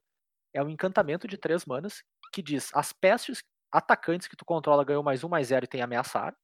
É 0.55 0.63
um 0.63 0.69
encantamento 0.69 1.27
de 1.27 1.37
três 1.37 1.65
manas 1.65 2.01
que 2.33 2.41
diz: 2.41 2.71
as 2.73 2.91
pestes 2.91 3.43
atacantes 3.71 4.27
que 4.27 4.35
tu 4.35 4.43
controla 4.43 4.83
ganham 4.83 5.03
mais 5.03 5.23
um, 5.23 5.29
mais 5.29 5.47
zero 5.47 5.65
e 5.65 5.67
tem 5.67 5.81
ameaçar. 5.81 6.35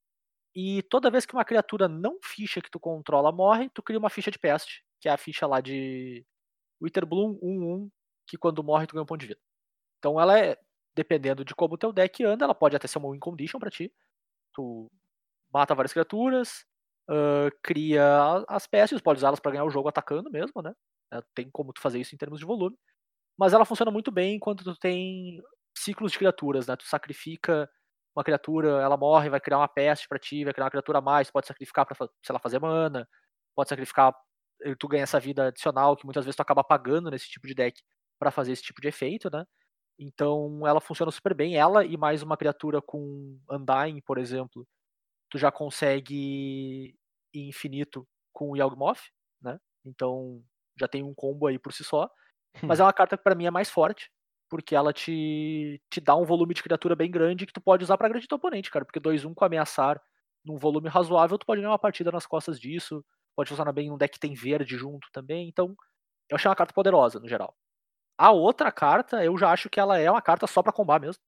E 0.56 0.84
toda 0.84 1.10
vez 1.10 1.26
que 1.26 1.34
uma 1.34 1.46
criatura 1.46 1.88
não 1.88 2.20
ficha 2.22 2.62
que 2.62 2.70
tu 2.70 2.80
controla 2.80 3.32
morre, 3.32 3.70
tu 3.70 3.82
cria 3.82 3.98
uma 4.00 4.10
ficha 4.10 4.30
de 4.30 4.38
peste, 4.38 4.84
que 5.00 5.10
é 5.10 5.12
a 5.12 5.18
ficha 5.18 5.48
lá 5.48 5.60
de 5.60 6.26
Witherbloom 6.82 7.40
1-1, 7.42 7.90
que 8.28 8.38
quando 8.38 8.64
morre 8.64 8.86
tu 8.86 8.94
ganha 8.94 9.04
um 9.04 9.08
ponto 9.08 9.22
de 9.22 9.28
vida. 9.28 9.42
Então 10.00 10.20
ela 10.20 10.38
é, 10.38 10.58
dependendo 10.96 11.44
de 11.44 11.56
como 11.56 11.76
o 11.76 11.78
teu 11.78 11.92
deck 11.92 12.24
anda, 12.24 12.46
ela 12.46 12.56
pode 12.56 12.76
até 12.76 12.88
ser 12.88 13.00
uma 13.00 13.12
win 13.12 13.20
condition 13.20 13.60
pra 13.60 13.72
ti. 13.72 13.92
Tu 14.54 14.92
mata 15.52 15.76
várias 15.76 15.94
criaturas, 15.94 16.66
uh, 17.10 17.50
cria 17.64 18.44
as 18.48 18.68
pestes, 18.68 19.02
pode 19.02 19.18
usá-las 19.18 19.40
para 19.40 19.54
ganhar 19.54 19.66
o 19.66 19.70
jogo 19.72 19.90
atacando 19.90 20.30
mesmo, 20.30 20.62
né? 20.62 20.74
Tem 21.36 21.50
como 21.50 21.74
tu 21.74 21.82
fazer 21.82 22.00
isso 22.00 22.16
em 22.16 22.18
termos 22.18 22.40
de 22.40 22.46
volume. 22.46 22.78
Mas 23.38 23.54
ela 23.54 23.66
funciona 23.66 23.92
muito 23.92 24.12
bem 24.12 24.40
quando 24.40 24.64
tu 24.64 24.76
tem 24.76 25.42
ciclos 25.78 26.12
de 26.12 26.18
criaturas, 26.20 26.68
né? 26.68 26.76
Tu 26.76 26.86
sacrifica 26.86 27.70
uma 28.16 28.24
criatura, 28.24 28.82
ela 28.82 28.98
morre, 28.98 29.30
vai 29.30 29.40
criar 29.40 29.58
uma 29.60 29.68
peste 29.68 30.08
para 30.08 30.20
ti, 30.20 30.44
vai 30.44 30.54
criar 30.54 30.66
uma 30.66 30.72
criatura 30.72 31.00
a 31.00 31.02
mais, 31.02 31.32
pode 31.32 31.48
sacrificar 31.48 31.86
para, 31.86 31.96
sei 31.98 32.34
lá, 32.34 32.40
fazer 32.40 32.60
mana, 32.60 33.08
pode 33.56 33.70
sacrificar, 33.70 34.14
eh, 34.64 34.76
tu 34.80 34.88
ganha 34.88 35.04
essa 35.04 35.20
vida 35.20 35.48
adicional 35.48 35.96
que 35.96 36.06
muitas 36.06 36.26
vezes 36.26 36.36
tu 36.36 36.42
acaba 36.42 36.64
pagando 36.64 37.10
nesse 37.12 37.28
tipo 37.30 37.48
de 37.48 37.56
deck 37.56 37.82
para 38.20 38.32
fazer 38.32 38.52
esse 38.54 38.64
tipo 38.64 38.82
de 38.82 38.88
efeito, 38.88 39.30
né? 39.32 39.46
Então 40.00 40.68
ela 40.68 40.82
funciona 40.82 41.12
super 41.12 41.34
bem, 41.36 41.56
ela 41.58 41.86
e 41.86 41.98
mais 41.98 42.24
uma 42.24 42.38
criatura 42.38 42.82
com 42.82 43.40
Undying, 43.52 44.02
por 44.02 44.18
exemplo, 44.18 44.68
tu 45.30 45.38
já 45.38 45.52
consegue 45.52 46.96
ir 47.34 47.48
infinito 47.50 48.08
com 48.34 48.52
o 48.52 48.58
Yawgmoth, 48.58 49.02
né? 49.42 49.60
Então 49.86 50.44
já 50.80 50.88
tem 50.88 51.04
um 51.04 51.14
combo 51.14 51.48
aí 51.48 51.60
por 51.60 51.74
si 51.74 51.84
só. 51.84 52.10
Mas 52.64 52.80
é 52.80 52.84
uma 52.84 52.94
carta 52.94 53.18
que 53.18 53.24
para 53.24 53.36
mim 53.36 53.46
é 53.46 53.52
mais 53.52 53.70
forte, 53.70 54.12
porque 54.54 54.76
ela 54.76 54.94
te, 54.94 55.82
te 55.90 56.00
dá 56.00 56.16
um 56.16 56.26
volume 56.26 56.54
de 56.54 56.62
criatura 56.62 56.96
bem 56.96 57.10
grande 57.10 57.48
que 57.48 57.52
tu 57.52 57.60
pode 57.60 57.84
usar 57.84 57.98
para 57.98 58.06
agredir 58.06 58.28
teu 58.28 58.36
oponente, 58.36 58.70
cara. 58.70 58.86
Porque 58.86 59.00
2-1 59.00 59.34
com 59.34 59.44
ameaçar 59.44 60.00
num 60.46 60.60
volume 60.60 60.88
razoável, 60.88 61.40
tu 61.40 61.46
pode 61.48 61.60
ganhar 61.60 61.72
uma 61.72 61.80
partida 61.80 62.12
nas 62.12 62.28
costas 62.28 62.60
disso. 62.60 63.04
Pode 63.36 63.50
funcionar 63.50 63.72
bem 63.74 63.90
num 63.90 63.98
deck 63.98 64.14
que 64.14 64.20
tem 64.20 64.36
verde 64.36 64.78
junto 64.78 65.08
também. 65.12 65.50
Então, 65.50 65.76
eu 66.30 66.36
achei 66.36 66.48
uma 66.48 66.56
carta 66.56 66.72
poderosa, 66.72 67.20
no 67.20 67.28
geral. 67.28 67.58
A 68.16 68.30
outra 68.30 68.72
carta, 68.72 69.26
eu 69.26 69.36
já 69.40 69.52
acho 69.52 69.72
que 69.72 69.80
ela 69.80 69.98
é 69.98 70.12
uma 70.12 70.22
carta 70.22 70.46
só 70.46 70.62
para 70.62 70.72
combar 70.72 71.02
mesmo. 71.02 71.20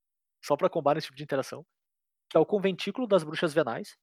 Só 0.44 0.56
para 0.56 0.70
combar 0.70 0.94
nesse 0.94 1.08
tipo 1.08 1.18
de 1.18 1.24
interação. 1.24 1.66
Que 2.30 2.38
é 2.38 2.40
o 2.40 2.46
Conventículo 2.46 3.08
das 3.08 3.24
Bruxas 3.24 3.56
Venais. 3.56 3.98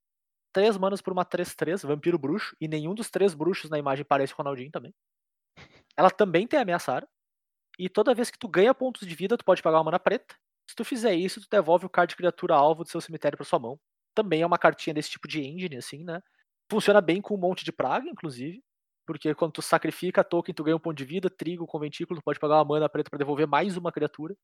Três 0.53 0.77
manas 0.77 1.01
por 1.01 1.13
uma 1.13 1.25
3-3, 1.25 1.87
Vampiro 1.87 2.19
Bruxo. 2.19 2.57
E 2.61 2.67
nenhum 2.67 2.93
dos 2.93 3.09
três 3.09 3.35
bruxos 3.35 3.71
na 3.71 3.79
imagem 3.79 4.05
parece 4.05 4.35
Ronaldinho 4.35 4.73
também. 4.73 4.93
Ela 5.97 6.11
também 6.11 6.45
tem 6.45 6.59
ameaçar. 6.59 7.07
E 7.79 7.89
toda 7.89 8.15
vez 8.15 8.31
que 8.31 8.39
tu 8.39 8.49
ganha 8.49 8.75
pontos 8.75 9.07
de 9.07 9.15
vida, 9.15 9.37
tu 9.37 9.45
pode 9.45 9.63
pagar 9.63 9.79
uma 9.79 9.85
mana 9.85 9.99
preta. 9.99 10.35
Se 10.69 10.75
tu 10.77 10.85
fizer 10.85 11.15
isso, 11.15 11.41
tu 11.41 11.49
devolve 11.51 11.87
o 11.87 11.91
card 11.91 12.11
de 12.11 12.17
criatura 12.17 12.55
alvo 12.55 12.85
do 12.85 12.91
seu 12.91 13.01
cemitério 13.01 13.37
para 13.37 13.45
sua 13.45 13.59
mão. 13.59 13.79
Também 14.15 14.43
é 14.43 14.47
uma 14.47 14.59
cartinha 14.59 14.95
desse 14.95 15.11
tipo 15.11 15.27
de 15.29 15.41
engine, 15.43 15.77
assim, 15.77 16.05
né? 16.05 16.23
Funciona 16.71 17.01
bem 17.01 17.21
com 17.21 17.35
um 17.35 17.39
monte 17.39 17.65
de 17.65 17.73
praga, 17.73 18.09
inclusive. 18.09 18.63
Porque 19.07 19.35
quando 19.35 19.53
tu 19.53 19.63
sacrifica 19.63 20.23
token, 20.23 20.55
tu 20.55 20.65
ganha 20.65 20.77
um 20.77 20.81
ponto 20.81 20.97
de 20.97 21.05
vida, 21.05 21.29
trigo, 21.29 21.67
conventículo, 21.67 22.21
tu 22.21 22.25
pode 22.25 22.39
pagar 22.39 22.57
uma 22.57 22.65
mana 22.65 22.89
preta 22.89 23.11
para 23.11 23.19
devolver 23.19 23.47
mais 23.47 23.77
uma 23.77 23.91
criatura 23.93 24.37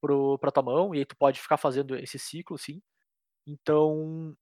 pro, 0.00 0.38
pra 0.38 0.50
tua 0.52 0.62
mão. 0.62 0.94
E 0.94 0.98
aí 0.98 1.06
tu 1.06 1.16
pode 1.16 1.40
ficar 1.40 1.56
fazendo 1.58 1.96
esse 1.96 2.18
ciclo, 2.18 2.56
assim. 2.56 2.82
Então, 3.46 4.36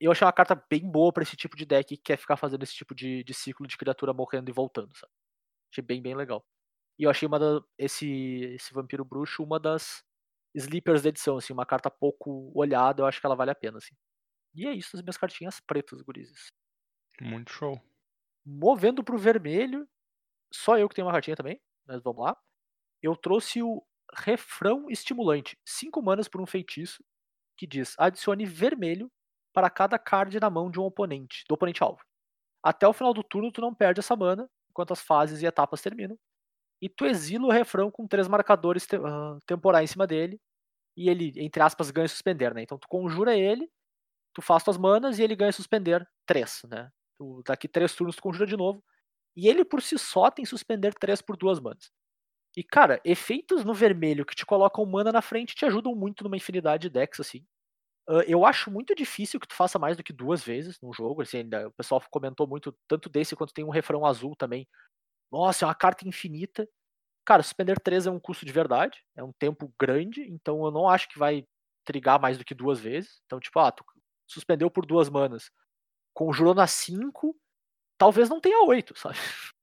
eu 0.00 0.12
achei 0.12 0.26
uma 0.26 0.32
carta 0.32 0.54
bem 0.70 0.90
boa 0.90 1.12
para 1.12 1.22
esse 1.22 1.36
tipo 1.36 1.56
de 1.56 1.66
deck 1.66 1.96
que 1.96 2.02
quer 2.02 2.18
ficar 2.18 2.36
fazendo 2.36 2.62
esse 2.64 2.74
tipo 2.74 2.94
de, 2.94 3.24
de 3.24 3.34
ciclo 3.34 3.66
de 3.66 3.76
criatura 3.76 4.12
morrendo 4.12 4.50
e 4.50 4.52
voltando, 4.52 4.96
sabe? 4.96 5.12
Achei 5.72 5.84
bem, 5.84 6.02
bem 6.02 6.14
legal. 6.14 6.44
E 6.98 7.04
eu 7.04 7.10
achei 7.10 7.26
uma 7.26 7.38
da, 7.38 7.62
esse, 7.78 8.06
esse 8.54 8.72
Vampiro 8.72 9.04
Bruxo 9.04 9.42
uma 9.42 9.58
das 9.58 10.04
sleepers 10.54 11.02
da 11.02 11.08
edição, 11.08 11.36
assim, 11.36 11.52
uma 11.52 11.66
carta 11.66 11.90
pouco 11.90 12.52
olhada, 12.54 13.02
eu 13.02 13.06
acho 13.06 13.20
que 13.20 13.26
ela 13.26 13.36
vale 13.36 13.50
a 13.50 13.54
pena, 13.54 13.78
assim. 13.78 13.94
E 14.54 14.66
é 14.66 14.72
isso, 14.72 14.96
as 14.96 15.02
minhas 15.02 15.16
cartinhas 15.16 15.60
pretas, 15.60 16.02
gurizes. 16.02 16.48
Muito 17.20 17.50
show. 17.50 17.80
Movendo 18.44 19.02
pro 19.02 19.16
vermelho, 19.16 19.88
só 20.52 20.78
eu 20.78 20.88
que 20.88 20.94
tenho 20.94 21.06
uma 21.06 21.12
cartinha 21.12 21.36
também, 21.36 21.60
mas 21.86 22.02
vamos 22.02 22.22
lá. 22.22 22.36
Eu 23.02 23.16
trouxe 23.16 23.62
o 23.62 23.82
Refrão 24.14 24.90
Estimulante, 24.90 25.58
5 25.64 26.02
manas 26.02 26.28
por 26.28 26.40
um 26.40 26.46
feitiço, 26.46 27.02
que 27.56 27.66
diz: 27.66 27.94
adicione 27.98 28.44
vermelho 28.44 29.10
para 29.54 29.70
cada 29.70 29.98
card 29.98 30.38
na 30.38 30.50
mão 30.50 30.70
de 30.70 30.78
um 30.78 30.84
oponente, 30.84 31.44
do 31.48 31.54
oponente 31.54 31.82
alvo. 31.82 32.02
Até 32.62 32.86
o 32.86 32.92
final 32.92 33.14
do 33.14 33.24
turno, 33.24 33.50
tu 33.50 33.60
não 33.60 33.74
perde 33.74 34.00
essa 34.00 34.14
mana, 34.14 34.48
enquanto 34.70 34.92
as 34.92 35.00
fases 35.00 35.42
e 35.42 35.46
etapas 35.46 35.80
terminam 35.80 36.18
e 36.82 36.90
tu 36.90 37.06
exila 37.06 37.46
o 37.48 37.52
refrão 37.52 37.90
com 37.92 38.08
três 38.08 38.28
marcadores 38.28 38.86
te 38.88 38.96
uh, 38.98 39.40
temporais 39.46 39.90
em 39.90 39.94
cima 39.94 40.08
dele, 40.08 40.40
e 40.96 41.10
ele, 41.10 41.32
entre 41.38 41.62
aspas, 41.62 41.90
ganha 41.90 42.08
suspender, 42.08 42.54
né? 42.54 42.62
Então 42.62 42.78
tu 42.78 42.88
conjura 42.88 43.36
ele, 43.36 43.70
tu 44.34 44.42
faz 44.42 44.64
tuas 44.64 44.78
manas 44.78 45.18
e 45.18 45.22
ele 45.22 45.36
ganha 45.36 45.52
suspender 45.52 46.06
três, 46.26 46.62
né? 46.70 46.90
Tu, 47.18 47.42
daqui 47.46 47.68
três 47.68 47.94
turnos 47.94 48.16
tu 48.16 48.22
conjura 48.22 48.46
de 48.46 48.56
novo, 48.56 48.82
e 49.36 49.48
ele 49.48 49.64
por 49.64 49.82
si 49.82 49.98
só 49.98 50.30
tem 50.30 50.44
suspender 50.44 50.94
três 50.94 51.22
por 51.22 51.36
duas 51.36 51.60
manas. 51.60 51.90
E 52.56 52.62
cara, 52.62 53.00
efeitos 53.04 53.64
no 53.64 53.74
vermelho 53.74 54.26
que 54.26 54.34
te 54.34 54.44
colocam 54.46 54.84
mana 54.86 55.12
na 55.12 55.22
frente 55.22 55.54
te 55.54 55.64
ajudam 55.64 55.94
muito 55.94 56.24
numa 56.24 56.36
infinidade 56.36 56.82
de 56.82 56.90
decks, 56.90 57.20
assim. 57.20 57.44
Uh, 58.08 58.22
eu 58.26 58.44
acho 58.44 58.70
muito 58.70 58.94
difícil 58.94 59.40
que 59.40 59.46
tu 59.48 59.54
faça 59.54 59.78
mais 59.78 59.96
do 59.96 60.02
que 60.04 60.12
duas 60.12 60.42
vezes 60.44 60.78
no 60.82 60.92
jogo. 60.92 61.22
Assim, 61.22 61.38
ainda, 61.38 61.68
o 61.68 61.72
pessoal 61.72 62.02
comentou 62.10 62.46
muito, 62.48 62.74
tanto 62.88 63.08
desse 63.08 63.36
quanto 63.36 63.54
tem 63.54 63.64
um 63.64 63.70
refrão 63.70 64.04
azul 64.06 64.34
também. 64.36 64.68
Nossa, 65.32 65.64
é 65.64 65.68
uma 65.68 65.74
carta 65.74 66.06
infinita. 66.06 66.68
Cara, 67.26 67.42
suspender 67.42 67.80
3 67.80 68.06
é 68.06 68.10
um 68.10 68.20
custo 68.20 68.46
de 68.46 68.52
verdade, 68.52 69.04
é 69.16 69.24
um 69.24 69.32
tempo 69.32 69.72
grande, 69.80 70.22
então 70.30 70.64
eu 70.64 70.70
não 70.72 70.88
acho 70.88 71.08
que 71.08 71.18
vai 71.18 71.46
trigar 71.84 72.20
mais 72.20 72.38
do 72.38 72.44
que 72.44 72.54
duas 72.54 72.80
vezes. 72.80 73.22
Então, 73.26 73.40
tipo, 73.40 73.58
ah, 73.60 73.72
tu 73.72 73.84
suspendeu 74.26 74.70
por 74.70 74.86
duas 74.86 75.10
manas, 75.10 75.50
conjurou 76.14 76.54
na 76.54 76.66
5, 76.66 77.36
talvez 77.98 78.28
não 78.30 78.40
tenha 78.40 78.64
8, 78.66 78.98
sabe? 78.98 79.16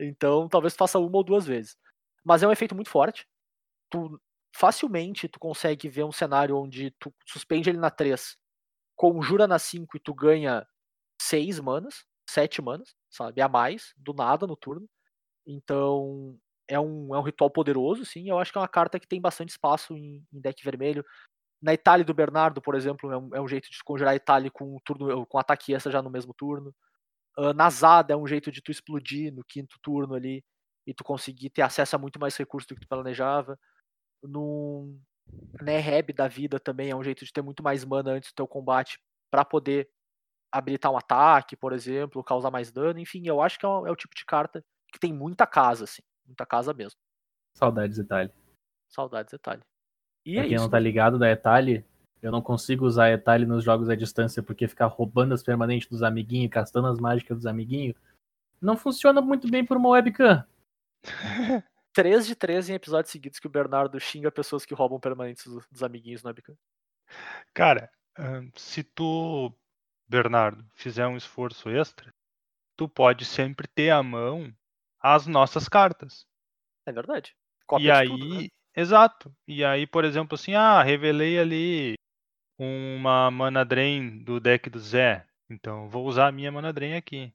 Então, 0.00 0.48
talvez 0.48 0.74
tu 0.74 0.78
faça 0.78 0.98
uma 0.98 1.16
ou 1.18 1.24
duas 1.24 1.46
vezes. 1.46 1.76
Mas 2.24 2.42
é 2.42 2.48
um 2.48 2.52
efeito 2.52 2.74
muito 2.74 2.90
forte. 2.90 3.26
Tu 3.90 4.20
facilmente 4.56 5.28
tu 5.28 5.40
consegue 5.40 5.88
ver 5.88 6.04
um 6.04 6.12
cenário 6.12 6.56
onde 6.58 6.90
tu 7.00 7.14
suspende 7.26 7.70
ele 7.70 7.78
na 7.78 7.90
3, 7.90 8.36
conjura 8.96 9.46
na 9.46 9.58
5 9.58 9.96
e 9.96 10.00
tu 10.00 10.14
ganha 10.14 10.66
6 11.20 11.60
manas, 11.60 12.04
7 12.28 12.62
manas, 12.62 12.94
sabe? 13.10 13.40
A 13.42 13.48
mais, 13.48 13.92
do 13.96 14.14
nada 14.14 14.46
no 14.46 14.56
turno. 14.56 14.88
Então, 15.46 16.38
é 16.68 16.78
um, 16.78 17.14
é 17.14 17.18
um 17.18 17.22
ritual 17.22 17.50
poderoso, 17.50 18.04
sim. 18.04 18.28
Eu 18.28 18.38
acho 18.38 18.52
que 18.52 18.58
é 18.58 18.60
uma 18.60 18.68
carta 18.68 18.98
que 18.98 19.06
tem 19.06 19.20
bastante 19.20 19.50
espaço 19.50 19.96
em, 19.96 20.24
em 20.32 20.40
deck 20.40 20.62
vermelho. 20.64 21.04
Na 21.60 21.74
Itália 21.74 22.04
do 22.04 22.14
Bernardo, 22.14 22.60
por 22.60 22.74
exemplo, 22.74 23.10
é 23.12 23.18
um, 23.18 23.34
é 23.36 23.40
um 23.40 23.48
jeito 23.48 23.70
de 23.70 23.84
conjurar 23.84 24.12
a 24.12 24.16
Itália 24.16 24.50
com, 24.50 24.78
turno, 24.84 25.26
com 25.26 25.38
ataque 25.38 25.74
extra 25.74 25.92
já 25.92 26.02
no 26.02 26.10
mesmo 26.10 26.34
turno. 26.34 26.74
Uh, 27.38 27.52
na 27.54 27.70
Zada 27.70 28.14
é 28.14 28.16
um 28.16 28.26
jeito 28.26 28.50
de 28.50 28.60
tu 28.62 28.70
explodir 28.70 29.32
no 29.32 29.44
quinto 29.44 29.78
turno 29.82 30.14
ali 30.14 30.44
e 30.86 30.92
tu 30.92 31.04
conseguir 31.04 31.50
ter 31.50 31.62
acesso 31.62 31.96
a 31.96 31.98
muito 31.98 32.18
mais 32.18 32.36
recursos 32.36 32.66
do 32.66 32.74
que 32.74 32.80
tu 32.82 32.88
planejava. 32.88 33.58
No 34.22 34.98
Nereb 35.62 36.12
da 36.12 36.28
vida 36.28 36.58
também 36.60 36.90
é 36.90 36.96
um 36.96 37.04
jeito 37.04 37.24
de 37.24 37.32
ter 37.32 37.42
muito 37.42 37.62
mais 37.62 37.84
mana 37.84 38.12
antes 38.12 38.32
do 38.32 38.34
teu 38.34 38.46
combate 38.46 38.98
para 39.30 39.44
poder 39.44 39.88
habilitar 40.50 40.92
um 40.92 40.98
ataque, 40.98 41.56
por 41.56 41.72
exemplo, 41.72 42.22
causar 42.24 42.50
mais 42.50 42.70
dano. 42.70 42.98
Enfim, 42.98 43.26
eu 43.26 43.40
acho 43.40 43.58
que 43.58 43.64
é, 43.64 43.68
é 43.68 43.90
o 43.90 43.96
tipo 43.96 44.14
de 44.14 44.24
carta 44.26 44.64
que 44.92 45.00
tem 45.00 45.12
muita 45.12 45.46
casa, 45.46 45.84
assim. 45.84 46.02
Muita 46.26 46.46
casa 46.46 46.72
mesmo. 46.72 46.98
Saudades 47.54 47.98
Itália. 47.98 48.32
Saudades 48.88 49.32
Itália. 49.32 49.64
E 50.24 50.34
pra 50.34 50.44
é 50.44 50.46
quem 50.46 50.54
isso, 50.54 50.64
não 50.64 50.70
tá 50.70 50.78
ligado 50.78 51.18
da 51.18 51.30
Itália, 51.30 51.84
eu 52.22 52.30
não 52.30 52.40
consigo 52.40 52.86
usar 52.86 53.06
a 53.06 53.12
Itália 53.12 53.46
nos 53.46 53.64
jogos 53.64 53.88
à 53.88 53.96
distância 53.96 54.42
porque 54.42 54.68
ficar 54.68 54.86
roubando 54.86 55.34
as 55.34 55.42
permanentes 55.42 55.88
dos 55.88 56.02
amiguinhos, 56.02 56.52
castando 56.52 56.86
as 56.86 56.98
mágicas 57.00 57.38
dos 57.38 57.46
amiguinhos, 57.46 57.96
não 58.60 58.76
funciona 58.76 59.20
muito 59.20 59.50
bem 59.50 59.64
por 59.64 59.76
uma 59.76 59.90
webcam. 59.90 60.46
3 61.92 62.26
de 62.26 62.34
3 62.34 62.70
em 62.70 62.74
episódios 62.74 63.10
seguidos 63.10 63.38
que 63.38 63.46
o 63.46 63.50
Bernardo 63.50 63.98
xinga 64.00 64.30
pessoas 64.30 64.64
que 64.64 64.72
roubam 64.72 65.00
permanentes 65.00 65.44
dos 65.70 65.82
amiguinhos 65.82 66.22
no 66.22 66.28
webcam. 66.28 66.56
Cara, 67.52 67.90
se 68.54 68.82
tu, 68.82 69.52
Bernardo, 70.08 70.64
fizer 70.74 71.06
um 71.06 71.16
esforço 71.16 71.68
extra, 71.68 72.14
tu 72.76 72.88
pode 72.88 73.24
sempre 73.24 73.66
ter 73.66 73.90
à 73.90 74.02
mão 74.02 74.54
as 75.02 75.26
nossas 75.26 75.68
cartas. 75.68 76.26
É 76.86 76.92
verdade. 76.92 77.34
Cópia 77.66 77.86
e 77.86 77.90
aí, 77.90 78.08
tudo, 78.08 78.28
né? 78.28 78.48
exato. 78.76 79.34
E 79.46 79.64
aí, 79.64 79.86
por 79.86 80.04
exemplo, 80.04 80.34
assim, 80.34 80.54
ah, 80.54 80.82
revelei 80.82 81.38
ali 81.38 81.94
uma 82.58 83.30
mana 83.30 83.64
drain 83.64 84.22
do 84.22 84.38
deck 84.38 84.70
do 84.70 84.78
Zé. 84.78 85.26
Então, 85.50 85.88
vou 85.88 86.06
usar 86.06 86.28
a 86.28 86.32
minha 86.32 86.52
mana 86.52 86.72
drain 86.72 86.94
aqui. 86.94 87.32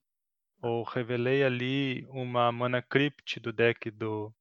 Ou 0.62 0.84
revelei 0.84 1.44
ali 1.44 2.06
uma 2.10 2.52
mana 2.52 2.82
crypt 2.82 3.40
do 3.40 3.54
deck 3.54 3.92
do, 3.92 4.34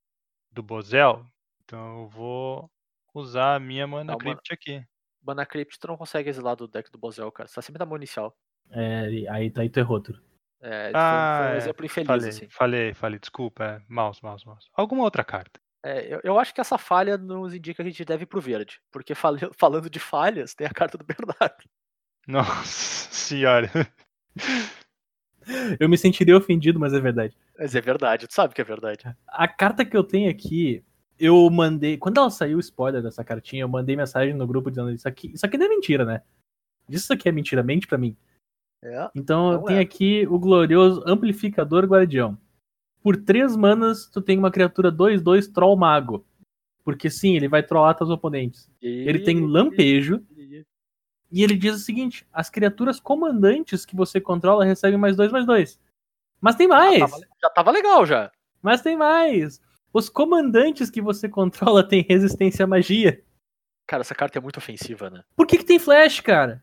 do 0.50 0.62
Bozel. 0.62 1.26
Então 1.62 2.02
eu 2.02 2.08
vou 2.08 2.70
usar 3.12 3.56
a 3.56 3.60
minha 3.60 3.86
Mana 3.86 4.12
Não, 4.12 4.18
mana- 4.18 4.36
Crypt 4.40 4.52
aqui. 4.52 4.86
Mana 5.22 5.44
Crypt 5.44 5.78
tu 5.78 5.88
não 5.88 5.96
consegue 5.96 6.30
exilar 6.30 6.54
do 6.54 6.68
deck 6.68 6.90
do 6.90 6.98
Bozel, 6.98 7.30
cara. 7.32 7.48
Você 7.48 7.56
tá 7.56 7.62
sempre 7.62 7.80
na 7.80 7.86
mão 7.86 7.96
inicial. 7.96 8.34
É, 8.70 9.26
aí, 9.30 9.50
aí 9.58 9.70
tu 9.70 9.78
errou, 9.78 10.00
Turo. 10.00 10.22
É, 10.60 10.90
foi- 10.90 10.92
Ah, 10.94 11.36
foi 11.38 11.46
um 11.46 11.54
é, 11.54 11.56
exemplo 11.58 11.86
infeliz, 11.86 12.06
Falei, 12.06 12.28
assim. 12.28 12.48
falei, 12.48 12.94
falei, 12.94 13.18
desculpa. 13.20 13.64
É, 13.64 13.80
mouse, 13.88 14.20
mouse, 14.22 14.46
mouse. 14.46 14.66
Alguma 14.74 15.02
outra 15.04 15.22
carta. 15.24 15.60
É, 15.84 16.14
eu, 16.14 16.20
eu 16.24 16.38
acho 16.38 16.52
que 16.54 16.60
essa 16.60 16.76
falha 16.78 17.16
nos 17.16 17.54
indica 17.54 17.82
que 17.82 17.88
a 17.88 17.90
gente 17.90 18.04
deve 18.04 18.24
ir 18.24 18.26
pro 18.26 18.40
verde. 18.40 18.80
Porque 18.90 19.14
fal- 19.14 19.36
falando 19.56 19.88
de 19.90 19.98
falhas, 20.00 20.54
tem 20.54 20.66
a 20.66 20.70
carta 20.72 20.98
do 20.98 21.04
Bernardo. 21.04 21.64
Nossa 22.26 23.12
senhora. 23.14 23.70
Eu 25.78 25.88
me 25.88 25.96
sentiria 25.96 26.36
ofendido, 26.36 26.80
mas 26.80 26.92
é 26.92 26.98
verdade. 27.00 27.36
Mas 27.56 27.74
é 27.74 27.80
verdade, 27.80 28.26
tu 28.26 28.34
sabe 28.34 28.52
que 28.54 28.60
é 28.60 28.64
verdade. 28.64 29.04
A 29.28 29.46
carta 29.46 29.84
que 29.84 29.96
eu 29.96 30.02
tenho 30.02 30.28
aqui, 30.28 30.82
eu 31.18 31.48
mandei. 31.50 31.96
Quando 31.96 32.18
ela 32.18 32.30
saiu 32.30 32.56
o 32.56 32.60
spoiler 32.60 33.00
dessa 33.02 33.22
cartinha, 33.22 33.62
eu 33.62 33.68
mandei 33.68 33.94
mensagem 33.94 34.34
no 34.34 34.46
grupo 34.46 34.70
dizendo 34.70 34.90
isso 34.90 35.06
aqui. 35.06 35.30
Isso 35.32 35.46
aqui 35.46 35.56
não 35.56 35.66
é 35.66 35.68
mentira, 35.68 36.04
né? 36.04 36.22
Isso 36.88 37.12
aqui 37.12 37.28
é 37.28 37.32
mentira, 37.32 37.62
mente 37.62 37.86
pra 37.86 37.96
mim. 37.98 38.16
É. 38.86 39.10
Então 39.16 39.52
eu 39.52 39.58
Não 39.58 39.64
tenho 39.64 39.78
é. 39.80 39.82
aqui 39.82 40.26
o 40.28 40.38
glorioso 40.38 41.02
Amplificador 41.06 41.84
Guardião. 41.86 42.38
Por 43.02 43.16
três 43.16 43.56
manas, 43.56 44.06
tu 44.06 44.20
tem 44.20 44.38
uma 44.38 44.50
criatura 44.50 44.92
2-2 44.92 45.52
Troll 45.52 45.76
Mago. 45.76 46.24
Porque 46.84 47.10
sim, 47.10 47.34
ele 47.34 47.48
vai 47.48 47.64
trollar 47.64 47.96
teus 47.96 48.10
oponentes. 48.10 48.70
Ele 48.80 49.18
tem 49.18 49.44
lampejo. 49.44 50.24
E 51.32 51.42
ele 51.42 51.56
diz 51.56 51.74
o 51.74 51.78
seguinte: 51.80 52.24
as 52.32 52.48
criaturas 52.48 53.00
comandantes 53.00 53.84
que 53.84 53.96
você 53.96 54.20
controla 54.20 54.64
recebem 54.64 54.98
mais 54.98 55.16
dois, 55.16 55.32
mais 55.32 55.44
dois. 55.44 55.80
Mas 56.40 56.54
tem 56.54 56.68
mais! 56.68 56.98
Já 56.98 57.08
tava, 57.08 57.26
já 57.42 57.50
tava 57.50 57.70
legal 57.72 58.06
já. 58.06 58.30
Mas 58.62 58.82
tem 58.82 58.96
mais! 58.96 59.60
Os 59.92 60.08
comandantes 60.08 60.88
que 60.88 61.00
você 61.00 61.28
controla 61.28 61.82
têm 61.82 62.06
resistência 62.08 62.64
à 62.64 62.68
magia. 62.68 63.20
Cara, 63.86 64.02
essa 64.02 64.14
carta 64.14 64.38
é 64.38 64.42
muito 64.42 64.58
ofensiva, 64.58 65.10
né? 65.10 65.24
Por 65.34 65.46
que, 65.46 65.58
que 65.58 65.64
tem 65.64 65.78
flash, 65.78 66.20
cara? 66.20 66.62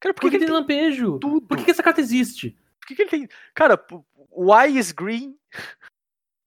Cara, 0.00 0.14
por 0.14 0.22
Por 0.22 0.30
que, 0.30 0.38
que, 0.38 0.44
ele 0.44 0.46
tem 0.46 0.54
lampejo? 0.54 1.18
tudo? 1.18 1.46
Por 1.46 1.58
que, 1.58 1.64
que 1.64 1.70
essa 1.70 1.82
carta 1.82 2.00
existe? 2.00 2.56
Por 2.80 2.88
que, 2.88 2.96
que 2.96 3.02
ele 3.02 3.10
tem. 3.10 3.28
Cara, 3.54 3.78
why 4.30 4.78
is 4.78 4.90
green? 4.92 5.36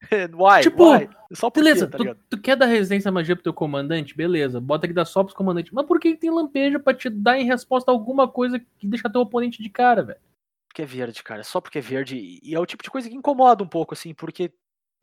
why? 0.33 0.61
Tipo, 0.61 0.91
why? 0.91 1.09
Só 1.31 1.49
por 1.49 1.63
Beleza, 1.63 1.87
tá 1.87 1.97
tu, 1.97 2.15
tu 2.29 2.41
quer 2.41 2.55
dar 2.55 2.65
resistência 2.65 3.09
à 3.09 3.11
magia 3.11 3.35
pro 3.35 3.43
teu 3.43 3.53
comandante? 3.53 4.15
Beleza, 4.17 4.59
bota 4.59 4.87
que 4.87 4.93
dá 4.93 5.05
só 5.05 5.23
pros 5.23 5.35
comandantes. 5.35 5.71
Mas 5.71 5.85
por 5.85 5.99
que, 5.99 6.13
que 6.13 6.19
tem 6.19 6.31
lampejo 6.31 6.79
pra 6.79 6.93
te 6.93 7.09
dar 7.09 7.39
em 7.39 7.45
resposta 7.45 7.91
a 7.91 7.93
alguma 7.93 8.27
coisa 8.27 8.59
que 8.59 8.87
deixa 8.87 9.09
teu 9.09 9.21
oponente 9.21 9.61
de 9.61 9.69
cara, 9.69 10.03
velho? 10.03 10.19
Porque 10.67 10.81
é 10.81 10.85
verde, 10.85 11.21
cara. 11.23 11.43
Só 11.43 11.61
porque 11.61 11.77
é 11.77 11.81
verde. 11.81 12.39
E 12.41 12.55
é 12.55 12.59
o 12.59 12.65
tipo 12.65 12.83
de 12.83 12.89
coisa 12.89 13.07
que 13.07 13.15
incomoda 13.15 13.63
um 13.63 13.67
pouco, 13.67 13.93
assim, 13.93 14.13
porque 14.13 14.51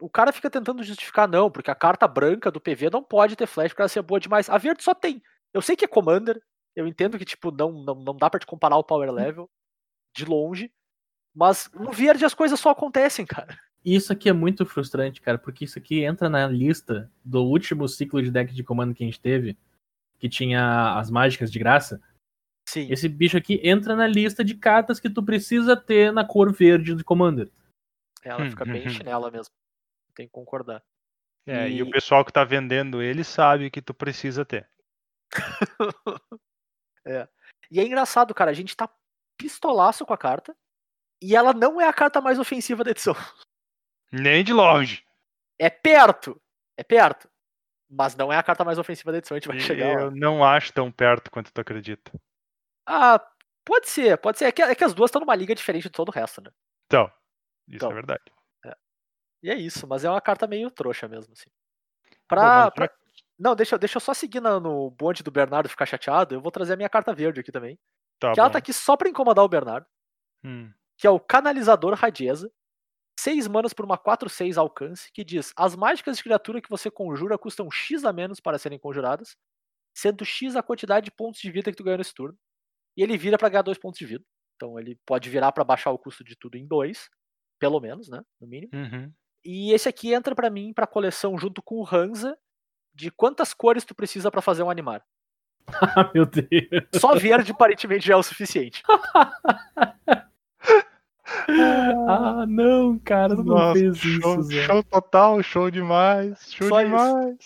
o 0.00 0.08
cara 0.08 0.32
fica 0.32 0.50
tentando 0.50 0.82
justificar, 0.82 1.28
não, 1.28 1.50
porque 1.50 1.70
a 1.70 1.74
carta 1.74 2.08
branca 2.08 2.50
do 2.50 2.60
PV 2.60 2.90
não 2.90 3.02
pode 3.02 3.36
ter 3.36 3.46
flash 3.46 3.70
porque 3.70 3.82
ela 3.82 3.88
ser 3.88 4.02
boa 4.02 4.18
demais. 4.18 4.50
A 4.50 4.58
verde 4.58 4.82
só 4.82 4.94
tem. 4.94 5.22
Eu 5.52 5.62
sei 5.62 5.76
que 5.76 5.84
é 5.84 5.88
Commander. 5.88 6.42
Eu 6.74 6.86
entendo 6.86 7.18
que, 7.18 7.24
tipo, 7.24 7.50
não, 7.50 7.72
não, 7.72 7.94
não 7.94 8.16
dá 8.16 8.30
pra 8.30 8.40
te 8.40 8.46
comparar 8.46 8.76
o 8.76 8.84
power 8.84 9.10
level 9.12 9.50
de 10.14 10.24
longe. 10.24 10.72
Mas 11.34 11.70
no 11.72 11.92
verde 11.92 12.24
as 12.24 12.34
coisas 12.34 12.58
só 12.58 12.70
acontecem, 12.70 13.24
cara. 13.24 13.58
E 13.84 13.94
Isso 13.94 14.12
aqui 14.12 14.28
é 14.28 14.32
muito 14.32 14.66
frustrante, 14.66 15.20
cara, 15.20 15.38
porque 15.38 15.64
isso 15.64 15.78
aqui 15.78 16.04
entra 16.04 16.28
na 16.28 16.46
lista 16.46 17.10
do 17.24 17.42
último 17.44 17.88
ciclo 17.88 18.22
de 18.22 18.30
deck 18.30 18.52
de 18.52 18.62
comando 18.64 18.94
que 18.94 19.02
a 19.02 19.06
gente 19.06 19.20
teve, 19.20 19.56
que 20.18 20.28
tinha 20.28 20.98
as 20.98 21.10
mágicas 21.10 21.50
de 21.50 21.58
graça. 21.58 22.00
Sim. 22.68 22.88
Esse 22.90 23.08
bicho 23.08 23.36
aqui 23.36 23.60
entra 23.64 23.96
na 23.96 24.06
lista 24.06 24.44
de 24.44 24.54
cartas 24.54 25.00
que 25.00 25.08
tu 25.08 25.22
precisa 25.22 25.76
ter 25.76 26.12
na 26.12 26.24
cor 26.26 26.52
verde 26.52 26.94
de 26.94 27.02
Commander. 27.02 27.50
Ela 28.22 28.44
Hum, 28.44 28.50
fica 28.50 28.64
bem 28.64 28.82
hum, 28.82 28.86
hum. 28.86 28.90
chinela 28.90 29.30
mesmo. 29.30 29.52
Tem 30.14 30.26
que 30.26 30.32
concordar. 30.32 30.82
É, 31.46 31.68
e... 31.68 31.78
E- 31.78 31.82
o 31.82 31.90
pessoal 31.90 32.24
que 32.24 32.32
tá 32.32 32.44
vendendo 32.44 33.00
ele 33.00 33.24
sabe 33.24 33.70
que 33.70 33.80
tu 33.80 33.94
precisa 33.94 34.44
ter. 34.44 34.68
E 37.70 37.80
é 37.80 37.82
engraçado, 37.84 38.34
cara, 38.34 38.50
a 38.50 38.54
gente 38.54 38.76
tá 38.76 38.88
pistolaço 39.38 40.04
com 40.04 40.12
a 40.12 40.18
carta. 40.18 40.56
E 41.22 41.36
ela 41.36 41.52
não 41.52 41.80
é 41.80 41.86
a 41.86 41.92
carta 41.92 42.20
mais 42.20 42.38
ofensiva 42.38 42.82
da 42.82 42.90
edição. 42.90 43.14
Nem 44.12 44.42
de 44.42 44.52
longe. 44.52 45.04
É 45.58 45.68
perto. 45.70 46.40
É 46.76 46.82
perto. 46.82 47.30
Mas 47.88 48.14
não 48.16 48.32
é 48.32 48.36
a 48.36 48.42
carta 48.42 48.64
mais 48.64 48.78
ofensiva 48.78 49.12
da 49.12 49.18
edição, 49.18 49.36
a 49.36 49.40
gente 49.40 49.48
vai 49.48 49.56
E 49.58 49.60
chegar 49.60 49.86
lá. 49.96 50.00
eu 50.02 50.10
não 50.10 50.42
acho 50.44 50.72
tão 50.72 50.90
perto 50.90 51.30
quanto 51.30 51.52
tu 51.52 51.60
acredita. 51.60 52.10
Ah, 52.86 53.20
pode 53.64 53.88
ser, 53.88 54.16
pode 54.18 54.38
ser. 54.38 54.46
É 54.46 54.52
que, 54.52 54.62
é 54.62 54.74
que 54.74 54.84
as 54.84 54.94
duas 54.94 55.08
estão 55.08 55.20
numa 55.20 55.34
liga 55.34 55.54
diferente 55.54 55.82
de 55.84 55.90
todo 55.90 56.08
o 56.08 56.12
resto, 56.12 56.40
né? 56.40 56.50
Então, 56.86 57.06
isso 57.68 57.76
Então. 57.76 57.90
é 57.90 57.94
verdade. 57.94 58.22
E 59.42 59.50
é 59.50 59.54
isso, 59.54 59.86
mas 59.86 60.04
é 60.04 60.10
uma 60.10 60.20
carta 60.20 60.46
meio 60.46 60.70
trouxa 60.70 61.08
mesmo, 61.08 61.32
assim. 61.32 61.48
Pra. 62.28 62.42
mas 62.66 62.74
pra- 62.74 62.90
Não, 63.40 63.56
deixa, 63.56 63.74
eu- 63.74 63.78
deixa 63.78 63.96
eu 63.96 64.00
só 64.00 64.12
seguir 64.14 64.40
na- 64.40 64.60
no 64.60 64.90
bonde 64.90 65.22
do 65.22 65.30
Bernardo 65.30 65.68
ficar 65.68 65.86
chateado. 65.86 66.34
Eu 66.34 66.40
vou 66.42 66.52
trazer 66.52 66.74
a 66.74 66.76
minha 66.76 66.88
carta 66.90 67.14
verde 67.14 67.40
aqui 67.40 67.50
também. 67.50 67.78
Tá 68.20 68.32
que 68.32 68.38
ela 68.40 68.48
bom. 68.48 68.52
tá 68.52 68.58
aqui 68.58 68.72
só 68.72 68.96
pra 68.96 69.08
incomodar 69.08 69.44
o 69.44 69.48
Bernardo. 69.48 69.86
Hum. 70.44 70.72
que 70.98 71.06
é 71.06 71.10
o 71.10 71.18
Canalizador 71.20 71.94
Radieza. 71.94 72.52
6 73.18 73.46
manas 73.48 73.72
por 73.74 73.84
uma 73.86 73.96
4-6 73.98 74.58
alcance, 74.58 75.10
que 75.12 75.24
diz: 75.24 75.52
As 75.56 75.74
mágicas 75.76 76.16
de 76.18 76.22
criatura 76.22 76.60
que 76.60 76.68
você 76.70 76.90
conjura 76.90 77.38
custam 77.38 77.70
X 77.70 78.04
a 78.04 78.12
menos 78.12 78.38
para 78.40 78.58
serem 78.58 78.78
conjuradas, 78.78 79.36
sendo 79.94 80.24
X 80.24 80.56
a 80.56 80.62
quantidade 80.62 81.06
de 81.06 81.10
pontos 81.10 81.40
de 81.40 81.50
vida 81.50 81.70
que 81.70 81.76
tu 81.76 81.84
ganhou 81.84 81.98
nesse 81.98 82.14
turno. 82.14 82.38
E 82.96 83.02
ele 83.02 83.16
vira 83.18 83.38
pra 83.38 83.48
ganhar 83.48 83.62
2 83.62 83.78
pontos 83.78 83.98
de 83.98 84.06
vida. 84.06 84.24
Então 84.56 84.78
ele 84.78 84.98
pode 85.06 85.28
virar 85.30 85.52
pra 85.52 85.64
baixar 85.64 85.90
o 85.90 85.98
custo 85.98 86.22
de 86.24 86.36
tudo 86.36 86.56
em 86.56 86.66
2, 86.66 87.08
pelo 87.58 87.80
menos, 87.80 88.08
né? 88.10 88.22
No 88.40 88.46
mínimo. 88.46 88.70
Uhum. 88.74 89.12
E 89.44 89.72
esse 89.72 89.88
aqui 89.88 90.12
entra 90.12 90.34
pra 90.34 90.50
mim 90.50 90.72
pra 90.74 90.86
coleção 90.86 91.38
junto 91.38 91.62
com 91.62 91.76
o 91.76 91.86
Hansa 91.90 92.36
de 92.94 93.10
quantas 93.10 93.52
cores 93.54 93.84
tu 93.84 93.94
precisa 93.94 94.30
pra 94.30 94.42
fazer 94.42 94.62
um 94.62 94.70
animar. 94.70 95.02
Ah, 95.68 96.10
meu 96.14 96.26
Deus. 96.26 96.48
Só 96.96 97.14
verde 97.14 97.52
aparentemente 97.52 98.06
já 98.06 98.14
é 98.14 98.16
o 98.16 98.22
suficiente. 98.22 98.82
Ah, 102.08 102.44
não, 102.46 102.98
cara, 102.98 103.36
tu 103.36 103.44
não 103.44 103.54
Nossa, 103.56 103.78
fez 103.78 103.96
show, 103.98 104.40
isso, 104.40 104.42
Zé. 104.44 104.62
show 104.66 104.82
total, 104.82 105.42
show 105.42 105.70
demais, 105.70 106.52
show 106.52 106.68
Só 106.68 106.80
isso. 106.82 106.90
demais. 106.90 107.36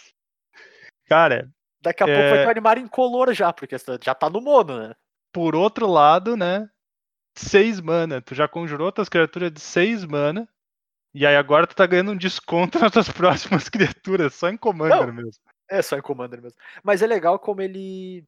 Cara, 1.06 1.50
Daqui 1.82 2.02
a 2.02 2.06
pouco 2.06 2.18
vai 2.20 2.28
É. 2.38 2.40
ter 2.40 2.46
um 2.46 2.50
animar 2.50 2.78
incolor 2.78 3.34
já, 3.34 3.52
porque 3.52 3.76
já 4.02 4.14
tá 4.14 4.30
no 4.30 4.40
mono, 4.40 4.78
né? 4.88 4.94
por 5.30 5.54
outro 5.54 5.86
lado, 5.86 6.34
né? 6.36 6.66
6 7.36 7.80
mana. 7.80 8.22
Tu 8.22 8.34
já 8.34 8.46
conjurou 8.48 8.90
tuas 8.92 9.08
criaturas 9.08 9.50
de 9.52 9.60
6 9.60 10.04
mana. 10.04 10.48
E 11.14 11.24
aí 11.24 11.36
agora 11.36 11.66
tu 11.66 11.76
tá 11.76 11.86
ganhando 11.86 12.10
um 12.10 12.16
desconto 12.16 12.78
nas 12.80 12.92
tuas 12.92 13.08
próximas 13.08 13.68
criaturas, 13.68 14.34
só 14.34 14.48
em 14.48 14.56
Commander 14.56 15.06
Não. 15.06 15.12
mesmo. 15.12 15.42
É 15.70 15.80
só 15.80 15.96
em 15.96 16.02
Commander 16.02 16.42
mesmo. 16.42 16.58
Mas 16.82 17.00
é 17.02 17.06
legal 17.06 17.38
como 17.38 17.62
ele. 17.62 18.26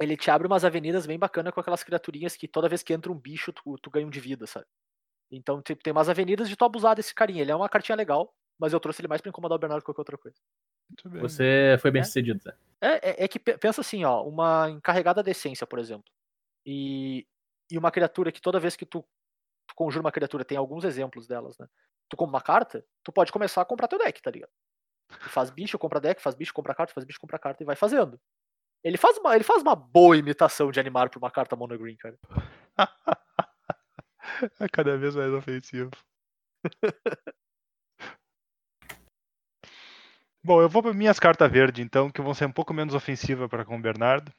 Ele 0.00 0.16
te 0.16 0.28
abre 0.30 0.46
umas 0.46 0.64
avenidas 0.64 1.06
bem 1.06 1.18
bacana 1.18 1.52
com 1.52 1.60
aquelas 1.60 1.84
criaturinhas 1.84 2.34
que 2.34 2.48
toda 2.48 2.68
vez 2.68 2.82
que 2.82 2.92
entra 2.92 3.12
um 3.12 3.14
bicho, 3.14 3.52
tu, 3.52 3.76
tu 3.78 3.90
ganha 3.90 4.06
um 4.06 4.10
de 4.10 4.18
vida, 4.18 4.44
sabe? 4.44 4.66
Então 5.30 5.62
tipo, 5.62 5.82
tem 5.82 5.92
umas 5.92 6.08
avenidas 6.08 6.48
de 6.48 6.56
tu 6.56 6.64
abusar 6.64 6.96
desse 6.96 7.14
carinha. 7.14 7.42
Ele 7.42 7.52
é 7.52 7.56
uma 7.56 7.68
cartinha 7.68 7.94
legal, 7.94 8.34
mas 8.58 8.72
eu 8.72 8.80
trouxe 8.80 9.00
ele 9.00 9.08
mais 9.08 9.20
pra 9.20 9.28
incomodar 9.28 9.56
o 9.56 9.58
Bernardo 9.58 9.82
que 9.82 9.86
qualquer 9.86 10.00
outra 10.00 10.18
coisa. 10.18 10.36
Muito 10.88 11.08
bem. 11.08 11.20
Você 11.20 11.76
foi 11.80 11.90
bem 11.92 12.02
sucedido, 12.02 12.42
Zé. 12.42 12.54
É, 12.80 13.10
é, 13.10 13.24
é 13.24 13.28
que 13.28 13.38
pe- 13.38 13.56
pensa 13.56 13.82
assim, 13.82 14.04
ó, 14.04 14.22
uma 14.24 14.68
encarregada 14.68 15.22
de 15.22 15.30
essência, 15.30 15.66
por 15.66 15.78
exemplo. 15.78 16.04
E, 16.66 17.24
e 17.70 17.78
uma 17.78 17.92
criatura 17.92 18.32
que 18.32 18.40
toda 18.40 18.58
vez 18.58 18.74
que 18.74 18.84
tu, 18.84 19.04
tu 19.66 19.74
conjura 19.76 20.04
uma 20.04 20.12
criatura, 20.12 20.44
tem 20.44 20.58
alguns 20.58 20.84
exemplos 20.84 21.26
delas, 21.26 21.56
né? 21.56 21.68
Tu 22.14 22.16
compra 22.16 22.36
uma 22.36 22.40
carta, 22.40 22.86
tu 23.02 23.10
pode 23.10 23.32
começar 23.32 23.60
a 23.60 23.64
comprar 23.64 23.88
teu 23.88 23.98
deck, 23.98 24.22
tá 24.22 24.30
ligado? 24.30 24.52
Tu 25.08 25.28
faz 25.30 25.50
bicho, 25.50 25.76
compra 25.76 26.00
deck, 26.00 26.22
faz 26.22 26.36
bicho, 26.36 26.54
compra 26.54 26.72
carta, 26.72 26.94
faz 26.94 27.04
bicho, 27.04 27.18
compra 27.18 27.40
carta 27.40 27.60
e 27.60 27.66
vai 27.66 27.74
fazendo. 27.74 28.20
Ele 28.84 28.96
faz 28.96 29.18
uma, 29.18 29.34
ele 29.34 29.42
faz 29.42 29.62
uma 29.62 29.74
boa 29.74 30.16
imitação 30.16 30.70
de 30.70 30.78
animar 30.78 31.10
pra 31.10 31.18
uma 31.18 31.28
carta 31.28 31.56
mono 31.56 31.76
green, 31.76 31.96
cara. 31.96 32.16
É 34.60 34.68
cada 34.70 34.96
vez 34.96 35.16
mais 35.16 35.32
ofensivo. 35.32 35.90
Bom, 40.40 40.62
eu 40.62 40.68
vou 40.68 40.84
para 40.84 40.94
minhas 40.94 41.18
cartas 41.18 41.50
verdes, 41.50 41.84
então, 41.84 42.12
que 42.12 42.22
vão 42.22 42.32
ser 42.32 42.44
um 42.44 42.52
pouco 42.52 42.72
menos 42.72 42.94
ofensivas 42.94 43.50
para 43.50 43.64
com 43.64 43.76
o 43.76 43.82
Bernardo. 43.82 44.32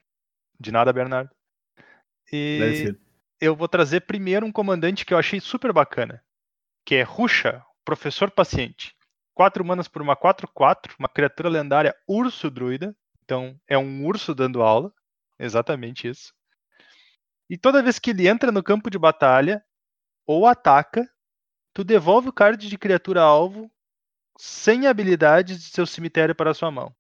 De 0.58 0.72
nada, 0.72 0.94
Bernardo. 0.94 1.30
E 2.32 2.96
eu 3.42 3.54
vou 3.54 3.68
trazer 3.68 4.00
primeiro 4.02 4.46
um 4.46 4.52
comandante 4.52 5.06
que 5.06 5.14
eu 5.14 5.18
achei 5.18 5.42
super 5.42 5.74
bacana, 5.74 6.24
que 6.86 6.96
é 6.96 7.02
Ruxa, 7.02 7.64
Professor 7.84 8.30
Paciente. 8.30 8.96
4 9.34 9.66
manas 9.66 9.88
por 9.88 10.02
uma 10.02 10.16
4-4, 10.16 10.96
uma 10.98 11.10
criatura 11.10 11.50
lendária 11.50 11.96
urso 12.08 12.50
druida. 12.50 12.96
Então, 13.24 13.60
é 13.68 13.78
um 13.78 14.06
urso 14.06 14.34
dando 14.36 14.62
aula. 14.62 14.94
Exatamente 15.38 16.08
isso. 16.08 16.34
E 17.50 17.58
toda 17.58 17.84
vez 17.84 18.00
que 18.00 18.12
ele 18.12 18.28
entra 18.28 18.52
no 18.52 18.64
campo 18.64 18.90
de 18.90 18.98
batalha 18.98 19.64
ou 20.26 20.48
ataca, 20.48 21.08
tu 21.74 21.84
devolve 21.84 22.30
o 22.30 22.34
card 22.34 22.70
de 22.70 22.78
criatura 22.78 23.22
alvo 23.22 23.70
sem 24.38 24.88
habilidades 24.88 25.60
de 25.60 25.70
seu 25.70 25.86
cemitério 25.86 26.36
para 26.36 26.54
sua 26.54 26.72
mão. 26.72 26.96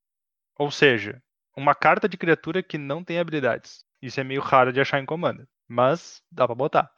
Ou 0.58 0.72
seja, 0.72 1.22
uma 1.56 1.74
carta 1.74 2.08
de 2.08 2.18
criatura 2.18 2.62
que 2.62 2.78
não 2.78 3.04
tem 3.04 3.20
habilidades. 3.20 3.86
Isso 4.02 4.20
é 4.20 4.24
meio 4.24 4.42
raro 4.42 4.74
de 4.74 4.80
achar 4.80 5.00
em 5.00 5.06
Commander, 5.06 5.48
mas 5.68 6.22
dá 6.32 6.46
pra 6.46 6.56
botar. 6.56 6.92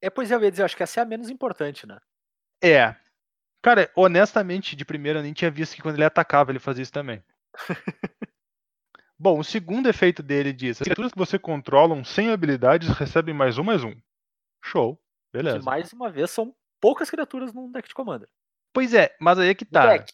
É, 0.00 0.10
pois 0.10 0.30
é, 0.30 0.34
eu 0.34 0.42
ia 0.42 0.50
dizer, 0.50 0.64
acho 0.64 0.76
que 0.76 0.82
essa 0.82 1.00
é 1.00 1.02
a 1.02 1.06
menos 1.06 1.30
importante, 1.30 1.86
né? 1.86 1.98
É. 2.62 2.94
Cara, 3.62 3.90
honestamente, 3.94 4.74
de 4.74 4.84
primeira 4.84 5.18
eu 5.18 5.22
nem 5.22 5.32
tinha 5.32 5.50
visto 5.50 5.74
que 5.74 5.82
quando 5.82 5.96
ele 5.96 6.04
atacava 6.04 6.50
ele 6.50 6.58
fazia 6.58 6.82
isso 6.82 6.92
também. 6.92 7.22
Bom, 9.18 9.38
o 9.38 9.44
segundo 9.44 9.88
efeito 9.88 10.22
dele 10.22 10.52
diz: 10.52 10.80
as 10.80 10.84
criaturas 10.84 11.12
que 11.12 11.18
você 11.18 11.38
controla 11.38 12.02
sem 12.04 12.30
habilidades 12.30 12.88
recebem 12.88 13.34
mais 13.34 13.56
um, 13.56 13.62
mais 13.62 13.84
um. 13.84 13.94
Show. 14.64 15.00
Beleza. 15.32 15.60
Que 15.60 15.64
mais 15.64 15.92
uma 15.92 16.10
vez 16.10 16.30
são 16.30 16.54
poucas 16.80 17.08
criaturas 17.08 17.52
num 17.52 17.70
deck 17.70 17.88
de 17.88 17.94
Commander. 17.94 18.28
Pois 18.72 18.92
é, 18.94 19.14
mas 19.20 19.38
aí 19.38 19.48
é 19.50 19.54
que 19.54 19.64
No 19.64 19.70
tá. 19.70 19.86
deck. 19.86 20.12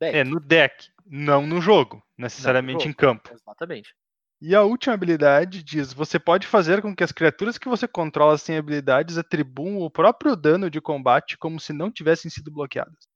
Deck. 0.00 0.16
É, 0.16 0.24
no 0.24 0.40
deck, 0.40 0.90
não 1.06 1.46
no 1.46 1.60
jogo, 1.60 2.02
necessariamente 2.16 2.80
jogo. 2.80 2.90
em 2.90 2.92
campo. 2.94 3.30
Exatamente. 3.32 3.94
E 4.40 4.54
a 4.54 4.62
última 4.62 4.94
habilidade 4.94 5.62
diz: 5.62 5.92
você 5.92 6.18
pode 6.18 6.46
fazer 6.46 6.80
com 6.80 6.94
que 6.94 7.02
as 7.02 7.12
criaturas 7.12 7.58
que 7.58 7.68
você 7.68 7.88
controla 7.88 8.38
sem 8.38 8.56
habilidades 8.56 9.18
atribuam 9.18 9.78
o 9.78 9.90
próprio 9.90 10.36
dano 10.36 10.70
de 10.70 10.80
combate 10.80 11.36
como 11.36 11.58
se 11.58 11.72
não 11.72 11.90
tivessem 11.90 12.30
sido 12.30 12.50
bloqueadas. 12.50 13.08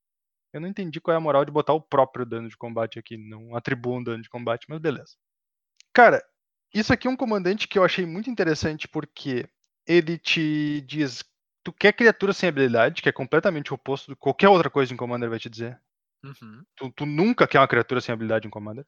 Eu 0.52 0.60
não 0.60 0.68
entendi 0.68 1.00
qual 1.00 1.14
é 1.14 1.16
a 1.16 1.20
moral 1.20 1.44
de 1.44 1.52
botar 1.52 1.72
o 1.72 1.80
próprio 1.80 2.26
dano 2.26 2.48
de 2.48 2.56
combate 2.56 2.98
aqui, 2.98 3.16
não 3.16 3.56
atribuam 3.56 3.98
um 3.98 4.04
dano 4.04 4.22
de 4.22 4.28
combate, 4.28 4.66
mas 4.68 4.80
beleza. 4.80 5.16
Cara, 5.94 6.22
isso 6.74 6.92
aqui 6.92 7.06
é 7.06 7.10
um 7.10 7.16
comandante 7.16 7.68
que 7.68 7.78
eu 7.78 7.84
achei 7.84 8.04
muito 8.04 8.28
interessante 8.28 8.88
porque 8.88 9.48
ele 9.86 10.18
te 10.18 10.80
diz: 10.82 11.24
tu 11.62 11.72
quer 11.72 11.92
criatura 11.92 12.32
sem 12.32 12.48
habilidade, 12.48 13.00
que 13.00 13.08
é 13.08 13.12
completamente 13.12 13.72
o 13.72 13.76
oposto 13.76 14.12
de 14.12 14.16
qualquer 14.16 14.48
outra 14.48 14.68
coisa 14.68 14.92
em 14.92 14.96
Commander 14.96 15.30
vai 15.30 15.38
te 15.38 15.48
dizer. 15.48 15.80
Uhum. 16.24 16.64
Tu, 16.76 16.92
tu 16.92 17.06
nunca 17.06 17.46
quer 17.46 17.58
uma 17.58 17.68
criatura 17.68 18.00
sem 18.00 18.12
habilidade 18.12 18.46
em 18.46 18.50
Commander. 18.50 18.84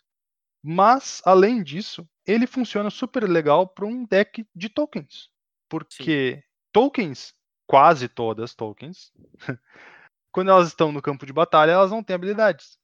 Mas, 0.66 1.20
além 1.26 1.62
disso, 1.62 2.08
ele 2.26 2.46
funciona 2.46 2.88
super 2.88 3.28
legal 3.28 3.68
para 3.68 3.84
um 3.84 4.06
deck 4.06 4.46
de 4.56 4.70
tokens. 4.70 5.28
Porque 5.68 6.42
tokens, 6.72 7.34
quase 7.66 8.08
todas 8.08 8.54
tokens, 8.54 9.12
quando 10.32 10.50
elas 10.50 10.68
estão 10.68 10.90
no 10.90 11.02
campo 11.02 11.26
de 11.26 11.34
batalha, 11.34 11.72
elas 11.72 11.90
não 11.90 12.02
têm 12.02 12.14
habilidades. 12.16 12.78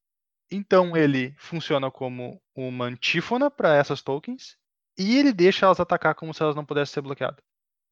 Então 0.51 0.95
ele 0.95 1.35
funciona 1.39 1.91
como 1.91 2.39
uma 2.55 2.85
antífona 2.85 3.51
para 3.51 3.75
essas 3.75 4.03
tokens 4.03 4.59
e 4.99 5.17
ele 5.17 5.33
deixa 5.33 5.65
elas 5.65 5.81
atacar 5.81 6.15
como 6.15 6.35
se 6.35 6.43
elas 6.43 6.57
não 6.57 6.67
pudessem 6.67 6.93
ser 6.93 7.01
bloqueadas. 7.01 7.43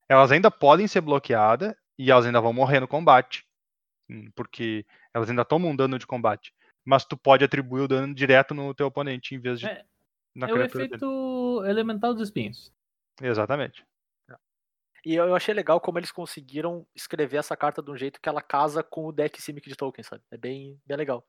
Elas 0.07 0.31
ainda 0.31 0.51
podem 0.51 0.87
ser 0.87 1.01
bloqueadas 1.01 1.75
e 1.99 2.11
elas 2.11 2.27
ainda 2.27 2.43
vão 2.43 2.53
morrer 2.53 2.81
no 2.81 2.89
combate, 2.89 3.47
hum, 4.11 4.31
porque 4.35 4.85
elas 5.15 5.31
ainda 5.31 5.47
tomam 5.47 5.71
um 5.71 5.77
dano 5.77 5.99
de 5.99 6.07
combate. 6.07 6.53
Mas 6.89 7.05
tu 7.05 7.19
pode 7.19 7.45
atribuir 7.45 7.83
o 7.83 7.89
dano 7.89 8.15
direto 8.15 8.55
no 8.55 8.73
teu 8.73 8.87
oponente 8.87 9.35
em 9.35 9.39
vez 9.39 9.61
de 9.61 9.67
É, 9.67 9.85
na 10.35 10.49
é 10.49 10.51
o 10.51 10.55
criatura 10.55 10.85
dele. 10.85 10.95
efeito 10.97 11.65
elemental 11.67 12.15
dos 12.15 12.23
espinhos. 12.23 12.73
Exatamente. 13.21 13.85
E 15.05 15.15
eu 15.15 15.35
achei 15.35 15.53
legal 15.53 15.81
como 15.81 15.99
eles 15.99 16.11
conseguiram 16.11 16.87
escrever 16.95 17.37
essa 17.37 17.55
carta 17.55 17.83
de 17.83 17.91
um 17.91 17.97
jeito 17.97 18.19
que 18.19 18.29
ela 18.29 18.41
casa 18.41 18.83
com 18.83 19.05
o 19.05 19.13
deck 19.13 19.41
Simic 19.41 19.69
de 19.69 19.77
Tolkien, 19.77 20.03
sabe? 20.03 20.23
É 20.31 20.39
bem, 20.39 20.81
bem 20.87 20.97
legal. 20.97 21.27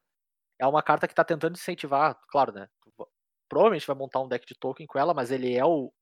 É 0.57 0.65
uma 0.65 0.81
carta 0.81 1.07
que 1.07 1.14
tá 1.14 1.26
tentando 1.26 1.56
incentivar, 1.56 2.18
claro, 2.30 2.53
né? 2.53 2.69
Provavelmente 3.49 3.86
vai 3.86 3.95
montar 3.98 4.22
um 4.22 4.30
deck 4.30 4.45
de 4.48 4.56
Tolkien 4.57 4.88
com 4.88 4.98
ela, 4.98 5.14
mas 5.14 5.30
ele 5.30 5.53
é 5.53 5.65
o, 5.65 5.94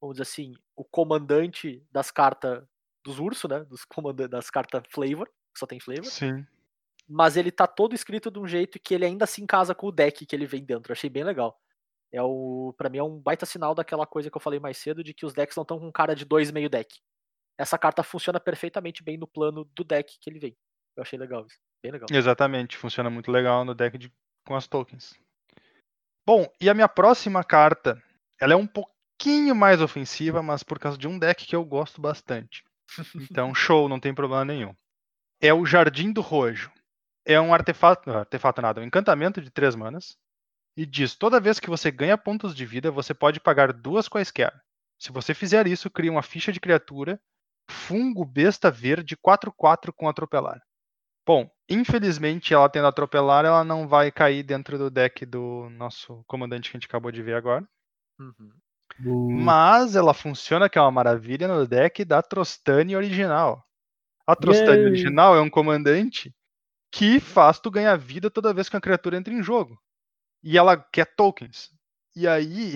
vamos 0.00 0.16
dizer 0.16 0.22
assim, 0.22 0.54
o 0.76 0.84
comandante 0.84 1.82
das 1.90 2.10
cartas 2.10 2.62
dos 3.02 3.18
ursos, 3.18 3.50
né? 3.50 3.64
Dos 3.64 3.86
comanda 3.86 4.28
das 4.28 4.50
cartas 4.50 4.82
flavor, 4.90 5.26
que 5.26 5.58
só 5.58 5.66
tem 5.66 5.80
flavor. 5.80 6.04
Sim. 6.04 6.46
Mas 7.08 7.36
ele 7.36 7.50
tá 7.50 7.66
todo 7.66 7.94
escrito 7.94 8.30
de 8.30 8.38
um 8.38 8.46
jeito 8.46 8.78
que 8.78 8.94
ele 8.94 9.06
ainda 9.06 9.26
se 9.26 9.44
casa 9.46 9.74
com 9.74 9.86
o 9.86 9.92
deck 9.92 10.26
que 10.26 10.36
ele 10.36 10.46
vem 10.46 10.62
dentro. 10.64 10.90
Eu 10.90 10.94
achei 10.94 11.08
bem 11.08 11.24
legal. 11.24 11.58
É 12.12 12.22
o, 12.22 12.74
para 12.76 12.88
mim 12.88 12.98
é 12.98 13.02
um 13.02 13.18
baita 13.18 13.46
sinal 13.46 13.74
daquela 13.74 14.06
coisa 14.06 14.30
que 14.30 14.36
eu 14.36 14.40
falei 14.40 14.58
mais 14.60 14.76
cedo 14.78 15.02
de 15.02 15.12
que 15.14 15.24
os 15.26 15.32
decks 15.32 15.56
não 15.56 15.62
estão 15.62 15.78
com 15.78 15.90
cara 15.92 16.14
de 16.14 16.24
dois 16.24 16.50
meio 16.50 16.68
deck. 16.68 17.00
Essa 17.58 17.78
carta 17.78 18.02
funciona 18.02 18.38
perfeitamente 18.38 19.02
bem 19.02 19.16
no 19.16 19.26
plano 19.26 19.64
do 19.74 19.84
deck 19.84 20.16
que 20.20 20.30
ele 20.30 20.38
vem. 20.38 20.56
Eu 20.96 21.02
achei 21.02 21.18
legal 21.18 21.46
isso. 21.46 21.58
Bem 21.82 21.92
legal. 21.92 22.06
Exatamente, 22.10 22.76
funciona 22.76 23.08
muito 23.10 23.30
legal 23.30 23.64
no 23.64 23.74
deck 23.74 23.96
de- 23.98 24.12
com 24.46 24.54
as 24.54 24.66
tokens. 24.66 25.14
Bom, 26.26 26.46
e 26.60 26.68
a 26.68 26.74
minha 26.74 26.88
próxima 26.88 27.42
carta, 27.42 28.02
ela 28.40 28.52
é 28.52 28.56
um 28.56 28.66
pouquinho 28.66 29.54
mais 29.54 29.80
ofensiva, 29.80 30.42
mas 30.42 30.62
por 30.62 30.78
causa 30.78 30.98
de 30.98 31.08
um 31.08 31.18
deck 31.18 31.46
que 31.46 31.56
eu 31.56 31.64
gosto 31.64 32.00
bastante. 32.00 32.64
Então, 33.30 33.54
show, 33.54 33.88
não 33.88 34.00
tem 34.00 34.14
problema 34.14 34.44
nenhum. 34.44 34.74
É 35.40 35.52
o 35.52 35.64
Jardim 35.66 36.12
do 36.12 36.20
Rojo. 36.20 36.70
É 37.28 37.38
um 37.38 37.52
artefato, 37.52 38.08
não, 38.08 38.20
artefato 38.20 38.62
nada, 38.62 38.80
um 38.80 38.84
encantamento 38.84 39.42
de 39.42 39.50
três 39.50 39.74
manas. 39.74 40.16
E 40.74 40.86
diz: 40.86 41.14
toda 41.14 41.38
vez 41.38 41.60
que 41.60 41.68
você 41.68 41.90
ganha 41.90 42.16
pontos 42.16 42.54
de 42.54 42.64
vida, 42.64 42.90
você 42.90 43.12
pode 43.12 43.38
pagar 43.38 43.70
duas 43.70 44.08
quaisquer. 44.08 44.50
Se 44.98 45.12
você 45.12 45.34
fizer 45.34 45.66
isso, 45.66 45.90
cria 45.90 46.10
uma 46.10 46.22
ficha 46.22 46.50
de 46.50 46.58
criatura, 46.58 47.20
fungo 47.70 48.24
besta 48.24 48.70
verde 48.70 49.14
4-4 49.14 49.92
com 49.94 50.08
atropelar. 50.08 50.58
Bom, 51.26 51.50
infelizmente 51.68 52.54
ela 52.54 52.70
tendo 52.70 52.86
atropelar, 52.86 53.44
ela 53.44 53.62
não 53.62 53.86
vai 53.86 54.10
cair 54.10 54.42
dentro 54.42 54.78
do 54.78 54.90
deck 54.90 55.26
do 55.26 55.68
nosso 55.70 56.24
comandante 56.26 56.70
que 56.70 56.76
a 56.76 56.80
gente 56.80 56.88
acabou 56.88 57.12
de 57.12 57.22
ver 57.22 57.34
agora. 57.34 57.68
Uhum. 58.18 58.50
Do... 58.98 59.28
Mas 59.28 59.94
ela 59.94 60.14
funciona 60.14 60.70
que 60.70 60.78
é 60.78 60.80
uma 60.80 60.90
maravilha 60.90 61.46
no 61.46 61.66
deck 61.66 62.06
da 62.06 62.22
Trostani 62.22 62.96
original. 62.96 63.62
A 64.26 64.34
Trostani 64.34 64.78
Yay! 64.78 64.86
original 64.86 65.36
é 65.36 65.40
um 65.42 65.50
comandante 65.50 66.34
que 66.90 67.20
faz 67.20 67.58
tu 67.58 67.70
ganhar 67.70 67.96
vida 67.96 68.30
toda 68.30 68.52
vez 68.54 68.68
que 68.68 68.76
uma 68.76 68.80
criatura 68.80 69.16
entra 69.16 69.32
em 69.32 69.42
jogo. 69.42 69.80
E 70.42 70.56
ela 70.56 70.76
quer 70.76 71.04
tokens. 71.16 71.70
E 72.16 72.26
aí. 72.26 72.74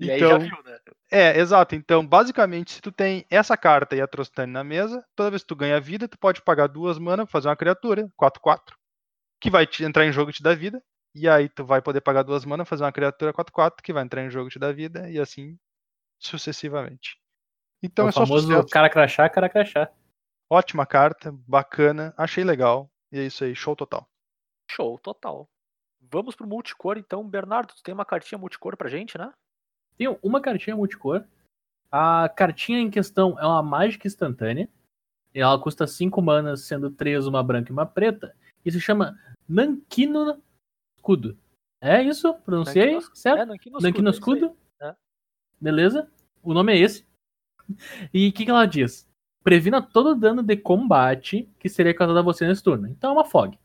E 0.00 0.10
aí 0.10 0.16
Então- 0.18 0.30
já 0.30 0.38
viu, 0.38 0.62
né? 0.64 0.78
É, 1.10 1.38
exato. 1.40 1.74
Então, 1.74 2.06
basicamente, 2.06 2.72
se 2.72 2.80
tu 2.80 2.92
tem 2.92 3.26
essa 3.30 3.56
carta 3.56 3.96
e 3.96 4.00
a 4.00 4.06
Trostani 4.06 4.52
na 4.52 4.62
mesa, 4.62 5.04
toda 5.16 5.30
vez 5.30 5.42
que 5.42 5.48
tu 5.48 5.56
ganha 5.56 5.80
vida, 5.80 6.06
tu 6.06 6.18
pode 6.18 6.40
pagar 6.42 6.68
duas 6.68 6.98
mana 6.98 7.24
pra 7.24 7.32
fazer 7.32 7.48
uma 7.48 7.56
criatura, 7.56 8.08
4-4, 8.16 8.76
que 9.40 9.50
vai 9.50 9.66
te 9.66 9.82
entrar 9.82 10.04
em 10.06 10.12
jogo 10.12 10.30
e 10.30 10.34
te 10.34 10.42
dar 10.42 10.54
vida. 10.54 10.80
E 11.14 11.28
aí 11.28 11.48
tu 11.48 11.64
vai 11.64 11.80
poder 11.82 12.00
pagar 12.02 12.22
duas 12.22 12.44
mana, 12.44 12.64
fazer 12.64 12.84
uma 12.84 12.92
criatura 12.92 13.32
4-4, 13.32 13.82
que 13.82 13.92
vai 13.92 14.04
entrar 14.04 14.22
em 14.22 14.30
jogo 14.30 14.48
e 14.48 14.52
te 14.52 14.58
dar 14.58 14.72
vida, 14.72 15.10
e 15.10 15.18
assim 15.18 15.58
sucessivamente. 16.20 17.16
Então 17.82 18.06
o 18.06 18.08
é 18.08 18.12
só 18.12 18.26
famoso 18.26 18.46
sucesso. 18.46 18.68
cara 18.68 18.90
crachá, 18.90 19.28
cara 19.28 19.48
crachá. 19.48 19.90
Ótima 20.50 20.86
carta, 20.86 21.32
bacana, 21.46 22.14
achei 22.16 22.42
legal. 22.42 22.90
E 23.12 23.18
é 23.18 23.24
isso 23.26 23.44
aí, 23.44 23.54
show 23.54 23.76
total. 23.76 24.08
Show 24.70 24.98
total. 24.98 25.48
Vamos 26.00 26.34
pro 26.34 26.46
multicor 26.46 26.96
então. 26.96 27.28
Bernardo, 27.28 27.74
tu 27.74 27.82
tem 27.82 27.92
uma 27.92 28.04
cartinha 28.04 28.38
multicor 28.38 28.76
pra 28.76 28.88
gente, 28.88 29.18
né? 29.18 29.32
Tem 29.96 30.06
uma 30.22 30.40
cartinha 30.40 30.76
multicor. 30.76 31.24
A 31.90 32.28
cartinha 32.28 32.78
em 32.78 32.90
questão 32.90 33.38
é 33.38 33.46
uma 33.46 33.62
mágica 33.62 34.06
instantânea. 34.06 34.68
E 35.34 35.40
ela 35.40 35.60
custa 35.60 35.86
5 35.86 36.20
manas, 36.22 36.62
sendo 36.62 36.90
3 36.90 37.26
uma 37.26 37.42
branca 37.42 37.70
e 37.70 37.72
uma 37.72 37.84
preta. 37.86 38.34
E 38.64 38.70
se 38.70 38.80
chama 38.80 39.18
Nankino 39.48 40.42
Escudo. 40.96 41.38
É 41.80 42.02
isso? 42.02 42.34
Pronunciei? 42.34 42.92
Nankino- 42.94 43.16
certo? 43.16 43.40
É, 43.40 43.44
Nankino 43.46 43.78
Nankino 43.80 44.10
Escudo. 44.10 44.56
É. 44.80 44.94
Beleza? 45.60 46.10
O 46.42 46.54
nome 46.54 46.72
é 46.72 46.78
esse. 46.78 47.06
E 48.14 48.28
o 48.28 48.32
que, 48.32 48.44
que 48.44 48.50
ela 48.50 48.66
diz? 48.66 49.07
Previna 49.42 49.80
todo 49.80 50.14
dano 50.14 50.42
de 50.42 50.56
combate 50.56 51.48
que 51.58 51.68
seria 51.68 51.94
causado 51.94 52.18
a 52.18 52.22
você 52.22 52.46
nesse 52.46 52.62
turno. 52.62 52.86
Então 52.88 53.10
é 53.10 53.12
uma 53.14 53.24
fog. 53.24 53.58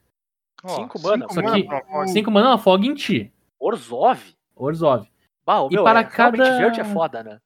Ó, 0.64 0.70
Cinco 0.76 1.02
mana, 1.02 1.28
só 1.30 1.42
mana 1.42 1.62
que 1.62 1.68
fora. 1.68 2.08
5 2.08 2.32
mana 2.32 2.48
é 2.48 2.50
uma 2.52 2.58
fog 2.58 2.88
em 2.88 2.94
ti. 2.96 3.34
Orzhov? 3.60 4.20
Orzhov. 4.56 5.08
Bah, 5.46 5.68
E 5.70 5.74
meu, 5.76 5.84
para 5.84 6.00
é, 6.00 6.04
cada- 6.06 6.58
verde 6.58 6.80
é 6.80 6.86
foda, 6.86 7.22
né? 7.24 7.40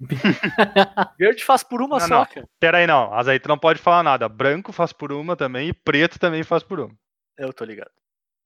verde 1.18 1.44
faz 1.44 1.62
por 1.62 1.80
uma 1.82 1.98
Não, 1.98 2.08
só, 2.08 2.26
não. 2.36 2.48
Pera 2.58 2.78
aí, 2.78 2.86
não. 2.86 3.10
Mas 3.10 3.28
aí 3.28 3.38
tu 3.38 3.48
não 3.48 3.58
pode 3.58 3.78
falar 3.78 4.02
nada. 4.02 4.28
Branco 4.28 4.72
faz 4.72 4.92
por 4.92 5.12
uma 5.12 5.36
também 5.36 5.68
e 5.68 5.72
preto 5.72 6.18
também 6.18 6.42
faz 6.42 6.62
por 6.62 6.80
uma. 6.80 6.94
Eu 7.36 7.52
tô 7.52 7.64
ligado. 7.64 7.90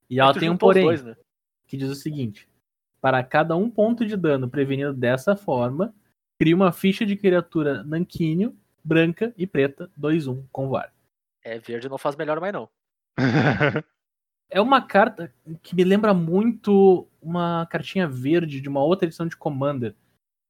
E 0.08 0.20
ela 0.20 0.34
tem 0.34 0.50
um 0.50 0.56
porém. 0.56 0.84
dois, 0.84 1.02
né? 1.04 1.16
que 1.66 1.76
diz 1.76 1.90
o 1.90 1.94
seguinte: 1.94 2.48
para 3.00 3.22
cada 3.22 3.56
um 3.56 3.70
ponto 3.70 4.04
de 4.04 4.16
dano 4.16 4.48
prevenido 4.48 4.92
dessa 4.92 5.34
forma, 5.36 5.94
cria 6.38 6.54
uma 6.54 6.72
ficha 6.72 7.04
de 7.06 7.16
criatura 7.16 7.82
Nanquínio, 7.84 8.56
branca 8.86 9.34
e 9.36 9.46
preta, 9.46 9.90
2-1 9.98 10.44
com 10.52 10.68
VAR. 10.68 10.92
É, 11.42 11.58
verde 11.58 11.88
não 11.88 11.98
faz 11.98 12.14
melhor 12.16 12.40
mais 12.40 12.52
não. 12.52 12.68
É 14.48 14.60
uma 14.60 14.80
carta 14.80 15.34
que 15.60 15.74
me 15.74 15.82
lembra 15.82 16.14
muito 16.14 17.08
uma 17.20 17.66
cartinha 17.66 18.06
verde 18.06 18.60
de 18.60 18.68
uma 18.68 18.80
outra 18.82 19.06
edição 19.06 19.26
de 19.26 19.36
Commander, 19.36 19.92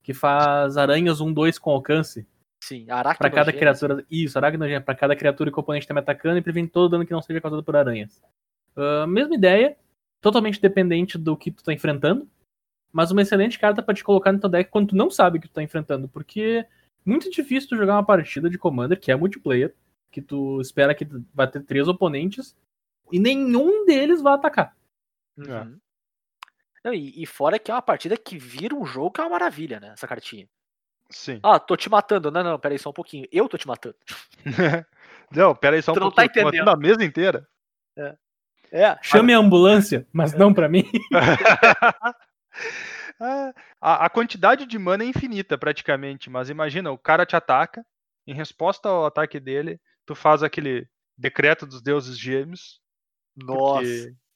que 0.02 0.12
faz 0.12 0.76
aranhas 0.76 1.18
1-2 1.18 1.58
com 1.58 1.70
alcance. 1.70 2.28
Sim, 2.62 2.90
Arachnogênese. 2.90 3.18
Para 3.18 3.30
cada 3.30 3.52
criatura. 3.52 4.06
Isso, 4.10 4.36
aracnogênese. 4.36 4.84
Para 4.84 4.94
cada 4.94 5.16
criatura 5.16 5.50
que 5.50 5.56
o 5.56 5.60
oponente 5.60 5.84
está 5.84 5.94
me 5.94 6.00
atacando 6.00 6.36
e 6.36 6.42
previne 6.42 6.68
todo 6.68 6.90
dano 6.90 7.06
que 7.06 7.12
não 7.12 7.22
seja 7.22 7.40
causado 7.40 7.64
por 7.64 7.74
aranhas. 7.74 8.22
Ah, 8.76 9.06
mesma 9.06 9.34
ideia, 9.34 9.76
totalmente 10.20 10.60
dependente 10.60 11.16
do 11.16 11.36
que 11.36 11.50
tu 11.50 11.64
tá 11.64 11.72
enfrentando. 11.72 12.28
Mas 12.92 13.10
uma 13.10 13.22
excelente 13.22 13.58
carta 13.58 13.82
pra 13.82 13.94
te 13.94 14.04
colocar 14.04 14.32
no 14.32 14.40
teu 14.40 14.48
deck 14.48 14.70
quando 14.70 14.88
tu 14.88 14.96
não 14.96 15.10
sabe 15.10 15.38
o 15.38 15.40
que 15.40 15.48
tu 15.48 15.54
tá 15.54 15.62
enfrentando. 15.62 16.08
Porque 16.08 16.66
muito 17.06 17.30
difícil 17.30 17.68
tu 17.68 17.76
jogar 17.76 17.94
uma 17.94 18.04
partida 18.04 18.50
de 18.50 18.58
Commander, 18.58 18.98
que 19.00 19.12
é 19.12 19.16
multiplayer, 19.16 19.74
que 20.10 20.20
tu 20.20 20.60
espera 20.60 20.94
que 20.94 21.04
tu 21.04 21.24
vai 21.32 21.48
ter 21.48 21.62
três 21.62 21.86
oponentes, 21.88 22.56
e 23.12 23.18
nenhum 23.20 23.86
deles 23.86 24.20
vai 24.20 24.34
atacar. 24.34 24.76
Uhum. 25.38 25.78
Não, 26.84 26.92
e, 26.92 27.22
e 27.22 27.26
fora 27.26 27.58
que 27.58 27.70
é 27.70 27.74
uma 27.74 27.82
partida 27.82 28.16
que 28.16 28.36
vira 28.38 28.74
um 28.74 28.84
jogo 28.84 29.12
que 29.12 29.20
é 29.20 29.24
uma 29.24 29.30
maravilha, 29.30 29.78
né? 29.80 29.90
Essa 29.92 30.06
cartinha. 30.06 30.48
Sim. 31.08 31.38
Ah, 31.42 31.58
tô 31.58 31.76
te 31.76 31.88
matando. 31.88 32.30
Não, 32.30 32.42
não, 32.42 32.58
peraí 32.58 32.78
só 32.78 32.90
um 32.90 32.92
pouquinho. 32.94 33.26
Eu 33.30 33.48
tô 33.48 33.56
te 33.56 33.66
matando. 33.66 33.96
não, 35.30 35.54
pera 35.54 35.76
aí 35.76 35.82
só 35.82 35.92
um 35.92 35.94
Tu 35.94 36.00
não 36.00 36.10
pouquinho. 36.10 36.28
tá 36.28 36.32
tô 36.32 36.40
matando 36.44 36.56
entendendo. 36.56 36.74
a 36.74 36.76
mesa 36.76 37.04
inteira. 37.04 37.48
É. 37.96 38.16
É, 38.72 38.98
Chame 39.00 39.32
a 39.32 39.38
ambulância, 39.38 40.06
mas 40.12 40.34
não 40.34 40.52
pra 40.52 40.68
mim. 40.68 40.84
A, 43.80 44.06
a 44.06 44.10
quantidade 44.10 44.66
de 44.66 44.78
mana 44.78 45.04
é 45.04 45.06
infinita, 45.06 45.56
praticamente. 45.56 46.28
Mas 46.28 46.50
imagina, 46.50 46.90
o 46.90 46.98
cara 46.98 47.26
te 47.26 47.36
ataca, 47.36 47.84
em 48.26 48.34
resposta 48.34 48.88
ao 48.88 49.06
ataque 49.06 49.40
dele, 49.40 49.80
tu 50.04 50.14
faz 50.14 50.42
aquele 50.42 50.88
decreto 51.16 51.66
dos 51.66 51.80
deuses 51.80 52.18
gêmeos, 52.18 52.80
nossa. 53.36 53.86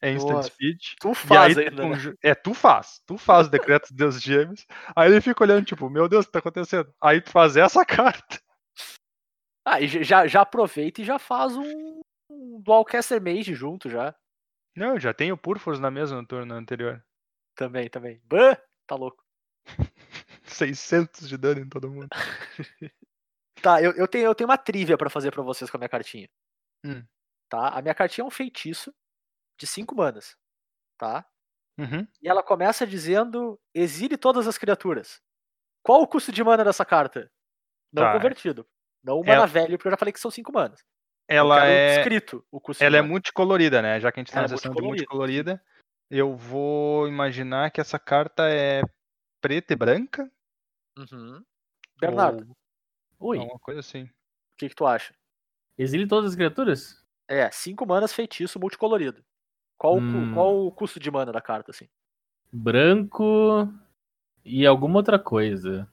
é 0.01 0.12
instant 0.12 0.36
nossa. 0.36 0.51
speed. 0.51 0.78
Tu 1.01 1.09
E 1.09 1.36
aí 1.36 1.55
faz 1.55 1.55
tu 1.55 1.61
ainda. 1.61 1.89
né? 1.89 2.15
É, 2.23 2.35
tu 2.35 2.55
faz. 2.55 3.01
Tu 3.07 3.19
faz 3.19 3.47
o 3.47 3.51
decreto 3.51 3.89
dos 3.89 3.97
deuses 3.97 4.23
gêmeos. 4.23 4.66
Aí 4.94 5.11
ele 5.11 5.20
fica 5.20 5.43
olhando, 5.43 5.65
tipo, 5.65 5.89
meu 5.89 6.09
Deus, 6.09 6.24
o 6.24 6.28
que 6.28 6.32
tá 6.32 6.39
acontecendo? 6.39 6.93
Aí 7.02 7.20
tu 7.20 7.31
faz 7.31 7.57
essa 7.57 7.85
carta. 7.86 8.40
Ah, 9.65 9.81
e 9.81 9.86
já, 9.86 10.27
já 10.27 10.40
aproveita 10.43 11.02
e 11.02 11.05
já 11.05 11.19
faz 11.19 11.55
um, 11.57 12.01
um 12.31 12.61
Dualcaster 12.62 13.20
Mage 13.20 13.55
junto 13.55 13.90
já. 13.90 14.15
Não, 14.77 14.98
já 14.98 15.12
tenho 15.12 15.36
Purfors 15.36 15.78
na 15.78 15.90
mesa 15.90 16.16
no 16.16 16.27
turno 16.27 16.55
anterior. 16.55 17.05
Também, 17.55 17.89
também. 17.90 18.20
Bah, 18.24 18.57
tá 18.91 18.97
louco. 18.97 19.25
600 20.45 21.29
de 21.29 21.37
dano 21.37 21.61
em 21.61 21.69
todo 21.69 21.89
mundo. 21.91 22.09
Tá, 23.62 23.83
eu, 23.83 23.93
eu, 23.93 24.09
tenho, 24.09 24.25
eu 24.25 24.35
tenho 24.35 24.49
uma 24.49 24.57
trivia 24.57 24.97
pra 24.97 25.11
fazer 25.11 25.31
pra 25.31 25.43
vocês 25.43 25.71
com 25.71 25.77
a 25.77 25.81
minha 25.81 25.89
cartinha. 25.89 26.27
Hum. 26.83 27.05
Tá? 27.47 27.69
A 27.69 27.83
minha 27.83 27.95
cartinha 27.95 28.25
é 28.25 28.27
um 28.27 28.31
feitiço 28.31 28.91
de 29.61 29.67
5 29.67 29.95
manas. 29.95 30.35
Tá? 30.99 31.27
Uhum. 31.79 32.09
E 32.23 32.29
ela 32.29 32.43
começa 32.43 32.87
dizendo: 32.87 33.61
exile 33.75 34.17
todas 34.17 34.47
as 34.49 34.57
criaturas. 34.57 35.21
Qual 35.85 36.01
o 36.01 36.07
custo 36.07 36.33
de 36.33 36.43
mana 36.43 36.65
dessa 36.65 36.87
carta? 36.87 37.31
Não 37.93 38.03
Tá. 38.05 38.12
convertido. 38.15 38.67
Não 39.05 39.21
o 39.21 39.25
Ela- 39.27 39.41
mana 39.41 39.47
velho, 39.47 39.77
porque 39.77 39.89
eu 39.89 39.93
já 39.93 39.99
falei 39.99 40.12
que 40.15 40.21
são 40.21 40.31
5 40.31 40.51
manas. 40.51 40.83
Eu 41.29 41.37
Ela 41.37 41.67
é. 41.67 41.99
escrito 41.99 42.43
o 42.51 42.59
custo 42.62 42.83
Ela 42.83 42.93
de 42.93 43.05
é 43.05 43.07
multicolorida, 43.07 43.83
né? 43.83 44.01
Já 44.01 44.11
que 44.11 44.21
a 44.21 44.23
gente 44.23 44.33
tá 44.33 44.39
Ela 44.39 44.49
na 44.49 44.55
é 44.55 44.57
sessão 44.57 44.73
de 44.75 44.81
multicolorida, 44.81 45.53
multicolorida, 45.53 45.65
eu 46.11 46.37
vou 46.37 47.07
imaginar 47.09 47.70
que 47.70 47.81
essa 47.81 47.99
carta 47.99 48.49
é 48.49 48.82
preta 49.41 49.73
e 49.73 49.77
branca. 49.77 50.31
Uhum. 50.99 51.43
Bernardo, 51.99 52.47
Ou 53.19 53.28
Oi, 53.31 53.39
alguma 53.39 53.59
coisa 53.61 53.81
assim. 53.81 54.05
o 54.05 54.11
que, 54.59 54.69
que 54.69 54.74
tu 54.74 54.87
acha? 54.87 55.15
exile 55.78 56.07
todas 56.07 56.31
as 56.31 56.37
criaturas? 56.37 57.03
É, 57.28 57.51
5 57.51 57.87
manas 57.87 58.12
feitiço 58.12 58.59
multicolorido. 58.59 59.24
Qual, 59.78 59.97
o 59.97 60.01
Hum. 60.01 60.35
qual 60.35 60.66
o 60.66 60.73
custo 60.73 60.99
de 61.01 61.11
mana 61.11 61.32
da 61.32 61.41
carta, 61.41 61.70
assim? 61.70 61.89
Branco 62.53 63.69
e 64.45 64.66
alguma 64.66 64.97
outra 64.99 65.19
coisa. 65.19 65.89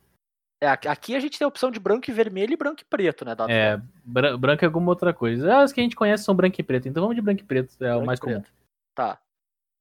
É, 0.59 0.67
aqui- 0.67 1.15
a 1.15 1.19
gente 1.19 1.37
tem 1.37 1.45
a 1.45 1.47
opção 1.47 1.69
de 1.69 1.79
branco 1.79 2.09
e 2.09 2.13
vermelho 2.13 2.51
e 2.53 2.57
branco 2.57 2.81
e 2.81 2.85
preto, 2.85 3.23
né? 3.23 3.35
Dado 3.35 3.51
É, 3.51 3.77
bra- 4.03 4.35
branco 4.35 4.63
e 4.63 4.65
alguma 4.65 4.89
outra 4.89 5.13
coisa. 5.13 5.59
As 5.61 5.71
que 5.71 5.79
a 5.79 5.83
gente 5.83 5.95
conhece 5.95 6.23
são 6.23 6.35
branco 6.35 6.59
e 6.59 6.63
preto, 6.63 6.87
então 6.89 7.01
vamos 7.03 7.15
de 7.15 7.21
branco 7.21 7.41
e 7.41 7.45
preto, 7.45 7.71
é 7.83 7.89
o 7.91 7.97
branco 7.97 8.05
mais 8.07 8.17
e 8.17 8.21
comum. 8.21 8.41
preto. 8.41 8.51
Tá. 8.95 9.21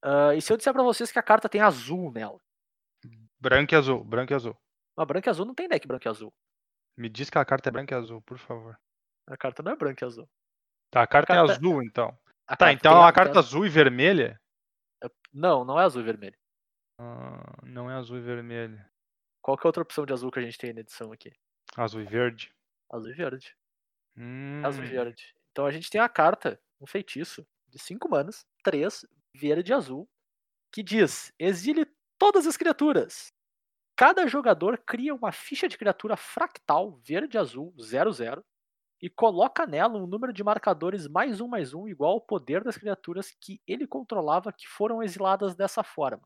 Ah, 0.07 0.35
e 0.35 0.41
se 0.41 0.53
eu 0.53 0.57
disser 0.57 0.73
pra 0.73 0.83
vocês 0.85 1.11
que 1.11 1.19
a 1.19 1.23
carta 1.23 1.49
tem 1.49 1.61
azul 1.61 2.13
nela? 2.13 2.39
Branco 3.41 3.75
e 3.75 3.77
azul, 3.77 4.05
branco 4.05 4.33
e 4.33 4.37
azul. 4.37 4.57
Mas 4.97 5.07
branco 5.07 5.29
e 5.29 5.31
azul 5.31 5.45
não 5.47 5.55
tem 5.55 5.69
deck 5.69 5.87
branco 5.87 6.07
e 6.07 6.09
azul. 6.09 6.33
Me 6.97 7.09
diz 7.09 7.29
que 7.29 7.39
a 7.39 7.45
carta 7.45 7.69
é 7.69 7.73
branca 7.73 7.95
e 7.95 7.99
azul, 7.99 8.23
por 8.23 8.39
favor. 8.39 8.79
A 9.27 9.37
carta 9.37 9.63
não 9.63 9.73
é 9.73 9.77
branco 9.77 10.03
e 10.03 10.07
azul. 10.07 10.29
Tá, 10.91 11.03
a 11.03 11.07
carta, 11.07 11.35
carta- 11.35 11.53
é 11.53 11.57
azul, 11.57 11.83
então. 11.83 12.17
A 12.47 12.57
Tá, 12.57 12.73
então 12.73 12.93
tem 12.95 13.03
a 13.05 13.13
carta 13.13 13.39
azul 13.41 13.67
e 13.67 13.69
vermelha? 13.69 14.41
Não, 15.33 15.65
não 15.65 15.79
é 15.79 15.85
azul 15.85 16.01
e 16.01 16.05
vermelho. 16.05 16.39
Ah, 16.99 17.59
não 17.65 17.91
é 17.91 17.95
azul 17.95 18.17
e 18.17 18.21
vermelho. 18.23 18.83
Qual 19.43 19.57
que 19.59 19.67
é 19.67 19.69
a 19.69 19.71
outra 19.71 19.83
opção 19.83 20.07
de 20.07 20.13
azul 20.13 20.31
que 20.31 20.39
a 20.39 20.43
gente 20.43 20.57
tem 20.57 20.73
na 20.73 20.81
edição 20.81 21.13
aqui? 21.13 21.33
Azul 21.77 22.01
e 22.01 22.05
verde. 22.05 22.55
Azul 22.91 23.11
e 23.11 23.15
verde. 23.15 23.55
Hum, 24.17 24.63
Azul 24.65 24.85
e 24.85 24.89
verde. 24.89 25.35
Então 25.51 25.67
a 25.67 25.71
gente 25.71 25.91
tem 25.91 26.01
a 26.01 26.09
carta, 26.09 26.59
um 26.81 26.87
feitiço, 26.87 27.47
de 27.69 27.79
5 27.79 28.09
manas, 28.09 28.47
3, 28.63 29.05
verde 29.37 29.73
e 29.73 29.75
azul, 29.75 30.09
que 30.73 30.83
diz: 30.83 31.33
exile 31.39 31.87
todas 32.19 32.47
as 32.47 32.57
criaturas. 32.57 33.33
Cada 33.97 34.27
jogador 34.27 34.79
cria 34.79 35.15
uma 35.15 35.33
ficha 35.33 35.69
de 35.69 35.79
criatura 35.79 36.17
fractal 36.17 37.01
verde 37.03 37.37
e 37.37 37.41
azul 37.41 37.75
00 37.79 38.45
e 39.01 39.09
coloca 39.11 39.67
nela 39.67 39.99
um 39.99 40.07
número 40.07 40.33
de 40.33 40.45
marcadores 40.45 41.07
mais 41.07 41.41
um 41.41 41.49
mais 41.49 41.75
um 41.75 41.89
igual 41.89 42.13
ao 42.13 42.21
poder 42.21 42.63
das 42.65 42.77
criaturas 42.77 43.35
que 43.41 43.61
ele 43.67 43.87
controlava 43.87 44.53
que 44.53 44.67
foram 44.67 45.03
exiladas 45.03 45.55
dessa 45.55 45.83
forma. 45.83 46.23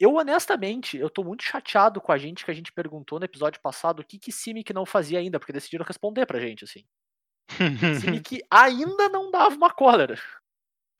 Eu 0.00 0.14
honestamente, 0.14 0.96
eu 0.96 1.10
tô 1.10 1.24
muito 1.24 1.42
chateado 1.42 2.00
com 2.00 2.12
a 2.12 2.18
gente 2.18 2.44
que 2.44 2.50
a 2.50 2.54
gente 2.54 2.72
perguntou 2.72 3.18
no 3.18 3.24
episódio 3.24 3.60
passado 3.60 4.00
o 4.00 4.04
que 4.04 4.18
que 4.18 4.30
Simic 4.30 4.72
não 4.72 4.86
fazia 4.86 5.18
ainda, 5.18 5.40
porque 5.40 5.52
decidiram 5.52 5.84
responder 5.84 6.24
pra 6.24 6.38
gente 6.38 6.64
assim. 6.64 6.84
Simic 8.00 8.40
ainda 8.50 9.08
não 9.08 9.30
dava 9.30 9.56
uma 9.56 9.72
cólera. 9.72 10.16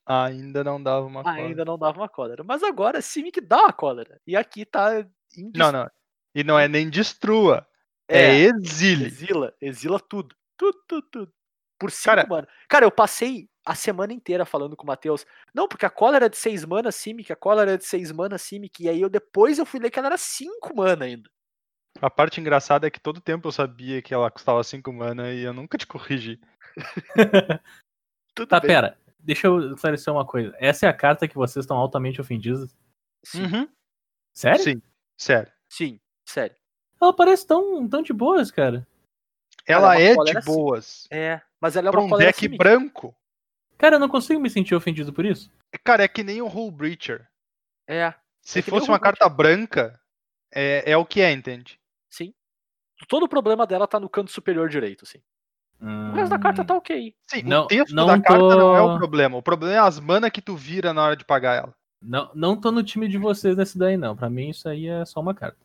Ainda 0.09 0.65
não 0.65 0.83
dava 0.83 1.07
uma 1.07 1.23
cola. 1.23 1.37
Ainda 1.37 1.65
não 1.65 1.79
dava 1.79 1.99
uma 2.01 2.09
cólera. 2.09 2.43
Mas 2.43 2.63
agora 2.63 3.03
Simic 3.03 3.41
dá 3.43 3.59
uma 3.59 3.73
cólera. 3.73 4.19
E 4.27 4.35
aqui 4.35 4.65
tá 4.65 5.07
Não, 5.55 5.71
não. 5.71 5.91
E 6.35 6.43
não 6.43 6.59
é 6.59 6.67
nem 6.67 6.89
destrua. 6.89 7.67
É, 8.09 8.23
É, 8.23 8.35
exile. 8.45 9.05
exila, 9.07 9.55
exila 9.61 10.01
tudo. 10.01 10.35
Tudo, 10.57 10.79
tudo, 10.89 11.07
tudo. 11.11 11.33
Por 11.79 11.91
cinco 11.91 12.05
Cara- 12.17 12.27
mana. 12.27 12.49
Cara, 12.69 12.85
eu 12.87 12.91
passei 12.91 13.49
a 13.67 13.75
semana 13.75 14.13
inteira 14.15 14.47
falando 14.47 14.75
com 14.77 14.85
o 14.85 14.87
Matheus. 14.87 15.27
Não, 15.55 15.69
porque 15.69 15.85
a 15.85 15.91
cólera 15.91 16.25
é 16.27 16.29
de 16.29 16.37
6 16.39 16.65
mana 16.65 16.91
Simic, 16.91 17.31
a 17.31 17.37
cólera 17.37 17.75
é 17.75 17.77
de 17.77 17.85
6 17.85 18.11
mana 18.11 18.39
Simic. 18.39 18.83
E 18.83 18.89
aí 18.89 19.01
eu 19.01 19.11
depois 19.11 19.59
eu 19.59 19.67
fui 19.67 19.79
ler 19.79 19.91
que 19.91 19.99
ela 19.99 20.09
era 20.09 20.17
5 20.19 20.75
mana 20.75 21.05
ainda. 21.05 21.29
A 22.01 22.09
parte 22.09 22.41
engraçada 22.41 22.87
é 22.87 22.91
que 22.91 22.99
todo 23.01 23.21
tempo 23.21 23.47
eu 23.49 23.53
sabia 23.53 24.01
que 24.01 24.15
ela 24.15 24.31
custava 24.31 24.65
5 24.65 24.91
mana 24.93 25.31
e 25.33 25.43
eu 25.43 25.53
nunca 25.53 25.77
te 25.77 25.87
corrigi. 25.87 26.41
Tudo 28.35 28.49
Tá, 28.49 28.61
bem. 28.61 28.69
pera. 28.69 28.99
Deixa 29.21 29.47
eu 29.47 29.75
esclarecer 29.75 30.13
uma 30.13 30.25
coisa. 30.27 30.55
Essa 30.59 30.87
é 30.87 30.89
a 30.89 30.95
carta 30.95 31.27
que 31.29 31.35
vocês 31.35 31.65
estão 31.65 31.77
altamente 31.77 32.21
ofendidos? 32.21 32.75
Sim, 33.25 33.45
Uhum. 33.45 33.69
Sério? 34.33 34.63
Sim, 34.63 34.83
sério. 35.17 35.53
sim, 35.69 36.01
sério. 36.29 36.57
Ela 37.01 37.13
parece 37.15 37.47
tão, 37.47 37.89
tão 37.89 38.03
de 38.03 38.13
boas, 38.13 38.51
cara. 38.51 38.87
Ela 39.67 39.89
uma 39.89 40.01
é 40.01 40.15
cólera 40.15 40.41
de 40.41 40.47
sim. 40.47 40.53
boas. 40.53 41.09
É, 41.11 41.41
mas 41.61 41.77
ela 41.77 41.89
é 41.89 41.91
Pra 41.91 42.01
uma 42.01 42.17
um 42.17 42.19
deck 42.19 42.39
Simic. 42.39 42.57
branco. 42.59 43.15
Cara, 43.77 43.97
eu 43.97 44.01
não 44.01 44.09
consigo 44.09 44.41
me 44.41 44.49
sentir 44.51 44.75
ofendido 44.75 45.13
por 45.13 45.25
isso. 45.25 45.51
Cara, 45.85 46.05
é 46.05 46.09
que 46.09 46.23
nem 46.25 46.41
o 46.41 46.47
Hull 46.47 46.71
Breacher. 46.71 47.29
É, 47.87 48.13
Se 48.41 48.61
É 48.61 48.63
fosse 48.63 48.89
uma 48.89 48.99
carta 48.99 49.29
branca, 49.29 50.01
é, 50.53 50.91
é 50.91 50.97
o 50.97 51.05
que 51.05 51.21
é, 51.21 51.31
entende? 51.33 51.79
sim. 52.11 52.33
Todo 53.09 53.25
o 53.25 53.29
problema 53.29 53.65
dela 53.67 53.87
tá 53.87 54.01
no 54.01 54.09
canto 54.09 54.31
superior 54.33 54.69
direito, 54.69 55.05
sim. 55.81 56.11
O 56.11 56.13
resto 56.13 56.31
da 56.31 56.39
carta 56.39 56.65
tá 56.65 56.75
ok. 56.77 57.15
Sim, 57.27 57.43
Não- 57.43 57.65
o 57.65 57.67
texto 57.69 57.95
não 57.95 58.07
da 58.07 58.21
carta 58.21 58.39
não 58.57 58.77
é 58.77 58.83
o 58.83 58.89
tô- 58.93 58.99
problema. 58.99 59.37
O 59.37 59.43
problema 59.43 59.75
é 59.75 59.79
as 59.79 59.99
mana 60.01 60.31
que 60.31 60.43
tu 60.43 60.57
vira 60.57 60.93
na 60.93 61.03
hora 61.03 61.17
de 61.17 61.25
pagar 61.25 61.55
ela. 61.57 61.75
Não, 62.03 62.31
não 62.35 62.61
tô 62.61 62.71
no 62.71 62.83
time 62.83 63.09
de 63.09 63.19
vocês 63.19 63.57
nesse 63.57 63.77
daí, 63.79 63.97
não. 63.97 64.17
Pra 64.17 64.31
mim, 64.31 64.51
isso 64.51 64.69
aí 64.69 64.87
é 64.87 65.05
só 65.05 65.21
uma 65.21 65.35
carta. 65.35 65.59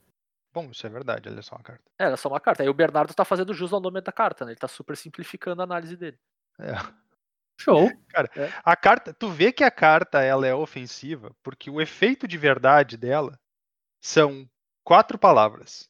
Bom, 0.54 0.70
isso 0.72 0.86
é 0.86 0.90
verdade, 0.90 1.30
olha 1.30 1.42
só 1.42 1.56
uma 1.56 1.64
carta. 1.64 1.82
É, 2.00 2.04
ela 2.06 2.14
é 2.14 2.18
só 2.18 2.30
uma 2.30 2.40
carta. 2.40 2.62
Aí 2.64 2.70
o 2.70 2.74
Bernardo 2.74 3.14
tá 3.14 3.26
fazendo 3.26 3.54
jus 3.54 3.74
ao 3.74 3.80
nome 3.80 4.02
da 4.02 4.12
carta, 4.12 4.46
né? 4.46 4.52
Ele 4.52 4.60
tá 4.60 4.68
super 4.68 4.96
simplificando 4.96 5.62
a 5.62 5.64
análise 5.66 5.96
dele. 5.98 6.18
É. 6.60 6.74
Show. 7.60 7.90
A 8.64 8.76
carta, 8.76 9.14
tu 9.14 9.30
vê 9.30 9.52
que 9.52 9.64
a 9.64 9.72
carta 9.72 10.22
ela 10.22 10.46
é 10.48 10.54
ofensiva 10.54 11.32
porque 11.44 11.70
o 11.70 11.80
efeito 11.80 12.28
de 12.28 12.38
verdade 12.38 12.98
dela 12.98 13.40
são 14.04 14.48
quatro 14.84 15.18
palavras. 15.18 15.88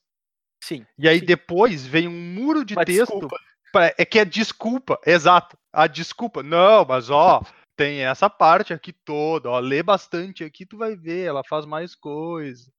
Sim. 0.63 0.85
E 0.97 1.07
aí 1.09 1.19
sim. 1.19 1.25
depois 1.25 1.85
vem 1.85 2.07
um 2.07 2.33
muro 2.33 2.63
de 2.65 2.73
Uma 2.75 2.85
texto. 2.85 3.11
desculpa. 3.11 3.37
É 3.97 4.05
que 4.05 4.19
é 4.19 4.25
desculpa, 4.25 4.99
exato. 5.05 5.57
A 5.71 5.87
desculpa. 5.87 6.43
Não, 6.43 6.85
mas 6.85 7.09
ó, 7.09 7.41
tem 7.75 8.01
essa 8.05 8.29
parte 8.29 8.73
aqui 8.73 8.93
toda, 8.93 9.49
ó, 9.49 9.59
lê 9.59 9.81
bastante 9.81 10.43
aqui, 10.43 10.65
tu 10.65 10.77
vai 10.77 10.95
ver, 10.95 11.25
ela 11.25 11.43
faz 11.43 11.65
mais 11.65 11.95
coisa. 11.95 12.71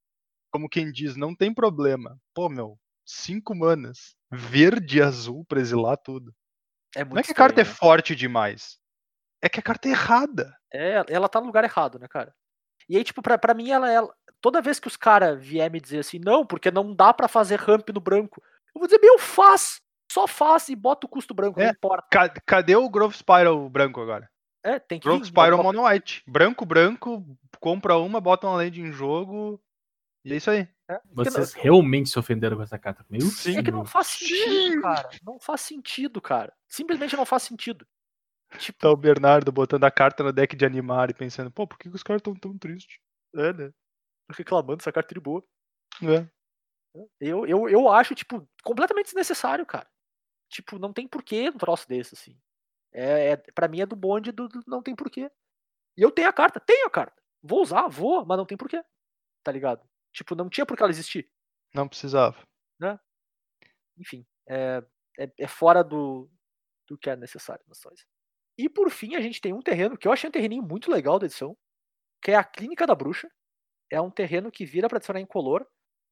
Como 0.52 0.68
quem 0.68 0.92
diz, 0.92 1.16
não 1.16 1.34
tem 1.34 1.52
problema. 1.52 2.16
Pô, 2.32 2.48
meu, 2.48 2.78
cinco 3.04 3.54
manas, 3.54 4.14
verde 4.30 4.98
e 4.98 5.02
azul 5.02 5.44
pra 5.44 5.60
exilar 5.60 5.96
tudo. 5.96 6.32
É 6.94 7.00
muito 7.00 7.14
Não 7.14 7.20
é 7.20 7.22
que 7.24 7.32
a 7.32 7.34
carta 7.34 7.60
é 7.60 7.62
estranho, 7.62 7.78
forte 7.78 8.14
demais. 8.14 8.78
É 9.42 9.48
que 9.48 9.58
a 9.58 9.62
carta 9.62 9.88
é 9.88 9.90
errada. 9.90 10.56
né? 10.72 10.90
É, 10.98 11.04
ela 11.08 11.28
tá 11.28 11.40
no 11.40 11.46
lugar 11.46 11.64
errado, 11.64 11.98
né, 11.98 12.06
cara? 12.08 12.32
E 12.88 12.96
aí, 12.96 13.04
tipo, 13.04 13.20
pra, 13.20 13.36
pra 13.36 13.54
mim, 13.54 13.70
ela 13.70 13.92
é. 13.92 14.00
Toda 14.40 14.62
vez 14.62 14.78
que 14.78 14.86
os 14.88 14.96
caras 14.96 15.42
vier 15.42 15.70
me 15.70 15.80
dizer 15.80 16.00
assim, 16.00 16.18
não, 16.18 16.46
porque 16.46 16.70
não 16.70 16.94
dá 16.94 17.12
pra 17.12 17.28
fazer 17.28 17.58
ramp 17.58 17.88
no 17.88 18.00
branco, 18.00 18.42
eu 18.74 18.78
vou 18.78 18.86
dizer, 18.86 19.00
meu, 19.00 19.18
faz! 19.18 19.80
Só 20.10 20.26
faz 20.26 20.68
e 20.68 20.76
bota 20.76 21.06
o 21.06 21.08
custo 21.10 21.34
branco, 21.34 21.60
É. 21.60 21.64
não 21.66 21.70
importa. 21.72 22.06
Ca- 22.10 22.28
Cadê 22.46 22.76
o 22.76 22.88
Growth 22.88 23.14
Spiral 23.16 23.68
branco 23.68 24.00
agora? 24.00 24.30
É, 24.62 24.78
tem 24.78 24.98
que 24.98 25.06
Growth 25.06 25.24
Spiral 25.26 25.62
Mono 25.62 25.86
White. 25.86 26.22
Branco, 26.26 26.64
branco, 26.64 27.24
compra 27.60 27.96
uma, 27.98 28.20
bota 28.20 28.46
uma 28.46 28.56
land 28.56 28.80
em 28.80 28.92
jogo. 28.92 29.60
E 30.24 30.32
é 30.32 30.36
isso 30.36 30.50
aí. 30.50 30.66
Vocês 31.12 31.52
realmente 31.54 32.08
se 32.10 32.18
ofenderam 32.18 32.56
com 32.56 32.62
essa 32.62 32.78
carta. 32.78 33.04
Meu 33.10 33.20
Sim. 33.22 33.58
É 33.58 33.62
que 33.62 33.70
não 33.70 33.84
faz 33.84 34.06
sentido, 34.08 34.80
cara. 34.82 35.08
Não 35.22 35.38
faz 35.40 35.60
sentido, 35.62 36.20
cara. 36.20 36.52
Simplesmente 36.68 37.16
não 37.16 37.26
faz 37.26 37.42
sentido. 37.42 37.86
Tipo, 38.58 38.78
Tá 38.78 38.90
o 38.90 38.96
Bernardo 38.96 39.50
botando 39.50 39.84
a 39.84 39.90
carta 39.90 40.22
no 40.22 40.32
deck 40.32 40.54
de 40.56 40.64
animar 40.64 41.10
e 41.10 41.14
pensando, 41.14 41.50
pô, 41.50 41.66
por 41.66 41.76
que 41.78 41.90
que 41.90 41.96
os 41.96 42.02
caras 42.02 42.22
tão 42.22 42.34
tão 42.34 42.56
tristes? 42.56 42.98
é, 43.34 43.52
né? 43.52 43.70
Reclamando 44.34 44.80
essa 44.80 44.92
carta 44.92 45.12
de 45.12 45.20
boa. 45.20 45.44
É. 46.02 46.26
Eu, 47.20 47.44
eu, 47.46 47.68
eu 47.68 47.88
acho, 47.90 48.14
tipo, 48.14 48.46
completamente 48.62 49.06
desnecessário, 49.06 49.66
cara. 49.66 49.86
Tipo, 50.48 50.78
não 50.78 50.92
tem 50.92 51.08
porquê 51.08 51.48
um 51.48 51.58
troço 51.58 51.88
desse, 51.88 52.14
assim. 52.14 52.38
É, 52.92 53.30
é, 53.30 53.36
pra 53.36 53.68
mim 53.68 53.80
é 53.80 53.86
do 53.86 53.96
bonde 53.96 54.30
do, 54.30 54.48
do 54.48 54.62
não 54.66 54.82
tem 54.82 54.94
porquê. 54.94 55.30
E 55.96 56.02
eu 56.02 56.10
tenho 56.10 56.28
a 56.28 56.32
carta, 56.32 56.60
tenho 56.60 56.86
a 56.86 56.90
carta. 56.90 57.22
Vou 57.42 57.60
usar, 57.60 57.88
vou, 57.88 58.24
mas 58.24 58.38
não 58.38 58.46
tem 58.46 58.56
porquê. 58.56 58.82
Tá 59.42 59.52
ligado? 59.52 59.86
Tipo, 60.12 60.34
não 60.34 60.48
tinha 60.48 60.64
por 60.64 60.76
que 60.76 60.82
ela 60.82 60.92
existir. 60.92 61.28
Não 61.74 61.88
precisava. 61.88 62.38
Enfim, 63.98 64.26
é, 64.48 64.82
é, 65.18 65.32
é 65.38 65.48
fora 65.48 65.82
do, 65.82 66.30
do 66.88 66.96
que 66.96 67.10
é 67.10 67.16
necessário 67.16 67.64
nas 67.68 67.82
coisas. 67.82 68.06
E 68.56 68.68
por 68.68 68.90
fim, 68.90 69.16
a 69.16 69.20
gente 69.20 69.40
tem 69.40 69.52
um 69.52 69.62
terreno 69.62 69.98
que 69.98 70.06
eu 70.06 70.12
achei 70.12 70.28
um 70.28 70.32
terreninho 70.32 70.62
muito 70.62 70.90
legal 70.90 71.18
da 71.18 71.26
edição, 71.26 71.56
que 72.22 72.30
é 72.30 72.36
a 72.36 72.44
Clínica 72.44 72.86
da 72.86 72.94
Bruxa. 72.94 73.28
É 73.90 74.00
um 74.00 74.10
terreno 74.10 74.50
que 74.50 74.64
vira 74.64 74.88
pra 74.88 74.98
adicionar 74.98 75.20
incolor, 75.20 75.66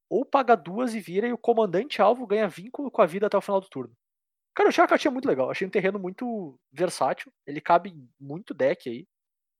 ou 0.09 0.25
paga 0.25 0.55
duas 0.55 0.93
e 0.93 0.99
vira, 0.99 1.27
e 1.27 1.33
o 1.33 1.37
comandante 1.37 2.01
alvo 2.01 2.27
ganha 2.27 2.47
vínculo 2.47 2.91
com 2.91 3.01
a 3.01 3.05
vida 3.05 3.27
até 3.27 3.37
o 3.37 3.41
final 3.41 3.61
do 3.61 3.69
turno. 3.69 3.95
Cara, 4.55 4.67
eu 4.67 4.69
achei 4.69 4.83
a 4.83 4.87
cartinha 4.87 5.11
muito 5.11 5.27
legal. 5.27 5.49
Achei 5.49 5.67
um 5.67 5.71
terreno 5.71 5.99
muito 5.99 6.59
versátil. 6.71 7.31
Ele 7.45 7.61
cabe 7.61 7.89
em 7.91 8.09
muito 8.19 8.53
deck 8.53 8.89
aí. 8.89 9.07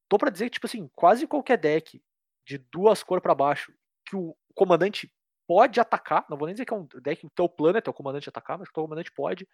Tô 0.10 0.18
pra 0.18 0.30
dizer 0.30 0.46
que, 0.46 0.56
tipo 0.56 0.68
assim, 0.68 0.90
quase 0.96 1.28
qualquer 1.28 1.58
deck 1.58 2.02
de 2.48 2.58
duas 2.58 3.04
cores 3.04 3.22
pra 3.24 3.36
baixo 3.36 3.74
que 4.08 4.16
o 4.16 4.36
comandante 4.56 5.12
pode 5.48 5.80
atacar. 5.80 6.26
Não 6.30 6.38
vou 6.38 6.48
nem 6.48 6.54
dizer 6.56 6.66
que 6.66 6.74
é 6.74 6.78
um 6.78 6.88
deck 7.02 7.22
que 7.22 7.28
o 7.28 7.32
teu 7.32 7.50
plano 7.50 7.78
é 7.78 7.82
teu 7.82 7.94
comandante 7.94 8.30
atacar, 8.30 8.58
mas 8.60 8.68
que 8.68 8.72
o 8.74 8.76
teu 8.76 8.84
comandante 8.84 9.12
pode. 9.12 9.48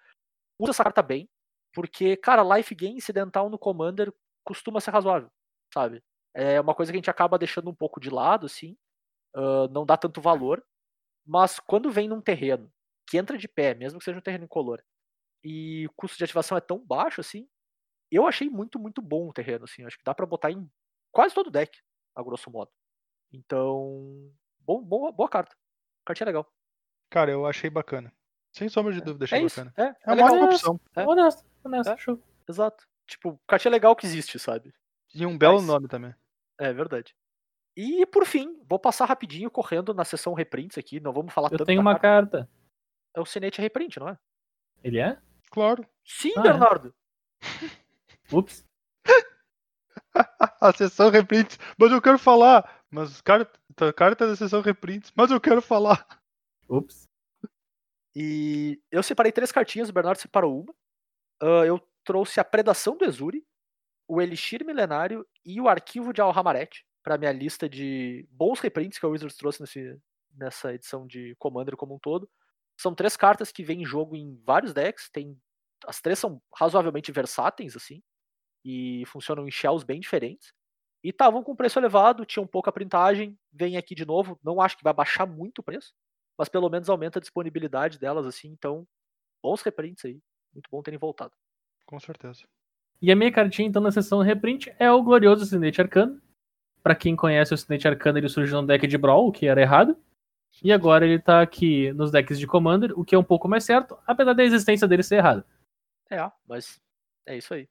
Usa 0.59 0.71
essa 0.71 0.83
carta 0.83 1.01
bem. 1.01 1.29
Porque, 1.73 2.17
cara, 2.17 2.57
life 2.57 2.73
gain 2.75 2.95
incidental 2.97 3.49
no 3.49 3.59
Commander 3.59 4.13
costuma 4.43 4.81
ser 4.81 4.91
razoável, 4.91 5.29
sabe? 5.73 6.03
É 6.33 6.59
uma 6.61 6.75
coisa 6.75 6.91
que 6.91 6.97
a 6.97 6.99
gente 6.99 7.09
acaba 7.09 7.37
deixando 7.37 7.69
um 7.69 7.75
pouco 7.75 7.99
de 7.99 8.09
lado, 8.09 8.45
assim. 8.45 8.77
ah, 9.35 9.67
não 9.71 9.85
dá 9.85 9.97
tanto 9.97 10.21
valor. 10.21 10.63
Mas 11.25 11.59
quando 11.59 11.91
vem 11.91 12.07
num 12.09 12.21
terreno 12.21 12.71
que 13.07 13.17
entra 13.17 13.37
de 13.37 13.47
pé, 13.47 13.75
mesmo 13.75 13.99
que 13.99 14.05
seja 14.05 14.19
um 14.19 14.21
terreno 14.21 14.45
incolor, 14.45 14.83
e 15.43 15.85
o 15.87 15.93
custo 15.93 16.17
de 16.17 16.23
ativação 16.23 16.57
é 16.57 16.61
tão 16.61 16.79
baixo 16.85 17.21
assim, 17.21 17.47
eu 18.11 18.27
achei 18.27 18.49
muito, 18.49 18.79
muito 18.79 19.01
bom 19.01 19.27
o 19.29 19.33
terreno, 19.33 19.65
assim. 19.65 19.83
Acho 19.85 19.97
que 19.97 20.03
dá 20.03 20.13
pra 20.15 20.25
botar 20.25 20.51
em 20.51 20.69
quase 21.11 21.33
todo 21.35 21.51
deck, 21.51 21.79
a 22.15 22.23
grosso 22.23 22.49
modo. 22.51 22.71
Então, 23.31 24.31
bom, 24.59 24.81
boa, 24.83 25.11
boa 25.11 25.29
carta. 25.29 25.55
Cartinha 26.05 26.25
legal. 26.27 26.51
Cara, 27.09 27.31
eu 27.31 27.45
achei 27.45 27.69
bacana. 27.69 28.11
Sem 28.51 28.67
sombra 28.67 28.91
de 28.93 29.01
dúvida, 29.01 29.25
achei 29.25 29.39
É 29.39 29.43
isso. 29.43 29.63
bacana. 29.63 29.73
É, 30.05 30.11
É 30.11 30.11
é 30.11 30.13
uma 30.15 30.25
ótima 30.25 30.45
opção. 30.45 30.79
É. 30.95 31.05
honesto, 31.05 31.45
honesto, 31.63 31.91
É. 31.91 31.97
show. 31.97 32.21
Exato. 32.47 32.87
Tipo, 33.07 33.39
cartinha 33.47 33.71
legal 33.71 33.95
que 33.95 34.05
existe, 34.05 34.39
sabe? 34.39 34.73
E 35.13 35.25
um 35.25 35.37
belo 35.37 35.57
Mas- 35.57 35.67
nome 35.67 35.87
também. 35.87 36.13
É 36.59 36.73
verdade. 36.73 37.15
E 37.77 38.05
por 38.07 38.25
fim, 38.25 38.59
vou 38.67 38.79
passar 38.79 39.05
rapidinho 39.05 39.49
correndo 39.49 39.93
na 39.93 40.03
sessão 40.03 40.33
reprints 40.33 40.77
aqui. 40.77 40.99
Não 40.99 41.13
vamos 41.13 41.33
falar 41.33 41.47
Eu 41.51 41.57
tanto. 41.59 41.67
tenho 41.67 41.77
da 41.77 41.81
uma 41.89 41.97
carta. 41.99 42.39
carta. 42.39 42.51
É 43.15 43.21
o 43.21 43.25
Cinete 43.25 43.61
reprint, 43.61 43.99
não 43.99 44.09
é? 44.09 44.17
Ele 44.83 44.99
é? 44.99 45.19
Claro. 45.49 45.85
Sim, 46.05 46.31
Ah, 46.37 46.39
é? 46.39 46.43
Bernardo. 46.43 46.93
Ups. 48.31 48.65
A 50.61 50.73
sessão 50.73 51.09
reprints. 51.09 51.57
Mas 51.77 51.91
eu 51.91 52.01
quero 52.01 52.19
falar. 52.19 52.83
Mas 52.89 53.21
carta, 53.21 53.93
carta 53.93 54.27
da 54.27 54.35
sessão 54.35 54.61
reprints. 54.61 55.11
Mas 55.15 55.31
eu 55.31 55.39
quero 55.39 55.61
falar. 55.61 56.05
Ups. 56.67 57.07
E 58.15 58.81
eu 58.91 59.03
separei 59.03 59.31
três 59.31 59.51
cartinhas, 59.51 59.89
o 59.89 59.93
Bernardo 59.93 60.17
separou 60.19 60.61
uma. 60.61 60.73
Ah, 61.41 61.65
eu 61.65 61.79
trouxe 62.03 62.39
a 62.39 62.43
Predação 62.43 62.97
do 62.97 63.05
Exuri, 63.05 63.45
o 64.07 64.21
Elixir 64.21 64.65
Milenário 64.65 65.25
e 65.45 65.61
o 65.61 65.67
Arquivo 65.67 66.11
de 66.11 66.21
Alhamaret 66.21 66.83
para 67.03 67.17
minha 67.17 67.31
lista 67.31 67.69
de 67.69 68.27
bons 68.31 68.59
reprints 68.59 68.99
que 68.99 69.05
a 69.05 69.09
Wizards 69.09 69.37
trouxe 69.37 69.61
nesse, 69.61 69.97
nessa 70.33 70.73
edição 70.73 71.07
de 71.07 71.35
Commander 71.39 71.77
como 71.77 71.95
um 71.95 71.99
todo. 71.99 72.29
São 72.79 72.95
três 72.95 73.17
cartas 73.17 73.51
que 73.51 73.61
vêm 73.61 73.81
em 73.81 73.85
jogo 73.85 74.15
em 74.15 74.41
vários 74.45 74.73
decks. 74.73 75.09
Tem, 75.09 75.37
as 75.85 75.99
três 75.99 76.17
são 76.17 76.41
razoavelmente 76.55 77.11
versáteis, 77.11 77.75
assim, 77.75 78.01
e 78.63 79.03
funcionam 79.05 79.45
em 79.45 79.51
shells 79.51 79.85
bem 79.85 79.99
diferentes. 79.99 80.53
E 81.03 81.09
estavam 81.09 81.43
com 81.43 81.53
preço 81.53 81.77
elevado, 81.77 82.25
tinham 82.25 82.47
pouca 82.47 82.71
printagem. 82.71 83.37
Vem 83.51 83.75
aqui 83.75 83.93
de 83.93 84.05
novo, 84.05 84.39
não 84.41 84.61
acho 84.61 84.77
que 84.77 84.83
vai 84.83 84.93
baixar 84.93 85.25
muito 85.25 85.59
o 85.59 85.63
preço, 85.63 85.93
mas 86.37 86.47
pelo 86.47 86.69
menos 86.69 86.89
aumenta 86.89 87.19
a 87.19 87.21
disponibilidade 87.21 87.99
delas, 87.99 88.25
assim. 88.25 88.47
Então, 88.47 88.87
bons 89.43 89.61
reprints 89.61 90.05
aí. 90.05 90.21
Muito 90.53 90.69
bom 90.71 90.81
terem 90.81 90.97
voltado. 90.97 91.33
Com 91.85 91.99
certeza. 91.99 92.45
E 93.01 93.11
a 93.11 93.15
minha 93.15 93.31
cartinha, 93.31 93.67
então, 93.67 93.81
na 93.81 93.91
sessão 93.91 94.21
reprint 94.21 94.73
é 94.79 94.89
o 94.89 95.03
glorioso 95.03 95.45
Sinete 95.45 95.81
Arcano. 95.81 96.21
Pra 96.81 96.95
quem 96.95 97.13
conhece 97.13 97.53
o 97.53 97.57
Sinete 97.57 97.89
Arcano, 97.89 98.19
ele 98.19 98.29
surgiu 98.29 98.61
no 98.61 98.67
deck 98.67 98.87
de 98.87 98.97
Brawl, 98.97 99.27
o 99.27 99.31
que 99.33 99.47
era 99.47 99.61
errado. 99.61 99.97
E 100.63 100.71
agora 100.71 101.05
ele 101.05 101.19
tá 101.19 101.41
aqui 101.41 101.91
nos 101.93 102.11
decks 102.11 102.39
de 102.39 102.45
Commander, 102.47 102.97
o 102.97 103.05
que 103.05 103.15
é 103.15 103.17
um 103.17 103.23
pouco 103.23 103.47
mais 103.47 103.63
certo, 103.63 103.97
apesar 104.05 104.33
da 104.33 104.43
existência 104.43 104.87
dele 104.87 105.03
ser 105.03 105.17
errada. 105.17 105.45
É, 106.09 106.17
mas 106.47 106.79
é 107.25 107.37
isso 107.37 107.53
aí. 107.53 107.69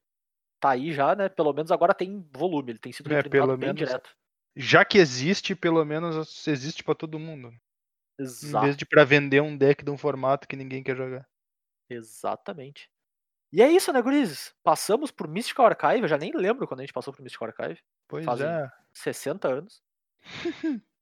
Tá 0.60 0.70
aí 0.70 0.92
já, 0.92 1.14
né? 1.14 1.28
Pelo 1.28 1.52
menos 1.52 1.70
agora 1.70 1.94
tem 1.94 2.26
volume, 2.32 2.72
ele 2.72 2.78
tem 2.78 2.92
sido 2.92 3.12
É, 3.12 3.22
pelo 3.22 3.56
bem 3.56 3.68
menos 3.68 3.76
direto. 3.78 4.10
Já 4.56 4.84
que 4.84 4.98
existe, 4.98 5.54
pelo 5.54 5.84
menos 5.84 6.46
existe 6.46 6.82
pra 6.82 6.94
todo 6.94 7.18
mundo. 7.18 7.48
Em 7.48 8.22
Exato, 8.24 8.64
vez 8.64 8.76
de 8.76 8.84
pra 8.84 9.04
vender 9.04 9.40
um 9.40 9.56
deck 9.56 9.84
de 9.84 9.90
um 9.90 9.96
formato 9.96 10.48
que 10.48 10.56
ninguém 10.56 10.82
quer 10.82 10.96
jogar. 10.96 11.28
exatamente. 11.88 12.90
E 13.52 13.62
é 13.62 13.70
isso, 13.70 13.92
né, 13.92 14.02
gurizes? 14.02 14.54
Passamos 14.62 15.10
por 15.10 15.26
Mystical 15.28 15.66
Archive, 15.66 16.02
eu 16.02 16.08
já 16.08 16.18
nem 16.18 16.32
lembro 16.34 16.66
quando 16.66 16.80
a 16.80 16.82
gente 16.82 16.92
passou 16.92 17.14
por 17.14 17.22
Mystical 17.22 17.48
Archive. 17.48 17.80
Pois 18.06 18.24
Fazem 18.24 18.46
é. 18.46 18.70
60 18.92 19.48
anos. 19.48 19.82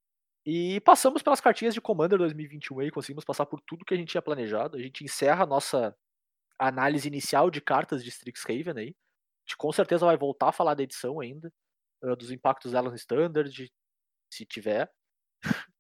e 0.47 0.81
passamos 0.83 1.23
pelas 1.23 1.41
cartinhas 1.41 1.75
de 1.75 1.81
Commander 1.81 2.17
2021 2.17 2.79
aí, 2.79 2.91
conseguimos 2.93 3.25
passar 3.25 3.45
por 3.47 3.61
tudo 3.61 3.85
que 3.85 3.93
a 3.93 3.97
gente 3.97 4.11
tinha 4.11 4.23
planejado. 4.23 4.77
A 4.77 4.81
gente 4.81 5.03
encerra 5.03 5.43
a 5.43 5.47
nossa 5.47 5.97
análise 6.57 7.09
inicial 7.09 7.51
de 7.51 7.61
cartas 7.61 8.05
de 8.05 8.11
Strixhaven 8.11 8.79
aí. 8.79 8.89
A 8.91 9.49
gente 9.49 9.57
com 9.59 9.73
certeza 9.73 10.07
vai 10.07 10.17
voltar 10.17 10.51
a 10.51 10.53
falar 10.53 10.75
da 10.75 10.85
edição 10.85 11.19
ainda, 11.19 11.53
ah, 12.05 12.15
dos 12.15 12.31
impactos 12.31 12.71
dela 12.71 12.89
no 12.89 12.95
Standard, 12.95 13.73
se 14.33 14.47
tiver. 14.47 14.89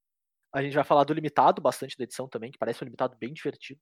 a 0.52 0.60
gente 0.60 0.74
vai 0.74 0.84
falar 0.84 1.04
do 1.04 1.14
limitado 1.14 1.62
bastante 1.62 1.96
da 1.96 2.02
edição 2.02 2.28
também, 2.28 2.50
que 2.50 2.58
parece 2.58 2.82
um 2.82 2.86
limitado 2.86 3.16
bem 3.16 3.32
divertido. 3.32 3.80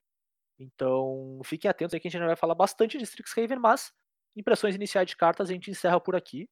Então, 0.59 1.41
fiquem 1.47 1.71
atentos 1.71 1.95
aí 1.95 2.01
que 2.01 2.09
a 2.09 2.11
gente 2.11 2.27
vai 2.27 2.37
falar 2.37 2.55
bastante 2.55 2.99
de 2.99 3.05
Strixhaven, 3.05 3.59
mas 3.59 3.91
impressões 4.37 4.75
iniciais 4.75 5.09
de 5.09 5.17
cartas 5.17 5.49
a 5.49 5.53
gente 5.55 5.71
encerra 5.71 5.99
por 5.99 6.15
aqui. 6.15 6.47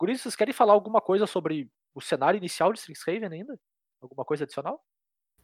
Guris, 0.00 0.22
vocês 0.22 0.34
querem 0.34 0.52
falar 0.52 0.72
alguma 0.72 1.00
coisa 1.00 1.24
sobre 1.24 1.70
o 1.94 2.00
cenário 2.00 2.38
inicial 2.38 2.72
de 2.72 2.78
Strixhaven 2.78 3.28
ainda? 3.32 3.58
Alguma 4.00 4.24
coisa 4.24 4.44
adicional? 4.44 4.82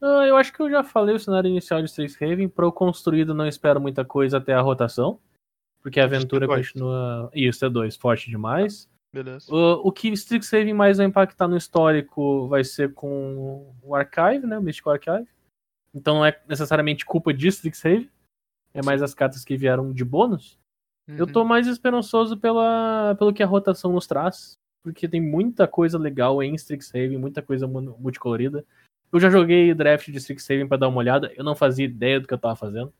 Ah, 0.00 0.26
eu 0.26 0.36
acho 0.36 0.52
que 0.52 0.60
eu 0.60 0.70
já 0.70 0.82
falei 0.84 1.14
o 1.14 1.18
cenário 1.18 1.48
inicial 1.48 1.80
de 1.80 1.88
Strixhaven. 1.88 2.48
Pro 2.48 2.70
construído, 2.72 3.34
não 3.34 3.46
espero 3.46 3.80
muita 3.80 4.04
coisa 4.04 4.38
até 4.38 4.54
a 4.54 4.60
rotação. 4.60 5.18
Porque 5.82 6.00
a 6.00 6.04
aventura 6.04 6.46
T2. 6.46 6.56
continua. 6.56 7.30
Isso, 7.34 7.64
é 7.64 7.70
dois, 7.70 7.96
forte 7.96 8.28
demais. 8.30 8.88
Beleza. 9.12 9.46
O, 9.54 9.88
o 9.88 9.92
que 9.92 10.08
Strixhaven 10.08 10.74
mais 10.74 10.98
vai 10.98 11.06
impactar 11.06 11.48
no 11.48 11.56
histórico 11.56 12.48
vai 12.48 12.64
ser 12.64 12.92
com 12.92 13.72
o 13.82 13.94
Archive, 13.94 14.46
né? 14.46 14.58
O 14.58 14.62
Mystical 14.62 14.94
Archive. 14.94 15.28
Então 15.94 16.16
não 16.16 16.26
é 16.26 16.38
necessariamente 16.48 17.06
culpa 17.06 17.32
de 17.32 17.48
Strixhaven. 17.48 18.10
É 18.74 18.82
mais 18.82 19.00
as 19.02 19.14
cartas 19.14 19.42
que 19.44 19.56
vieram 19.56 19.92
de 19.92 20.04
bônus. 20.04 20.58
Eu 21.08 21.24
Uhum. 21.24 21.32
tô 21.32 21.44
mais 21.44 21.66
esperançoso 21.68 22.36
pela, 22.36 23.14
pelo 23.16 23.32
que 23.32 23.42
a 23.42 23.46
rotação 23.46 23.92
nos 23.92 24.06
traz. 24.06 24.58
Porque 24.86 25.08
tem 25.08 25.20
muita 25.20 25.66
coisa 25.66 25.98
legal 25.98 26.40
em 26.40 26.54
Strixhaven, 26.54 27.18
muita 27.18 27.42
coisa 27.42 27.66
mu- 27.66 27.98
multicolorida. 27.98 28.64
Eu 29.12 29.18
já 29.18 29.28
joguei 29.28 29.74
draft 29.74 30.06
de 30.08 30.16
Strixhaven 30.18 30.68
pra 30.68 30.76
dar 30.76 30.86
uma 30.86 30.98
olhada. 30.98 31.32
Eu 31.34 31.42
não 31.42 31.56
fazia 31.56 31.84
ideia 31.84 32.20
do 32.20 32.28
que 32.28 32.32
eu 32.32 32.38
tava 32.38 32.54
fazendo. 32.54 32.94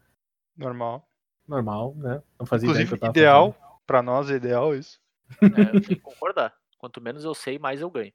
Normal. 0.56 1.08
Normal, 1.46 1.94
né? 1.94 2.20
Não 2.40 2.44
fazia 2.44 2.68
ideia 2.68 2.84
do 2.84 2.88
que 2.88 2.94
Inclusive, 2.94 2.94
eu 2.96 2.98
tava 2.98 3.12
ideal. 3.12 3.52
fazendo. 3.52 3.80
Pra 3.86 4.02
nós 4.02 4.28
é 4.30 4.34
ideal 4.34 4.74
isso. 4.74 4.98
É, 5.30 5.36
eu 5.76 5.80
tenho 5.80 5.82
que 5.82 5.96
concordar. 5.96 6.56
Quanto 6.76 7.00
menos 7.00 7.22
eu 7.24 7.34
sei, 7.34 7.56
mais 7.56 7.80
eu 7.80 7.88
ganho. 7.88 8.12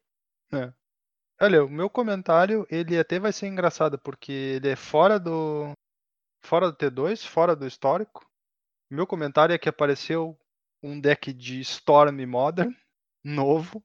Olha, 1.42 1.64
o 1.64 1.70
meu 1.70 1.90
comentário, 1.90 2.68
ele 2.70 3.00
até 3.00 3.20
vai 3.20 3.32
ser 3.32 3.48
engraçado, 3.48 3.98
porque 3.98 4.32
ele 4.32 4.68
é 4.68 4.76
fora 4.76 5.18
do. 5.18 5.72
Fora 6.44 6.70
do 6.72 6.78
T2, 6.78 7.26
fora 7.26 7.56
do 7.56 7.66
histórico. 7.66 8.26
Meu 8.90 9.08
comentário 9.08 9.54
é 9.56 9.58
que 9.58 9.70
apareceu 9.70 10.38
um 10.84 11.00
deck 11.00 11.32
de 11.32 11.62
Storm 11.62 12.26
Modern, 12.28 12.74
novo, 13.24 13.84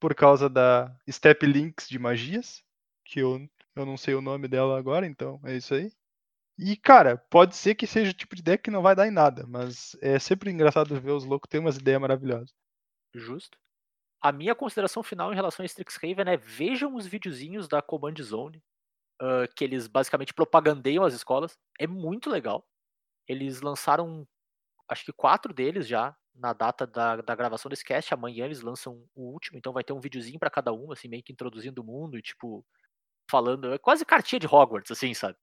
por 0.00 0.14
causa 0.14 0.48
da 0.48 0.94
Step 1.10 1.44
Links 1.46 1.88
de 1.88 1.98
magias, 1.98 2.62
que 3.04 3.20
eu, 3.20 3.48
eu 3.74 3.86
não 3.86 3.96
sei 3.96 4.14
o 4.14 4.22
nome 4.22 4.48
dela 4.48 4.78
agora, 4.78 5.06
então 5.06 5.40
é 5.44 5.56
isso 5.56 5.74
aí. 5.74 5.90
E, 6.58 6.76
cara, 6.76 7.16
pode 7.16 7.54
ser 7.54 7.74
que 7.76 7.86
seja 7.86 8.10
o 8.10 8.14
tipo 8.14 8.34
de 8.34 8.42
deck 8.42 8.64
que 8.64 8.70
não 8.70 8.82
vai 8.82 8.94
dar 8.94 9.06
em 9.06 9.12
nada, 9.12 9.46
mas 9.46 9.96
é 10.00 10.18
sempre 10.18 10.50
engraçado 10.50 11.00
ver 11.00 11.12
os 11.12 11.24
loucos 11.24 11.48
ter 11.48 11.58
umas 11.58 11.76
ideias 11.76 12.00
maravilhosas. 12.00 12.52
Justo. 13.14 13.56
A 14.20 14.32
minha 14.32 14.54
consideração 14.54 15.02
final 15.02 15.32
em 15.32 15.36
relação 15.36 15.62
a 15.62 15.66
Strixhaven 15.66 16.28
é 16.28 16.36
vejam 16.36 16.96
os 16.96 17.06
videozinhos 17.06 17.68
da 17.68 17.80
Command 17.80 18.16
Zone, 18.20 18.60
ah, 19.20 19.46
que 19.54 19.64
eles 19.64 19.86
basicamente 19.86 20.34
propagandeiam 20.34 21.04
as 21.04 21.14
escolas. 21.14 21.56
É 21.78 21.86
muito 21.86 22.30
legal. 22.30 22.66
Eles 23.26 23.60
lançaram, 23.60 24.26
acho 24.88 25.04
que 25.04 25.12
quatro 25.12 25.52
deles 25.52 25.86
já, 25.86 26.16
na 26.38 26.52
data 26.52 26.86
da, 26.86 27.16
da 27.16 27.34
gravação 27.34 27.68
desse 27.68 27.84
cast. 27.84 28.12
Amanhã 28.14 28.44
eles 28.44 28.60
lançam 28.62 29.04
o 29.14 29.32
último, 29.32 29.58
então 29.58 29.72
vai 29.72 29.84
ter 29.84 29.92
um 29.92 30.00
videozinho 30.00 30.38
pra 30.38 30.50
cada 30.50 30.72
um, 30.72 30.92
assim, 30.92 31.08
meio 31.08 31.22
que 31.22 31.32
introduzindo 31.32 31.82
o 31.82 31.84
mundo 31.84 32.18
e, 32.18 32.22
tipo, 32.22 32.64
falando. 33.30 33.72
É 33.74 33.78
quase 33.78 34.04
cartinha 34.04 34.40
de 34.40 34.46
Hogwarts, 34.46 34.90
assim, 34.90 35.14
sabe? 35.14 35.36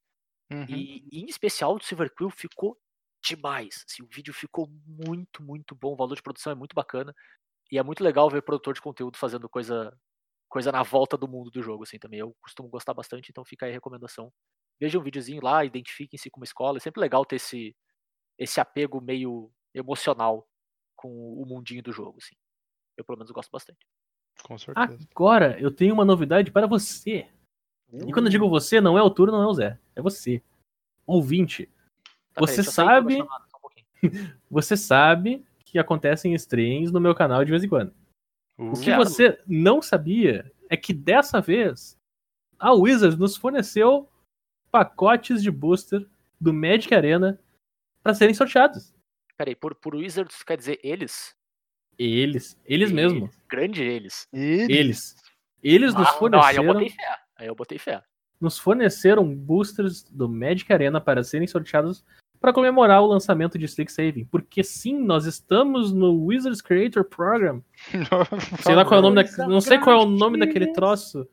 Uhum. 0.52 0.66
E 0.70 1.08
em 1.12 1.26
especial 1.26 1.76
o 1.76 1.80
do 1.80 1.86
Silver 1.86 2.14
Quill 2.16 2.30
ficou 2.30 2.78
demais. 3.24 3.84
assim, 3.90 4.04
o 4.04 4.08
vídeo 4.14 4.34
ficou 4.34 4.68
muito, 4.86 5.44
muito 5.44 5.76
bom. 5.76 5.94
O 5.94 5.98
valor 5.98 6.16
de 6.16 6.22
produção 6.22 6.52
é 6.52 6.56
muito 6.56 6.76
bacana. 6.76 7.14
E 7.72 7.78
é 7.80 7.84
muito 7.84 8.04
legal 8.04 8.30
ver 8.30 8.44
produtor 8.44 8.74
de 8.74 8.82
conteúdo 8.82 9.18
fazendo 9.18 9.50
coisa 9.50 9.92
coisa 10.48 10.72
na 10.72 10.84
volta 10.84 11.18
do 11.18 11.28
mundo 11.28 11.52
do 11.52 11.62
jogo, 11.62 11.84
assim, 11.84 12.00
também. 12.00 12.20
Eu 12.20 12.36
costumo 12.42 12.70
gostar 12.70 12.94
bastante, 12.94 13.30
então 13.30 13.44
fica 13.44 13.66
aí 13.66 13.72
a 13.72 13.76
recomendação. 13.76 14.32
Veja 14.80 14.98
um 15.00 15.04
videozinho 15.04 15.42
lá, 15.44 15.66
identifiquem-se 15.66 16.30
como 16.30 16.46
escola. 16.46 16.78
É 16.78 16.80
sempre 16.82 17.02
legal 17.02 17.26
ter 17.26 17.38
esse, 17.38 17.76
esse 18.40 18.60
apego 18.62 19.02
meio 19.02 19.52
emocional 19.74 20.48
com 20.96 21.10
o 21.42 21.46
mundinho 21.46 21.84
do 21.84 21.92
jogo, 21.92 22.18
assim. 22.22 22.36
Eu, 22.98 23.04
pelo 23.04 23.18
menos, 23.18 23.32
gosto 23.32 23.52
bastante. 23.52 23.86
Com 24.44 24.58
certeza. 24.58 24.98
Agora, 25.14 25.60
eu 25.60 25.72
tenho 25.72 25.94
uma 25.94 26.06
novidade 26.06 26.52
para 26.52 26.68
você. 26.68 27.28
E 27.92 28.12
quando 28.12 28.26
eu 28.26 28.32
digo 28.32 28.50
você, 28.50 28.82
não 28.82 28.98
é 28.98 29.02
o 29.04 29.10
Turo, 29.10 29.32
não 29.32 29.42
é 29.44 29.48
o 29.48 29.54
Zé. 29.54 29.80
É 29.96 30.02
você. 30.02 30.42
Ouvinte. 31.06 31.70
Tá, 32.34 32.42
você 32.42 32.64
sair 32.64 32.74
sabe- 32.74 33.22
um. 33.22 33.28
Você 34.52 34.78
sabe 34.78 35.44
que 35.66 35.80
acontecem 35.80 36.34
streams 36.36 36.92
no 36.92 37.00
meu 37.00 37.16
canal 37.16 37.44
de 37.44 37.52
vez 37.52 37.64
em 37.64 37.70
quando. 37.70 37.90
Uh, 38.58 38.70
O 38.72 38.74
que 38.74 38.86
Certo. 38.86 39.04
você 39.04 39.42
não 39.48 39.82
sabia 39.82 40.52
é 40.70 40.78
que 40.78 40.94
dessa 40.94 41.42
vez 41.42 41.98
a 42.60 42.72
Wizards 42.74 43.18
nos 43.18 43.36
forneceu 43.36 44.08
pacotes 44.72 45.42
de 45.42 45.50
booster 45.50 46.08
do 46.40 46.54
Magic 46.54 46.94
Arena 46.94 47.40
para 48.04 48.14
serem 48.14 48.36
sorteados. 48.36 48.94
Peraí, 49.38 49.56
por, 49.56 49.76
por 49.76 49.96
Wizards 49.96 50.44
quer 50.44 50.58
dizer 50.58 50.80
eles? 50.84 51.36
Eles, 51.98 52.60
eles 52.66 52.92
mesmo, 52.92 53.30
Grande 53.50 53.84
eles. 53.84 54.28
eles. 54.34 55.16
Eles 55.64 55.94
nos 55.94 56.08
Ah, 56.08 56.30
não, 56.30 56.42
aí 56.42 56.56
eu 56.58 56.64
forneceram, 56.64 56.74
botei 56.74 56.90
fé. 56.90 57.18
Aí 57.38 57.48
eu 57.48 57.56
botei 57.56 57.78
fé. 57.78 58.04
nos 58.40 58.60
forneceram 58.60 59.36
boosters 59.36 60.04
do 60.04 60.28
Magic 60.30 60.72
Arena 60.72 61.00
para 61.02 61.24
serem 61.24 61.48
sorteados 61.48 62.04
para 62.40 62.54
comemorar 62.54 63.02
o 63.02 63.08
lançamento 63.08 63.58
de 63.58 63.66
Strixhaven. 63.66 64.26
Porque 64.26 64.64
sim, 64.64 65.00
nós 65.00 65.26
estamos 65.26 65.92
no 65.92 66.26
Wizards 66.26 66.62
Creator 66.62 67.04
Program. 67.06 67.64
Sei 68.62 68.76
lá 68.76 68.86
qual 68.86 69.00
é 69.00 69.00
o 69.00 69.02
nome 69.02 69.24
da, 69.24 69.48
não 69.48 69.62
sei 69.62 69.80
qual 69.80 70.02
é 70.02 70.04
o 70.04 70.06
nome 70.06 70.38
daquele 70.38 70.72
troço. 70.74 71.28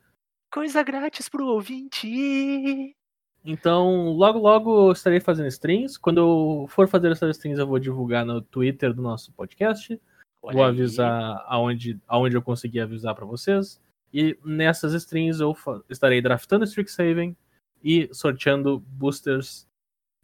Coisa 0.50 0.82
grátis 0.82 1.28
pro 1.28 1.46
ouvinte. 1.46 2.96
Então, 3.44 4.10
logo 4.10 4.38
logo 4.38 4.88
eu 4.88 4.92
estarei 4.92 5.20
fazendo 5.20 5.48
streams. 5.48 5.98
Quando 5.98 6.18
eu 6.18 6.66
for 6.68 6.88
fazer 6.88 7.10
essas 7.10 7.36
streams, 7.36 7.58
eu 7.60 7.66
vou 7.66 7.78
divulgar 7.78 8.24
no 8.24 8.40
Twitter 8.40 8.92
do 8.94 9.02
nosso 9.02 9.32
podcast. 9.32 10.00
Olha 10.42 10.54
vou 10.54 10.64
aí. 10.64 10.70
avisar 10.70 11.44
aonde, 11.46 12.00
aonde 12.06 12.36
eu 12.36 12.42
conseguir 12.42 12.80
avisar 12.80 13.14
pra 13.14 13.24
vocês. 13.24 13.80
E 14.12 14.38
nessas 14.44 14.92
streams 14.92 15.40
eu 15.40 15.56
estarei 15.88 16.20
draftando 16.20 16.64
Strixhaven 16.64 17.36
e 17.82 18.08
sorteando 18.12 18.78
boosters 18.78 19.66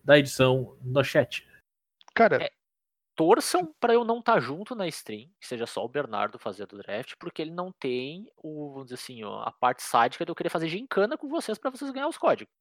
da 0.04 0.18
edição 0.18 0.76
no 0.82 1.02
chat. 1.02 1.46
Cara, 2.14 2.42
É. 2.42 2.57
Torçam 3.18 3.74
pra 3.80 3.92
eu 3.92 4.04
não 4.04 4.20
estar 4.20 4.38
junto 4.38 4.76
na 4.76 4.86
stream, 4.86 5.28
que 5.40 5.48
seja 5.48 5.66
só 5.66 5.84
o 5.84 5.88
Bernardo 5.88 6.38
fazendo 6.38 6.74
o 6.74 6.78
draft, 6.78 7.14
porque 7.18 7.42
ele 7.42 7.50
não 7.50 7.72
tem 7.72 8.30
o, 8.36 8.74
vamos 8.74 8.84
dizer 8.84 8.94
assim, 8.94 9.24
a 9.24 9.50
parte 9.50 9.82
sádica 9.82 10.24
de 10.24 10.30
eu 10.30 10.36
querer 10.36 10.50
fazer 10.50 10.68
gincana 10.68 11.18
com 11.18 11.28
vocês 11.28 11.58
pra 11.58 11.68
vocês 11.68 11.90
ganharem 11.90 12.08
os 12.10 12.16
códigos. 12.16 12.54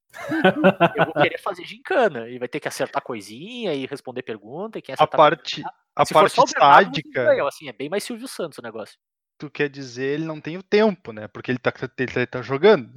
Eu 0.96 1.06
vou 1.06 1.14
querer 1.14 1.38
fazer 1.38 1.64
gincana 1.64 2.28
e 2.28 2.40
vai 2.40 2.48
ter 2.48 2.60
que 2.60 2.68
acertar 2.68 3.04
coisinha 3.04 3.76
e 3.76 3.86
responder 3.86 4.24
pergunta 4.24 4.80
e 4.80 4.82
quem 4.82 4.94
a 4.94 4.96
acertar 4.96 5.16
parte, 5.16 5.64
a 5.96 6.04
Se 6.04 6.12
for 6.14 6.22
parte 6.22 6.40
o 6.40 6.46
Bernardo, 6.46 6.86
sádica, 6.86 7.24
ganham, 7.26 7.46
assim, 7.46 7.70
é 7.70 7.74
bem 7.74 7.88
mais 7.88 8.04
Silvio 8.04 8.28
Santos 8.28 8.58
o 8.58 8.64
negócio. 8.64 8.98
tu 9.38 9.52
quer 9.52 9.70
dizer, 9.70 10.16
ele 10.16 10.26
não 10.26 10.42
tem 10.42 10.58
o 10.58 10.64
tempo, 10.64 11.12
né? 11.12 11.28
Porque 11.28 11.52
ele 11.52 11.60
tá, 11.60 11.72
ele 12.00 12.12
tá- 12.12 12.26
tá 12.26 12.42
jogando. 12.42 12.92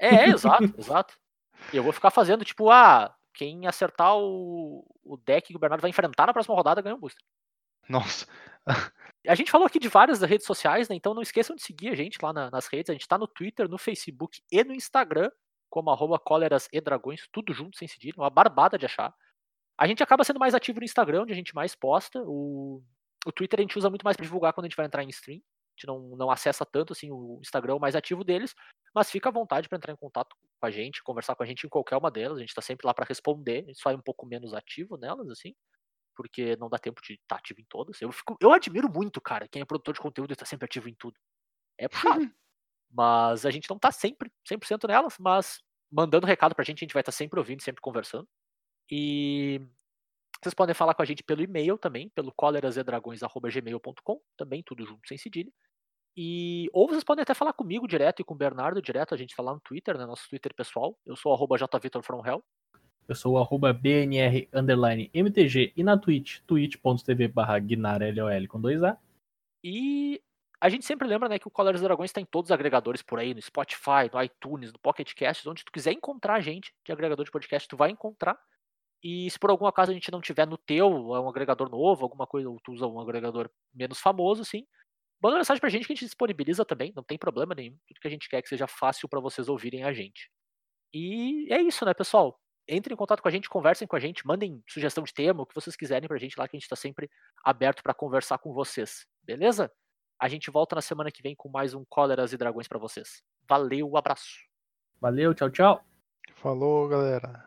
É, 0.00 0.08
é, 0.08 0.28
exato, 0.30 0.74
exato. 0.76 1.14
E 1.72 1.76
eu 1.76 1.84
vou 1.84 1.92
ficar 1.92 2.10
fazendo, 2.10 2.44
tipo, 2.44 2.70
ah, 2.72 3.14
quem 3.36 3.66
acertar 3.66 4.16
o, 4.16 4.84
o 5.04 5.16
deck 5.18 5.48
que 5.48 5.56
o 5.56 5.58
Bernardo 5.60 5.82
vai 5.82 5.90
enfrentar 5.90 6.26
na 6.26 6.32
próxima 6.32 6.56
rodada 6.56 6.80
ganha 6.82 6.96
um 6.96 7.00
booster. 7.00 7.22
Nossa, 7.88 8.26
A 9.28 9.34
gente 9.34 9.50
falou 9.50 9.66
aqui 9.66 9.78
de 9.78 9.88
várias 9.88 10.20
redes 10.22 10.46
sociais, 10.46 10.88
né? 10.88 10.96
Então 10.96 11.14
não 11.14 11.22
esqueçam 11.22 11.54
de 11.56 11.62
seguir 11.62 11.88
a 11.90 11.94
gente 11.94 12.18
lá 12.22 12.32
na- 12.32 12.50
nas 12.50 12.66
redes. 12.68 12.90
A 12.90 12.92
gente 12.92 13.06
tá 13.06 13.18
no 13.18 13.26
Twitter, 13.28 13.68
no 13.68 13.78
Facebook 13.78 14.40
e 14.50 14.64
no 14.64 14.72
Instagram, 14.74 15.30
como 15.70 15.90
arroba 15.90 16.18
cóleras 16.18 16.68
e 16.72 16.80
dragões, 16.80 17.28
tudo 17.32 17.52
junto, 17.52 17.76
sem 17.76 17.86
cedilha, 17.88 18.14
uma 18.16 18.30
barbada 18.30 18.78
de 18.78 18.86
achar. 18.86 19.12
A 19.78 19.86
gente 19.86 20.02
acaba 20.02 20.24
sendo 20.24 20.40
mais 20.40 20.54
ativo 20.54 20.78
no 20.80 20.84
Instagram, 20.84 21.22
onde 21.22 21.32
a 21.32 21.36
gente 21.36 21.54
mais 21.54 21.74
posta. 21.74 22.22
O, 22.24 22.82
o 23.26 23.32
Twitter 23.32 23.60
a 23.60 23.62
gente 23.62 23.76
usa 23.78 23.90
muito 23.90 24.04
mais 24.04 24.16
pra 24.16 24.24
divulgar 24.24 24.52
quando 24.52 24.66
a 24.66 24.68
gente 24.68 24.76
vai 24.76 24.86
entrar 24.86 25.02
em 25.04 25.08
stream. 25.10 25.40
A 25.76 25.78
gente 25.78 25.86
não, 25.86 26.16
não 26.16 26.30
acessa 26.30 26.64
tanto 26.64 26.92
assim 26.92 27.10
o 27.10 27.38
Instagram 27.40 27.78
mais 27.78 27.94
ativo 27.94 28.24
deles, 28.24 28.54
mas 28.94 29.10
fica 29.10 29.28
à 29.28 29.32
vontade 29.32 29.68
para 29.68 29.76
entrar 29.76 29.92
em 29.92 29.96
contato 29.96 30.34
com 30.58 30.66
a 30.66 30.70
gente, 30.70 31.02
conversar 31.02 31.34
com 31.34 31.42
a 31.42 31.46
gente 31.46 31.66
em 31.66 31.68
qualquer 31.68 31.96
uma 31.96 32.10
delas. 32.10 32.38
A 32.38 32.40
gente 32.40 32.54
tá 32.54 32.62
sempre 32.62 32.86
lá 32.86 32.94
para 32.94 33.04
responder. 33.04 33.64
A 33.64 33.66
gente 33.66 33.80
só 33.80 33.90
é 33.90 33.94
um 33.94 34.00
pouco 34.00 34.26
menos 34.26 34.54
ativo 34.54 34.96
nelas, 34.96 35.28
assim 35.28 35.54
porque 36.16 36.56
não 36.56 36.68
dá 36.68 36.78
tempo 36.78 37.00
de 37.02 37.12
estar 37.12 37.36
ativo 37.36 37.60
em 37.60 37.66
todas. 37.68 38.00
Eu, 38.00 38.10
fico, 38.10 38.36
eu 38.40 38.50
admiro 38.50 38.90
muito, 38.90 39.20
cara, 39.20 39.46
quem 39.46 39.60
é 39.60 39.64
produtor 39.64 39.94
de 39.94 40.00
conteúdo 40.00 40.32
e 40.32 40.36
tá 40.36 40.46
sempre 40.46 40.64
ativo 40.64 40.88
em 40.88 40.94
tudo. 40.94 41.14
É 41.78 41.86
puxado. 41.86 42.32
mas 42.90 43.44
a 43.44 43.50
gente 43.50 43.68
não 43.68 43.78
tá 43.78 43.92
sempre 43.92 44.32
100% 44.50 44.88
nelas, 44.88 45.16
mas 45.20 45.60
mandando 45.92 46.26
recado 46.26 46.54
pra 46.54 46.64
gente, 46.64 46.78
a 46.78 46.84
gente 46.84 46.94
vai 46.94 47.02
estar 47.02 47.12
sempre 47.12 47.38
ouvindo, 47.38 47.62
sempre 47.62 47.82
conversando. 47.82 48.26
E 48.90 49.60
vocês 50.42 50.54
podem 50.54 50.74
falar 50.74 50.94
com 50.94 51.02
a 51.02 51.04
gente 51.04 51.22
pelo 51.22 51.42
e-mail 51.42 51.78
também, 51.78 52.08
pelo 52.10 52.32
colerasedragões.gmail.com, 52.32 54.20
também 54.36 54.62
tudo 54.62 54.84
junto, 54.84 55.06
sem 55.06 55.18
cedilha. 55.18 55.50
E, 56.16 56.70
ou 56.72 56.88
vocês 56.88 57.04
podem 57.04 57.22
até 57.22 57.34
falar 57.34 57.52
comigo 57.52 57.86
direto 57.86 58.20
e 58.20 58.24
com 58.24 58.34
o 58.34 58.36
Bernardo 58.36 58.80
direto, 58.80 59.14
a 59.14 59.18
gente 59.18 59.36
tá 59.36 59.42
lá 59.42 59.52
no 59.52 59.60
Twitter, 59.60 59.98
né, 59.98 60.06
nosso 60.06 60.28
Twitter 60.30 60.54
pessoal. 60.54 60.98
Eu 61.04 61.14
sou 61.14 61.32
arroba 61.32 61.58
jvitorfromhell. 61.58 62.42
Eu 63.06 63.14
sou 63.14 63.34
o 63.34 63.38
arroba 63.38 63.72
BNR 63.72 64.48
MTG 65.12 65.72
e 65.76 65.84
na 65.84 65.96
Twitch, 65.96 66.40
twitch.tv 66.46 67.28
barra 67.28 67.58
GuinarLOL 67.58 68.48
com 68.48 68.60
2A. 68.60 68.96
E 69.62 70.20
a 70.60 70.68
gente 70.68 70.84
sempre 70.84 71.06
lembra, 71.06 71.28
né, 71.28 71.38
que 71.38 71.46
o 71.46 71.50
Collar 71.50 71.72
dos 71.72 71.82
Dragões 71.82 72.10
está 72.10 72.20
em 72.20 72.24
todos 72.24 72.48
os 72.48 72.52
agregadores 72.52 73.02
por 73.02 73.18
aí, 73.18 73.34
no 73.34 73.42
Spotify, 73.42 74.10
no 74.12 74.22
iTunes, 74.22 74.72
no 74.72 74.78
Pocket 74.78 75.12
Cast, 75.14 75.48
onde 75.48 75.64
tu 75.64 75.70
quiser 75.70 75.92
encontrar 75.92 76.34
a 76.34 76.40
gente 76.40 76.74
de 76.84 76.92
agregador 76.92 77.24
de 77.24 77.30
podcast, 77.30 77.68
tu 77.68 77.76
vai 77.76 77.90
encontrar. 77.90 78.38
E 79.02 79.30
se 79.30 79.38
por 79.38 79.50
algum 79.50 79.66
acaso 79.66 79.90
a 79.90 79.94
gente 79.94 80.10
não 80.10 80.20
tiver 80.20 80.46
no 80.46 80.56
teu, 80.56 81.14
é 81.14 81.20
um 81.20 81.28
agregador 81.28 81.68
novo, 81.68 82.04
alguma 82.04 82.26
coisa, 82.26 82.48
ou 82.48 82.58
tu 82.62 82.72
usa 82.72 82.86
um 82.86 83.00
agregador 83.00 83.50
menos 83.74 84.00
famoso, 84.00 84.42
assim, 84.42 84.66
manda 85.22 85.36
mensagem 85.36 85.60
pra 85.60 85.68
gente 85.68 85.86
que 85.86 85.92
a 85.92 85.96
gente 85.96 86.04
disponibiliza 86.04 86.64
também, 86.64 86.92
não 86.94 87.02
tem 87.02 87.18
problema 87.18 87.54
nenhum. 87.54 87.76
Tudo 87.86 88.00
que 88.00 88.08
a 88.08 88.10
gente 88.10 88.28
quer 88.28 88.38
é 88.38 88.42
que 88.42 88.48
seja 88.48 88.66
fácil 88.66 89.08
para 89.08 89.20
vocês 89.20 89.48
ouvirem 89.48 89.84
a 89.84 89.92
gente. 89.92 90.30
E 90.92 91.52
é 91.52 91.60
isso, 91.60 91.84
né, 91.84 91.92
pessoal? 91.94 92.40
Entrem 92.68 92.94
em 92.94 92.96
contato 92.96 93.22
com 93.22 93.28
a 93.28 93.30
gente, 93.30 93.48
conversem 93.48 93.86
com 93.86 93.94
a 93.94 94.00
gente, 94.00 94.26
mandem 94.26 94.62
sugestão 94.68 95.04
de 95.04 95.14
tema, 95.14 95.42
o 95.42 95.46
que 95.46 95.54
vocês 95.54 95.76
quiserem 95.76 96.08
pra 96.08 96.18
gente 96.18 96.36
lá, 96.36 96.48
que 96.48 96.56
a 96.56 96.58
gente 96.58 96.68
tá 96.68 96.74
sempre 96.74 97.08
aberto 97.44 97.82
para 97.82 97.94
conversar 97.94 98.38
com 98.38 98.52
vocês, 98.52 99.06
beleza? 99.22 99.70
A 100.18 100.28
gente 100.28 100.50
volta 100.50 100.74
na 100.74 100.80
semana 100.80 101.12
que 101.12 101.22
vem 101.22 101.36
com 101.36 101.48
mais 101.48 101.74
um 101.74 101.84
Cóleras 101.88 102.32
e 102.32 102.36
Dragões 102.36 102.66
pra 102.66 102.78
vocês. 102.78 103.22
Valeu, 103.48 103.96
abraço. 103.96 104.34
Valeu, 105.00 105.34
tchau, 105.34 105.50
tchau. 105.50 105.84
falou, 106.34 106.88
galera. 106.88 107.45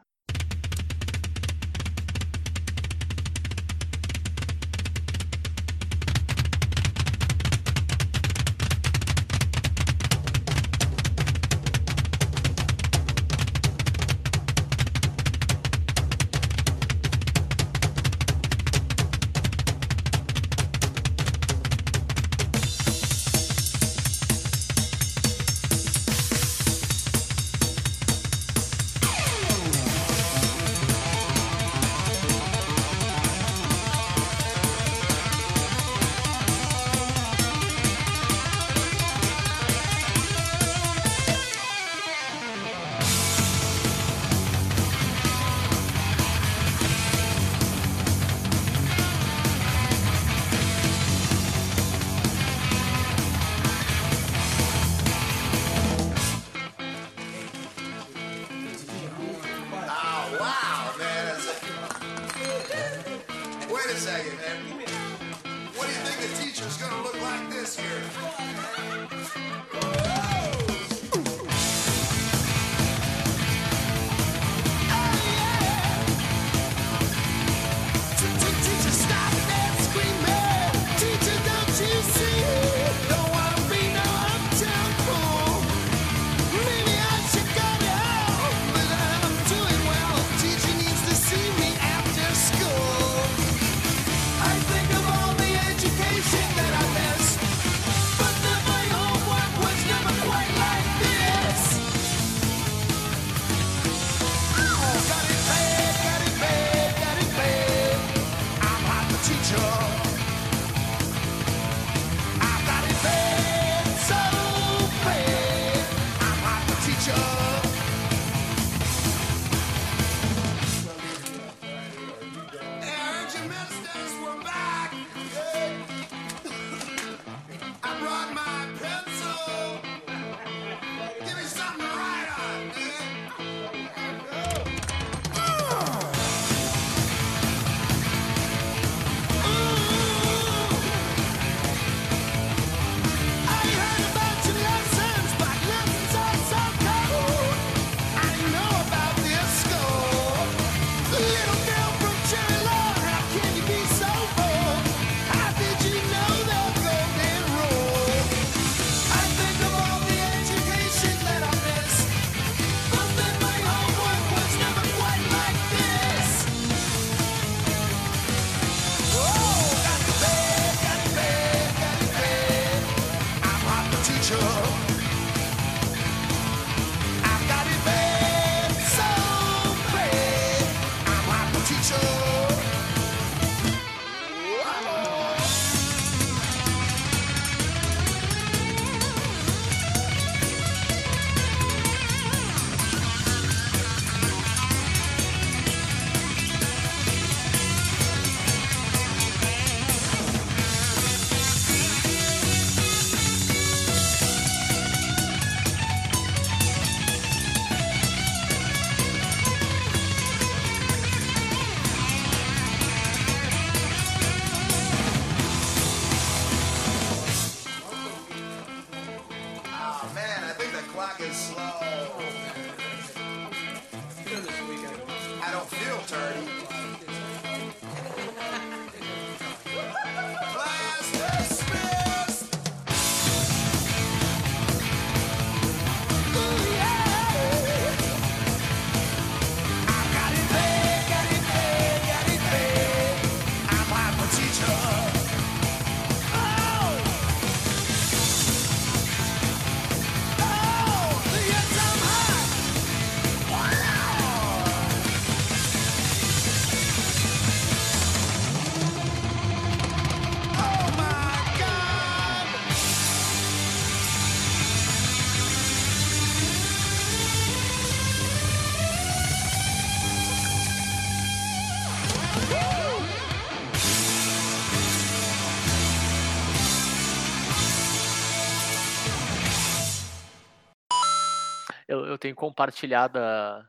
Tenho 282.19 282.35
compartilhado 282.35 283.17
a- 283.17 283.67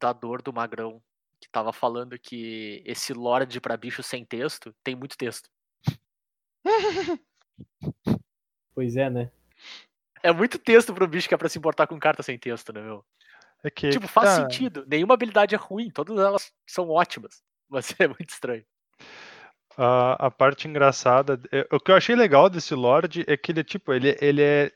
da 0.00 0.12
dor 0.14 0.40
do 0.40 0.52
Magrão, 0.52 1.02
que 1.40 1.48
tava 1.50 1.72
falando 1.72 2.18
que 2.18 2.82
esse 2.86 3.12
Lorde 3.12 3.60
pra 3.60 3.76
bicho 3.76 4.02
sem 4.02 4.24
texto 4.24 4.74
tem 4.82 4.94
muito 4.94 5.16
texto. 5.16 5.50
Pois 8.74 8.96
é, 8.96 9.10
né? 9.10 9.30
É 10.22 10.32
muito 10.32 10.58
texto 10.58 10.94
pro 10.94 11.06
bicho 11.08 11.28
que 11.28 11.34
é 11.34 11.36
pra 11.36 11.48
se 11.48 11.58
importar 11.58 11.86
com 11.86 11.98
carta 11.98 12.22
sem 12.22 12.38
texto, 12.38 12.72
né, 12.72 12.80
meu? 12.80 13.04
É 13.62 13.70
que, 13.70 13.90
Tipo, 13.90 14.06
faz 14.08 14.28
tá- 14.30 14.36
sentido. 14.42 14.84
Nenhuma 14.86 15.14
habilidade 15.14 15.54
é 15.54 15.58
ruim, 15.58 15.90
todas 15.90 16.18
elas 16.18 16.52
são 16.66 16.88
ótimas. 16.88 17.42
Mas 17.68 17.94
é 17.98 18.06
muito 18.06 18.30
estranho. 18.30 18.64
a, 19.76 20.26
a 20.26 20.30
parte 20.30 20.66
engraçada. 20.68 21.40
é- 21.52 21.66
o 21.70 21.78
que 21.80 21.90
eu 21.90 21.96
achei 21.96 22.14
legal 22.14 22.48
desse 22.48 22.74
Lorde 22.74 23.24
é 23.26 23.36
que 23.36 23.52
ele 23.52 23.60
é 23.60 23.64
tipo, 23.64 23.92
ele, 23.92 24.16
ele 24.20 24.42
é 24.42 24.72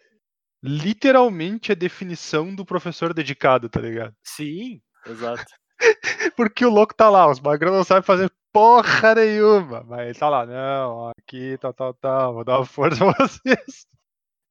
literalmente 0.65 1.71
a 1.73 1.75
definição 1.75 2.55
do 2.55 2.65
professor 2.65 3.13
dedicado, 3.13 3.69
tá 3.69 3.81
ligado? 3.81 4.15
Sim, 4.23 4.81
exato. 5.07 5.45
Porque 6.37 6.65
o 6.65 6.71
louco 6.71 6.95
tá 6.95 7.11
lá, 7.11 7.31
os 7.31 7.41
magrão 7.41 7.73
não 7.75 7.85
sabem 7.85 8.03
fazer 8.03 8.33
porra 8.53 9.15
nenhuma. 9.15 9.85
Mas 9.87 10.07
ele 10.09 10.19
tá 10.19 10.29
lá, 10.29 10.47
não, 10.47 11.11
aqui, 11.19 11.59
tal, 11.61 11.73
tal, 11.75 11.95
tal, 11.95 12.35
vou 12.35 12.45
dar 12.45 12.59
uma 12.59 12.65
força 12.67 12.99
pra 13.13 13.27
vocês. 13.27 13.87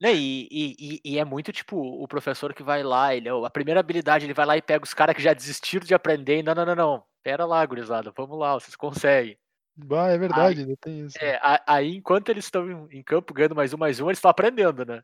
E, 0.01 0.47
e- 0.51 1.01
e- 1.03 1.17
é 1.17 1.23
muito 1.23 1.51
tipo 1.53 1.77
o 1.77 2.05
professor 2.07 2.53
que 2.53 2.61
vai 2.61 2.83
lá, 2.83 3.15
ele, 3.15 3.29
a 3.29 3.49
primeira 3.49 3.79
habilidade, 3.79 4.25
ele 4.25 4.33
vai 4.33 4.45
lá 4.45 4.57
e 4.57 4.61
pega 4.61 4.83
os 4.83 4.93
caras 4.93 5.15
que 5.15 5.21
já 5.21 5.33
desistiram 5.33 5.85
de 5.85 5.93
aprender. 5.93 6.39
E, 6.39 6.43
não, 6.43 6.53
não, 6.53 6.65
não, 6.65 6.75
não. 6.75 7.03
Pera 7.23 7.45
lá, 7.45 7.65
gurizada, 7.65 8.11
vamos 8.15 8.37
lá, 8.37 8.53
vocês 8.53 8.75
conseguem. 8.75 9.37
Bah, 9.75 10.09
é 10.09 10.17
verdade, 10.17 10.59
ainda 10.59 10.75
tem 10.79 11.05
isso. 11.05 11.17
É, 11.19 11.39
aí 11.65 11.95
enquanto 11.95 12.29
eles 12.29 12.45
estão 12.45 12.87
em 12.91 13.01
campo 13.01 13.33
ganhando 13.33 13.55
mais 13.55 13.73
um, 13.73 13.77
mais 13.77 13.99
um, 14.01 14.07
eles 14.07 14.17
estão 14.17 14.29
aprendendo, 14.29 14.85
né? 14.85 15.01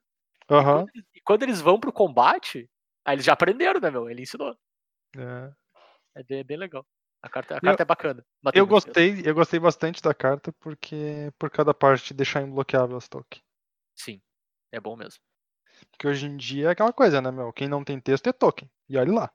Aham. 0.50 0.86
E 1.16 1.22
quando 1.22 1.44
eles 1.44 1.62
vão 1.62 1.80
pro 1.80 1.92
combate, 1.94 2.70
aí 3.06 3.16
eles 3.16 3.26
já 3.26 3.34
aprenderam, 3.34 3.80
né, 3.80 3.90
meu? 3.92 4.10
Ele 4.10 4.22
ensinou. 4.24 4.58
é. 5.18 5.52
É 6.16 6.24
bem, 6.24 6.44
bem 6.44 6.58
legal. 6.58 6.86
A 7.22 7.30
carta, 7.30 7.54
a 7.54 7.58
Eu- 7.58 7.62
carta 7.62 7.84
é 7.84 7.86
bacana. 7.86 8.26
tem 8.52 8.60
Eu 8.60 8.66
gostei, 8.68 9.22
eu 9.26 9.36
gostei 9.36 9.60
bastante 9.60 10.02
da 10.02 10.14
carta 10.14 10.52
porque 10.60 11.32
por 11.38 11.50
cada 11.50 11.74
parte 11.74 12.14
deixar 12.14 12.42
imbloqueável 12.42 12.98
as 12.98 13.08
tokens. 13.08 13.44
Sim, 13.96 14.22
é 14.72 14.80
bom 14.80 14.96
mesmo. 14.96 15.22
Porque 15.92 16.08
hoje 16.08 16.26
em 16.26 16.36
dia 16.36 16.68
é 16.68 16.72
aquela 16.72 16.92
coisa, 16.92 17.22
né, 17.22 17.30
meu? 17.32 17.54
Quem 17.54 17.68
não 17.68 17.84
tem 17.84 18.00
texto 18.00 18.28
é 18.28 18.34
token. 18.34 18.70
E 18.90 18.98
olha 18.98 19.12
lá. 19.14 19.34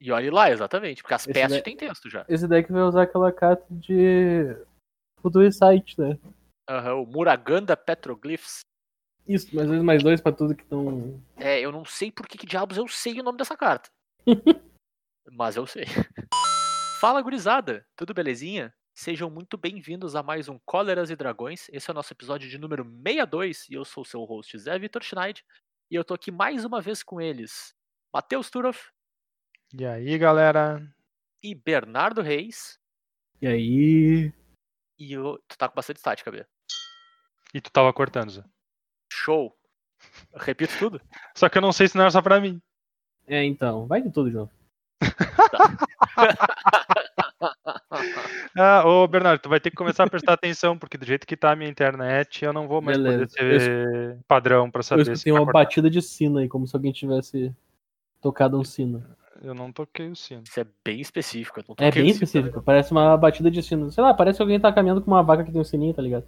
E 0.00 0.12
olhe 0.12 0.30
lá, 0.30 0.48
exatamente, 0.48 1.02
porque 1.02 1.14
as 1.14 1.22
Esse 1.22 1.32
peças 1.32 1.50
daí- 1.50 1.62
têm 1.62 1.76
texto 1.76 2.08
já. 2.08 2.24
Esse 2.28 2.46
deck 2.46 2.70
vai 2.70 2.82
usar 2.82 3.02
aquela 3.02 3.32
carta 3.32 3.66
de. 3.68 4.44
Futuro 5.20 5.50
Sight, 5.52 5.98
né? 6.00 6.16
Aham, 6.70 6.94
o 7.02 7.06
Muraganda 7.06 7.76
Petroglyphs. 7.76 8.60
Isso, 9.28 9.54
mais 9.54 9.68
dois, 9.68 9.82
mais 9.82 10.02
dois 10.02 10.20
pra 10.20 10.32
tudo 10.32 10.54
que 10.54 10.62
estão. 10.62 11.22
É, 11.36 11.60
eu 11.60 11.70
não 11.70 11.84
sei 11.84 12.10
por 12.10 12.26
que, 12.26 12.38
que 12.38 12.46
diabos 12.46 12.78
eu 12.78 12.88
sei 12.88 13.20
o 13.20 13.22
nome 13.22 13.36
dessa 13.36 13.56
carta. 13.56 13.90
Mas 15.30 15.56
eu 15.56 15.66
sei. 15.66 15.84
Fala, 16.98 17.20
gurizada! 17.20 17.86
Tudo 17.94 18.14
belezinha? 18.14 18.74
Sejam 18.94 19.28
muito 19.28 19.58
bem-vindos 19.58 20.16
a 20.16 20.22
mais 20.22 20.48
um 20.48 20.58
Cóleras 20.64 21.10
e 21.10 21.16
Dragões. 21.16 21.68
Esse 21.70 21.90
é 21.90 21.92
o 21.92 21.94
nosso 21.94 22.12
episódio 22.12 22.48
de 22.48 22.58
número 22.58 22.82
62 22.84 23.68
e 23.68 23.74
eu 23.74 23.84
sou 23.84 24.02
o 24.02 24.06
seu 24.06 24.24
host 24.24 24.58
Zé 24.58 24.78
Vitor 24.78 25.02
Schneid. 25.04 25.44
E 25.90 25.94
eu 25.94 26.04
tô 26.04 26.14
aqui 26.14 26.30
mais 26.30 26.64
uma 26.64 26.80
vez 26.80 27.02
com 27.02 27.20
eles, 27.20 27.74
Matheus 28.12 28.50
Turoff 28.50 28.90
E 29.74 29.84
aí, 29.84 30.18
galera? 30.18 30.82
e 31.42 31.54
Bernardo 31.54 32.22
Reis. 32.22 32.78
E 33.40 33.46
aí. 33.46 34.32
E 34.98 35.12
eu... 35.12 35.38
tu 35.46 35.56
tá 35.56 35.68
com 35.68 35.74
bastante 35.74 35.98
estática, 35.98 36.32
B. 36.32 36.44
E 37.54 37.60
tu 37.60 37.70
tava 37.70 37.92
cortando, 37.92 38.30
Zé. 38.30 38.44
Show! 39.10 39.54
Eu 40.32 40.40
repito 40.40 40.72
tudo? 40.78 41.00
Só 41.34 41.48
que 41.48 41.58
eu 41.58 41.62
não 41.62 41.72
sei 41.72 41.88
se 41.88 41.96
não 41.96 42.02
era 42.02 42.10
só 42.10 42.22
pra 42.22 42.40
mim. 42.40 42.60
É, 43.26 43.44
então. 43.44 43.86
Vai 43.86 44.02
de 44.02 44.10
tudo, 44.10 44.30
João. 44.30 44.50
Ah, 48.56 48.82
ô 48.84 49.06
Bernardo, 49.06 49.40
tu 49.40 49.48
vai 49.48 49.60
ter 49.60 49.70
que 49.70 49.76
começar 49.76 50.04
a 50.04 50.10
prestar 50.10 50.32
atenção, 50.32 50.76
porque 50.76 50.98
do 50.98 51.06
jeito 51.06 51.26
que 51.26 51.36
tá 51.36 51.52
a 51.52 51.56
minha 51.56 51.70
internet, 51.70 52.44
eu 52.44 52.52
não 52.52 52.66
vou 52.66 52.82
mais 52.82 52.98
Beleza. 52.98 53.28
poder 53.36 53.60
ser 53.60 54.18
padrão 54.26 54.70
pra 54.70 54.80
Eu 54.80 54.84
saber 54.84 55.04
se 55.04 55.12
escutei 55.12 55.32
tá 55.32 55.40
uma 55.40 55.52
batida 55.52 55.88
de 55.88 56.02
sino 56.02 56.38
aí, 56.38 56.48
como 56.48 56.66
se 56.66 56.74
alguém 56.74 56.92
tivesse 56.92 57.54
tocado 58.20 58.58
um 58.58 58.64
sino. 58.64 59.04
Eu 59.40 59.54
não 59.54 59.70
toquei 59.70 60.10
o 60.10 60.16
sino. 60.16 60.42
Isso 60.42 60.58
é 60.58 60.66
bem 60.84 61.00
específico. 61.00 61.60
Eu 61.60 61.64
não 61.68 61.74
É 61.78 61.90
toquei 61.90 62.02
bem 62.02 62.10
específico, 62.10 62.60
parece 62.60 62.90
uma 62.90 63.16
batida 63.16 63.50
de 63.50 63.62
sino. 63.62 63.90
Sei 63.92 64.02
lá, 64.02 64.12
parece 64.12 64.38
que 64.38 64.42
alguém 64.42 64.58
tá 64.58 64.72
caminhando 64.72 65.00
com 65.00 65.10
uma 65.10 65.22
vaca 65.22 65.44
que 65.44 65.52
tem 65.52 65.60
um 65.60 65.64
sininho, 65.64 65.94
tá 65.94 66.02
ligado? 66.02 66.26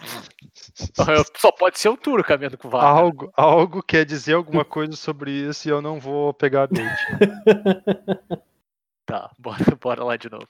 Só 1.36 1.52
pode 1.52 1.78
ser 1.78 1.88
o 1.88 1.96
Turo 1.96 2.22
caminhando 2.24 2.56
com 2.58 2.68
vaca. 2.68 2.86
Algo, 2.86 3.32
algo 3.36 3.82
quer 3.82 4.04
dizer 4.04 4.34
alguma 4.34 4.64
coisa 4.64 4.92
sobre 4.96 5.30
isso 5.30 5.68
e 5.68 5.70
eu 5.70 5.80
não 5.82 5.98
vou 6.00 6.32
pegar 6.34 6.64
a 6.64 6.66
bait. 6.66 6.84
Tá, 9.06 9.28
bora, 9.36 9.58
bora 9.80 10.04
lá 10.04 10.16
de 10.16 10.30
novo. 10.30 10.46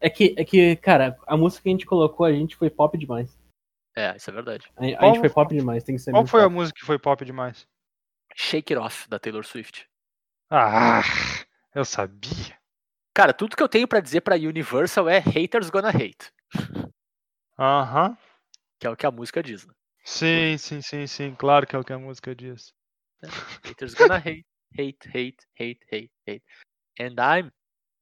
É 0.00 0.08
que, 0.08 0.34
é 0.38 0.44
que, 0.44 0.76
cara, 0.76 1.14
a 1.26 1.36
música 1.36 1.62
que 1.64 1.68
a 1.68 1.72
gente 1.72 1.84
colocou, 1.84 2.24
a 2.24 2.32
gente 2.32 2.56
foi 2.56 2.70
pop 2.70 2.96
demais. 2.96 3.38
É, 3.94 4.16
isso 4.16 4.30
é 4.30 4.32
verdade. 4.32 4.66
A, 4.76 4.80
a 4.80 4.84
gente 4.86 4.96
Qual- 4.98 5.14
foi 5.16 5.28
pop 5.28 5.54
demais, 5.54 5.84
tem 5.84 5.96
que 5.96 6.00
ser 6.00 6.12
Qual 6.12 6.26
foi 6.26 6.40
a 6.40 6.44
pop. 6.44 6.54
música 6.54 6.78
que 6.80 6.86
foi 6.86 6.98
pop 6.98 7.22
demais? 7.26 7.66
Shake 8.34 8.72
It 8.72 8.82
Off, 8.82 9.06
da 9.10 9.18
Taylor 9.18 9.44
Swift. 9.44 9.86
Ah, 10.50 11.02
eu 11.74 11.84
sabia. 11.84 12.56
Cara, 13.14 13.34
tudo 13.34 13.54
que 13.54 13.62
eu 13.62 13.68
tenho 13.68 13.86
pra 13.86 14.00
dizer 14.00 14.22
pra 14.22 14.36
Universal 14.36 15.08
é 15.10 15.18
haters 15.18 15.68
gonna 15.68 15.90
hate. 15.90 16.32
Aham. 17.60 18.16
Que 18.78 18.86
é 18.86 18.90
o 18.90 18.96
que 18.96 19.04
a 19.04 19.10
música 19.10 19.42
diz, 19.42 19.66
né? 19.66 19.74
Sim, 20.02 20.56
sim, 20.56 20.80
sim, 20.80 21.06
sim. 21.06 21.34
Claro 21.34 21.66
que 21.66 21.76
é 21.76 21.78
o 21.78 21.84
que 21.84 21.92
a 21.92 21.98
música 21.98 22.34
diz. 22.34 22.72
Haters 23.62 23.94
gonna 23.94 24.16
hate, 24.16 24.46
hate, 24.78 25.08
hate, 25.08 25.36
hate, 25.58 25.80
hate, 25.92 26.10
hate. 26.26 26.42
And 26.98 27.16
I'm 27.20 27.52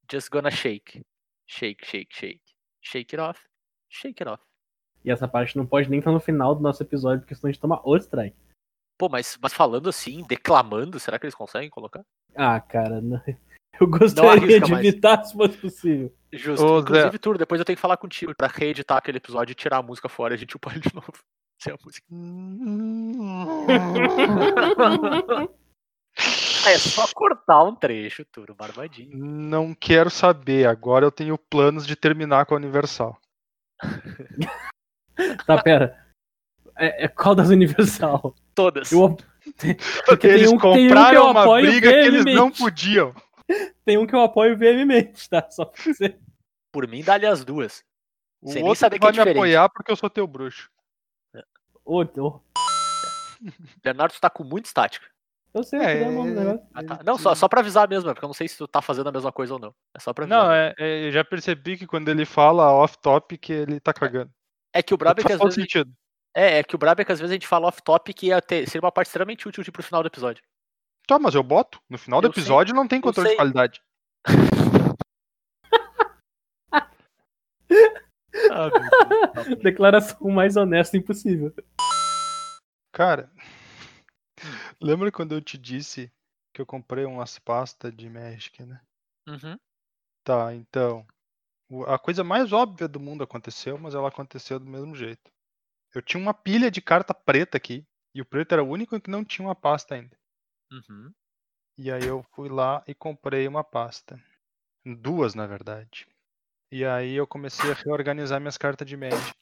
just 0.09 0.29
gonna 0.29 0.49
shake. 0.49 1.03
Shake, 1.45 1.85
shake, 1.85 2.15
shake. 2.15 2.41
Shake 2.81 3.13
it 3.13 3.19
off. 3.19 3.39
Shake 3.89 4.23
it 4.23 4.29
off. 4.29 4.41
E 5.03 5.11
essa 5.11 5.27
parte 5.27 5.57
não 5.57 5.65
pode 5.65 5.89
nem 5.89 5.99
estar 5.99 6.11
no 6.11 6.19
final 6.21 6.55
do 6.55 6.61
nosso 6.61 6.81
episódio, 6.81 7.21
porque 7.21 7.35
senão 7.35 7.49
a 7.49 7.51
gente 7.51 7.61
toma 7.61 7.81
outro 7.83 8.05
strike. 8.05 8.37
Pô, 8.97 9.09
mas, 9.09 9.37
mas 9.41 9.53
falando 9.53 9.89
assim, 9.89 10.23
declamando, 10.27 10.99
será 10.99 11.19
que 11.19 11.25
eles 11.25 11.35
conseguem 11.35 11.69
colocar? 11.69 12.05
Ah, 12.35 12.59
cara, 12.61 13.01
não- 13.01 13.21
eu 13.79 13.87
gostaria 13.87 14.59
de 14.61 14.71
mais. 14.71 14.85
evitar 14.85 15.23
se 15.23 15.33
fosse 15.33 15.57
possível. 15.57 16.13
Justo. 16.31 16.65
Ô, 16.65 16.81
Zé. 16.81 16.87
Inclusive, 16.89 17.19
Tur, 17.19 17.37
depois 17.37 17.59
eu 17.59 17.65
tenho 17.65 17.75
que 17.75 17.81
falar 17.81 17.97
contigo 17.97 18.33
pra 18.35 18.47
reeditar 18.47 18.97
aquele 18.97 19.17
episódio 19.17 19.53
e 19.53 19.55
tirar 19.55 19.77
a 19.77 19.83
música 19.83 20.09
fora 20.09 20.33
e 20.33 20.35
a 20.35 20.37
gente 20.37 20.55
upar 20.55 20.73
ele 20.73 20.81
de 20.81 20.93
novo. 20.93 21.11
Sem 21.61 21.73
a 21.73 21.77
música. 21.83 22.05
É 26.67 26.77
só 26.77 27.07
cortar 27.15 27.63
um 27.63 27.73
trecho, 27.73 28.25
Tur, 28.25 28.53
barbadinho. 28.53 29.17
Não 29.17 29.73
quero 29.73 30.09
saber. 30.09 30.67
Agora 30.67 31.05
eu 31.05 31.11
tenho 31.11 31.37
planos 31.37 31.87
de 31.87 31.95
terminar 31.95 32.45
com 32.45 32.53
a 32.53 32.57
Universal. 32.57 33.17
Tá, 35.45 35.61
pera. 35.61 35.97
É, 36.77 37.03
é 37.03 37.07
qual 37.09 37.35
das 37.35 37.49
Universal? 37.49 38.33
Todas. 38.55 38.89
Eu, 38.89 39.17
porque 40.05 40.29
tem 40.29 40.31
eles 40.31 40.49
um- 40.49 40.57
tem 40.57 40.57
um 40.57 40.59
que 40.59 40.67
eu 40.67 40.87
compraram 40.87 41.31
uma 41.31 41.55
briga 41.59 41.89
que 41.89 41.93
eles 41.97 42.23
não 42.23 42.49
podiam. 42.49 43.13
tem 43.85 43.97
um 43.97 44.05
que 44.07 44.15
eu 44.15 44.21
apoio 44.21 44.57
veementemente, 44.57 45.27
tá? 45.29 45.49
Só 45.49 45.65
pra 45.65 45.81
você. 45.83 46.17
Por 46.71 46.87
mim, 46.87 47.03
dá-lhe 47.03 47.25
as 47.25 47.43
duas. 47.43 47.83
O 48.41 48.47
Sem 48.47 48.61
nem 48.61 48.63
outro 48.69 48.79
saber 48.79 48.99
que 48.99 49.01
vai 49.01 49.09
é 49.09 49.11
me 49.11 49.17
diferente. 49.17 49.37
apoiar 49.37 49.69
porque 49.69 49.91
eu 49.91 49.95
sou 49.95 50.09
teu 50.09 50.25
bruxo. 50.27 50.69
Ô, 51.83 52.03
ô, 52.03 52.39
Bernardo 53.83 54.13
tá 54.19 54.29
com 54.29 54.43
muito 54.43 54.65
estático. 54.65 55.05
eu 55.53 55.63
sei, 55.63 55.79
É, 55.79 56.05
negócio. 56.05 56.61
Ah, 56.73 56.83
tá. 56.83 56.99
Não, 57.03 57.17
só, 57.17 57.33
só 57.33 57.47
pra 57.47 57.61
avisar 57.61 57.87
mesmo, 57.89 58.09
é 58.09 58.13
porque 58.13 58.25
eu 58.25 58.29
não 58.29 58.33
sei 58.33 58.47
se 58.47 58.57
tu 58.57 58.67
tá 58.67 58.81
fazendo 58.81 59.09
a 59.09 59.11
mesma 59.11 59.31
coisa 59.31 59.53
ou 59.53 59.59
não. 59.59 59.73
É 59.95 59.99
só 59.99 60.13
pra 60.13 60.25
avisar. 60.25 60.43
Não, 60.45 60.51
é, 60.53 60.73
é, 60.77 61.07
eu 61.07 61.11
já 61.11 61.23
percebi 61.25 61.77
que 61.77 61.87
quando 61.87 62.09
ele 62.09 62.25
fala 62.25 62.71
off-topic, 62.71 63.49
ele 63.49 63.79
tá 63.79 63.93
cagando. 63.93 64.31
É 64.73 64.83
que 64.83 64.93
o 64.93 64.97
brabo 64.97 65.19
é 65.19 65.23
que 65.23 65.29
Faz 65.29 65.35
às 65.35 65.39
todo 65.41 65.49
vezes. 65.49 65.63
sentido. 65.63 65.91
É, 66.35 66.59
é 66.59 66.63
que 66.63 66.75
o 66.75 66.77
brabo 66.77 67.01
é 67.01 67.05
que 67.05 67.11
às 67.11 67.19
vezes 67.19 67.31
a 67.31 67.33
gente 67.33 67.47
fala 67.47 67.67
off-topic 67.67 68.21
e 68.23 68.27
ia 68.27 68.41
ter- 68.41 68.67
seria 68.69 68.85
uma 68.85 68.91
parte 68.91 69.07
extremamente 69.07 69.47
útil 69.47 69.63
tipo, 69.63 69.73
pro 69.77 69.83
final 69.83 70.03
do 70.03 70.07
episódio. 70.07 70.43
Tá, 71.09 71.17
mas 71.17 71.33
eu 71.33 71.41
boto. 71.41 71.81
No 71.89 71.97
final 71.97 72.21
do 72.21 72.27
Eu 72.27 72.33
sei, 72.33 72.43
episódio 72.43 72.75
não 72.75 72.87
tem 72.87 73.01
controle 73.01 73.29
de 73.29 73.31
sei. 73.31 73.37
qualidade. 73.37 73.81
Ah, 78.51 78.69
Declaração 79.61 80.29
mais 80.29 80.55
honesta 80.55 80.97
impossível. 80.97 81.53
Cara, 82.91 83.31
lembra 84.81 85.11
quando 85.11 85.33
eu 85.33 85.41
te 85.41 85.57
disse 85.57 86.11
que 86.53 86.61
eu 86.61 86.65
comprei 86.65 87.05
umas 87.05 87.37
pastas 87.37 87.95
de 87.95 88.09
Magic, 88.09 88.63
né? 88.63 88.81
Uhum. 89.27 89.57
Tá, 90.23 90.53
então. 90.53 91.05
A 91.87 91.99
coisa 91.99 92.23
mais 92.23 92.51
óbvia 92.51 92.87
do 92.87 92.99
mundo 92.99 93.23
aconteceu, 93.23 93.77
mas 93.77 93.93
ela 93.93 94.09
aconteceu 94.09 94.59
do 94.59 94.65
mesmo 94.65 94.95
jeito. 94.95 95.31
Eu 95.93 96.01
tinha 96.01 96.21
uma 96.21 96.33
pilha 96.33 96.71
de 96.71 96.81
carta 96.81 97.13
preta 97.13 97.57
aqui, 97.57 97.85
e 98.15 98.21
o 98.21 98.25
preto 98.25 98.53
era 98.53 98.63
o 98.63 98.69
único 98.69 98.99
que 98.99 99.11
não 99.11 99.23
tinha 99.23 99.47
uma 99.47 99.55
pasta 99.55 99.95
ainda. 99.95 100.18
Uhum. 100.71 101.11
E 101.77 101.91
aí 101.91 102.05
eu 102.05 102.23
fui 102.33 102.49
lá 102.49 102.83
e 102.87 102.93
comprei 102.93 103.47
uma 103.47 103.63
pasta. 103.63 104.21
Duas, 104.85 105.33
na 105.35 105.47
verdade. 105.47 106.07
E 106.71 106.85
aí 106.85 107.13
eu 107.15 107.25
comecei 107.25 107.71
a 107.71 107.73
reorganizar 107.73 108.39
minhas 108.39 108.57
cartas 108.57 108.87
de 108.87 108.95
Magic. 108.97 109.33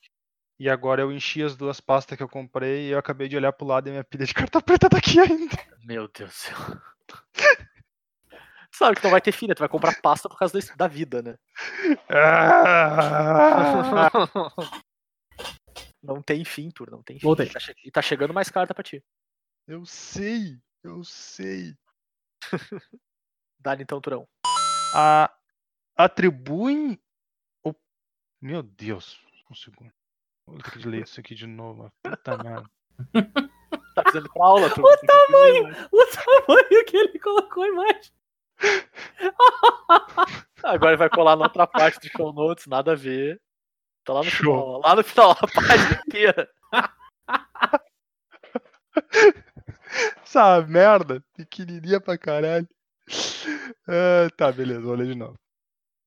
E 0.59 0.69
agora 0.69 1.01
eu 1.01 1.11
enchi 1.11 1.43
as 1.43 1.55
duas 1.55 1.79
pastas 1.79 2.17
que 2.17 2.23
eu 2.23 2.29
comprei 2.29 2.87
e 2.87 2.91
eu 2.91 2.97
acabei 2.99 3.27
de 3.27 3.37
olhar 3.37 3.53
pro 3.53 3.67
lado 3.67 3.87
e 3.87 3.91
minha 3.91 4.03
pilha 4.03 4.25
de 4.25 4.33
carta 4.33 4.61
preta 4.61 4.89
tá 4.89 4.97
aqui 4.97 5.19
ainda. 5.19 5.55
Meu 5.83 6.07
Deus 6.07 6.29
do 6.31 6.33
céu. 6.33 6.57
Sabe 8.71 8.95
que 8.95 9.01
tu 9.01 9.05
não 9.05 9.11
vai 9.11 9.21
ter 9.21 9.31
filha, 9.31 9.55
tu 9.55 9.59
vai 9.59 9.69
comprar 9.69 9.99
pasta 10.01 10.27
por 10.29 10.37
causa 10.37 10.59
da- 10.59 10.75
da 10.75 10.87
vida, 10.87 11.21
né? 11.21 11.37
Ah! 12.09 14.09
Não 16.01 16.21
tem 16.21 16.45
fim, 16.45 16.69
Tur, 16.69 16.89
não 16.91 17.03
tem 17.03 17.19
fim. 17.19 17.25
Voltei. 17.25 17.49
Tá 17.49 17.59
E 17.83 17.91
tá 17.91 18.01
chegando 18.01 18.33
mais 18.33 18.49
carta 18.49 18.73
pra 18.73 18.83
ti. 18.83 19.03
Eu 19.67 19.85
sei, 19.85 20.57
eu 20.87 21.03
sei. 21.03 21.75
Dá-lhe 23.59 23.83
então, 23.83 24.01
Turão. 24.01 24.27
A... 24.93 25.31
Atribuem 25.95 26.99
o. 27.63 27.73
Meu 28.41 28.61
Deus, 28.61 29.19
um 29.49 29.55
segundo. 29.55 29.91
Vou 30.45 30.57
ter 30.59 30.71
que 30.71 30.87
ler 30.87 31.03
isso 31.03 31.19
aqui 31.19 31.33
de 31.35 31.47
novo. 31.47 31.91
Puta 32.01 32.37
merda. 32.43 32.69
Tá 33.95 34.03
precisando 34.03 34.27
ir 34.27 34.33
pra 34.33 34.45
aula, 34.45 34.73
Tur. 34.73 34.85
O 34.85 34.97
tamanho! 34.97 35.63
O 35.91 36.05
tamanho 36.05 36.85
que 36.85 36.97
ele 36.97 37.19
colocou 37.19 37.63
a 37.63 37.67
imagem. 37.67 38.11
Agora 40.63 40.97
vai 40.97 41.09
colar 41.09 41.35
na 41.35 41.43
outra 41.43 41.67
parte 41.67 41.99
do 41.99 42.07
show 42.09 42.33
notes, 42.33 42.65
nada 42.67 42.93
a 42.93 42.95
ver. 42.95 43.39
Tá 44.03 44.13
lá 44.13 44.23
no 44.23 44.29
Show. 44.29 44.39
final, 44.39 44.79
lá 44.81 44.95
no 44.95 45.03
final, 45.03 45.31
a 45.31 45.47
página 45.47 46.01
inteira. 46.07 46.49
Essa 50.23 50.61
merda, 50.61 51.23
pequenininha 51.35 51.99
pra 51.99 52.17
caralho. 52.17 52.67
Ah, 53.87 54.27
tá, 54.37 54.51
beleza, 54.51 54.81
vou 54.81 54.95
ler 54.95 55.07
de 55.07 55.15
novo. 55.15 55.37